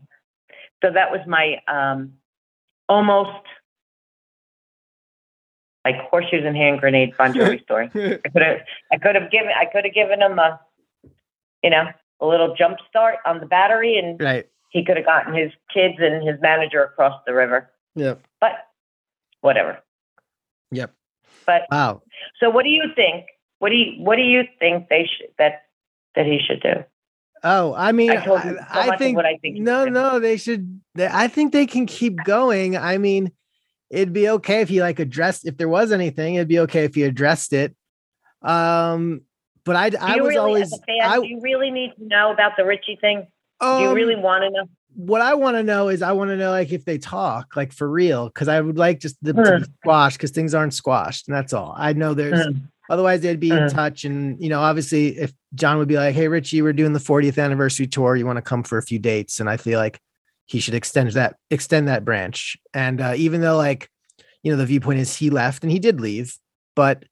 So 0.83 0.91
that 0.91 1.11
was 1.11 1.21
my 1.27 1.61
um, 1.69 2.15
almost 2.89 3.47
like 5.85 5.97
horseshoes 6.11 6.45
and 6.45 6.57
hand 6.57 6.81
grenades 6.81 7.13
Bon 7.17 7.33
Jovi 7.33 7.63
story. 7.63 7.91
I 7.95 8.29
could 8.29 8.43
have, 8.43 8.61
I 8.93 8.97
could 8.99 9.15
have 9.15 9.31
given, 9.31 9.51
I 9.57 9.67
could 9.67 9.85
have 9.85 9.95
given 9.95 10.23
him 10.23 10.39
a, 10.39 10.61
you 11.63 11.71
know, 11.71 11.87
a 12.23 12.27
little 12.27 12.55
jump 12.57 12.79
start 12.89 13.17
on 13.27 13.41
the 13.41 13.47
battery, 13.47 13.99
and 13.99 14.19
right. 14.23 14.47
he 14.71 14.85
could 14.85 14.97
have 14.97 15.05
gotten 15.05 15.35
his 15.35 15.51
kids 15.75 15.97
and 15.99 16.27
his 16.27 16.41
manager 16.41 16.83
across 16.83 17.21
the 17.27 17.35
river. 17.35 17.71
Yep. 17.97 18.23
But 18.41 18.53
whatever. 19.43 19.79
Yep. 20.71 20.95
But 21.45 21.63
Wow. 21.71 22.03
so, 22.41 22.49
what 22.49 22.63
do 22.63 22.71
you 22.71 22.85
think? 22.97 23.27
What 23.59 23.71
do 23.71 23.77
you 23.77 24.03
What 24.03 24.17
do 24.17 24.23
you 24.23 24.45
think 24.59 24.89
they 24.89 25.07
should 25.07 25.29
that 25.39 25.65
that 26.15 26.25
he 26.25 26.39
should 26.39 26.63
do? 26.63 26.85
Oh, 27.45 27.75
I 27.75 27.91
mean, 27.91 28.13
I 28.13 28.25
so 28.25 28.37
I, 28.37 28.97
think 28.97 29.17
what 29.17 29.27
I 29.27 29.37
think 29.39 29.59
no, 29.59 29.85
no, 29.85 30.21
they 30.21 30.37
should. 30.37 30.81
they- 30.95 31.09
I 31.11 31.27
think 31.27 31.53
they 31.53 31.67
can 31.67 31.87
keep 31.87 32.23
going. 32.25 32.77
I 32.77 32.99
mean, 32.99 33.33
it'd 33.91 34.13
be 34.13 34.29
okay 34.29 34.61
if 34.61 34.69
he 34.69 34.81
like 34.81 35.01
addressed 35.01 35.45
if 35.47 35.57
there 35.57 35.69
was 35.69 35.91
anything. 35.91 36.37
It'd 36.37 36.47
be 36.47 36.61
okay 36.61 36.85
if 36.85 36.95
he 36.95 37.03
addressed 37.03 37.53
it. 37.53 37.75
Um, 38.43 39.23
but 39.65 39.77
I, 39.77 39.91
I 40.01 40.17
was 40.17 40.29
really, 40.29 40.37
always, 40.39 40.73
as 40.73 40.81
a 40.81 40.83
fan, 40.85 41.01
I, 41.03 41.21
do 41.21 41.27
you 41.27 41.41
really 41.41 41.71
need 41.71 41.93
to 41.99 42.07
know 42.07 42.33
about 42.33 42.53
the 42.57 42.65
Richie 42.65 42.99
thing? 43.01 43.27
Do 43.61 43.69
you 43.69 43.89
um, 43.89 43.95
really 43.95 44.17
want 44.17 44.43
to 44.43 44.51
know? 44.51 44.65
what 44.95 45.23
I 45.23 45.35
want 45.35 45.57
to 45.57 45.63
know 45.63 45.89
is 45.89 46.03
I 46.03 46.13
want 46.13 46.31
to 46.31 46.37
know 46.37 46.51
like 46.51 46.71
if 46.71 46.85
they 46.85 46.99
talk 46.99 47.57
like 47.57 47.73
for 47.73 47.89
real 47.89 48.27
because 48.27 48.49
I 48.49 48.61
would 48.61 48.77
like 48.77 49.01
just 49.01 49.17
the 49.23 49.33
to 49.33 49.41
Hmm. 49.41 49.59
be 49.59 50.13
because 50.13 50.31
things 50.33 50.53
aren't 50.55 50.75
squashed 50.75 51.29
and 51.29 51.37
that's 51.37 51.53
all. 51.53 51.75
I 51.77 51.93
know 51.95 52.13
there's 52.13 52.47
Mm. 52.47 52.63
otherwise 52.91 53.23
they'd 53.23 53.41
be 53.41 53.53
in 53.53 53.65
Mm. 53.65 53.73
touch 53.73 54.05
and 54.05 54.39
you 54.43 54.51
know 54.51 54.61
obviously 54.61 55.17
if 55.19 55.33
Jon 55.55 55.79
would 55.79 55.89
be 55.89 55.97
like 55.97 56.15
hey 56.15 56.29
Richie 56.29 56.61
we're 56.61 56.75
doing 56.75 56.93
the 56.93 56.99
40th 56.99 57.43
anniversary 57.43 57.87
tour 57.87 58.17
you 58.17 58.27
want 58.27 58.37
to 58.37 58.43
come 58.43 58.63
for 58.63 58.77
a 58.77 58.83
few 58.83 58.99
dates 58.99 59.41
and 59.41 59.49
I 59.49 59.57
feel 59.57 59.79
like 59.79 59.99
he 60.45 60.61
should 60.61 60.75
extend 60.75 61.11
that 61.13 61.37
extend 61.51 61.89
that 61.89 62.05
branch 62.05 62.59
and 62.75 63.01
uh, 63.01 63.15
even 63.17 63.41
though 63.41 63.57
like 63.57 63.89
you 64.43 64.53
know 64.53 64.59
the 64.59 64.67
viewpoint 64.67 65.01
is 65.01 65.17
he 65.17 65.31
left 65.31 65.63
and 65.63 65.73
he 65.73 65.79
did 65.79 66.01
leave 66.03 66.37
but 66.77 67.05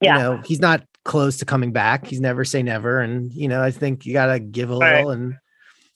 Yeah. 0.00 0.16
you 0.16 0.22
know 0.22 0.42
he's 0.44 0.60
not 0.60 0.82
close 1.08 1.38
to 1.38 1.46
coming 1.46 1.72
back 1.72 2.06
he's 2.06 2.20
never 2.20 2.44
say 2.44 2.62
never 2.62 3.00
and 3.00 3.32
you 3.32 3.48
know 3.48 3.62
I 3.62 3.70
think 3.70 4.04
you 4.04 4.12
got 4.12 4.26
to 4.26 4.38
give 4.38 4.68
a 4.70 4.76
Right. 4.76 4.92
little 4.92 5.10
and 5.10 5.36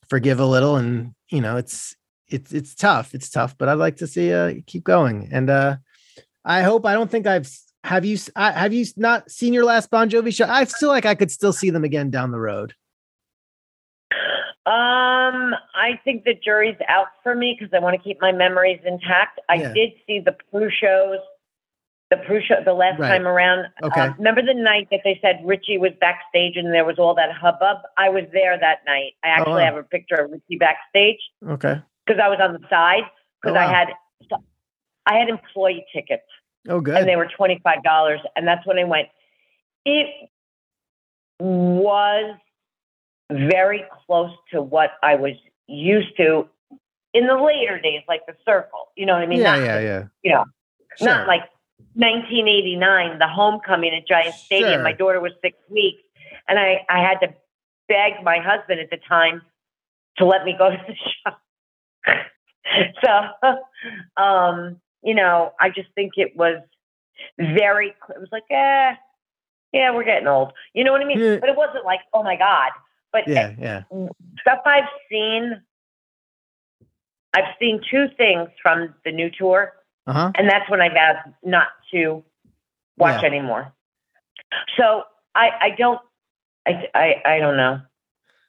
forgive 0.09 0.41
a 0.41 0.47
little 0.47 0.77
and 0.77 1.13
you 1.31 1.43
know 1.43 1.59
it's 1.59 1.95
it's 2.29 2.51
it's 2.53 2.75
tough 2.75 3.15
it's 3.15 3.29
tough 3.29 3.57
but 3.59 3.69
i'd 3.69 3.75
like 3.75 3.97
to 3.97 4.07
see 4.07 4.33
uh 4.33 4.55
keep 4.67 4.85
going 4.85 5.29
and 5.31 5.51
uh 5.51 5.77
i 6.45 6.63
hope 6.63 6.87
i 6.87 6.95
don't 6.95 7.11
think 7.11 7.27
i've 7.27 7.49
have 7.85 8.05
you 8.07 8.15
s- 8.15 8.31
I, 8.35 8.53
have 8.53 8.73
you 8.73 8.87
not 8.97 9.31
seen 9.31 9.53
your 9.53 9.65
last 9.65 9.91
bon 9.91 10.09
jovi 10.09 10.35
show 10.35 10.47
i 10.49 10.65
feel 10.65 10.89
like 10.89 11.05
i 11.05 11.15
could 11.15 11.31
still 11.31 11.53
see 11.53 11.69
them 11.71 11.85
again 11.85 12.11
down 12.11 12.31
the 12.31 12.41
road 12.41 12.75
Um, 14.65 15.55
I 15.75 15.99
think 16.05 16.23
the 16.25 16.35
jury's 16.35 16.77
out 16.89 17.09
for 17.25 17.35
me 17.35 17.57
because 17.59 17.75
I 17.75 17.81
want 17.81 17.97
to 17.97 18.03
keep 18.03 18.21
my 18.21 18.31
memories 18.31 18.79
intact. 18.87 19.41
I 19.49 19.57
Yeah. 19.57 19.73
did 19.75 19.91
see 20.07 20.21
the 20.21 20.37
Prue 20.51 20.71
shows, 20.71 21.19
the 22.13 22.19
Prue 22.27 22.43
the 22.65 22.75
last 22.75 22.99
Right. 23.01 23.09
time 23.09 23.27
around. 23.27 23.67
Okay. 23.83 24.01
Um, 24.03 24.15
remember 24.19 24.43
the 24.43 24.53
night 24.55 24.89
that 24.91 25.01
they 25.03 25.19
said 25.23 25.41
Richie 25.45 25.79
was 25.79 25.93
backstage 25.99 26.57
and 26.57 26.73
there 26.73 26.85
was 26.85 26.99
all 26.99 27.15
that 27.15 27.33
hubbub? 27.33 27.79
I 27.97 28.11
was 28.11 28.25
there 28.33 28.59
that 28.59 28.81
night. 28.87 29.13
I 29.25 29.29
actually 29.29 29.53
Oh, 29.53 29.57
wow. 29.57 29.65
have 29.65 29.77
a 29.77 29.83
picture 29.83 30.17
of 30.17 30.31
Richie 30.31 30.59
backstage 30.59 31.19
okay 31.49 31.81
because 32.07 32.21
I 32.23 32.29
was 32.29 32.39
on 32.41 32.53
the 32.53 32.61
side 32.69 33.05
because 33.41 33.57
Oh, 33.57 33.61
I 33.61 33.65
had 33.67 33.89
I 35.07 35.15
had 35.19 35.29
employee 35.29 35.85
tickets. 35.93 36.23
oh 36.69 36.81
good. 36.81 36.97
and 36.99 37.09
they 37.09 37.17
were 37.17 37.27
twenty 37.37 37.59
five 37.65 37.83
dollars, 37.83 38.21
and 38.37 38.47
that's 38.47 38.65
when 38.67 38.79
I 38.79 38.85
went. 38.85 39.09
It 39.85 40.29
was 41.41 42.37
very 43.31 43.85
close 44.07 44.31
to 44.53 44.63
what 44.63 44.91
I 45.03 45.17
was 45.17 45.33
used 45.67 46.17
to 46.19 46.49
in 47.15 47.27
the 47.27 47.35
later 47.35 47.81
days, 47.81 48.03
like 48.07 48.25
the 48.27 48.35
Circle. 48.45 48.91
You 48.97 49.07
know 49.07 49.15
what 49.15 49.23
I 49.23 49.27
mean? 49.27 49.41
yeah 49.41 49.57
not, 49.57 49.65
yeah 49.65 49.81
yeah 49.81 50.03
You 50.23 50.33
know, 50.33 50.45
Sure. 50.99 51.09
not 51.09 51.27
like 51.27 51.43
1989, 51.95 53.19
the 53.19 53.29
homecoming 53.29 53.95
at 53.95 54.07
Giant 54.07 54.35
Stadium. 54.35 54.75
Sure. 54.75 54.83
My 54.83 54.93
daughter 54.93 55.21
was 55.21 55.33
six 55.43 55.57
weeks, 55.69 56.03
and 56.49 56.59
I 56.59 56.85
I 56.89 57.01
had 57.01 57.19
to 57.21 57.35
beg 57.89 58.23
my 58.23 58.39
husband 58.39 58.81
at 58.81 58.91
the 58.91 58.99
time 59.09 59.43
to 60.19 60.27
let 60.27 60.45
me 60.45 60.55
go 60.57 60.71
to 60.71 60.77
the 60.87 60.95
show. 63.05 63.27
so, 63.45 64.23
um, 64.23 64.81
you 65.03 65.15
know, 65.15 65.53
I 65.61 65.71
just 65.71 65.89
think 65.95 66.13
it 66.17 66.37
was 66.37 66.63
very. 67.39 67.89
It 67.89 68.21
was 68.21 68.29
like, 68.33 68.45
eh, 68.51 68.95
yeah, 69.73 69.95
we're 69.95 70.05
getting 70.05 70.29
old. 70.29 70.53
You 70.75 70.85
know 70.85 70.93
what 70.93 71.01
I 71.01 71.05
mean? 71.05 71.19
Yeah. 71.19 71.37
But 71.37 71.49
it 71.49 71.57
wasn't 71.57 71.85
like, 71.85 72.01
oh 72.13 72.23
my 72.23 72.37
god. 72.37 72.71
But 73.13 73.29
yeah 73.29 73.53
yeah 73.59 73.83
stuff 74.41 74.61
I've 74.65 74.89
seen, 75.11 75.61
I've 77.35 77.55
seen 77.61 77.81
two 77.91 78.07
things 78.17 78.49
from 78.63 78.95
the 79.05 79.13
new 79.13 79.31
tour, 79.31 79.73
uh-huh 80.07 80.33
and 80.37 80.49
that's 80.49 80.69
when 80.71 80.81
I 80.81 80.89
vowed 80.89 81.35
not 81.45 81.69
to 81.93 82.25
watch 82.97 83.23
Yeah. 83.23 83.29
anymore. 83.29 83.73
So 84.77 85.03
I, 85.35 85.49
I 85.61 85.71
don't, 85.79 86.01
I, 86.67 86.73
I, 86.95 87.23
I 87.25 87.39
don't 87.39 87.57
know. 87.57 87.81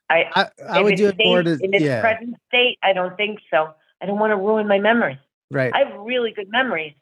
I, 0.10 0.26
i 0.36 0.49
i 0.70 0.82
would 0.82 0.95
do 0.97 1.08
it 1.08 1.16
more 1.24 1.41
to 1.41 1.51
in 1.54 1.74
its 1.74 1.84
yeah 1.84 2.01
present 2.01 2.36
state. 2.47 2.78
I 2.84 2.93
don't 2.93 3.16
think 3.16 3.39
so. 3.49 3.70
I 4.01 4.06
don't 4.06 4.20
want 4.20 4.32
to 4.32 4.36
ruin 4.38 4.68
my 4.68 4.80
memories. 4.80 5.18
right 5.49 5.72
I 5.74 5.80
have 5.86 5.99
really 6.01 6.32
good 6.32 6.49
memories. 6.49 6.93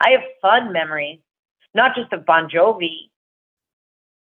I 0.00 0.10
have 0.10 0.22
fun 0.40 0.72
memories, 0.72 1.20
not 1.74 1.94
just 1.94 2.12
of 2.12 2.24
Bon 2.24 2.48
Jovi. 2.48 3.10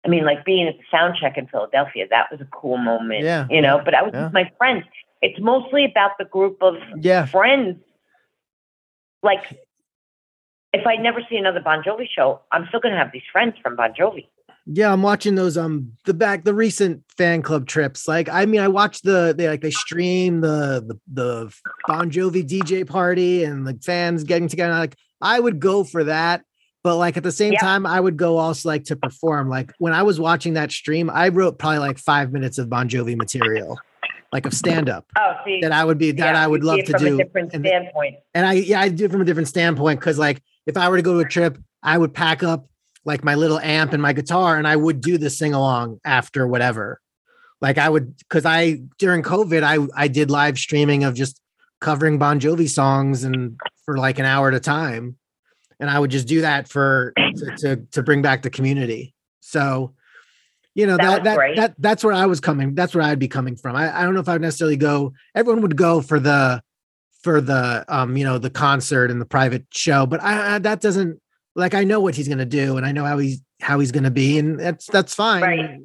I 0.05 0.09
mean, 0.09 0.25
like 0.25 0.45
being 0.45 0.67
at 0.67 0.77
the 0.77 0.85
sound 0.91 1.17
check 1.21 1.37
in 1.39 1.47
Philadelphia, 1.47 2.07
that 2.11 2.31
was 2.31 2.41
a 2.41 2.47
cool 2.47 2.79
moment. 2.79 3.23
Yeah, 3.23 3.47
You 3.49 3.61
know, 3.63 3.81
but 3.85 3.95
I 3.95 4.03
was 4.03 4.13
yeah. 4.13 4.25
with 4.25 4.33
my 4.33 4.51
friends. 4.59 4.85
It's 5.23 5.39
mostly 5.41 5.85
about 5.85 6.13
the 6.19 6.25
group 6.25 6.63
of 6.63 6.75
yeah 7.01 7.27
friends. 7.27 7.77
Like, 9.23 9.41
if 10.73 10.87
I 10.87 10.97
never 10.97 11.21
see 11.29 11.37
another 11.37 11.61
Bon 11.61 11.83
Jovi 11.83 12.07
show, 12.09 12.41
I'm 12.53 12.67
still 12.69 12.81
going 12.81 12.93
to 12.95 12.99
have 12.99 13.13
these 13.13 13.23
friends 13.33 13.55
from 13.63 13.77
Bon 13.77 13.93
Jovi. 13.93 14.27
Yeah, 14.67 14.93
I'm 14.93 15.03
watching 15.03 15.35
those 15.35 15.57
um 15.57 15.93
the 16.05 16.15
back 16.15 16.45
the 16.45 16.55
recent 16.55 17.03
fan 17.17 17.43
club 17.43 17.67
trips. 17.67 18.07
Like 18.07 18.29
I 18.29 18.45
mean 18.47 18.61
I 18.61 18.69
watched 18.69 19.03
the 19.03 19.35
they 19.37 19.49
like 19.49 19.63
they 19.63 19.71
stream 19.71 20.43
the 20.43 20.85
the 20.87 21.01
the 21.13 21.55
Bon 21.89 22.11
Jovi 22.11 22.47
DJ 22.47 22.87
party 22.87 23.43
and 23.43 23.67
the 23.67 23.77
fans 23.83 24.23
getting 24.23 24.49
together. 24.49 24.75
Like 24.75 24.97
I 25.21 25.41
would 25.41 25.61
go 25.61 25.83
for 25.83 26.05
that, 26.05 26.45
but 26.85 26.97
like 26.99 27.17
at 27.17 27.23
the 27.25 27.33
same 27.33 27.55
Yeah. 27.55 27.59
time 27.61 27.85
I 27.87 27.99
would 27.99 28.17
go 28.19 28.37
also 28.37 28.69
like 28.69 28.85
to 28.85 28.97
perform. 28.97 29.49
Like 29.49 29.73
when 29.79 29.95
I 29.95 30.03
was 30.03 30.21
watching 30.21 30.53
that 30.55 30.71
stream, 30.71 31.11
I 31.11 31.29
wrote 31.31 31.59
probably 31.59 31.79
like 31.79 31.99
5 31.99 32.31
minutes 32.31 32.59
of 32.59 32.69
Bon 32.69 32.89
Jovi 32.89 33.17
material 33.17 33.79
like 34.33 34.47
of 34.47 34.55
stand 34.55 34.89
up 34.89 35.07
Oh, 35.19 35.33
see, 35.45 35.61
that 35.63 35.73
I 35.73 35.85
would 35.85 35.99
be 35.99 36.13
that 36.13 36.35
yeah, 36.35 36.43
I 36.43 36.47
would 36.47 36.63
love 36.65 36.79
to 36.85 36.93
from 36.93 37.01
do. 37.05 37.15
a 37.21 37.25
different 37.25 37.53
And- 37.55 37.65
standpoint. 37.67 38.17
and 38.35 38.47
I 38.47 38.53
yeah, 38.55 38.81
I 38.81 38.89
do 38.89 39.05
it 39.07 39.11
from 39.11 39.21
a 39.21 39.25
different 39.25 39.49
standpoint 39.49 40.01
because 40.01 40.19
like 40.19 40.43
if 40.67 40.77
I 40.77 40.89
were 40.89 40.97
to 40.97 41.03
go 41.03 41.15
to 41.15 41.21
a 41.21 41.29
trip, 41.29 41.59
I 41.83 41.99
would 41.99 42.15
pack 42.15 42.43
up 42.43 42.67
like 43.05 43.25
my 43.25 43.35
little 43.35 43.59
amp 43.59 43.93
and 43.93 44.01
my 44.03 44.13
guitar 44.13 44.57
and 44.57 44.69
I 44.69 44.77
would 44.77 45.01
do 45.01 45.19
the 45.19 45.31
sing 45.31 45.55
along 45.55 46.01
after 46.05 46.47
whatever. 46.47 47.01
Like 47.61 47.77
I 47.79 47.89
would 47.89 48.17
because 48.19 48.45
I 48.47 48.81
during 48.99 49.23
COVID 49.23 49.63
I 49.63 49.87
I 50.01 50.09
did 50.09 50.31
live 50.31 50.59
streaming 50.59 51.05
of 51.05 51.15
just 51.15 51.41
covering 51.81 52.19
Bon 52.19 52.39
Jovi 52.39 52.69
songs 52.69 53.25
and 53.25 53.59
for 53.85 53.97
like 53.99 54.19
an 54.19 54.27
hour 54.27 54.49
at 54.49 54.55
a 54.55 54.61
time. 54.61 55.17
And 55.81 55.89
I 55.91 55.99
would 55.99 56.11
just 56.11 56.29
do 56.29 56.43
that 56.43 56.69
for 56.69 57.13
to 57.17 57.57
to, 57.59 57.77
to 57.93 58.03
bring 58.03 58.23
back 58.23 58.43
the 58.43 58.51
community. 58.51 59.15
So 59.41 59.95
you 60.75 60.87
know 60.87 60.97
That 60.97 61.25
that 61.25 61.35
that, 61.37 61.57
that 61.57 61.75
that's 61.79 62.05
where 62.05 62.13
I 62.13 62.27
was 62.27 62.41
coming. 62.41 62.75
That's 62.75 62.95
where 62.95 63.05
I'd 63.05 63.19
be 63.19 63.29
coming 63.29 63.57
from. 63.57 63.77
I, 63.77 64.01
I 64.01 64.03
don't 64.05 64.15
know 64.15 64.21
if 64.21 64.29
I 64.29 64.33
would 64.33 64.43
necessarily 64.43 64.77
go. 64.77 65.13
Everyone 65.35 65.63
would 65.63 65.77
go 65.77 66.01
for 66.01 66.21
the 66.21 66.63
for 67.23 67.41
the 67.41 67.85
um 67.89 68.17
you 68.17 68.25
know 68.25 68.39
the 68.39 68.49
concert 68.51 69.11
and 69.11 69.21
the 69.21 69.27
private 69.27 69.67
show 69.73 70.07
but 70.07 70.23
I, 70.23 70.55
I 70.55 70.59
that 70.61 70.81
doesn't 70.81 71.21
like 71.55 71.75
i 71.75 71.85
know 71.85 72.01
what 72.01 72.15
he's 72.15 72.29
gonna 72.29 72.47
do 72.47 72.79
and 72.79 72.87
i 72.87 72.93
know 72.93 73.05
how 73.05 73.19
he's 73.19 73.43
how 73.61 73.79
he's 73.79 73.93
gonna 73.93 74.11
be 74.11 74.39
and 74.39 74.59
that's 74.59 74.87
that's 74.87 75.15
fine 75.15 75.43
Right. 75.43 75.81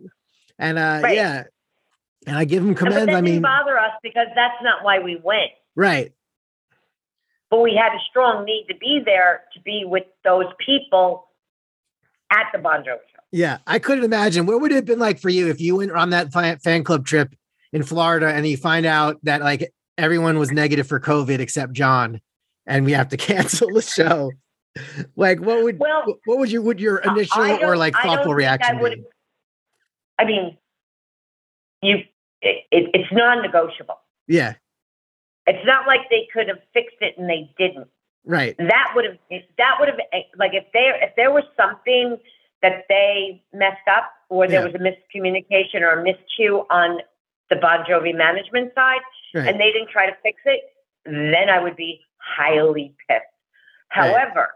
and 0.58 0.78
uh 0.78 1.02
Right. 1.04 1.16
yeah 1.16 1.44
and 2.26 2.38
i 2.38 2.46
give 2.46 2.64
him 2.64 2.70
And- 2.70 2.76
but 2.78 2.84
commends 2.86 3.06
that 3.08 3.16
i 3.18 3.20
mean 3.20 3.42
bother 3.42 3.78
us 3.78 3.92
because 4.02 4.28
that's 4.34 4.56
not 4.64 4.86
why 4.86 5.00
we 5.00 5.18
went. 5.22 5.52
right 5.76 6.14
but 7.50 7.60
we 7.60 7.76
had 7.76 7.94
a 7.94 8.00
strong 8.10 8.46
need 8.46 8.68
to 8.70 8.76
be 8.78 9.02
there 9.06 9.42
to 9.56 9.60
be 9.60 9.84
with 9.86 10.06
those 10.24 10.46
people 10.66 11.28
at 12.32 12.46
the 12.54 12.60
Bon 12.60 12.82
Jovi. 12.82 13.00
Yeah 13.36 13.58
i 13.68 13.78
couldn't 13.78 14.04
imagine 14.04 14.46
what 14.46 14.62
would 14.62 14.72
it 14.72 14.76
have 14.76 14.86
been 14.86 15.00
like 15.00 15.20
for 15.20 15.30
you 15.30 15.50
if 15.50 15.60
you 15.60 15.76
went 15.76 15.92
on 15.92 16.10
that 16.10 16.32
fan 16.32 16.84
club 16.84 17.06
trip 17.06 17.36
in 17.74 17.84
florida 17.84 18.28
and 18.28 18.48
you 18.48 18.56
find 18.56 18.86
out 18.86 19.18
that 19.24 19.42
like 19.42 19.74
everyone 19.98 20.40
was 20.40 20.52
negative 20.52 20.88
for 20.88 21.00
covid 21.00 21.40
except 21.40 21.74
john 21.74 22.22
and 22.66 22.86
we 22.86 22.94
have 22.94 23.10
to 23.10 23.18
cancel 23.30 23.70
the 23.74 23.82
show 23.82 24.32
like 25.16 25.40
what 25.40 25.64
would 25.64 25.80
Well, 25.80 26.18
what 26.26 26.38
would 26.38 26.52
you 26.52 26.62
would 26.62 26.80
your 26.80 26.98
initial 27.00 27.42
or 27.64 27.78
like 27.78 27.94
thoughtful 27.96 28.34
reaction 28.34 28.78
I 28.78 28.90
be? 28.90 29.04
I 30.18 30.26
mean, 30.26 30.58
you. 31.82 31.98
It, 32.42 32.64
it, 32.72 32.90
it's 32.94 33.12
non-negotiable. 33.12 33.96
yeah 34.28 34.56
It's 35.48 35.66
not 35.66 35.88
like 35.88 36.02
they 36.10 36.28
could 36.34 36.48
have 36.48 36.60
fixed 36.74 36.98
it 37.02 37.16
and 37.18 37.30
they 37.30 37.50
didn't. 37.58 37.88
right 38.26 38.56
That 38.58 38.92
would 38.96 39.06
have. 39.06 39.18
That 39.58 39.78
would 39.80 39.90
have. 39.90 40.00
Eh, 40.12 40.24
like 40.38 40.54
if 40.54 40.66
there 40.74 41.02
if 41.04 41.16
there 41.16 41.32
was 41.32 41.44
something 41.58 42.18
that 42.62 42.86
they 42.90 43.44
messed 43.54 43.88
up 43.88 44.12
or 44.30 44.48
there 44.48 44.62
Yeah. 44.62 44.66
was 44.66 44.76
a 44.76 44.80
miscommunication 44.80 45.82
or 45.82 46.00
a 46.00 46.04
miscue 46.04 46.66
on 46.70 47.00
the 47.50 47.56
Bon 47.58 47.86
Jovi 47.86 48.16
management 48.16 48.74
side, 48.74 49.02
right 49.34 49.48
and 49.48 49.60
they 49.60 49.72
didn't 49.72 49.90
try 49.90 50.08
to 50.10 50.16
fix 50.24 50.42
it, 50.46 50.62
then 51.06 51.50
I 51.50 51.60
would 51.62 51.76
be 51.76 52.02
highly 52.18 52.96
pissed. 53.08 53.22
Right. 53.96 54.10
However, 54.10 54.50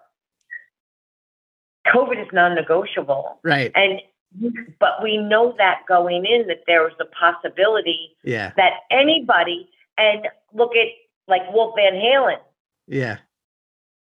COVID 1.88 2.22
is 2.22 2.28
non-negotiable, 2.34 3.40
Right. 3.44 3.72
and 3.76 4.02
but 4.80 5.02
we 5.02 5.18
know 5.18 5.56
that 5.58 5.82
going 5.88 6.24
in 6.26 6.46
that 6.48 6.64
there 6.68 6.84
was 6.84 6.94
a 7.00 7.06
possibility 7.06 8.16
Yeah. 8.24 8.52
that 8.58 8.82
anybody 8.92 9.70
and 9.98 10.28
look 10.54 10.76
at 10.76 10.88
like 11.28 11.42
Wolf 11.52 11.76
Van 11.76 11.94
Halen. 11.94 12.40
Yeah. 12.88 13.18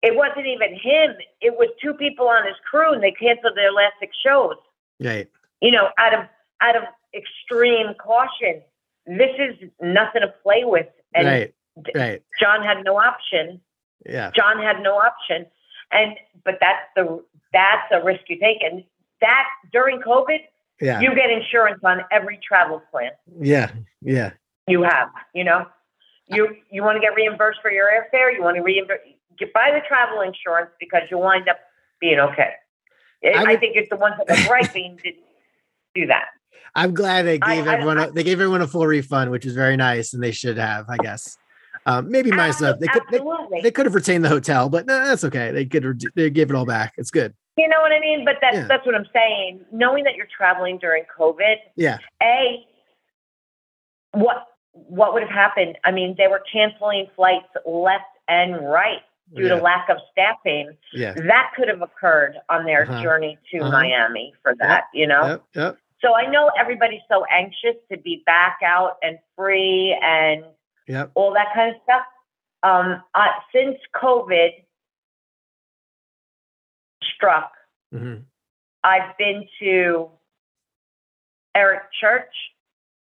It 0.06 0.14
wasn't 0.16 0.46
even 0.46 0.74
him. 0.74 1.16
It 1.40 1.56
was 1.58 1.68
two 1.82 1.94
people 1.94 2.28
on 2.28 2.46
his 2.46 2.56
crew, 2.70 2.92
and 2.92 3.02
they 3.02 3.12
canceled 3.12 3.56
their 3.56 3.72
last 3.72 3.94
six 4.00 4.16
shows. 4.24 4.56
Right. 5.02 5.28
You 5.60 5.70
know, 5.72 5.88
out 5.98 6.14
of 6.14 6.20
out 6.60 6.76
of 6.76 6.84
extreme 7.14 7.94
caution. 7.98 8.62
This 9.06 9.30
is 9.38 9.70
nothing 9.80 10.22
to 10.22 10.28
play 10.42 10.64
with, 10.64 10.86
and 11.14 11.26
right. 11.26 11.54
Right. 11.94 12.22
Jon 12.40 12.62
had 12.62 12.84
no 12.84 12.96
option. 12.98 13.60
Yeah. 14.08 14.30
Jon 14.34 14.58
had 14.62 14.82
no 14.82 14.96
option, 14.96 15.46
and 15.92 16.16
but 16.44 16.58
that's 16.60 16.82
the 16.96 17.22
that's 17.52 17.90
a 17.92 18.02
risk 18.04 18.22
you 18.28 18.38
take, 18.38 18.62
and 18.62 18.82
that 19.20 19.44
during 19.72 20.00
COVID, 20.00 20.38
Yeah. 20.80 21.00
you 21.00 21.14
get 21.14 21.30
insurance 21.30 21.80
on 21.84 22.02
every 22.10 22.38
travel 22.46 22.82
plan 22.90 23.10
Yeah. 23.40 23.70
Yeah. 24.02 24.32
you 24.66 24.82
have. 24.82 25.08
You 25.34 25.44
know, 25.44 25.66
you 26.28 26.56
you 26.70 26.82
want 26.82 26.96
to 26.96 27.00
get 27.00 27.14
reimbursed 27.14 27.60
for 27.62 27.70
your 27.70 27.86
airfare. 27.88 28.34
You 28.34 28.42
want 28.42 28.56
to 28.56 28.62
reimburse. 28.62 29.00
You 29.40 29.48
buy 29.52 29.70
the 29.72 29.80
travel 29.86 30.20
insurance 30.20 30.70
because 30.80 31.02
you'll 31.10 31.22
wind 31.22 31.48
up 31.48 31.58
being 32.00 32.18
okay. 32.18 32.50
I, 33.24 33.28
I 33.30 33.42
I 33.52 33.56
think 33.56 33.76
it's 33.76 33.88
the 33.88 33.96
ones 33.96 34.14
that 34.18 34.38
were 34.38 34.46
griping 34.46 34.98
didn't 35.02 35.22
do 35.94 36.06
that. 36.06 36.26
I'm 36.74 36.92
glad 36.94 37.22
they 37.22 37.38
gave 37.38 37.66
I- 37.66 37.72
everyone 37.74 37.98
a, 37.98 38.10
they 38.10 38.22
gave 38.22 38.38
everyone 38.40 38.60
a 38.62 38.66
full 38.66 38.86
refund, 38.86 39.30
which 39.30 39.46
is 39.46 39.54
very 39.54 39.76
nice, 39.76 40.12
and 40.12 40.22
they 40.22 40.32
should 40.32 40.58
have, 40.58 40.86
I 40.88 40.96
guess. 40.98 41.36
Um, 41.86 42.10
maybe 42.10 42.30
minus 42.32 42.56
the 42.58 42.76
they 42.80 42.88
could 42.88 43.02
they, 43.12 43.20
they 43.62 43.70
could 43.70 43.86
have 43.86 43.94
retained 43.94 44.24
the 44.24 44.28
hotel, 44.28 44.68
but 44.68 44.86
no, 44.86 45.04
that's 45.04 45.22
okay. 45.24 45.52
They 45.52 45.64
could 45.66 46.02
they 46.14 46.30
gave 46.30 46.50
it 46.50 46.56
all 46.56 46.66
back. 46.66 46.94
It's 46.98 47.10
good. 47.12 47.32
you 47.56 47.68
know 47.68 47.80
what 47.80 47.92
I 47.92 48.00
mean? 48.00 48.24
But 48.24 48.36
that's 48.40 48.56
Yeah. 48.56 48.66
that's 48.66 48.84
what 48.84 48.94
I'm 48.96 49.06
saying. 49.12 49.60
Knowing 49.72 50.02
that 50.04 50.16
you're 50.16 50.26
traveling 50.36 50.78
during 50.78 51.04
COVID, 51.18 51.56
Yeah. 51.76 51.98
a 52.22 52.66
what 54.12 54.44
what 54.72 55.14
would 55.14 55.22
have 55.22 55.30
happened? 55.32 55.78
I 55.84 55.90
mean, 55.92 56.14
they 56.18 56.26
were 56.28 56.42
canceling 56.52 57.06
flights 57.16 57.46
left 57.64 58.04
and 58.28 58.68
right 58.68 59.00
due 59.34 59.44
Yeah. 59.44 59.48
to 59.50 59.56
lack 59.56 59.88
of 59.88 59.98
staffing. 60.12 60.76
Yeah. 60.92 61.14
That 61.14 61.52
could 61.56 61.68
have 61.68 61.82
occurred 61.82 62.36
on 62.48 62.64
their 62.64 62.82
Uh-huh. 62.82 63.02
journey 63.02 63.38
to 63.50 63.58
Uh-huh. 63.60 63.70
Miami 63.70 64.34
for 64.42 64.54
that, 64.56 64.88
you 64.92 65.06
know? 65.06 65.26
Yep. 65.26 65.42
Yep. 65.54 65.78
So 66.00 66.14
I 66.14 66.26
know 66.26 66.48
everybody's 66.58 67.02
so 67.08 67.24
anxious 67.26 67.76
to 67.90 67.96
be 67.96 68.22
back 68.26 68.58
out 68.62 68.98
and 69.02 69.18
free 69.34 69.92
and 70.02 70.44
Yep. 70.86 71.10
all 71.14 71.32
that 71.32 71.52
kind 71.54 71.74
of 71.74 71.82
stuff. 71.82 72.06
Um, 72.62 73.02
uh, 73.14 73.32
since 73.52 73.78
COVID 73.94 74.64
struck, 77.02 77.52
hmm 77.92 78.16
I've 78.84 79.16
been 79.18 79.48
to 79.58 80.10
Eric 81.54 81.90
Church 81.92 82.34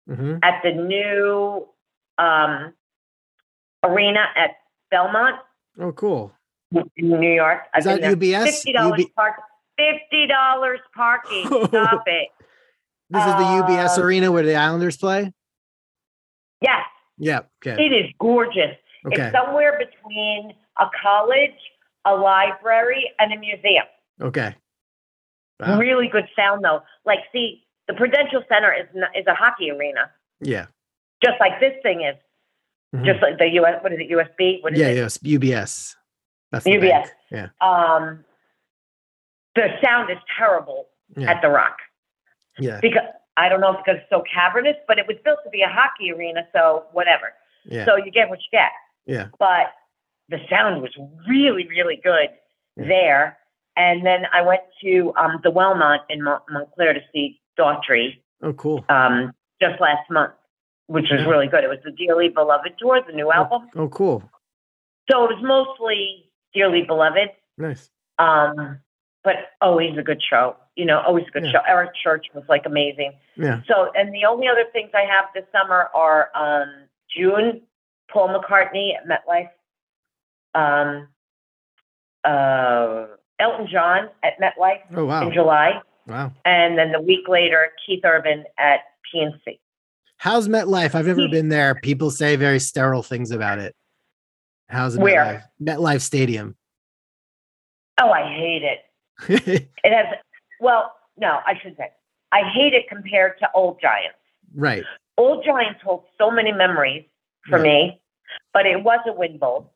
hmm 0.08 0.38
at 0.42 0.62
the 0.62 0.72
new 0.72 1.68
um, 2.18 2.74
arena 3.84 4.26
at 4.36 4.56
Belmont 4.90 5.36
Oh, 5.80 5.92
cool. 5.92 6.32
in 6.72 6.88
New 7.20 7.32
York. 7.32 7.62
Is 7.76 7.86
I've 7.86 8.00
that. 8.00 8.18
UBS? 8.18 8.44
Fifty 8.44 8.72
dollars 8.72 9.00
UB 9.00 9.06
park. 9.16 9.34
Fifty 9.78 10.26
dollars 10.26 10.80
parking. 10.94 11.46
Stop 11.46 12.02
it. 12.06 12.28
This 13.08 13.24
is 13.26 13.32
the 13.32 13.42
UBS 13.42 13.98
Um, 13.98 14.04
arena 14.04 14.30
where 14.30 14.44
the 14.44 14.54
Islanders 14.54 14.96
play. 14.96 15.32
Yes, 16.60 16.84
Yep. 17.18 17.48
Okay. 17.66 17.84
it 17.86 17.92
is 17.92 18.12
gorgeous. 18.20 18.76
Okay. 19.06 19.22
It's 19.28 19.32
somewhere 19.36 19.78
between 19.78 20.52
a 20.78 20.86
college, 21.02 21.56
a 22.04 22.14
library, 22.14 23.10
and 23.18 23.32
a 23.32 23.36
museum. 23.38 23.84
Okay. 24.20 24.54
Wow. 25.58 25.78
Really 25.78 26.08
good 26.08 26.26
sound 26.36 26.62
though. 26.64 26.82
Like, 27.06 27.20
see, 27.32 27.64
the 27.88 27.94
Prudential 27.94 28.42
Center 28.48 28.72
is 28.72 28.86
is 29.18 29.26
a 29.26 29.34
hockey 29.34 29.70
arena, 29.70 30.10
Yeah. 30.40 30.66
just 31.24 31.40
like 31.40 31.58
this 31.60 31.74
thing 31.82 32.02
is. 32.02 32.16
Mhm. 32.94 33.04
Just 33.04 33.22
like 33.22 33.38
the 33.38 33.46
US. 33.60 33.82
What 33.82 33.92
is 33.92 34.00
it? 34.00 34.10
USB. 34.10 34.60
What 34.62 34.72
is 34.72 34.78
yeah. 34.80 34.88
it? 34.88 34.96
Yes. 34.96 35.18
UBS. 35.18 35.94
That's 36.50 36.64
the 36.64 36.72
UBS. 36.72 37.08
Yeah. 37.30 37.48
Um, 37.60 38.24
the 39.54 39.68
sound 39.82 40.10
is 40.10 40.18
terrible 40.36 40.88
Yeah. 41.16 41.30
at 41.30 41.42
the 41.42 41.48
Rock 41.48 41.78
Yeah. 42.58 42.80
because 42.80 43.02
I 43.36 43.48
don't 43.48 43.60
know 43.60 43.72
if 43.72 43.78
because 43.84 44.00
it's 44.00 44.10
so 44.10 44.22
cavernous, 44.32 44.76
but 44.88 44.98
it 44.98 45.06
was 45.06 45.16
built 45.24 45.38
to 45.44 45.50
be 45.50 45.62
a 45.62 45.68
hockey 45.68 46.12
arena, 46.12 46.46
so 46.52 46.86
whatever. 46.92 47.32
Yeah. 47.64 47.84
So 47.84 47.96
you 47.96 48.10
get 48.10 48.28
what 48.28 48.40
you 48.40 48.48
get. 48.50 48.70
Yeah. 49.06 49.28
But 49.38 49.72
the 50.28 50.38
sound 50.48 50.82
was 50.82 50.90
really, 51.28 51.66
really 51.68 51.96
good 52.02 52.30
Yeah. 52.76 52.84
there. 52.88 53.38
And 53.76 54.04
then 54.04 54.26
I 54.32 54.42
went 54.42 54.62
to 54.82 55.12
um, 55.16 55.40
the 55.44 55.50
Wellmont 55.52 56.00
in 56.08 56.22
Mont- 56.22 56.42
Montclair 56.50 56.92
to 56.94 57.00
see 57.12 57.40
Daughtry 57.58 58.20
Oh, 58.42 58.52
cool. 58.52 58.84
um, 58.88 59.32
just 59.62 59.80
last 59.80 60.08
month, 60.10 60.32
which 60.90 61.06
was 61.08 61.24
really 61.24 61.46
good. 61.46 61.62
It 61.62 61.68
was 61.68 61.78
the 61.84 61.92
Dearly 61.92 62.28
Beloved 62.30 62.72
tour, 62.78 63.00
the 63.06 63.12
new 63.12 63.30
album. 63.30 63.68
Oh, 63.76 63.88
cool. 63.88 64.24
So 65.10 65.24
it 65.24 65.36
was 65.36 65.42
mostly 65.42 66.30
Dearly 66.52 66.82
Beloved. 66.82 67.30
Nice. 67.56 67.90
Um, 68.18 68.80
but 69.22 69.36
always 69.60 69.96
a 69.98 70.02
good 70.02 70.20
show. 70.28 70.56
You 70.74 70.86
know, 70.86 71.00
always 71.06 71.26
a 71.28 71.30
good 71.30 71.44
Yeah. 71.44 71.52
show. 71.52 71.60
Eric 71.68 71.90
Church 72.02 72.26
was 72.34 72.42
like 72.48 72.62
amazing. 72.66 73.12
Yeah. 73.36 73.60
So, 73.68 73.92
and 73.94 74.12
the 74.12 74.24
only 74.24 74.48
other 74.48 74.64
things 74.72 74.90
I 74.92 75.02
have 75.02 75.26
this 75.32 75.44
summer 75.52 75.90
are 75.94 76.30
um, 76.34 76.88
June, 77.16 77.62
Paul 78.10 78.28
McCartney 78.30 78.90
at 78.96 79.06
MetLife, 79.06 79.50
um, 80.54 81.06
uh, 82.24 83.06
Elton 83.38 83.68
John 83.70 84.08
at 84.24 84.40
MetLife 84.40 84.80
Oh, 84.96 85.04
wow. 85.06 85.22
in 85.26 85.32
July, 85.32 85.80
Wow. 86.08 86.32
and 86.44 86.76
then 86.76 86.90
the 86.92 87.00
week 87.00 87.28
later, 87.28 87.70
Keith 87.86 88.04
Urban 88.04 88.44
at 88.58 88.80
PNC. 89.14 89.60
How's 90.20 90.48
MetLife? 90.48 90.94
I've 90.94 91.06
never 91.06 91.28
been 91.28 91.48
there. 91.48 91.74
People 91.76 92.10
say 92.10 92.36
very 92.36 92.60
sterile 92.60 93.02
things 93.02 93.30
about 93.30 93.58
it. 93.58 93.74
How's 94.68 94.96
it 94.96 95.00
Where? 95.00 95.48
MetLife? 95.62 95.78
MetLife 95.78 96.00
Stadium. 96.02 96.56
Oh, 97.98 98.10
I 98.10 98.28
hate 98.28 98.62
it. 98.62 99.70
It 99.82 99.92
has, 99.94 100.06
well, 100.60 100.92
no, 101.16 101.38
I 101.46 101.54
should 101.62 101.74
say, 101.78 101.90
I 102.32 102.42
hate 102.54 102.74
it 102.74 102.86
compared 102.86 103.38
to 103.38 103.48
Old 103.54 103.80
Giants. 103.80 104.18
right. 104.54 104.84
Old 105.16 105.42
Giants 105.42 105.80
hold 105.82 106.04
so 106.18 106.30
many 106.30 106.52
memories 106.52 107.04
for 107.48 107.56
Yeah. 107.58 107.62
me, 107.64 108.00
but 108.52 108.66
it 108.66 108.82
was 108.84 109.00
a 109.06 109.12
win 109.14 109.38
bowl. 109.38 109.72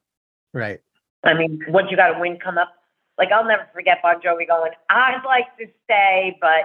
Right. 0.53 0.81
I 1.23 1.33
mean, 1.33 1.61
once 1.69 1.89
you 1.91 1.97
got 1.97 2.15
a 2.17 2.21
win 2.21 2.39
come 2.39 2.59
up, 2.59 2.69
like 3.17 3.33
I'll 3.33 3.45
never 3.47 3.67
forget 3.73 4.01
Bon 4.03 4.21
Jovi 4.21 4.47
going, 4.47 4.73
I'd 4.91 5.23
like 5.25 5.57
to 5.59 5.67
stay, 5.85 6.37
but 6.39 6.65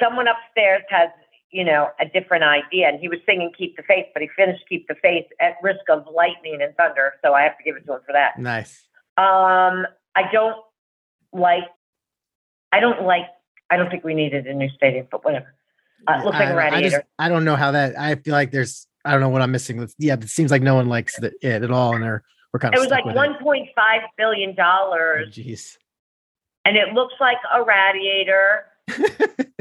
someone 0.00 0.26
upstairs 0.28 0.82
has, 0.88 1.08
you 1.50 1.64
know, 1.64 1.88
a 2.00 2.06
different 2.06 2.44
idea. 2.44 2.88
And 2.88 3.00
he 3.00 3.08
was 3.08 3.18
singing 3.26 3.52
Keep 3.56 3.76
the 3.76 3.82
Faith, 3.82 4.06
but 4.12 4.22
he 4.22 4.28
finished 4.36 4.64
Keep 4.68 4.88
the 4.88 4.94
Faith 5.02 5.26
at 5.40 5.54
risk 5.62 5.80
of 5.88 6.04
lightning 6.14 6.60
and 6.62 6.74
thunder. 6.76 7.14
So 7.24 7.34
I 7.34 7.42
have 7.42 7.56
to 7.58 7.64
give 7.64 7.76
it 7.76 7.86
to 7.86 7.94
him 7.94 8.00
for 8.06 8.12
that. 8.12 8.38
Nice. 8.38 8.84
Um, 9.16 9.86
I 10.14 10.30
don't 10.32 10.56
like, 11.32 11.64
I 12.72 12.80
don't 12.80 13.02
like, 13.02 13.26
I 13.70 13.76
don't 13.76 13.90
think 13.90 14.04
we 14.04 14.14
needed 14.14 14.46
a 14.46 14.54
new 14.54 14.68
stadium, 14.70 15.06
but 15.10 15.24
whatever. 15.24 15.54
Uh, 16.08 16.14
it 16.20 16.24
looks 16.24 16.38
like 16.38 16.48
I, 16.48 16.52
a 16.52 16.54
I 16.54 16.70
radiator. 16.70 16.90
just 16.90 17.02
I 17.18 17.28
don't 17.28 17.44
know 17.44 17.56
how 17.56 17.72
that. 17.72 17.98
I 17.98 18.14
feel 18.14 18.32
like 18.32 18.50
there's 18.52 18.86
I 19.04 19.12
don't 19.12 19.20
know 19.20 19.28
what 19.28 19.42
I'm 19.42 19.52
missing. 19.52 19.86
Yeah, 19.98 20.14
it 20.14 20.28
seems 20.28 20.50
like 20.50 20.62
no 20.62 20.74
one 20.74 20.88
likes 20.88 21.18
the, 21.18 21.32
it 21.42 21.62
at 21.62 21.70
all, 21.70 21.94
and 21.94 22.02
they're 22.02 22.22
we're 22.52 22.60
kind 22.60 22.74
of 22.74 22.78
it 22.78 22.80
was 22.80 22.90
like 22.90 23.04
$1.5 23.04 23.66
billion 24.16 24.56
Oh, 24.58 25.24
Jeez. 25.28 25.76
and 26.64 26.76
it 26.76 26.94
looks 26.94 27.14
like 27.20 27.36
a 27.54 27.62
radiator. 27.62 28.64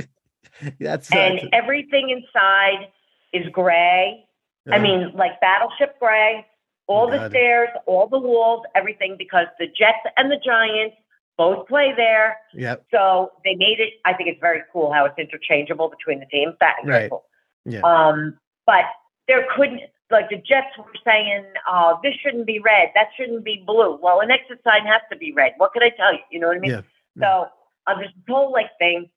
That's 0.79 1.11
and 1.11 1.39
uh, 1.39 1.47
everything 1.53 2.09
inside 2.09 2.87
is 3.33 3.47
gray. 3.51 4.25
I 4.71 4.77
uh, 4.77 4.81
mean, 4.81 5.11
like 5.15 5.39
battleship 5.41 5.97
gray. 5.99 6.45
All 6.87 7.09
the 7.09 7.17
God. 7.17 7.31
stairs, 7.31 7.69
all 7.85 8.07
the 8.07 8.17
walls, 8.17 8.63
everything, 8.73 9.15
because 9.15 9.45
the 9.59 9.67
Jets 9.67 9.99
and 10.17 10.31
the 10.31 10.39
Giants 10.43 10.95
both 11.37 11.67
play 11.67 11.93
there. 11.95 12.37
Yep. 12.55 12.85
So 12.91 13.31
they 13.45 13.55
made 13.55 13.79
it. 13.79 13.93
I 14.05 14.13
think 14.13 14.27
it's 14.27 14.39
very 14.41 14.61
cool 14.73 14.91
how 14.91 15.05
it's 15.05 15.17
interchangeable 15.17 15.89
between 15.89 16.19
the 16.19 16.25
teams. 16.25 16.55
That 16.59 16.77
is 16.83 16.89
Right. 16.89 17.09
cool. 17.09 17.25
Yeah. 17.65 17.81
Um, 17.81 18.39
but 18.65 18.85
there 19.27 19.45
couldn't 19.55 19.81
like 20.11 20.29
the 20.29 20.37
Jets 20.37 20.75
were 20.77 20.85
saying, 21.05 21.45
"Oh, 21.67 21.99
this 22.03 22.15
shouldn't 22.15 22.47
be 22.47 22.59
red. 22.59 22.89
That 22.95 23.09
shouldn't 23.15 23.43
be 23.43 23.63
blue." 23.65 23.99
Well, 24.01 24.21
an 24.21 24.31
exit 24.31 24.59
sign 24.63 24.85
has 24.85 25.01
to 25.11 25.17
be 25.17 25.31
red. 25.31 25.53
What 25.57 25.71
could 25.71 25.83
I 25.83 25.89
tell 25.89 26.11
you? 26.11 26.19
You 26.31 26.39
know 26.39 26.47
what 26.47 26.57
I 26.57 26.59
mean? 26.59 26.71
Yeah. 26.71 26.81
So 27.21 27.47
um, 27.87 27.99
there's 27.99 28.13
this 28.13 28.23
whole 28.27 28.51
like 28.51 28.69
thing, 28.79 29.09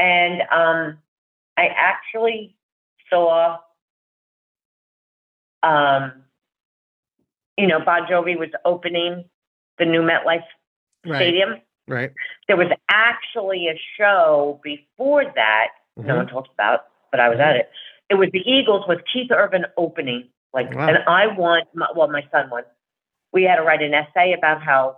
and 0.00 0.40
um, 0.50 0.98
I 1.58 1.66
actually 1.76 2.56
saw, 3.10 3.58
um, 5.62 6.12
you 7.58 7.66
know, 7.66 7.80
Bon 7.84 8.06
Jovi 8.06 8.38
was 8.38 8.48
opening 8.64 9.24
the 9.78 9.84
new 9.84 10.00
MetLife 10.02 10.42
Right. 11.06 11.16
Stadium. 11.16 11.60
Right. 11.88 12.12
There 12.46 12.56
was 12.56 12.68
actually 12.90 13.68
a 13.68 13.80
show 13.96 14.60
before 14.62 15.24
that 15.24 15.68
no 15.96 16.14
Mhm. 16.14 16.16
one 16.16 16.26
talks 16.28 16.50
about, 16.54 16.86
but 17.10 17.20
I 17.20 17.28
was 17.28 17.38
at 17.40 17.56
it. 17.56 17.70
It 18.08 18.14
was 18.14 18.30
the 18.32 18.40
Eagles 18.50 18.86
with 18.88 19.00
Keith 19.12 19.30
Urban 19.30 19.66
opening 19.76 20.30
Like, 20.52 20.74
Wow. 20.74 20.88
and 20.88 20.98
I 21.06 21.28
won. 21.28 21.62
My, 21.74 21.86
well, 21.94 22.08
my 22.08 22.26
son 22.32 22.50
won. 22.50 22.64
We 23.32 23.44
had 23.44 23.56
to 23.56 23.62
write 23.62 23.82
an 23.82 23.94
essay 23.94 24.32
about 24.32 24.60
how 24.60 24.96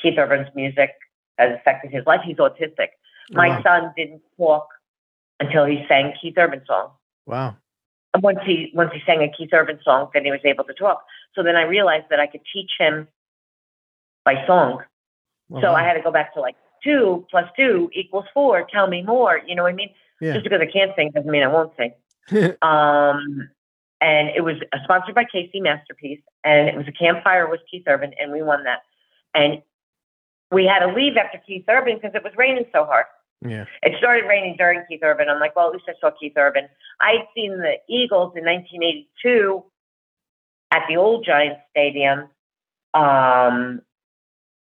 Keith 0.00 0.18
Urban's 0.18 0.48
music 0.54 0.90
has 1.36 1.52
affected 1.52 1.90
his 1.90 2.06
life. 2.06 2.22
He's 2.24 2.38
autistic. 2.38 2.88
My 3.30 3.48
wow. 3.48 3.62
son 3.62 3.92
didn't 3.96 4.22
talk 4.36 4.68
until 5.40 5.64
he 5.64 5.84
sang 5.88 6.14
Keith 6.20 6.34
Urban 6.36 6.62
song. 6.66 6.90
wow. 7.26 7.56
And 8.14 8.22
once 8.22 8.38
he 8.46 8.70
once 8.72 8.90
he 8.94 9.00
sang 9.04 9.22
a 9.22 9.30
Keith 9.30 9.50
Urban 9.52 9.78
song, 9.84 10.08
then 10.14 10.24
he 10.24 10.30
was 10.30 10.40
able 10.44 10.64
to 10.64 10.72
talk. 10.72 11.04
So 11.34 11.42
then 11.42 11.54
I 11.54 11.62
realized 11.62 12.06
that 12.08 12.18
I 12.18 12.26
could 12.26 12.40
teach 12.50 12.70
him 12.78 13.08
by 14.24 14.46
song. 14.46 14.82
Well, 15.48 15.62
so. 15.62 15.72
I 15.72 15.82
had 15.82 15.94
to 15.94 16.00
go 16.00 16.10
back 16.10 16.32
to 16.34 16.40
like 16.40 16.56
two 16.82 17.26
plus 17.30 17.44
two 17.56 17.90
equals 17.92 18.24
four. 18.32 18.66
Tell 18.72 18.86
me 18.86 19.02
more. 19.02 19.40
You 19.46 19.54
know 19.54 19.64
what 19.64 19.72
I 19.72 19.76
mean? 19.76 19.90
Yeah. 20.20 20.32
Just 20.32 20.44
because 20.44 20.60
I 20.62 20.66
can't 20.66 20.92
sing 20.96 21.10
doesn't 21.14 21.30
mean 21.30 21.42
I 21.42 21.48
won't 21.48 21.72
sing. 21.76 21.92
Um, 22.62 23.50
and 24.00 24.28
it 24.36 24.42
was 24.42 24.56
uh, 24.72 24.78
sponsored 24.84 25.14
by 25.14 25.24
KC 25.24 25.62
Masterpiece, 25.62 26.20
and 26.44 26.68
it 26.68 26.76
was 26.76 26.86
a 26.86 26.92
campfire 26.92 27.48
with 27.48 27.60
Keith 27.70 27.84
Urban, 27.86 28.12
and 28.20 28.30
we 28.30 28.42
won 28.42 28.64
that. 28.64 28.82
And 29.34 29.62
we 30.50 30.66
had 30.66 30.80
to 30.80 30.92
leave 30.92 31.16
after 31.16 31.38
Keith 31.46 31.64
Urban 31.68 31.96
because 31.96 32.14
it 32.14 32.22
was 32.22 32.32
raining 32.36 32.66
so 32.72 32.84
hard. 32.84 33.06
Yeah. 33.44 33.64
It 33.82 33.94
started 33.98 34.26
raining 34.26 34.56
during 34.56 34.82
Keith 34.88 35.00
Urban. 35.02 35.28
I'm 35.28 35.40
like, 35.40 35.54
well, 35.54 35.68
at 35.68 35.72
least 35.72 35.84
I 35.88 35.92
saw 36.00 36.10
Keith 36.18 36.32
Urban. 36.36 36.68
I'd 37.00 37.26
seen 37.34 37.58
the 37.58 37.74
Eagles 37.88 38.32
in 38.36 38.44
1982 38.44 39.62
at 40.72 40.82
the 40.88 40.96
old 40.96 41.24
Giants 41.24 41.60
Stadium. 41.70 42.28
Um, 42.94 43.82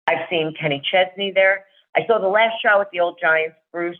I've 0.06 0.28
seen 0.28 0.54
Kenny 0.58 0.82
Chesney 0.90 1.32
there. 1.32 1.64
I 1.96 2.06
saw 2.06 2.18
the 2.18 2.28
last 2.28 2.54
show 2.62 2.80
at 2.80 2.90
the 2.90 3.00
old 3.00 3.18
Giants, 3.20 3.56
Bruce, 3.72 3.98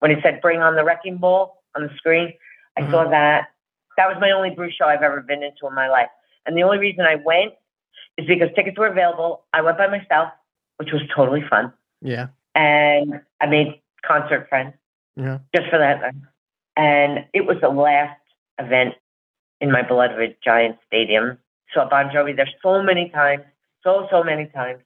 when 0.00 0.10
he 0.10 0.20
said, 0.22 0.40
bring 0.40 0.60
on 0.60 0.74
the 0.74 0.84
wrecking 0.84 1.18
ball 1.18 1.62
on 1.76 1.82
the 1.82 1.90
screen. 1.96 2.32
I 2.76 2.90
saw 2.90 3.08
that. 3.08 3.48
That 3.96 4.08
was 4.08 4.16
my 4.20 4.30
only 4.30 4.50
Bruce 4.50 4.74
show 4.74 4.86
I've 4.86 5.02
ever 5.02 5.20
been 5.20 5.42
into 5.42 5.66
in 5.68 5.74
my 5.74 5.88
life. 5.88 6.08
And 6.46 6.56
the 6.56 6.62
only 6.62 6.78
reason 6.78 7.04
I 7.04 7.16
went 7.16 7.52
is 8.16 8.26
because 8.26 8.48
tickets 8.54 8.78
were 8.78 8.86
available. 8.86 9.44
I 9.52 9.60
went 9.60 9.78
by 9.78 9.86
myself, 9.86 10.30
which 10.78 10.90
was 10.92 11.02
totally 11.14 11.44
fun. 11.48 11.72
Yeah. 12.00 12.28
And 12.54 13.20
I 13.40 13.46
made 13.46 13.80
concert 14.06 14.48
friends 14.48 14.74
Yeah. 15.16 15.38
just 15.54 15.68
for 15.70 15.78
that. 15.78 16.14
And 16.76 17.26
it 17.32 17.46
was 17.46 17.58
the 17.60 17.68
last 17.68 18.20
event 18.58 18.94
in 19.60 19.70
my 19.70 19.82
beloved 19.82 20.36
Giant 20.42 20.78
Stadium. 20.86 21.38
Saw 21.74 21.88
Bon 21.88 22.10
Jovi 22.10 22.34
there 22.34 22.48
so 22.62 22.82
many 22.82 23.10
times, 23.10 23.44
so 23.82 24.06
so 24.10 24.22
many 24.24 24.46
times. 24.46 24.82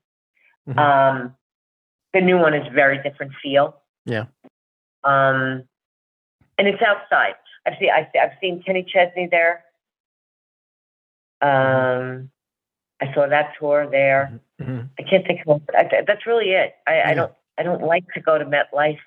Mhm. 0.69 0.79
Um, 0.79 1.37
the 2.13 2.21
new 2.21 2.39
one 2.39 2.55
is 2.55 2.67
very 2.73 2.99
different 3.03 3.33
feel. 3.43 3.81
Yeah. 4.05 4.27
Um, 5.03 5.67
and 6.59 6.69
it's 6.69 6.83
outside. 6.83 7.35
I've 7.67 7.75
seen 7.79 7.91
I've, 7.91 8.07
I've 8.21 8.39
seen 8.41 8.63
Kenny 8.63 8.83
Chesney 8.85 9.27
there. 9.31 9.65
Um, 11.41 12.31
I 13.01 13.13
saw 13.15 13.27
that 13.27 13.55
tour 13.59 13.87
there. 13.91 14.41
Mhm. 14.61 14.89
I 14.99 15.03
can't 15.03 15.27
think 15.27 15.41
of 15.47 15.63
I, 15.77 16.03
that's 16.07 16.27
really 16.27 16.53
it. 16.53 16.75
I, 16.87 16.97
Yeah. 16.97 17.09
I 17.09 17.15
don't 17.15 17.33
I 17.59 17.63
don't 17.63 17.83
like 17.83 18.05
to 18.15 18.21
go 18.21 18.39
to 18.39 18.45
MetLife. 18.45 18.99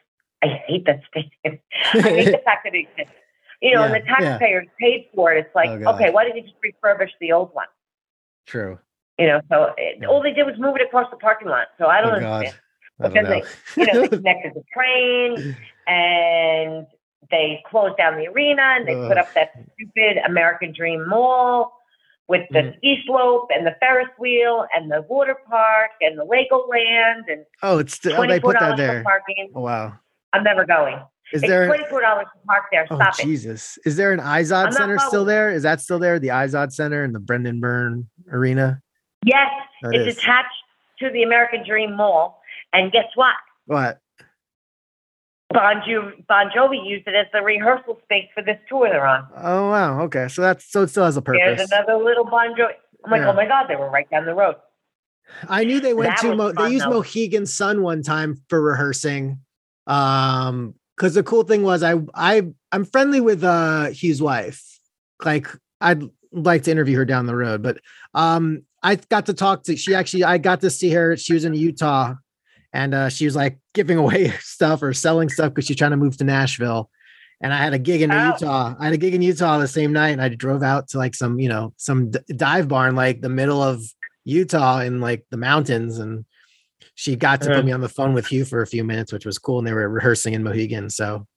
I 0.44 0.48
hate 0.68 0.86
that 0.86 1.02
stadium. 1.10 1.60
I 1.94 2.00
hate 2.10 2.32
the 2.32 2.42
fact 2.46 2.64
that 2.64 2.74
it 2.76 2.88
exists. 2.90 3.14
You 3.62 3.74
know, 3.74 3.84
and 3.84 3.94
Yeah, 3.94 4.00
the 4.00 4.06
yeah. 4.06 4.16
taxpayers 4.16 4.68
paid 4.80 5.10
for 5.16 5.34
it. 5.34 5.40
It's 5.46 5.56
like, 5.56 5.70
Oh, 5.86 5.94
okay, 5.96 6.12
why 6.12 6.24
didn't 6.26 6.38
you 6.38 6.44
just 6.44 6.56
refurbish 6.64 7.10
the 7.20 7.32
old 7.32 7.54
one? 7.54 7.66
True. 8.46 8.80
You 9.18 9.28
know, 9.28 9.42
so 9.50 9.74
it, 9.78 9.98
Yeah. 10.02 10.08
all 10.08 10.22
they 10.22 10.32
did 10.34 10.46
was 10.46 10.58
move 10.60 10.76
it 10.76 10.84
across 10.84 11.10
the 11.10 11.18
parking 11.18 11.48
lot. 11.48 11.68
So 11.80 11.88
I 11.88 12.02
don't 12.02 12.14
Oh 12.16 12.20
God. 12.20 12.46
understand. 12.46 12.62
Don't 13.02 13.14
Because 13.14 13.30
know. 13.30 13.84
You 13.84 13.94
know, 13.94 14.02
they 14.02 14.08
connected 14.18 14.54
the 14.54 14.64
train 14.72 15.58
and 15.88 16.88
they 17.32 17.64
closed 17.68 17.98
down 17.98 18.16
the 18.18 18.28
arena 18.28 18.62
and 18.62 18.88
they 18.88 18.96
put 18.96 19.18
up 19.18 19.34
that 19.34 19.52
stupid 19.74 20.18
American 20.26 20.72
Dream 20.72 21.08
Mall 21.10 21.77
with 22.28 22.48
the 22.52 22.60
Mhm. 22.60 22.78
ski 22.78 23.04
slope 23.06 23.50
and 23.56 23.66
the 23.66 23.76
Ferris 23.80 24.10
wheel 24.20 24.66
and 24.76 24.92
the 24.92 25.02
water 25.04 25.36
park 25.50 25.92
and 26.02 26.18
the 26.18 26.26
Legoland 26.26 27.24
and 27.32 27.46
oh, 27.64 27.80
it's 27.80 27.94
still, 27.94 28.20
oh, 28.22 28.28
they 28.28 28.40
put 28.40 28.60
that 28.60 28.76
there. 28.78 29.04
parking. 29.04 29.50
Oh, 29.56 29.62
wow. 29.62 29.94
I'm 30.34 30.44
never 30.44 30.66
going. 30.66 30.96
Is 31.34 31.44
it's 31.44 31.50
there? 31.50 31.68
twenty 31.68 31.84
four 31.90 32.02
dollars 32.02 32.28
to 32.34 32.40
park 32.48 32.66
there. 32.72 32.86
Oh 32.90 32.96
Stop 32.96 33.20
it. 33.20 33.24
Jesus! 33.24 33.78
Is 33.86 33.96
there 33.98 34.12
an 34.14 34.20
Izod 34.20 34.74
Center 34.74 34.98
still 35.00 35.26
there? 35.26 35.52
Is 35.52 35.64
that 35.64 35.82
still 35.82 36.00
there? 36.00 36.20
The 36.20 36.30
Izod 36.30 36.72
Center 36.72 37.04
and 37.04 37.14
the 37.14 37.20
Brendan 37.20 37.60
Byrne 37.60 38.08
Arena. 38.32 38.82
Yes, 39.26 39.50
That 39.82 39.94
it's 39.94 40.16
is. 40.16 40.18
attached 40.18 40.48
to 41.00 41.10
the 41.10 41.24
American 41.24 41.66
Dream 41.68 41.96
Mall. 41.96 42.42
And 42.74 42.92
guess 42.92 43.06
what? 43.16 43.36
What? 43.66 44.00
Bon, 45.50 45.82
jo- 45.88 46.12
bon 46.28 46.50
Jovi 46.50 46.86
used 46.86 47.08
it 47.08 47.16
as 47.16 47.28
the 47.32 47.42
rehearsal 47.42 48.00
space 48.04 48.28
for 48.34 48.44
this 48.44 48.58
tour 48.68 48.90
they're 48.90 49.08
on. 49.08 49.26
Oh 49.38 49.70
wow. 49.70 50.02
Okay, 50.02 50.28
so 50.28 50.42
that's 50.42 50.70
so 50.70 50.84
it 50.84 50.90
still 50.90 51.06
has 51.06 51.16
a 51.16 51.22
purpose. 51.22 51.42
There's 51.46 51.72
another 51.72 52.04
little 52.04 52.26
Bon 52.26 52.54
Jovi. 52.54 52.72
I'm 53.06 53.12
like, 53.12 53.22
Yeah. 53.22 53.30
oh 53.30 53.34
my 53.34 53.46
God, 53.46 53.68
they 53.68 53.76
were 53.76 53.90
right 53.90 54.10
down 54.10 54.26
the 54.26 54.36
road. 54.36 54.56
I 55.48 55.64
knew 55.64 55.80
they 55.80 55.94
went 55.94 56.10
That 56.12 56.22
to 56.22 56.36
Mo- 56.36 56.52
they 56.52 56.70
used 56.70 56.86
though. 56.86 56.90
Mohegan 56.92 57.46
Sun 57.46 57.82
one 57.82 58.02
time 58.04 58.42
for 58.50 58.62
rehearsing. 58.62 59.40
Um, 59.86 60.76
because 60.96 61.14
the 61.14 61.24
cool 61.24 61.44
thing 61.44 61.64
was 61.64 61.84
I 61.84 61.96
I 62.14 62.44
I'm 62.72 62.84
friendly 62.86 63.22
with 63.22 63.44
uh 63.44 63.90
Hugh's 63.92 64.22
wife. 64.22 64.80
Like 65.24 65.48
I'd 65.80 66.04
like 66.34 66.64
to 66.64 66.72
interview 66.72 66.98
her 66.98 67.06
down 67.06 67.26
the 67.26 67.36
road, 67.36 67.62
but 67.62 67.80
um 68.14 68.64
I 68.84 68.96
got 68.96 69.28
to 69.28 69.34
talk 69.34 69.64
to 69.64 69.76
she 69.78 69.96
actually 69.96 70.24
I 70.24 70.38
got 70.40 70.62
to 70.62 70.70
see 70.70 70.90
her. 70.92 71.16
She 71.16 71.34
was 71.34 71.46
in 71.46 71.54
Utah 71.54 72.16
and 72.78 72.94
uh 72.94 73.10
she 73.10 73.26
was 73.26 73.36
like 73.36 73.58
giving 73.74 73.98
away 74.04 74.30
stuff 74.40 74.82
or 74.84 74.94
selling 74.94 75.30
stuff 75.30 75.50
because 75.54 75.66
she's 75.66 75.76
trying 75.82 75.92
to 75.92 75.98
move 75.98 76.16
to 76.18 76.24
Nashville. 76.24 76.90
And 77.42 77.54
I 77.54 77.58
had 77.58 77.74
a 77.74 77.80
gig 77.80 78.02
in 78.02 78.12
Oh. 78.12 78.26
Utah. 78.34 78.74
I 78.80 78.86
had 78.86 78.94
a 78.94 78.98
gig 78.98 79.14
in 79.14 79.22
Utah 79.22 79.60
the 79.60 79.68
same 79.68 79.94
night, 79.94 80.10
and 80.10 80.22
I 80.22 80.30
drove 80.30 80.64
out 80.64 80.88
to 80.90 80.98
like 80.98 81.14
some, 81.14 81.40
you 81.40 81.50
know, 81.50 81.72
some 81.78 82.10
d- 82.10 82.20
dive 82.36 82.68
bar 82.68 82.88
in 82.88 82.96
like 82.96 83.22
the 83.22 83.30
middle 83.30 83.62
of 83.62 83.84
Utah 84.26 84.80
in 84.80 85.02
like 85.02 85.24
the 85.30 85.38
mountains, 85.38 86.00
and 86.00 86.26
she 86.96 87.16
got 87.16 87.42
to 87.42 87.50
Uh-huh. 87.50 87.60
put 87.60 87.66
me 87.66 87.72
on 87.74 87.82
the 87.82 87.90
phone 87.90 88.14
with 88.16 88.26
Hugh 88.28 88.44
for 88.44 88.62
a 88.64 88.68
few 88.68 88.84
minutes, 88.84 89.14
which 89.14 89.26
was 89.26 89.38
cool. 89.38 89.60
And 89.60 89.68
they 89.68 89.74
were 89.74 89.88
rehearsing 89.88 90.34
in 90.34 90.42
Mohegan, 90.44 90.90
so 90.90 91.28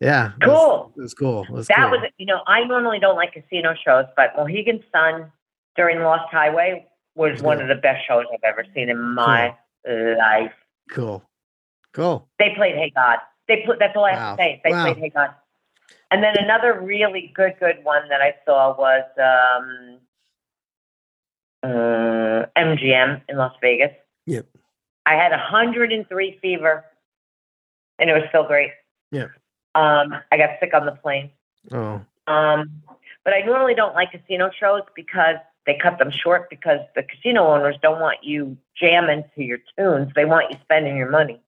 yeah, 0.00 0.32
it 0.42 0.48
was- 0.48 0.58
Cool. 0.58 0.92
It 0.98 1.02
was 1.02 1.14
cool. 1.14 1.42
It 1.44 1.50
was 1.50 1.66
That 1.68 1.76
cool. 1.76 1.90
was, 1.92 2.00
you 2.18 2.26
know, 2.26 2.40
I 2.48 2.64
normally 2.64 2.98
don't 2.98 3.14
like 3.16 3.32
casino 3.32 3.74
shows, 3.86 4.06
but 4.16 4.34
Mohegan 4.36 4.82
Sun 4.90 5.30
during 5.76 6.00
Lost 6.00 6.28
Highway 6.32 6.86
was 7.14 7.40
one 7.40 7.60
of 7.62 7.68
the 7.68 7.76
best 7.76 8.04
shows 8.08 8.24
I've 8.34 8.40
ever 8.42 8.64
seen 8.74 8.88
in 8.88 9.00
my 9.00 9.54
life. 9.86 10.52
Cool. 10.90 11.22
Cool. 11.92 12.28
They 12.38 12.52
played 12.54 12.74
Hey 12.76 12.92
God. 12.94 13.18
They 13.48 13.62
put. 13.64 13.78
That's 13.78 13.96
all 13.96 14.04
I 14.04 14.12
have 14.12 14.36
to 14.36 14.42
say. 14.42 14.60
They 14.64 14.70
Wow. 14.72 14.84
played 14.84 14.96
Hey 14.98 15.08
God. 15.10 15.30
And 16.10 16.22
then 16.22 16.36
another 16.38 16.80
really 16.80 17.32
good, 17.34 17.54
good 17.58 17.82
one 17.82 18.08
that 18.08 18.20
I 18.20 18.34
saw 18.44 18.76
was 18.76 19.04
um, 19.18 19.98
uh, 21.62 22.46
MGM 22.56 23.22
in 23.28 23.36
Las 23.36 23.54
Vegas. 23.60 23.90
Yep. 24.26 24.46
I 25.04 25.14
had 25.14 25.32
a 25.32 25.36
103 25.36 26.38
fever, 26.40 26.84
and 27.98 28.10
it 28.10 28.12
was 28.12 28.22
still 28.28 28.44
great. 28.44 28.70
Yeah. 29.10 29.26
Um, 29.74 30.14
I 30.32 30.36
got 30.36 30.50
sick 30.60 30.74
on 30.74 30.86
the 30.86 30.92
plane. 30.92 31.30
Oh, 31.72 32.00
Um, 32.26 32.82
but 33.24 33.34
I 33.34 33.40
normally 33.40 33.74
don't 33.74 33.94
like 33.94 34.12
casino 34.12 34.50
shows 34.58 34.82
because 34.94 35.36
they 35.66 35.76
cut 35.82 35.98
them 35.98 36.10
short 36.10 36.48
because 36.48 36.78
the 36.94 37.02
casino 37.02 37.46
owners 37.46 37.76
don't 37.82 38.00
want 38.00 38.18
you 38.22 38.56
jamming 38.80 39.24
to 39.34 39.42
your 39.42 39.58
tunes. 39.76 40.12
They 40.14 40.24
want 40.24 40.50
you 40.50 40.58
spending 40.62 40.96
your 40.96 41.10
money. 41.10 41.40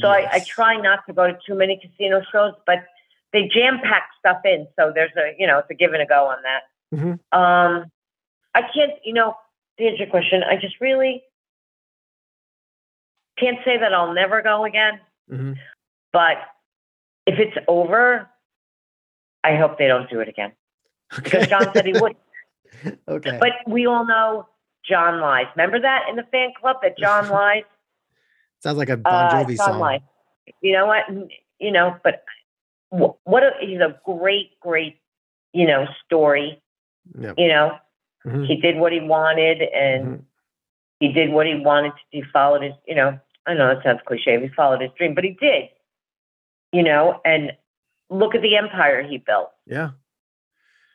So 0.00 0.08
I, 0.08 0.28
I 0.32 0.40
try 0.40 0.76
not 0.76 1.06
to 1.06 1.14
go 1.14 1.26
to 1.26 1.38
too 1.46 1.54
many 1.54 1.80
casino 1.80 2.20
shows, 2.30 2.52
but 2.66 2.84
they 3.32 3.48
jam 3.48 3.80
pack 3.82 4.10
stuff 4.18 4.38
in. 4.44 4.66
So 4.78 4.92
there's 4.94 5.12
a, 5.16 5.34
you 5.38 5.46
know, 5.46 5.58
it's 5.58 5.70
a 5.70 5.74
give 5.74 5.92
and 5.94 6.02
a 6.02 6.06
go 6.06 6.26
on 6.26 6.38
that. 6.42 6.62
Mhm. 6.94 7.12
Um, 7.32 7.90
I 8.54 8.62
can't, 8.62 8.92
you 9.02 9.14
know, 9.14 9.34
to 9.78 9.84
answer 9.84 10.02
your 10.02 10.08
question, 10.10 10.42
I 10.42 10.56
just 10.56 10.78
really 10.80 11.22
can't 13.38 13.58
say 13.64 13.78
that 13.78 13.94
I'll 13.94 14.12
never 14.12 14.42
go 14.42 14.64
again. 14.64 15.00
Mhm. 15.30 15.56
But 16.12 16.36
if 17.26 17.38
it's 17.38 17.56
over, 17.66 18.28
I 19.42 19.56
hope 19.56 19.78
they 19.78 19.86
don't 19.88 20.10
do 20.10 20.20
it 20.20 20.28
again 20.28 20.52
because 21.14 21.48
Jon 21.48 21.72
said 21.72 21.86
he 21.86 21.92
would. 22.00 22.14
okay. 23.08 23.38
But 23.40 23.52
we 23.66 23.86
all 23.86 24.04
know 24.06 24.48
Jon 24.88 25.20
lies. 25.20 25.46
Remember 25.56 25.80
that 25.80 26.06
in 26.08 26.16
the 26.16 26.24
fan 26.32 26.50
club 26.60 26.76
that 26.82 26.98
Jon 26.98 27.28
lies? 27.30 27.64
Sounds 28.60 28.78
like 28.78 28.88
a 28.90 28.96
Bon 28.96 29.26
Uh, 29.26 29.30
Jovi 29.30 29.56
Jon 29.56 29.66
song. 29.72 29.78
lies. 29.80 30.00
You 30.60 30.72
know 30.72 30.86
what? 30.86 31.04
You 31.58 31.70
know, 31.72 31.96
but 32.02 32.24
what 32.90 33.42
a, 33.42 33.50
he's 33.60 33.80
a 33.80 33.98
great, 34.04 34.58
great, 34.60 34.98
you 35.52 35.66
know, 35.66 35.86
story. 36.04 36.60
Yep. 37.18 37.34
You 37.38 37.48
know, 37.48 37.78
Mhm. 38.26 38.46
he 38.46 38.56
did 38.56 38.76
what 38.76 38.92
he 38.92 39.00
wanted 39.00 39.62
and 39.62 40.04
Mhm. 40.06 40.24
he 41.00 41.12
did 41.12 41.30
what 41.32 41.46
he 41.46 41.54
wanted 41.56 41.90
to 41.90 41.96
do. 42.12 42.22
He 42.24 42.30
followed 42.32 42.62
his, 42.62 42.74
you 42.86 42.94
know, 42.94 43.18
I 43.46 43.54
know 43.54 43.74
that 43.74 43.82
sounds 43.82 44.00
cliche. 44.06 44.40
He 44.40 44.48
followed 44.48 44.80
his 44.80 44.92
dream, 44.92 45.14
but 45.14 45.24
he 45.24 45.30
did. 45.30 45.68
You 46.72 46.82
know, 46.84 47.20
and 47.24 47.56
look 48.10 48.34
at 48.36 48.42
the 48.42 48.56
empire 48.56 49.02
he 49.02 49.18
built. 49.18 49.50
Yeah. 49.66 49.90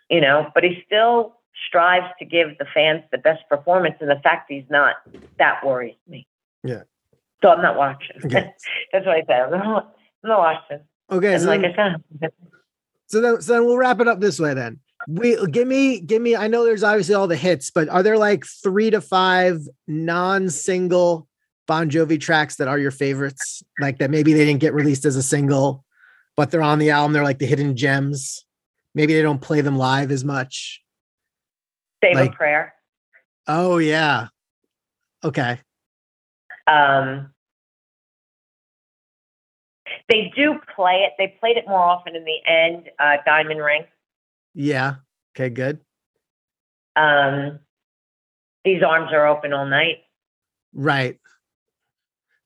you 0.09 0.21
know, 0.21 0.49
but 0.53 0.63
he 0.63 0.81
still 0.85 1.36
strives 1.67 2.07
to 2.19 2.25
give 2.25 2.57
the 2.59 2.65
fans 2.73 3.03
the 3.11 3.17
best 3.17 3.41
performance. 3.49 3.95
And 3.99 4.09
the 4.09 4.19
fact 4.23 4.51
he's 4.51 4.65
not, 4.69 4.95
that 5.39 5.65
worries 5.65 5.95
me. 6.07 6.27
Yeah. 6.63 6.83
So 7.41 7.49
I'm 7.49 7.61
not 7.61 7.77
watching. 7.77 8.17
Okay. 8.25 8.53
That's 8.91 9.05
what 9.05 9.15
I 9.15 9.23
said. 9.27 9.53
I'm 9.53 9.59
not, 9.59 9.95
I'm 10.23 10.29
not 10.29 10.39
watching. 10.39 10.79
Okay. 11.11 11.33
And 11.33 11.41
So 11.41 11.47
like 11.47 11.61
then, 11.61 11.71
I 11.71 12.19
said, 12.19 12.31
so 13.07 13.21
then, 13.21 13.41
so 13.41 13.53
then 13.53 13.65
we'll 13.65 13.77
wrap 13.77 13.99
it 14.01 14.07
up 14.07 14.19
this 14.19 14.39
way 14.39 14.53
then. 14.53 14.79
we 15.07 15.37
give 15.47 15.67
me 15.67 15.99
give 16.01 16.21
me. 16.21 16.35
I 16.35 16.47
know 16.47 16.65
there's 16.65 16.83
obviously 16.83 17.15
all 17.15 17.27
the 17.27 17.35
hits, 17.37 17.69
but 17.71 17.87
are 17.89 18.03
there 18.03 18.17
like 18.17 18.43
three 18.45 18.89
to 18.89 18.99
five 18.99 19.59
non-single 19.87 21.27
Bon 21.67 21.89
Jovi 21.89 22.19
tracks 22.19 22.55
that 22.57 22.67
are 22.67 22.79
your 22.79 22.91
favorites? 22.91 23.63
Like 23.79 23.99
that 23.99 24.09
maybe 24.09 24.33
they 24.33 24.43
didn't 24.45 24.59
get 24.59 24.73
released 24.73 25.05
as 25.05 25.15
a 25.15 25.23
single, 25.23 25.85
but 26.35 26.51
they're 26.51 26.61
on 26.61 26.79
the 26.79 26.89
album. 26.89 27.13
They're 27.13 27.23
like 27.23 27.39
the 27.39 27.45
hidden 27.45 27.75
gems. 27.77 28.43
Maybe 28.95 29.13
they 29.13 29.21
don't 29.21 29.41
play 29.41 29.61
them 29.61 29.77
live 29.77 30.11
as 30.11 30.23
much. 30.25 30.81
Save 32.03 32.15
Like- 32.15 32.31
a 32.31 32.35
prayer. 32.35 32.73
Oh 33.47 33.77
yeah. 33.77 34.27
Okay. 35.23 35.59
Um, 36.67 37.33
they 40.09 40.31
do 40.35 40.59
play 40.75 41.05
it. 41.05 41.13
They 41.17 41.35
played 41.39 41.57
it 41.57 41.65
more 41.67 41.79
often 41.79 42.15
in 42.15 42.23
the 42.25 42.39
end. 42.45 42.89
Uh, 42.99 43.17
Diamond 43.25 43.61
Ring. 43.61 43.85
Yeah. 44.53 44.95
Okay. 45.35 45.49
Good. 45.49 45.79
Um, 46.95 47.59
these 48.65 48.83
arms 48.83 49.11
are 49.13 49.27
open 49.27 49.53
all 49.53 49.65
night. 49.65 49.99
Right. 50.73 51.19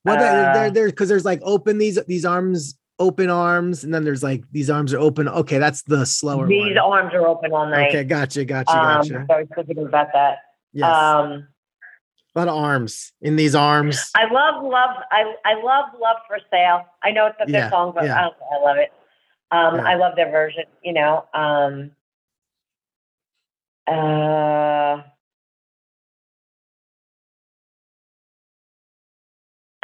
Well, 0.06 0.16
Uh, 0.16 0.20
there, 0.20 0.54
there, 0.54 0.72
there, 0.72 0.86
because 0.88 1.10
there's 1.10 1.26
like 1.26 1.42
open 1.44 1.78
these 1.78 2.00
these 2.06 2.26
arms, 2.26 2.78
open 3.02 3.30
arms, 3.30 3.84
and 3.84 3.94
then 3.94 4.04
there's 4.04 4.22
like 4.24 4.44
these 4.52 4.70
arms 4.70 4.94
are 4.94 5.00
open. 5.00 5.28
Okay, 5.28 5.58
that's 5.58 5.82
the 5.82 6.06
slower 6.06 6.48
These 6.48 6.76
one. 6.76 6.78
arms 6.78 7.14
are 7.14 7.28
open 7.28 7.52
all 7.52 7.68
night. 7.68 7.90
Okay, 7.90 8.04
gotcha, 8.04 8.46
gotcha, 8.46 8.72
um, 8.72 9.02
gotcha. 9.02 9.26
so 9.28 9.34
I 9.36 9.40
was 9.42 9.48
thinking 9.56 9.86
about 9.86 10.14
that. 10.14 10.38
Yes, 10.72 10.96
Um, 10.96 11.48
a 12.36 12.40
lot 12.40 12.48
of 12.48 12.56
arms 12.56 13.12
in 13.22 13.36
these 13.36 13.56
arms. 13.56 14.12
I 14.16 14.32
love 14.32 14.64
love. 14.64 14.96
I 15.12 15.36
I 15.44 15.56
love 15.56 15.86
love 16.00 16.18
for 16.28 16.38
sale. 16.50 16.86
I 17.04 17.12
know 17.12 17.26
it's 17.28 17.38
a 17.42 17.46
good 17.46 17.56
Yeah, 17.56 17.70
song, 17.72 17.92
but 17.94 18.06
yeah. 18.06 18.28
I, 18.28 18.56
I 18.56 18.62
love 18.64 18.78
it. 18.78 18.94
Um, 19.52 19.76
Yeah. 19.76 19.84
I 19.84 19.96
love 19.96 20.16
their 20.16 20.32
version. 20.32 20.64
You 20.84 20.94
know. 20.94 21.26
Um, 21.34 21.92
uh, 23.88 25.02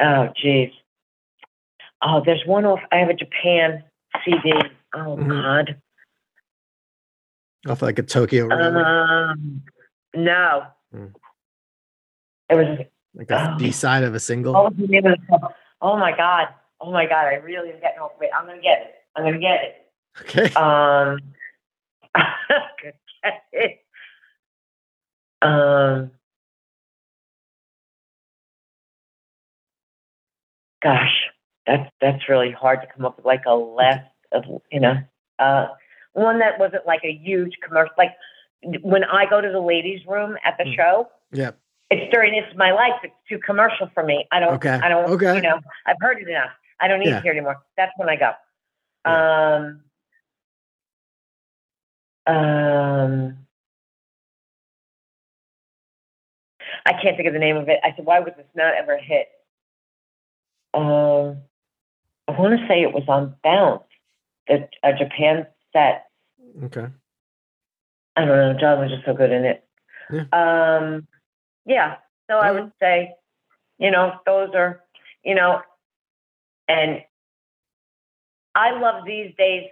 oh, 0.00 0.28
geez. 0.40 0.70
Oh, 2.02 2.22
there's 2.24 2.42
one 2.46 2.64
off. 2.64 2.80
I 2.92 2.96
have 2.98 3.08
a 3.08 3.14
Japan 3.14 3.82
CD. 4.24 4.52
Oh 4.94 5.16
Mhm. 5.16 5.28
God. 5.28 5.80
Off 7.68 7.82
like 7.82 7.98
a 7.98 8.02
Tokyo, 8.02 8.48
Um, 8.50 9.62
no. 10.14 10.66
Hmm. 10.92 11.06
It 12.50 12.54
was 12.54 12.78
like 13.14 13.30
a 13.30 13.52
oh. 13.54 13.58
B 13.58 13.72
side 13.72 14.04
of 14.04 14.14
a 14.14 14.20
single. 14.20 14.54
What 14.54 14.70
was 14.70 14.76
the 14.78 14.86
name 14.86 15.06
of 15.06 15.18
the 15.18 15.26
song? 15.28 15.52
Oh 15.82 15.96
my 15.96 16.16
god! 16.16 16.48
Oh 16.80 16.90
my 16.92 17.04
god! 17.06 17.26
I 17.26 17.34
really 17.34 17.70
am 17.72 17.80
getting 17.80 17.98
over 18.00 18.14
it. 18.22 18.30
I'm 18.34 18.46
gonna 18.46 18.62
get 18.62 18.80
it. 18.82 18.94
I'm 19.16 19.24
gonna 19.24 19.38
get 19.38 19.62
it. 19.64 19.74
Okay, 20.22 20.54
Um, 20.54 21.18
get 23.22 23.42
it. 23.52 23.84
Um, 25.42 26.10
gosh, 30.82 31.14
that's 31.68 31.90
that's 32.00 32.28
really 32.28 32.50
hard 32.50 32.80
to 32.80 32.86
come 32.92 33.04
up 33.04 33.16
with 33.18 33.26
like 33.26 33.42
a 33.46 33.54
last 33.54 34.08
of 34.32 34.44
you 34.72 34.80
know, 34.80 34.96
uh, 35.38 35.66
one 36.14 36.38
that 36.38 36.58
wasn't 36.58 36.86
like 36.86 37.02
a 37.04 37.12
huge 37.12 37.52
commercial. 37.62 37.94
Like 37.98 38.12
when 38.82 39.04
I 39.04 39.26
go 39.28 39.40
to 39.40 39.52
the 39.52 39.60
ladies' 39.60 40.00
room 40.06 40.36
at 40.44 40.56
the 40.58 40.64
Hmm. 40.64 40.72
show, 40.74 41.08
yeah, 41.30 41.50
it's 41.90 42.10
during 42.10 42.32
this 42.32 42.50
my 42.56 42.72
life. 42.72 42.94
It's 43.04 43.14
too 43.28 43.38
commercial 43.38 43.90
for 43.92 44.02
me. 44.02 44.26
I 44.32 44.40
don't. 44.40 44.54
Okay. 44.54 44.80
I 44.82 44.88
don't. 44.88 45.10
Okay. 45.10 45.36
You 45.36 45.42
know, 45.42 45.60
I've 45.86 45.96
heard 46.00 46.18
it 46.20 46.28
enough. 46.28 46.50
I 46.80 46.88
don't 46.88 47.00
need 47.00 47.08
Yeah. 47.08 47.16
to 47.16 47.20
hear 47.20 47.32
it 47.32 47.36
anymore. 47.36 47.58
That's 47.76 47.92
when 47.98 48.08
I 48.08 48.16
go. 48.16 48.32
Um. 49.04 49.82
Um. 52.26 53.38
I 56.86 56.92
can't 56.94 57.16
think 57.16 57.26
of 57.26 57.34
the 57.34 57.38
name 57.38 57.58
of 57.58 57.68
it. 57.68 57.78
I 57.84 57.92
said, 57.94 58.06
"Why 58.06 58.20
was 58.20 58.32
this 58.38 58.46
not 58.54 58.74
ever 58.74 58.96
hit?" 58.96 59.28
Um. 60.72 61.42
I 62.38 62.40
want 62.40 62.60
to 62.60 62.66
say 62.68 62.82
it 62.82 62.92
was 62.94 63.04
on 63.08 63.34
Bounce, 63.42 63.82
the 64.46 64.68
a 64.84 64.92
Japan 64.94 65.46
set. 65.72 66.06
okay, 66.64 66.86
I 68.16 68.24
don't 68.24 68.28
know. 68.28 68.56
Jon 68.58 68.78
was 68.78 68.90
just 68.90 69.04
so 69.04 69.12
good 69.14 69.32
in 69.32 69.44
it. 69.44 69.64
Yeah. 70.12 70.24
Um, 70.32 71.06
yeah. 71.66 71.96
So 72.30 72.36
I 72.38 72.52
would 72.52 72.70
say, 72.80 73.14
you 73.78 73.90
know, 73.90 74.12
those 74.24 74.50
are, 74.54 74.82
you 75.24 75.34
know, 75.34 75.60
and 76.68 77.02
I 78.54 78.78
love 78.78 79.04
these 79.04 79.34
days 79.36 79.64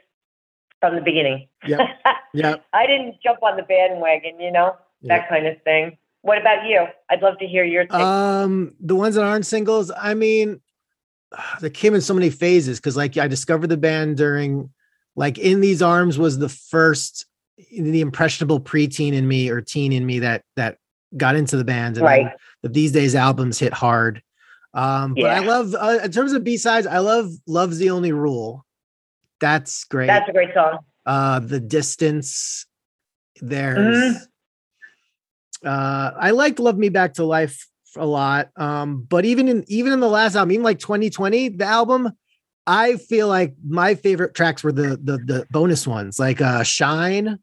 from 0.80 0.94
the 0.96 1.00
beginning. 1.02 1.48
Yeah. 1.66 1.86
yeah. 2.34 2.56
I 2.72 2.86
didn't 2.86 3.16
jump 3.22 3.42
on 3.42 3.56
the 3.56 3.62
bandwagon, 3.62 4.40
you 4.40 4.50
know, 4.52 4.76
Yeah. 5.00 5.18
that 5.18 5.28
kind 5.28 5.46
of 5.46 5.62
thing. 5.62 5.98
What 6.22 6.38
about 6.40 6.66
you? 6.66 6.86
I'd 7.10 7.22
love 7.22 7.38
to 7.38 7.46
hear 7.46 7.64
your 7.64 7.84
take. 7.84 7.94
Um, 7.94 8.74
the 8.80 8.94
ones 8.96 9.14
that 9.14 9.24
aren't 9.24 9.46
singles, 9.46 9.90
I 9.96 10.14
mean, 10.14 10.60
they 11.60 11.70
came 11.70 11.94
in 11.94 12.00
so 12.00 12.14
many 12.14 12.30
phases 12.30 12.78
because, 12.78 12.96
like, 12.96 13.16
I 13.16 13.28
discovered 13.28 13.68
the 13.68 13.76
band 13.76 14.16
during, 14.16 14.70
like, 15.14 15.38
in 15.38 15.60
these 15.60 15.82
arms 15.82 16.18
was 16.18 16.38
the 16.38 16.48
first, 16.48 17.26
the 17.70 18.00
impressionable 18.00 18.60
preteen 18.60 19.12
in 19.12 19.26
me 19.26 19.48
or 19.50 19.60
teen 19.60 19.92
in 19.92 20.04
me 20.06 20.18
that 20.20 20.42
that 20.56 20.78
got 21.16 21.36
into 21.36 21.56
the 21.56 21.64
band, 21.64 21.96
and 21.96 22.04
Right. 22.04 22.32
the 22.62 22.68
these 22.68 22.92
days 22.92 23.14
albums 23.14 23.58
hit 23.58 23.72
hard. 23.72 24.22
Um, 24.74 25.14
but 25.14 25.30
I 25.30 25.38
love 25.38 25.74
uh, 25.74 26.00
in 26.04 26.10
terms 26.12 26.32
of 26.32 26.44
B 26.44 26.56
sides, 26.58 26.86
I 26.86 26.98
love 26.98 27.30
"Love's 27.46 27.78
the 27.78 27.90
Only 27.90 28.12
Rule." 28.12 28.66
That's 29.40 29.84
great. 29.84 30.06
That's 30.08 30.28
a 30.28 30.32
great 30.32 30.52
song. 30.54 30.78
uh, 31.06 31.38
the 31.40 31.60
distance. 31.60 32.66
There's, 33.40 34.16
Mhm. 34.16 34.26
uh, 35.64 36.10
I 36.18 36.30
liked 36.32 36.58
"Love 36.58 36.76
Me 36.78 36.88
Back 36.88 37.14
to 37.14 37.24
Life" 37.24 37.66
a 37.96 38.04
lot. 38.04 38.50
Um, 38.56 39.06
but 39.08 39.24
even 39.24 39.48
in 39.48 39.64
even 39.68 39.92
in 39.92 40.00
the 40.00 40.08
last 40.08 40.34
album, 40.36 40.52
even 40.52 40.64
like 40.64 40.78
2020, 40.78 41.50
the 41.50 41.64
album, 41.64 42.10
I 42.66 42.96
feel 42.96 43.28
like 43.28 43.54
my 43.64 43.94
favorite 43.94 44.34
tracks 44.34 44.62
were 44.64 44.72
the 44.72 44.98
the 45.02 45.18
the 45.18 45.46
bonus 45.50 45.86
ones, 45.86 46.18
like 46.18 46.40
uh, 46.40 46.62
"Shine," 46.62 47.38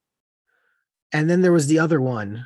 and 1.12 1.30
then 1.30 1.42
there 1.42 1.52
was 1.52 1.68
the 1.68 1.80
other 1.80 2.02
one. 2.02 2.46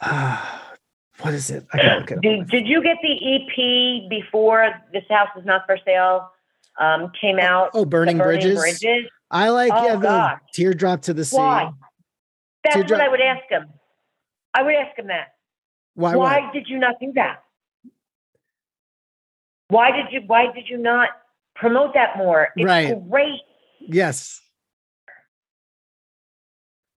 Uh, 0.00 0.44
what 1.20 1.34
is 1.34 1.50
it? 1.50 1.66
I 1.72 1.76
gotta 1.76 1.98
look 2.00 2.10
it. 2.10 2.20
Did, 2.20 2.48
did 2.48 2.66
you 2.66 2.82
get 2.82 2.98
the 3.02 3.34
EP 3.34 4.10
before 4.10 4.74
This 4.92 5.04
House 5.08 5.28
Is 5.38 5.44
Not 5.44 5.62
for 5.66 5.78
Sale 5.84 6.30
um, 6.78 7.10
came 7.20 7.38
out? 7.38 7.70
Oh, 7.74 7.80
The 7.80 7.86
Burning, 7.86 8.18
Bridges. 8.18 8.58
Bridges? 8.58 9.10
I 9.30 9.48
like 9.48 9.72
Oh, 9.74 9.84
yeah, 9.86 9.96
the 9.96 10.40
teardrop 10.52 11.02
to 11.02 11.14
the 11.14 11.24
sea. 11.24 11.36
Why? 11.36 11.72
That's 12.62 12.76
Teardrop- 12.76 13.00
what 13.00 13.06
I 13.06 13.10
would 13.10 13.20
ask 13.20 13.42
him. 13.50 13.66
I 14.54 14.62
would 14.62 14.74
ask 14.74 14.98
him 14.98 15.08
that. 15.08 15.28
Why? 15.96 16.14
Why, 16.14 16.40
what? 16.42 16.52
did 16.52 16.68
you 16.68 16.78
not 16.78 16.94
do 17.00 17.10
that? 17.14 17.42
Why 19.68 19.90
did 19.90 20.06
you 20.12 20.20
why 20.26 20.52
did 20.54 20.68
you 20.68 20.76
not 20.76 21.08
promote 21.56 21.94
that 21.94 22.16
more? 22.16 22.48
It's 22.54 22.64
Right. 22.64 23.10
great. 23.10 23.40
Yes. 23.80 24.40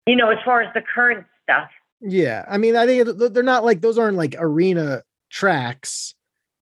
You 0.05 0.15
know, 0.15 0.29
as 0.29 0.37
far 0.43 0.61
as 0.61 0.73
the 0.73 0.81
current 0.81 1.25
stuff. 1.43 1.69
Yeah, 2.01 2.45
I 2.47 2.57
mean, 2.57 2.75
I 2.75 2.85
think 2.85 3.09
they're 3.33 3.43
not 3.43 3.63
like 3.65 3.81
those 3.81 3.97
aren't 3.97 4.17
like 4.17 4.35
arena 4.37 5.03
tracks, 5.29 6.13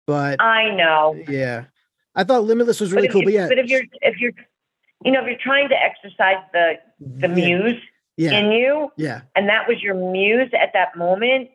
but 0.07 0.41
I 0.41 0.73
know. 0.75 1.15
yeah, 1.27 1.65
I 2.15 2.23
thought 2.23 2.43
Limitless 2.43 2.79
was 2.79 2.91
really 2.93 3.07
cool. 3.07 3.21
you- 3.21 3.25
But 3.27 3.33
yeah, 3.33 3.47
but 3.47 3.57
if 3.59 3.67
you're 3.67 3.83
if 4.01 4.19
you're 4.19 4.33
you 5.03 5.11
know, 5.11 5.21
if 5.21 5.27
you're 5.27 5.37
trying 5.41 5.69
to 5.69 5.75
exercise 5.75 6.43
the 6.53 6.73
the 6.99 7.27
yeah, 7.27 7.33
muse 7.33 7.81
yeah, 8.17 8.39
in 8.39 8.51
you, 8.51 8.91
yeah, 8.97 9.21
and 9.35 9.47
that 9.49 9.67
was 9.67 9.81
your 9.81 9.95
muse 9.95 10.51
at 10.53 10.71
that 10.73 10.95
moment, 10.97 11.49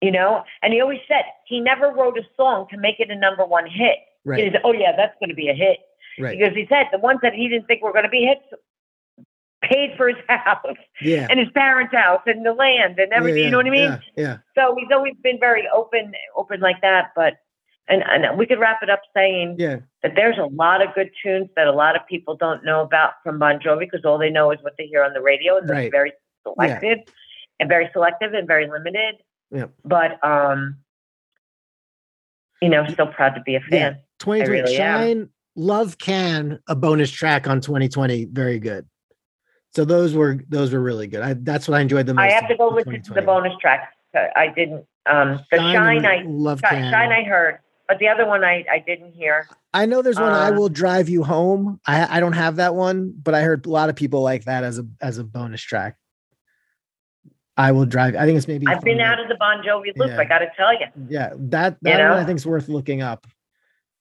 you 0.00 0.10
know, 0.10 0.44
and 0.62 0.72
he 0.72 0.80
always 0.80 1.00
said 1.08 1.22
he 1.46 1.60
never 1.60 1.88
wrote 1.90 2.16
a 2.18 2.22
song 2.36 2.66
to 2.70 2.76
make 2.78 3.00
it 3.00 3.10
a 3.10 3.16
number 3.18 3.44
one 3.44 3.66
hit. 3.66 3.96
He 4.24 4.30
right, 4.30 4.52
said, 4.52 4.60
Oh 4.64 4.72
yeah, 4.72 4.92
that's 4.96 5.14
gonna 5.20 5.34
be 5.34 5.48
a 5.48 5.54
hit. 5.54 5.78
right, 6.18 6.38
Because 6.38 6.54
he 6.54 6.66
said 6.68 6.86
the 6.92 6.98
ones 6.98 7.20
that 7.22 7.34
he 7.34 7.48
didn't 7.48 7.66
think 7.66 7.82
were 7.82 7.92
gonna 7.92 8.08
be 8.08 8.22
hits 8.26 8.44
paid 9.62 9.90
for 9.96 10.08
his 10.08 10.16
house 10.28 10.76
yeah, 11.00 11.26
and 11.30 11.38
his 11.40 11.48
parents' 11.54 11.94
house 11.94 12.22
and 12.26 12.44
the 12.46 12.52
land 12.52 12.98
and 12.98 13.12
everything. 13.12 13.38
yeah, 13.40 13.44
you 13.46 13.50
know 13.50 13.56
what 13.58 13.66
I 13.66 13.70
mean? 13.70 13.90
Yeah, 13.90 13.98
yeah, 14.16 14.36
So 14.54 14.76
he's 14.78 14.88
always 14.92 15.14
been 15.22 15.38
very 15.40 15.64
open, 15.74 16.12
open 16.36 16.60
like 16.60 16.80
that. 16.82 17.10
But 17.16 17.34
and, 17.88 18.02
and 18.06 18.38
we 18.38 18.46
could 18.46 18.60
wrap 18.60 18.82
it 18.82 18.90
up 18.90 19.00
saying 19.16 19.56
yeah, 19.58 19.78
that 20.02 20.12
there's 20.14 20.36
a 20.38 20.44
lot 20.46 20.86
of 20.86 20.94
good 20.94 21.10
tunes 21.24 21.48
that 21.56 21.66
a 21.66 21.72
lot 21.72 21.96
of 21.96 22.06
people 22.06 22.36
don't 22.36 22.64
know 22.64 22.82
about 22.82 23.12
from 23.24 23.38
Bon 23.38 23.58
Jovi 23.58 23.80
because 23.80 24.04
all 24.04 24.18
they 24.18 24.30
know 24.30 24.50
is 24.52 24.58
what 24.62 24.74
they 24.78 24.86
hear 24.86 25.02
on 25.02 25.12
the 25.14 25.22
radio 25.22 25.56
and 25.56 25.68
Right. 25.68 25.90
they're 25.90 25.90
very 25.90 26.12
selective 26.44 26.98
and 27.58 27.68
very 27.68 27.88
selective 27.92 28.34
and 28.34 28.46
very 28.46 28.68
limited. 28.68 29.16
Yep. 29.52 29.72
But 29.84 30.24
um, 30.24 30.76
you 32.60 32.68
know, 32.68 32.86
still 32.86 33.06
proud 33.06 33.34
to 33.34 33.40
be 33.42 33.54
a 33.56 33.60
yeah. 33.70 33.90
fan. 33.92 33.98
2020 34.20 34.50
really 34.50 34.76
am. 34.76 35.00
Shine, 35.00 35.28
Love 35.56 35.98
Can, 35.98 36.58
a 36.68 36.74
bonus 36.74 37.10
track 37.10 37.48
on 37.48 37.60
2020, 37.60 38.26
very 38.26 38.58
good. 38.58 38.86
So 39.74 39.84
those 39.84 40.14
were 40.14 40.40
those 40.48 40.72
were 40.72 40.80
really 40.80 41.06
good. 41.06 41.20
I 41.20 41.34
that's 41.34 41.68
what 41.68 41.76
I 41.76 41.80
enjoyed 41.80 42.06
the 42.06 42.14
most. 42.14 42.22
I 42.22 42.30
have 42.30 42.48
to 42.48 42.56
go 42.56 42.68
listen 42.68 43.02
to 43.02 43.14
the 43.14 43.22
bonus 43.22 43.52
track. 43.60 43.92
I 44.14 44.48
didn't. 44.54 44.86
Um, 45.06 45.40
the 45.50 45.58
Shine, 45.58 45.98
and 45.98 46.06
I 46.06 46.22
Love 46.26 46.60
Shine, 46.60 46.70
Can. 46.82 46.92
Shine 46.92 47.12
I 47.12 47.22
heard. 47.24 47.58
but 47.86 47.98
the 47.98 48.08
other 48.08 48.26
one 48.26 48.44
I, 48.44 48.64
I 48.70 48.78
didn't 48.78 49.12
hear. 49.12 49.46
I 49.72 49.86
know 49.86 50.02
there's 50.02 50.18
one. 50.18 50.32
I 50.32 50.48
Uh, 50.48 50.52
will 50.52 50.68
drive 50.68 51.08
you 51.08 51.22
home. 51.22 51.80
I 51.86 52.16
I 52.16 52.20
don't 52.20 52.32
have 52.32 52.56
that 52.56 52.74
one, 52.74 53.14
but 53.22 53.34
I 53.34 53.42
heard 53.42 53.66
a 53.66 53.70
lot 53.70 53.88
of 53.90 53.96
people 53.96 54.22
like 54.22 54.44
that 54.44 54.64
as 54.64 54.78
a 54.78 54.86
as 55.00 55.18
a 55.18 55.24
bonus 55.24 55.60
track. 55.62 55.96
I 57.58 57.72
will 57.72 57.84
drive. 57.86 58.14
I 58.16 58.24
think 58.24 58.38
it's 58.38 58.46
maybe. 58.48 58.66
I've 58.68 58.80
been 58.82 59.00
out 59.00 59.18
of 59.20 59.28
the 59.28 59.34
Bon 59.34 59.62
Jovi 59.62 59.92
loop. 59.96 60.10
Yeah. 60.10 60.18
I 60.20 60.24
got 60.24 60.38
to 60.38 60.46
tell 60.56 60.72
you, 60.72 60.86
Yeah, 61.08 61.32
that 61.36 61.76
that 61.82 61.98
know? 61.98 62.10
one 62.10 62.18
I 62.18 62.24
think 62.24 62.36
is 62.38 62.46
worth 62.46 62.68
looking 62.68 63.02
up. 63.02 63.26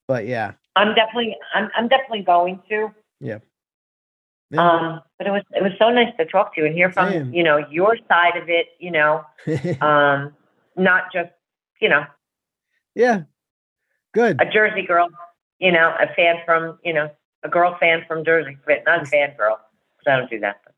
But 0.08 0.26
yeah, 0.28 0.54
I'm 0.76 0.94
definitely 0.96 1.36
I'm 1.54 1.70
I'm 1.76 1.88
definitely 1.88 2.22
going 2.22 2.62
to. 2.70 2.92
yeah. 3.20 3.40
Um, 4.58 5.02
but 5.18 5.28
it 5.28 5.32
was 5.32 5.44
it 5.54 5.62
was 5.62 5.74
so 5.78 5.90
nice 5.90 6.14
to 6.18 6.26
talk 6.26 6.56
to 6.56 6.62
you 6.62 6.68
and 6.68 6.74
hear 6.76 6.90
from 6.90 7.10
Same. 7.12 7.34
you 7.34 7.44
know 7.44 7.58
your 7.70 7.98
side 8.08 8.38
of 8.38 8.48
it. 8.48 8.68
You 8.80 8.92
know, 8.92 9.26
um, 9.82 10.34
not 10.78 11.12
just 11.12 11.32
you 11.82 11.90
know 11.90 12.06
yeah, 12.96 13.24
good. 14.14 14.40
a 14.42 14.46
Jersey 14.50 14.84
girl. 14.84 15.10
You 15.60 15.72
know, 15.72 15.94
a 16.00 16.14
fan 16.14 16.36
from 16.46 16.78
you 16.86 16.94
know 16.94 17.10
a 17.44 17.50
girl 17.50 17.76
fan 17.80 18.04
from 18.08 18.24
Jersey, 18.24 18.58
but 18.66 18.84
not 18.86 19.02
a 19.02 19.06
fan 19.06 19.34
girl 19.36 19.60
because 19.98 20.14
I 20.14 20.16
don't 20.20 20.30
do 20.30 20.40
that. 20.42 20.62
But, 20.64 20.74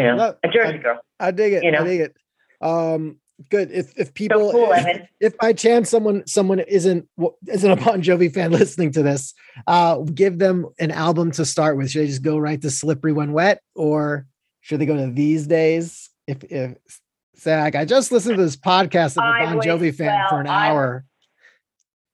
you 0.00 0.02
know, 0.06 0.16
No, 0.16 0.36
a 0.44 0.48
Jersey 0.48 0.74
I- 0.78 0.82
girl. 0.82 1.00
I 1.18 1.30
dig 1.30 1.52
it. 1.52 1.64
you 1.64 1.74
I 1.74 1.84
dig 1.84 2.00
it. 2.00 2.16
Um, 2.60 3.18
good. 3.50 3.70
If 3.70 3.96
if 3.98 4.14
people, 4.14 4.52
cool, 4.52 4.72
if, 4.72 5.08
if 5.20 5.38
by 5.38 5.52
chance 5.52 5.90
someone 5.90 6.26
someone 6.26 6.60
isn't 6.60 7.08
isn't 7.48 7.70
a 7.70 7.76
Bon 7.76 8.02
Jovi 8.02 8.32
fan 8.32 8.50
listening 8.52 8.92
to 8.92 9.02
this, 9.02 9.34
uh, 9.66 9.98
give 9.98 10.38
them 10.38 10.66
an 10.78 10.90
album 10.90 11.30
to 11.32 11.44
start 11.44 11.76
with. 11.76 11.90
Should 11.90 12.02
they 12.02 12.06
just 12.06 12.22
go 12.22 12.38
right 12.38 12.60
to 12.62 12.70
"Slippery 12.70 13.12
When 13.12 13.32
Wet," 13.32 13.62
or 13.74 14.26
should 14.60 14.80
they 14.80 14.86
go 14.86 14.96
to 14.96 15.10
"These 15.10 15.46
Days"? 15.46 16.10
If 16.26 16.44
if 16.44 16.76
say 17.34 17.60
like 17.60 17.74
I 17.74 17.84
just 17.84 18.10
listened 18.12 18.36
to 18.36 18.42
this 18.42 18.56
podcast 18.56 19.18
of 19.18 19.24
a 19.24 19.44
Bon 19.44 19.56
would- 19.56 19.64
Jovi 19.66 19.94
fan 19.94 20.26
for 20.28 20.40
an 20.40 20.46
I 20.46 20.68
hour. 20.70 21.04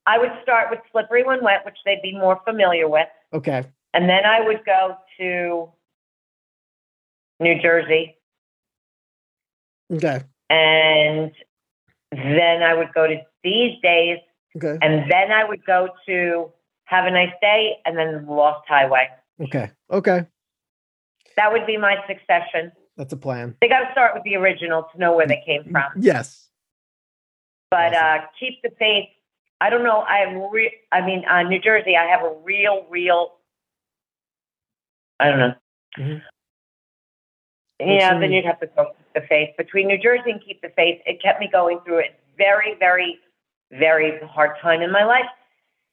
I 0.04 0.18
would 0.18 0.32
start 0.42 0.68
with 0.70 0.80
Slippery 0.90 1.22
When 1.22 1.44
Wet, 1.44 1.64
which 1.64 1.76
they'd 1.84 2.02
be 2.02 2.12
more 2.12 2.40
familiar 2.44 2.88
with. 2.88 3.06
Okay. 3.32 3.64
And 3.94 4.08
then 4.08 4.24
I 4.24 4.40
would 4.40 4.64
go 4.66 4.96
to 5.20 5.72
New 7.38 7.60
Jersey. 7.62 8.16
Okay. 9.92 10.22
And 10.50 11.32
then 12.12 12.62
I 12.62 12.74
would 12.74 12.92
go 12.94 13.06
to 13.06 13.16
These 13.44 13.80
Days. 13.82 14.18
Okay. 14.56 14.78
And 14.82 15.10
then 15.10 15.32
I 15.32 15.44
would 15.44 15.64
go 15.64 15.88
to 16.06 16.50
Have 16.84 17.06
a 17.06 17.10
Nice 17.10 17.32
Day 17.40 17.76
and 17.84 17.96
then 17.96 18.26
Lost 18.26 18.66
Highway. 18.68 19.08
Okay. 19.40 19.70
Okay. 19.90 20.26
That 21.36 21.52
would 21.52 21.66
be 21.66 21.76
my 21.78 21.96
succession. 22.06 22.72
That's 22.96 23.12
a 23.12 23.16
plan. 23.16 23.56
They 23.60 23.68
got 23.68 23.80
to 23.80 23.92
start 23.92 24.14
with 24.14 24.22
the 24.24 24.36
original 24.36 24.86
to 24.92 24.98
know 24.98 25.16
where 25.16 25.26
they 25.26 25.42
came 25.46 25.64
from. 25.70 25.90
Yes. 25.96 26.48
But 27.70 27.94
Awesome. 27.94 28.24
uh, 28.24 28.26
keep 28.38 28.60
the 28.62 28.70
faith. 28.78 29.08
I 29.62 29.70
don't 29.70 29.84
know. 29.84 30.00
I 30.00 30.18
am. 30.18 30.50
Re- 30.50 30.74
I 30.90 31.00
mean, 31.06 31.24
uh, 31.24 31.42
New 31.44 31.58
Jersey. 31.60 31.96
I 31.96 32.04
have 32.04 32.22
a 32.22 32.34
real, 32.44 32.84
real. 32.90 33.32
I 35.20 35.28
don't 35.30 35.38
know. 35.38 35.54
Mhm. 35.98 36.22
Yeah, 37.86 38.18
then 38.18 38.32
you'd 38.32 38.44
have 38.44 38.60
to 38.60 38.66
go 38.68 38.86
keep 38.86 39.12
the 39.14 39.20
faith 39.28 39.50
between 39.56 39.88
New 39.88 39.98
Jersey 39.98 40.30
and 40.30 40.40
keep 40.44 40.60
the 40.60 40.70
faith. 40.76 41.00
It 41.06 41.22
kept 41.22 41.40
me 41.40 41.48
going 41.50 41.80
through 41.84 42.00
a 42.00 42.10
very, 42.36 42.74
very, 42.78 43.18
very 43.70 44.18
hard 44.26 44.52
time 44.60 44.82
in 44.82 44.92
my 44.92 45.04
life, 45.04 45.26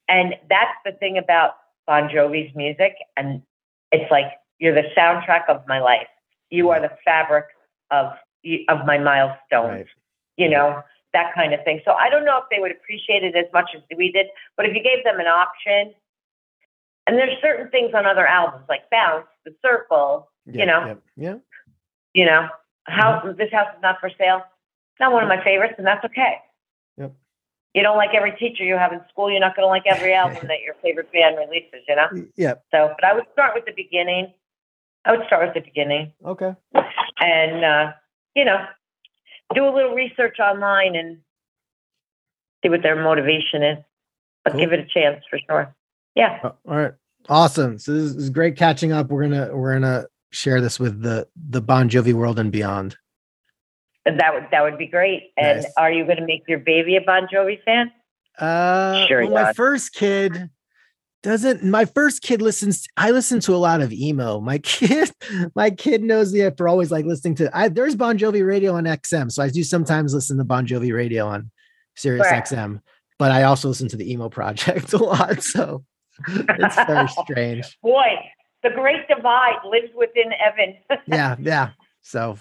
and 0.08 0.36
that's 0.50 0.78
the 0.86 0.92
thing 0.94 1.18
about 1.18 1.52
Bon 1.88 2.10
Jovi's 2.10 2.54
music. 2.56 2.96
And 3.18 3.42
it's 3.92 4.10
like 4.12 4.26
you're 4.60 4.76
the 4.76 4.90
soundtrack 4.98 5.48
of 5.48 5.64
my 5.68 5.80
life. 5.80 6.08
You 6.50 6.70
are 6.70 6.80
the 6.82 6.92
fabric 7.06 7.46
of 7.92 8.14
of 8.70 8.86
my 8.86 8.98
milestones 8.98 9.42
Right. 9.52 9.86
you 10.38 10.50
know, 10.50 10.82
that 11.14 11.34
kind 11.36 11.54
of 11.54 11.64
thing. 11.66 11.82
So 11.84 11.92
I 11.94 12.10
don't 12.10 12.24
know 12.24 12.38
if 12.38 12.46
they 12.50 12.60
would 12.60 12.72
appreciate 12.72 13.24
it 13.24 13.36
as 13.36 13.46
much 13.54 13.72
as 13.76 13.82
we 13.98 14.12
did, 14.12 14.28
but 14.56 14.66
if 14.66 14.76
you 14.76 14.82
gave 14.82 15.04
them 15.04 15.20
an 15.20 15.28
option, 15.28 15.94
and 17.08 17.18
there's 17.18 17.36
certain 17.42 17.70
things 17.70 17.94
on 17.94 18.06
other 18.06 18.28
albums 18.28 18.66
like 18.70 18.90
Bounce, 18.92 19.26
The 19.44 19.54
Circle, 19.62 20.30
Yeah, 20.46 20.66
know. 20.66 20.86
Yeah. 20.86 20.96
Yeah. 21.32 21.36
You 22.14 22.26
know, 22.26 22.48
how 22.86 23.34
this 23.38 23.52
house 23.52 23.68
is 23.76 23.82
not 23.82 23.98
for 24.00 24.10
sale. 24.18 24.42
Not 25.00 25.12
one 25.14 25.24
of 25.24 25.30
my 25.30 25.42
favorites, 25.44 25.76
and 25.78 25.88
that's 25.88 26.04
okay. 26.06 26.38
Yep. 26.98 27.14
You 27.74 27.84
don't 27.84 27.96
like 27.98 28.10
every 28.14 28.32
teacher 28.34 28.64
you 28.64 28.76
have 28.76 28.92
in 28.92 29.00
school. 29.10 29.32
You're 29.32 29.40
not 29.40 29.56
going 29.56 29.64
to 29.66 29.70
like 29.70 29.84
every 29.86 30.14
album 30.14 30.40
that 30.48 30.62
your 30.66 30.74
favorite 30.82 31.12
band 31.14 31.38
releases. 31.38 31.82
You 31.88 31.96
know. 31.96 32.08
Yep. 32.36 32.66
So, 32.72 32.94
but 32.98 33.04
I 33.06 33.14
would 33.14 33.26
start 33.32 33.54
with 33.56 33.66
the 33.66 33.72
beginning. 33.76 34.34
I 35.06 35.12
would 35.16 35.26
start 35.28 35.46
with 35.46 35.54
the 35.54 35.62
beginning, 35.70 36.12
Okay. 36.26 36.54
and 37.22 37.64
uh, 37.64 37.92
you 38.36 38.44
know, 38.44 38.66
do 39.56 39.66
a 39.66 39.72
little 39.74 39.94
research 39.94 40.40
online 40.40 40.96
and 40.98 41.20
see 42.62 42.70
what 42.70 42.82
their 42.84 43.02
motivation 43.02 43.64
is. 43.64 43.78
But 44.44 44.52
Cool. 44.54 44.60
give 44.62 44.74
it 44.74 44.80
a 44.80 44.86
chance 44.86 45.24
for 45.30 45.40
sure. 45.50 45.74
Yeah. 46.16 46.40
Uh, 46.44 46.52
All 46.68 46.78
right. 46.78 46.94
Awesome. 47.30 47.78
So 47.78 47.94
this 47.94 48.16
is 48.16 48.30
great 48.30 48.58
catching 48.58 48.92
up. 48.92 49.10
We're 49.10 49.24
gonna 49.30 49.56
we're 49.56 49.74
gonna 49.80 50.06
share 50.32 50.62
this 50.62 50.80
with 50.80 51.02
the 51.02 51.28
the 51.36 51.62
Bon 51.62 51.90
Jovi 51.90 52.14
world 52.14 52.40
and 52.40 52.52
beyond. 52.52 52.96
That 54.06 54.34
would 54.34 54.48
that 54.52 54.64
would 54.64 54.78
be 54.78 54.88
great. 54.88 55.32
And 55.38 55.62
Nice. 55.62 55.72
are 55.78 55.92
you 55.92 56.06
going 56.06 56.18
to 56.18 56.26
make 56.26 56.44
your 56.48 56.60
baby 56.60 56.96
a 56.96 57.02
Bon 57.02 57.28
Jovi 57.34 57.62
fan? 57.64 57.92
Uh, 58.38 59.06
Sure, 59.08 59.26
well, 59.28 59.44
my 59.46 59.54
first 59.54 59.94
kid 59.94 60.50
doesn't. 61.22 61.64
My 61.64 61.84
first 61.86 62.22
kid 62.22 62.42
listens. 62.42 62.88
I 62.96 63.12
listen 63.12 63.40
to 63.42 63.54
a 63.54 63.58
lot 63.58 63.82
of 63.82 63.92
emo. 63.92 64.40
My 64.40 64.58
kid, 64.64 65.12
my 65.56 65.70
kid 65.70 66.02
knows 66.02 66.34
me 66.34 66.50
for 66.58 66.70
always 66.70 66.92
like 66.92 67.06
listening 67.06 67.36
to. 67.36 67.50
I 67.56 67.68
there's 67.68 67.96
Bon 67.96 68.18
Jovi 68.18 68.46
radio 68.46 68.74
on 68.76 68.86
XM, 68.86 69.32
so 69.32 69.44
I 69.44 69.50
do 69.50 69.64
sometimes 69.64 70.14
listen 70.14 70.38
to 70.38 70.44
Bon 70.46 70.66
Jovi 70.66 70.94
radio 70.94 71.28
on 71.28 71.52
Sirius 71.96 72.26
Correct. 72.28 72.50
XM. 72.52 72.82
But 73.20 73.32
I 73.32 73.44
also 73.44 73.68
listen 73.68 73.90
to 73.90 73.98
the 73.98 74.10
emo 74.12 74.30
project 74.40 74.94
a 74.94 74.98
lot, 75.04 75.44
so 75.44 75.84
it's 76.30 76.76
very 76.88 77.08
strange. 77.24 77.78
Boy, 77.84 78.16
the 78.64 78.70
great 78.72 79.08
divide 79.08 79.60
lives 79.66 79.92
within 79.96 80.32
Evan. 80.34 80.76
Yeah, 81.08 81.36
yeah. 81.40 81.70
So 82.02 82.38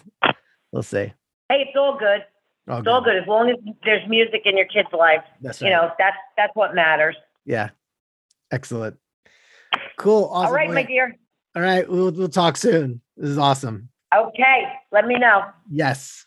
we'll 0.73 0.83
see. 0.83 1.13
hey, 1.49 1.65
it's 1.67 1.77
all 1.77 1.99
good. 1.99 2.25
All 2.69 2.79
It's 2.79 2.89
all 2.89 3.03
good 3.03 3.17
as 3.17 3.27
long 3.27 3.49
as 3.51 3.57
there's 3.85 4.07
music 4.09 4.43
in 4.45 4.57
your 4.57 4.67
kid's 4.67 4.93
life. 4.93 5.23
That's 5.41 5.61
You 5.61 5.71
know, 5.71 5.91
that's 5.99 6.17
that's 6.37 6.55
what 6.55 6.75
matters. 6.75 7.17
Yeah. 7.47 7.71
Excellent. 8.51 8.97
Cool. 9.99 10.25
Awesome. 10.33 10.47
all 10.49 10.53
right, 10.53 10.71
my 10.71 10.83
dear. 10.83 11.17
All 11.57 11.63
right. 11.63 11.89
We'll 11.89 12.11
we'll 12.13 12.29
talk 12.29 12.57
soon. 12.57 13.01
This 13.17 13.31
is 13.31 13.39
awesome. 13.39 13.89
Okay, 14.17 14.65
let 14.93 15.07
me 15.07 15.17
know. 15.19 15.43
Yes. 15.71 16.25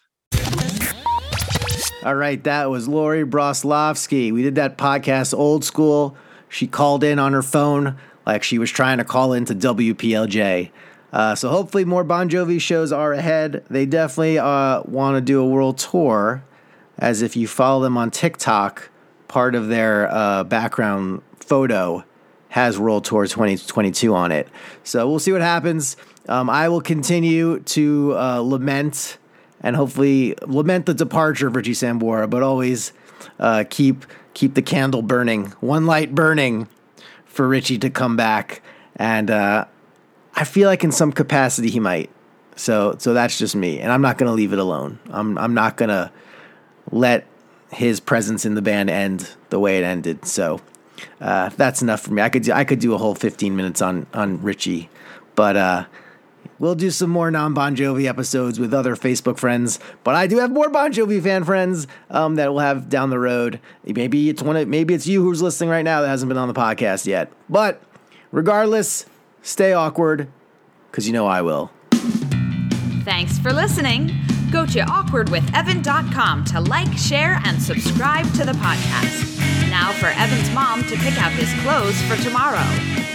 All 2.04 2.16
right, 2.16 2.44
that 2.46 2.70
was 2.72 2.88
Lori 2.88 3.24
Broslovsky. 3.24 4.32
We 4.32 4.42
did 4.42 4.56
that 4.56 4.78
podcast 4.78 5.38
old 5.38 5.64
school. 5.64 6.18
She 6.50 6.66
called 6.68 7.04
in 7.04 7.20
on 7.20 7.34
her 7.34 7.44
phone 7.44 7.98
like 8.26 8.44
she 8.44 8.58
was 8.58 8.70
trying 8.70 8.98
to 8.98 9.04
call 9.04 9.34
into 9.34 9.54
WPLJ. 9.54 10.72
Uh, 11.12 11.36
so 11.36 11.50
hopefully 11.50 11.86
more 11.86 12.04
Bon 12.04 12.30
Jovi 12.30 12.60
shows 12.60 12.92
are 12.92 13.14
ahead. 13.14 13.66
They 13.70 13.86
definitely 13.86 14.40
uh, 14.40 14.84
want 14.84 15.18
to 15.18 15.22
do 15.22 15.42
a 15.42 15.46
world 15.46 15.78
tour, 15.78 16.44
as 16.98 17.22
if 17.22 17.36
you 17.36 17.48
follow 17.48 17.84
them 17.84 17.98
on 17.98 18.12
TikTok, 18.12 18.90
part 19.28 19.56
of 19.56 19.68
their 19.68 20.10
uh, 20.12 20.44
background 20.44 21.22
photo 21.40 22.04
has 22.50 22.78
World 22.78 23.06
Tour 23.06 23.26
2022 23.26 24.14
on 24.14 24.32
it. 24.32 24.48
So 24.84 25.10
we'll 25.10 25.20
see 25.20 25.32
what 25.32 25.42
happens. 25.42 25.96
Um, 26.28 26.50
I 26.50 26.68
will 26.68 26.82
continue 26.82 27.60
to 27.60 28.14
uh, 28.18 28.40
lament 28.40 29.18
and 29.62 29.76
hopefully 29.76 30.36
lament 30.46 30.86
the 30.86 30.94
departure 30.94 31.48
of 31.48 31.56
Richie 31.56 31.72
Sambora, 31.72 32.30
but 32.30 32.44
always 32.44 32.92
uh, 33.40 33.64
keep 33.70 34.06
keep 34.34 34.54
the 34.54 34.62
candle 34.62 35.02
burning, 35.02 35.48
one 35.60 35.86
light 35.86 36.16
burning 36.16 36.68
for 37.32 37.48
Richie 37.48 37.80
to 37.80 37.90
come 37.90 38.16
back. 38.16 38.62
And 38.98 39.32
uh, 39.32 39.66
I 40.36 40.44
feel 40.44 40.68
like 40.68 40.84
in 40.84 40.92
some 40.92 41.12
capacity 41.12 41.70
he 41.70 41.80
might. 41.80 42.10
So 42.56 42.96
so 43.00 43.14
that's 43.14 43.40
just 43.40 43.56
me, 43.56 43.80
and 43.80 43.92
I'm 43.92 44.02
not 44.02 44.18
gonna 44.18 44.34
leave 44.34 44.54
it 44.54 44.60
alone. 44.60 45.00
I'm 45.10 45.38
I'm 45.38 45.54
not 45.54 45.78
gonna 45.78 46.12
let 46.92 47.26
his 47.72 48.02
presence 48.02 48.46
in 48.46 48.56
the 48.56 48.62
band 48.62 48.90
end 48.90 49.32
the 49.50 49.60
way 49.60 49.80
it 49.80 49.84
ended. 49.84 50.26
So 50.26 50.60
uh, 51.22 51.50
that's 51.50 51.82
enough 51.82 52.02
for 52.02 52.12
me. 52.12 52.22
I 52.22 52.30
could 52.30 52.44
do, 52.44 52.52
I 52.52 52.66
could 52.66 52.80
do 52.80 52.94
a 52.94 52.98
whole 52.98 53.16
15 53.16 53.56
minutes 53.56 53.82
on 53.82 54.06
on 54.14 54.42
Richie, 54.42 54.90
but 55.36 55.56
uh, 55.56 55.86
we'll 56.62 56.76
do 56.76 56.92
some 56.92 57.10
more 57.10 57.30
non 57.30 57.54
Bon 57.54 57.76
Jovi 57.76 58.08
episodes 58.08 58.60
with 58.60 58.74
other 58.74 58.96
Facebook 58.96 59.38
friends. 59.38 59.80
But 60.06 60.16
I 60.16 60.28
do 60.28 60.38
have 60.38 60.52
more 60.52 60.70
Bon 60.70 60.94
Jovi 60.94 61.22
fan 61.22 61.44
friends 61.44 61.88
um, 62.10 62.36
that 62.36 62.54
we'll 62.54 62.62
have 62.62 62.88
down 62.88 63.10
the 63.10 63.20
road. 63.20 63.60
Maybe 63.84 64.30
it's 64.30 64.42
one. 64.42 64.56
Of, 64.56 64.68
maybe 64.70 64.94
it's 64.94 65.08
you 65.08 65.22
who's 65.22 65.42
listening 65.42 65.70
right 65.70 65.84
now 65.84 66.02
that 66.02 66.08
hasn't 66.08 66.30
been 66.30 66.38
on 66.38 66.48
the 66.48 66.54
podcast 66.54 67.06
yet. 67.06 67.32
But 67.50 67.82
regardless, 68.32 69.06
stay 69.42 69.74
awkward 69.74 70.30
because 70.90 71.08
you 71.08 71.14
know 71.14 71.26
I 71.26 71.42
will. 71.42 71.72
Thanks 73.04 73.40
for 73.40 73.52
listening. 73.52 74.16
Go 74.52 74.66
to 74.66 74.80
awkwardwithevan.com 74.80 76.46
to 76.46 76.60
like, 76.62 76.98
share, 76.98 77.40
and 77.46 77.62
subscribe 77.62 78.26
to 78.34 78.44
the 78.44 78.52
podcast. 78.54 79.40
Now 79.70 79.94
for 79.94 80.08
Evan's 80.08 80.54
mom 80.54 80.84
to 80.84 80.98
pick 80.98 81.18
out 81.22 81.32
his 81.32 81.52
clothes 81.64 82.00
for 82.04 82.22
tomorrow. 82.22 82.68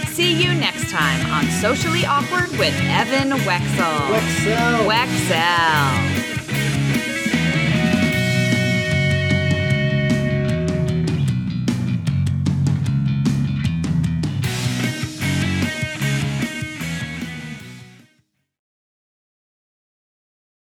See 0.07 0.33
you 0.33 0.53
next 0.55 0.89
time 0.89 1.31
on 1.31 1.45
Socially 1.61 2.05
Awkward 2.07 2.49
with 2.57 2.73
Evan 2.85 3.29
Wexel. 3.45 4.09
Wexel. 4.09 4.87
Wexel. 4.87 6.36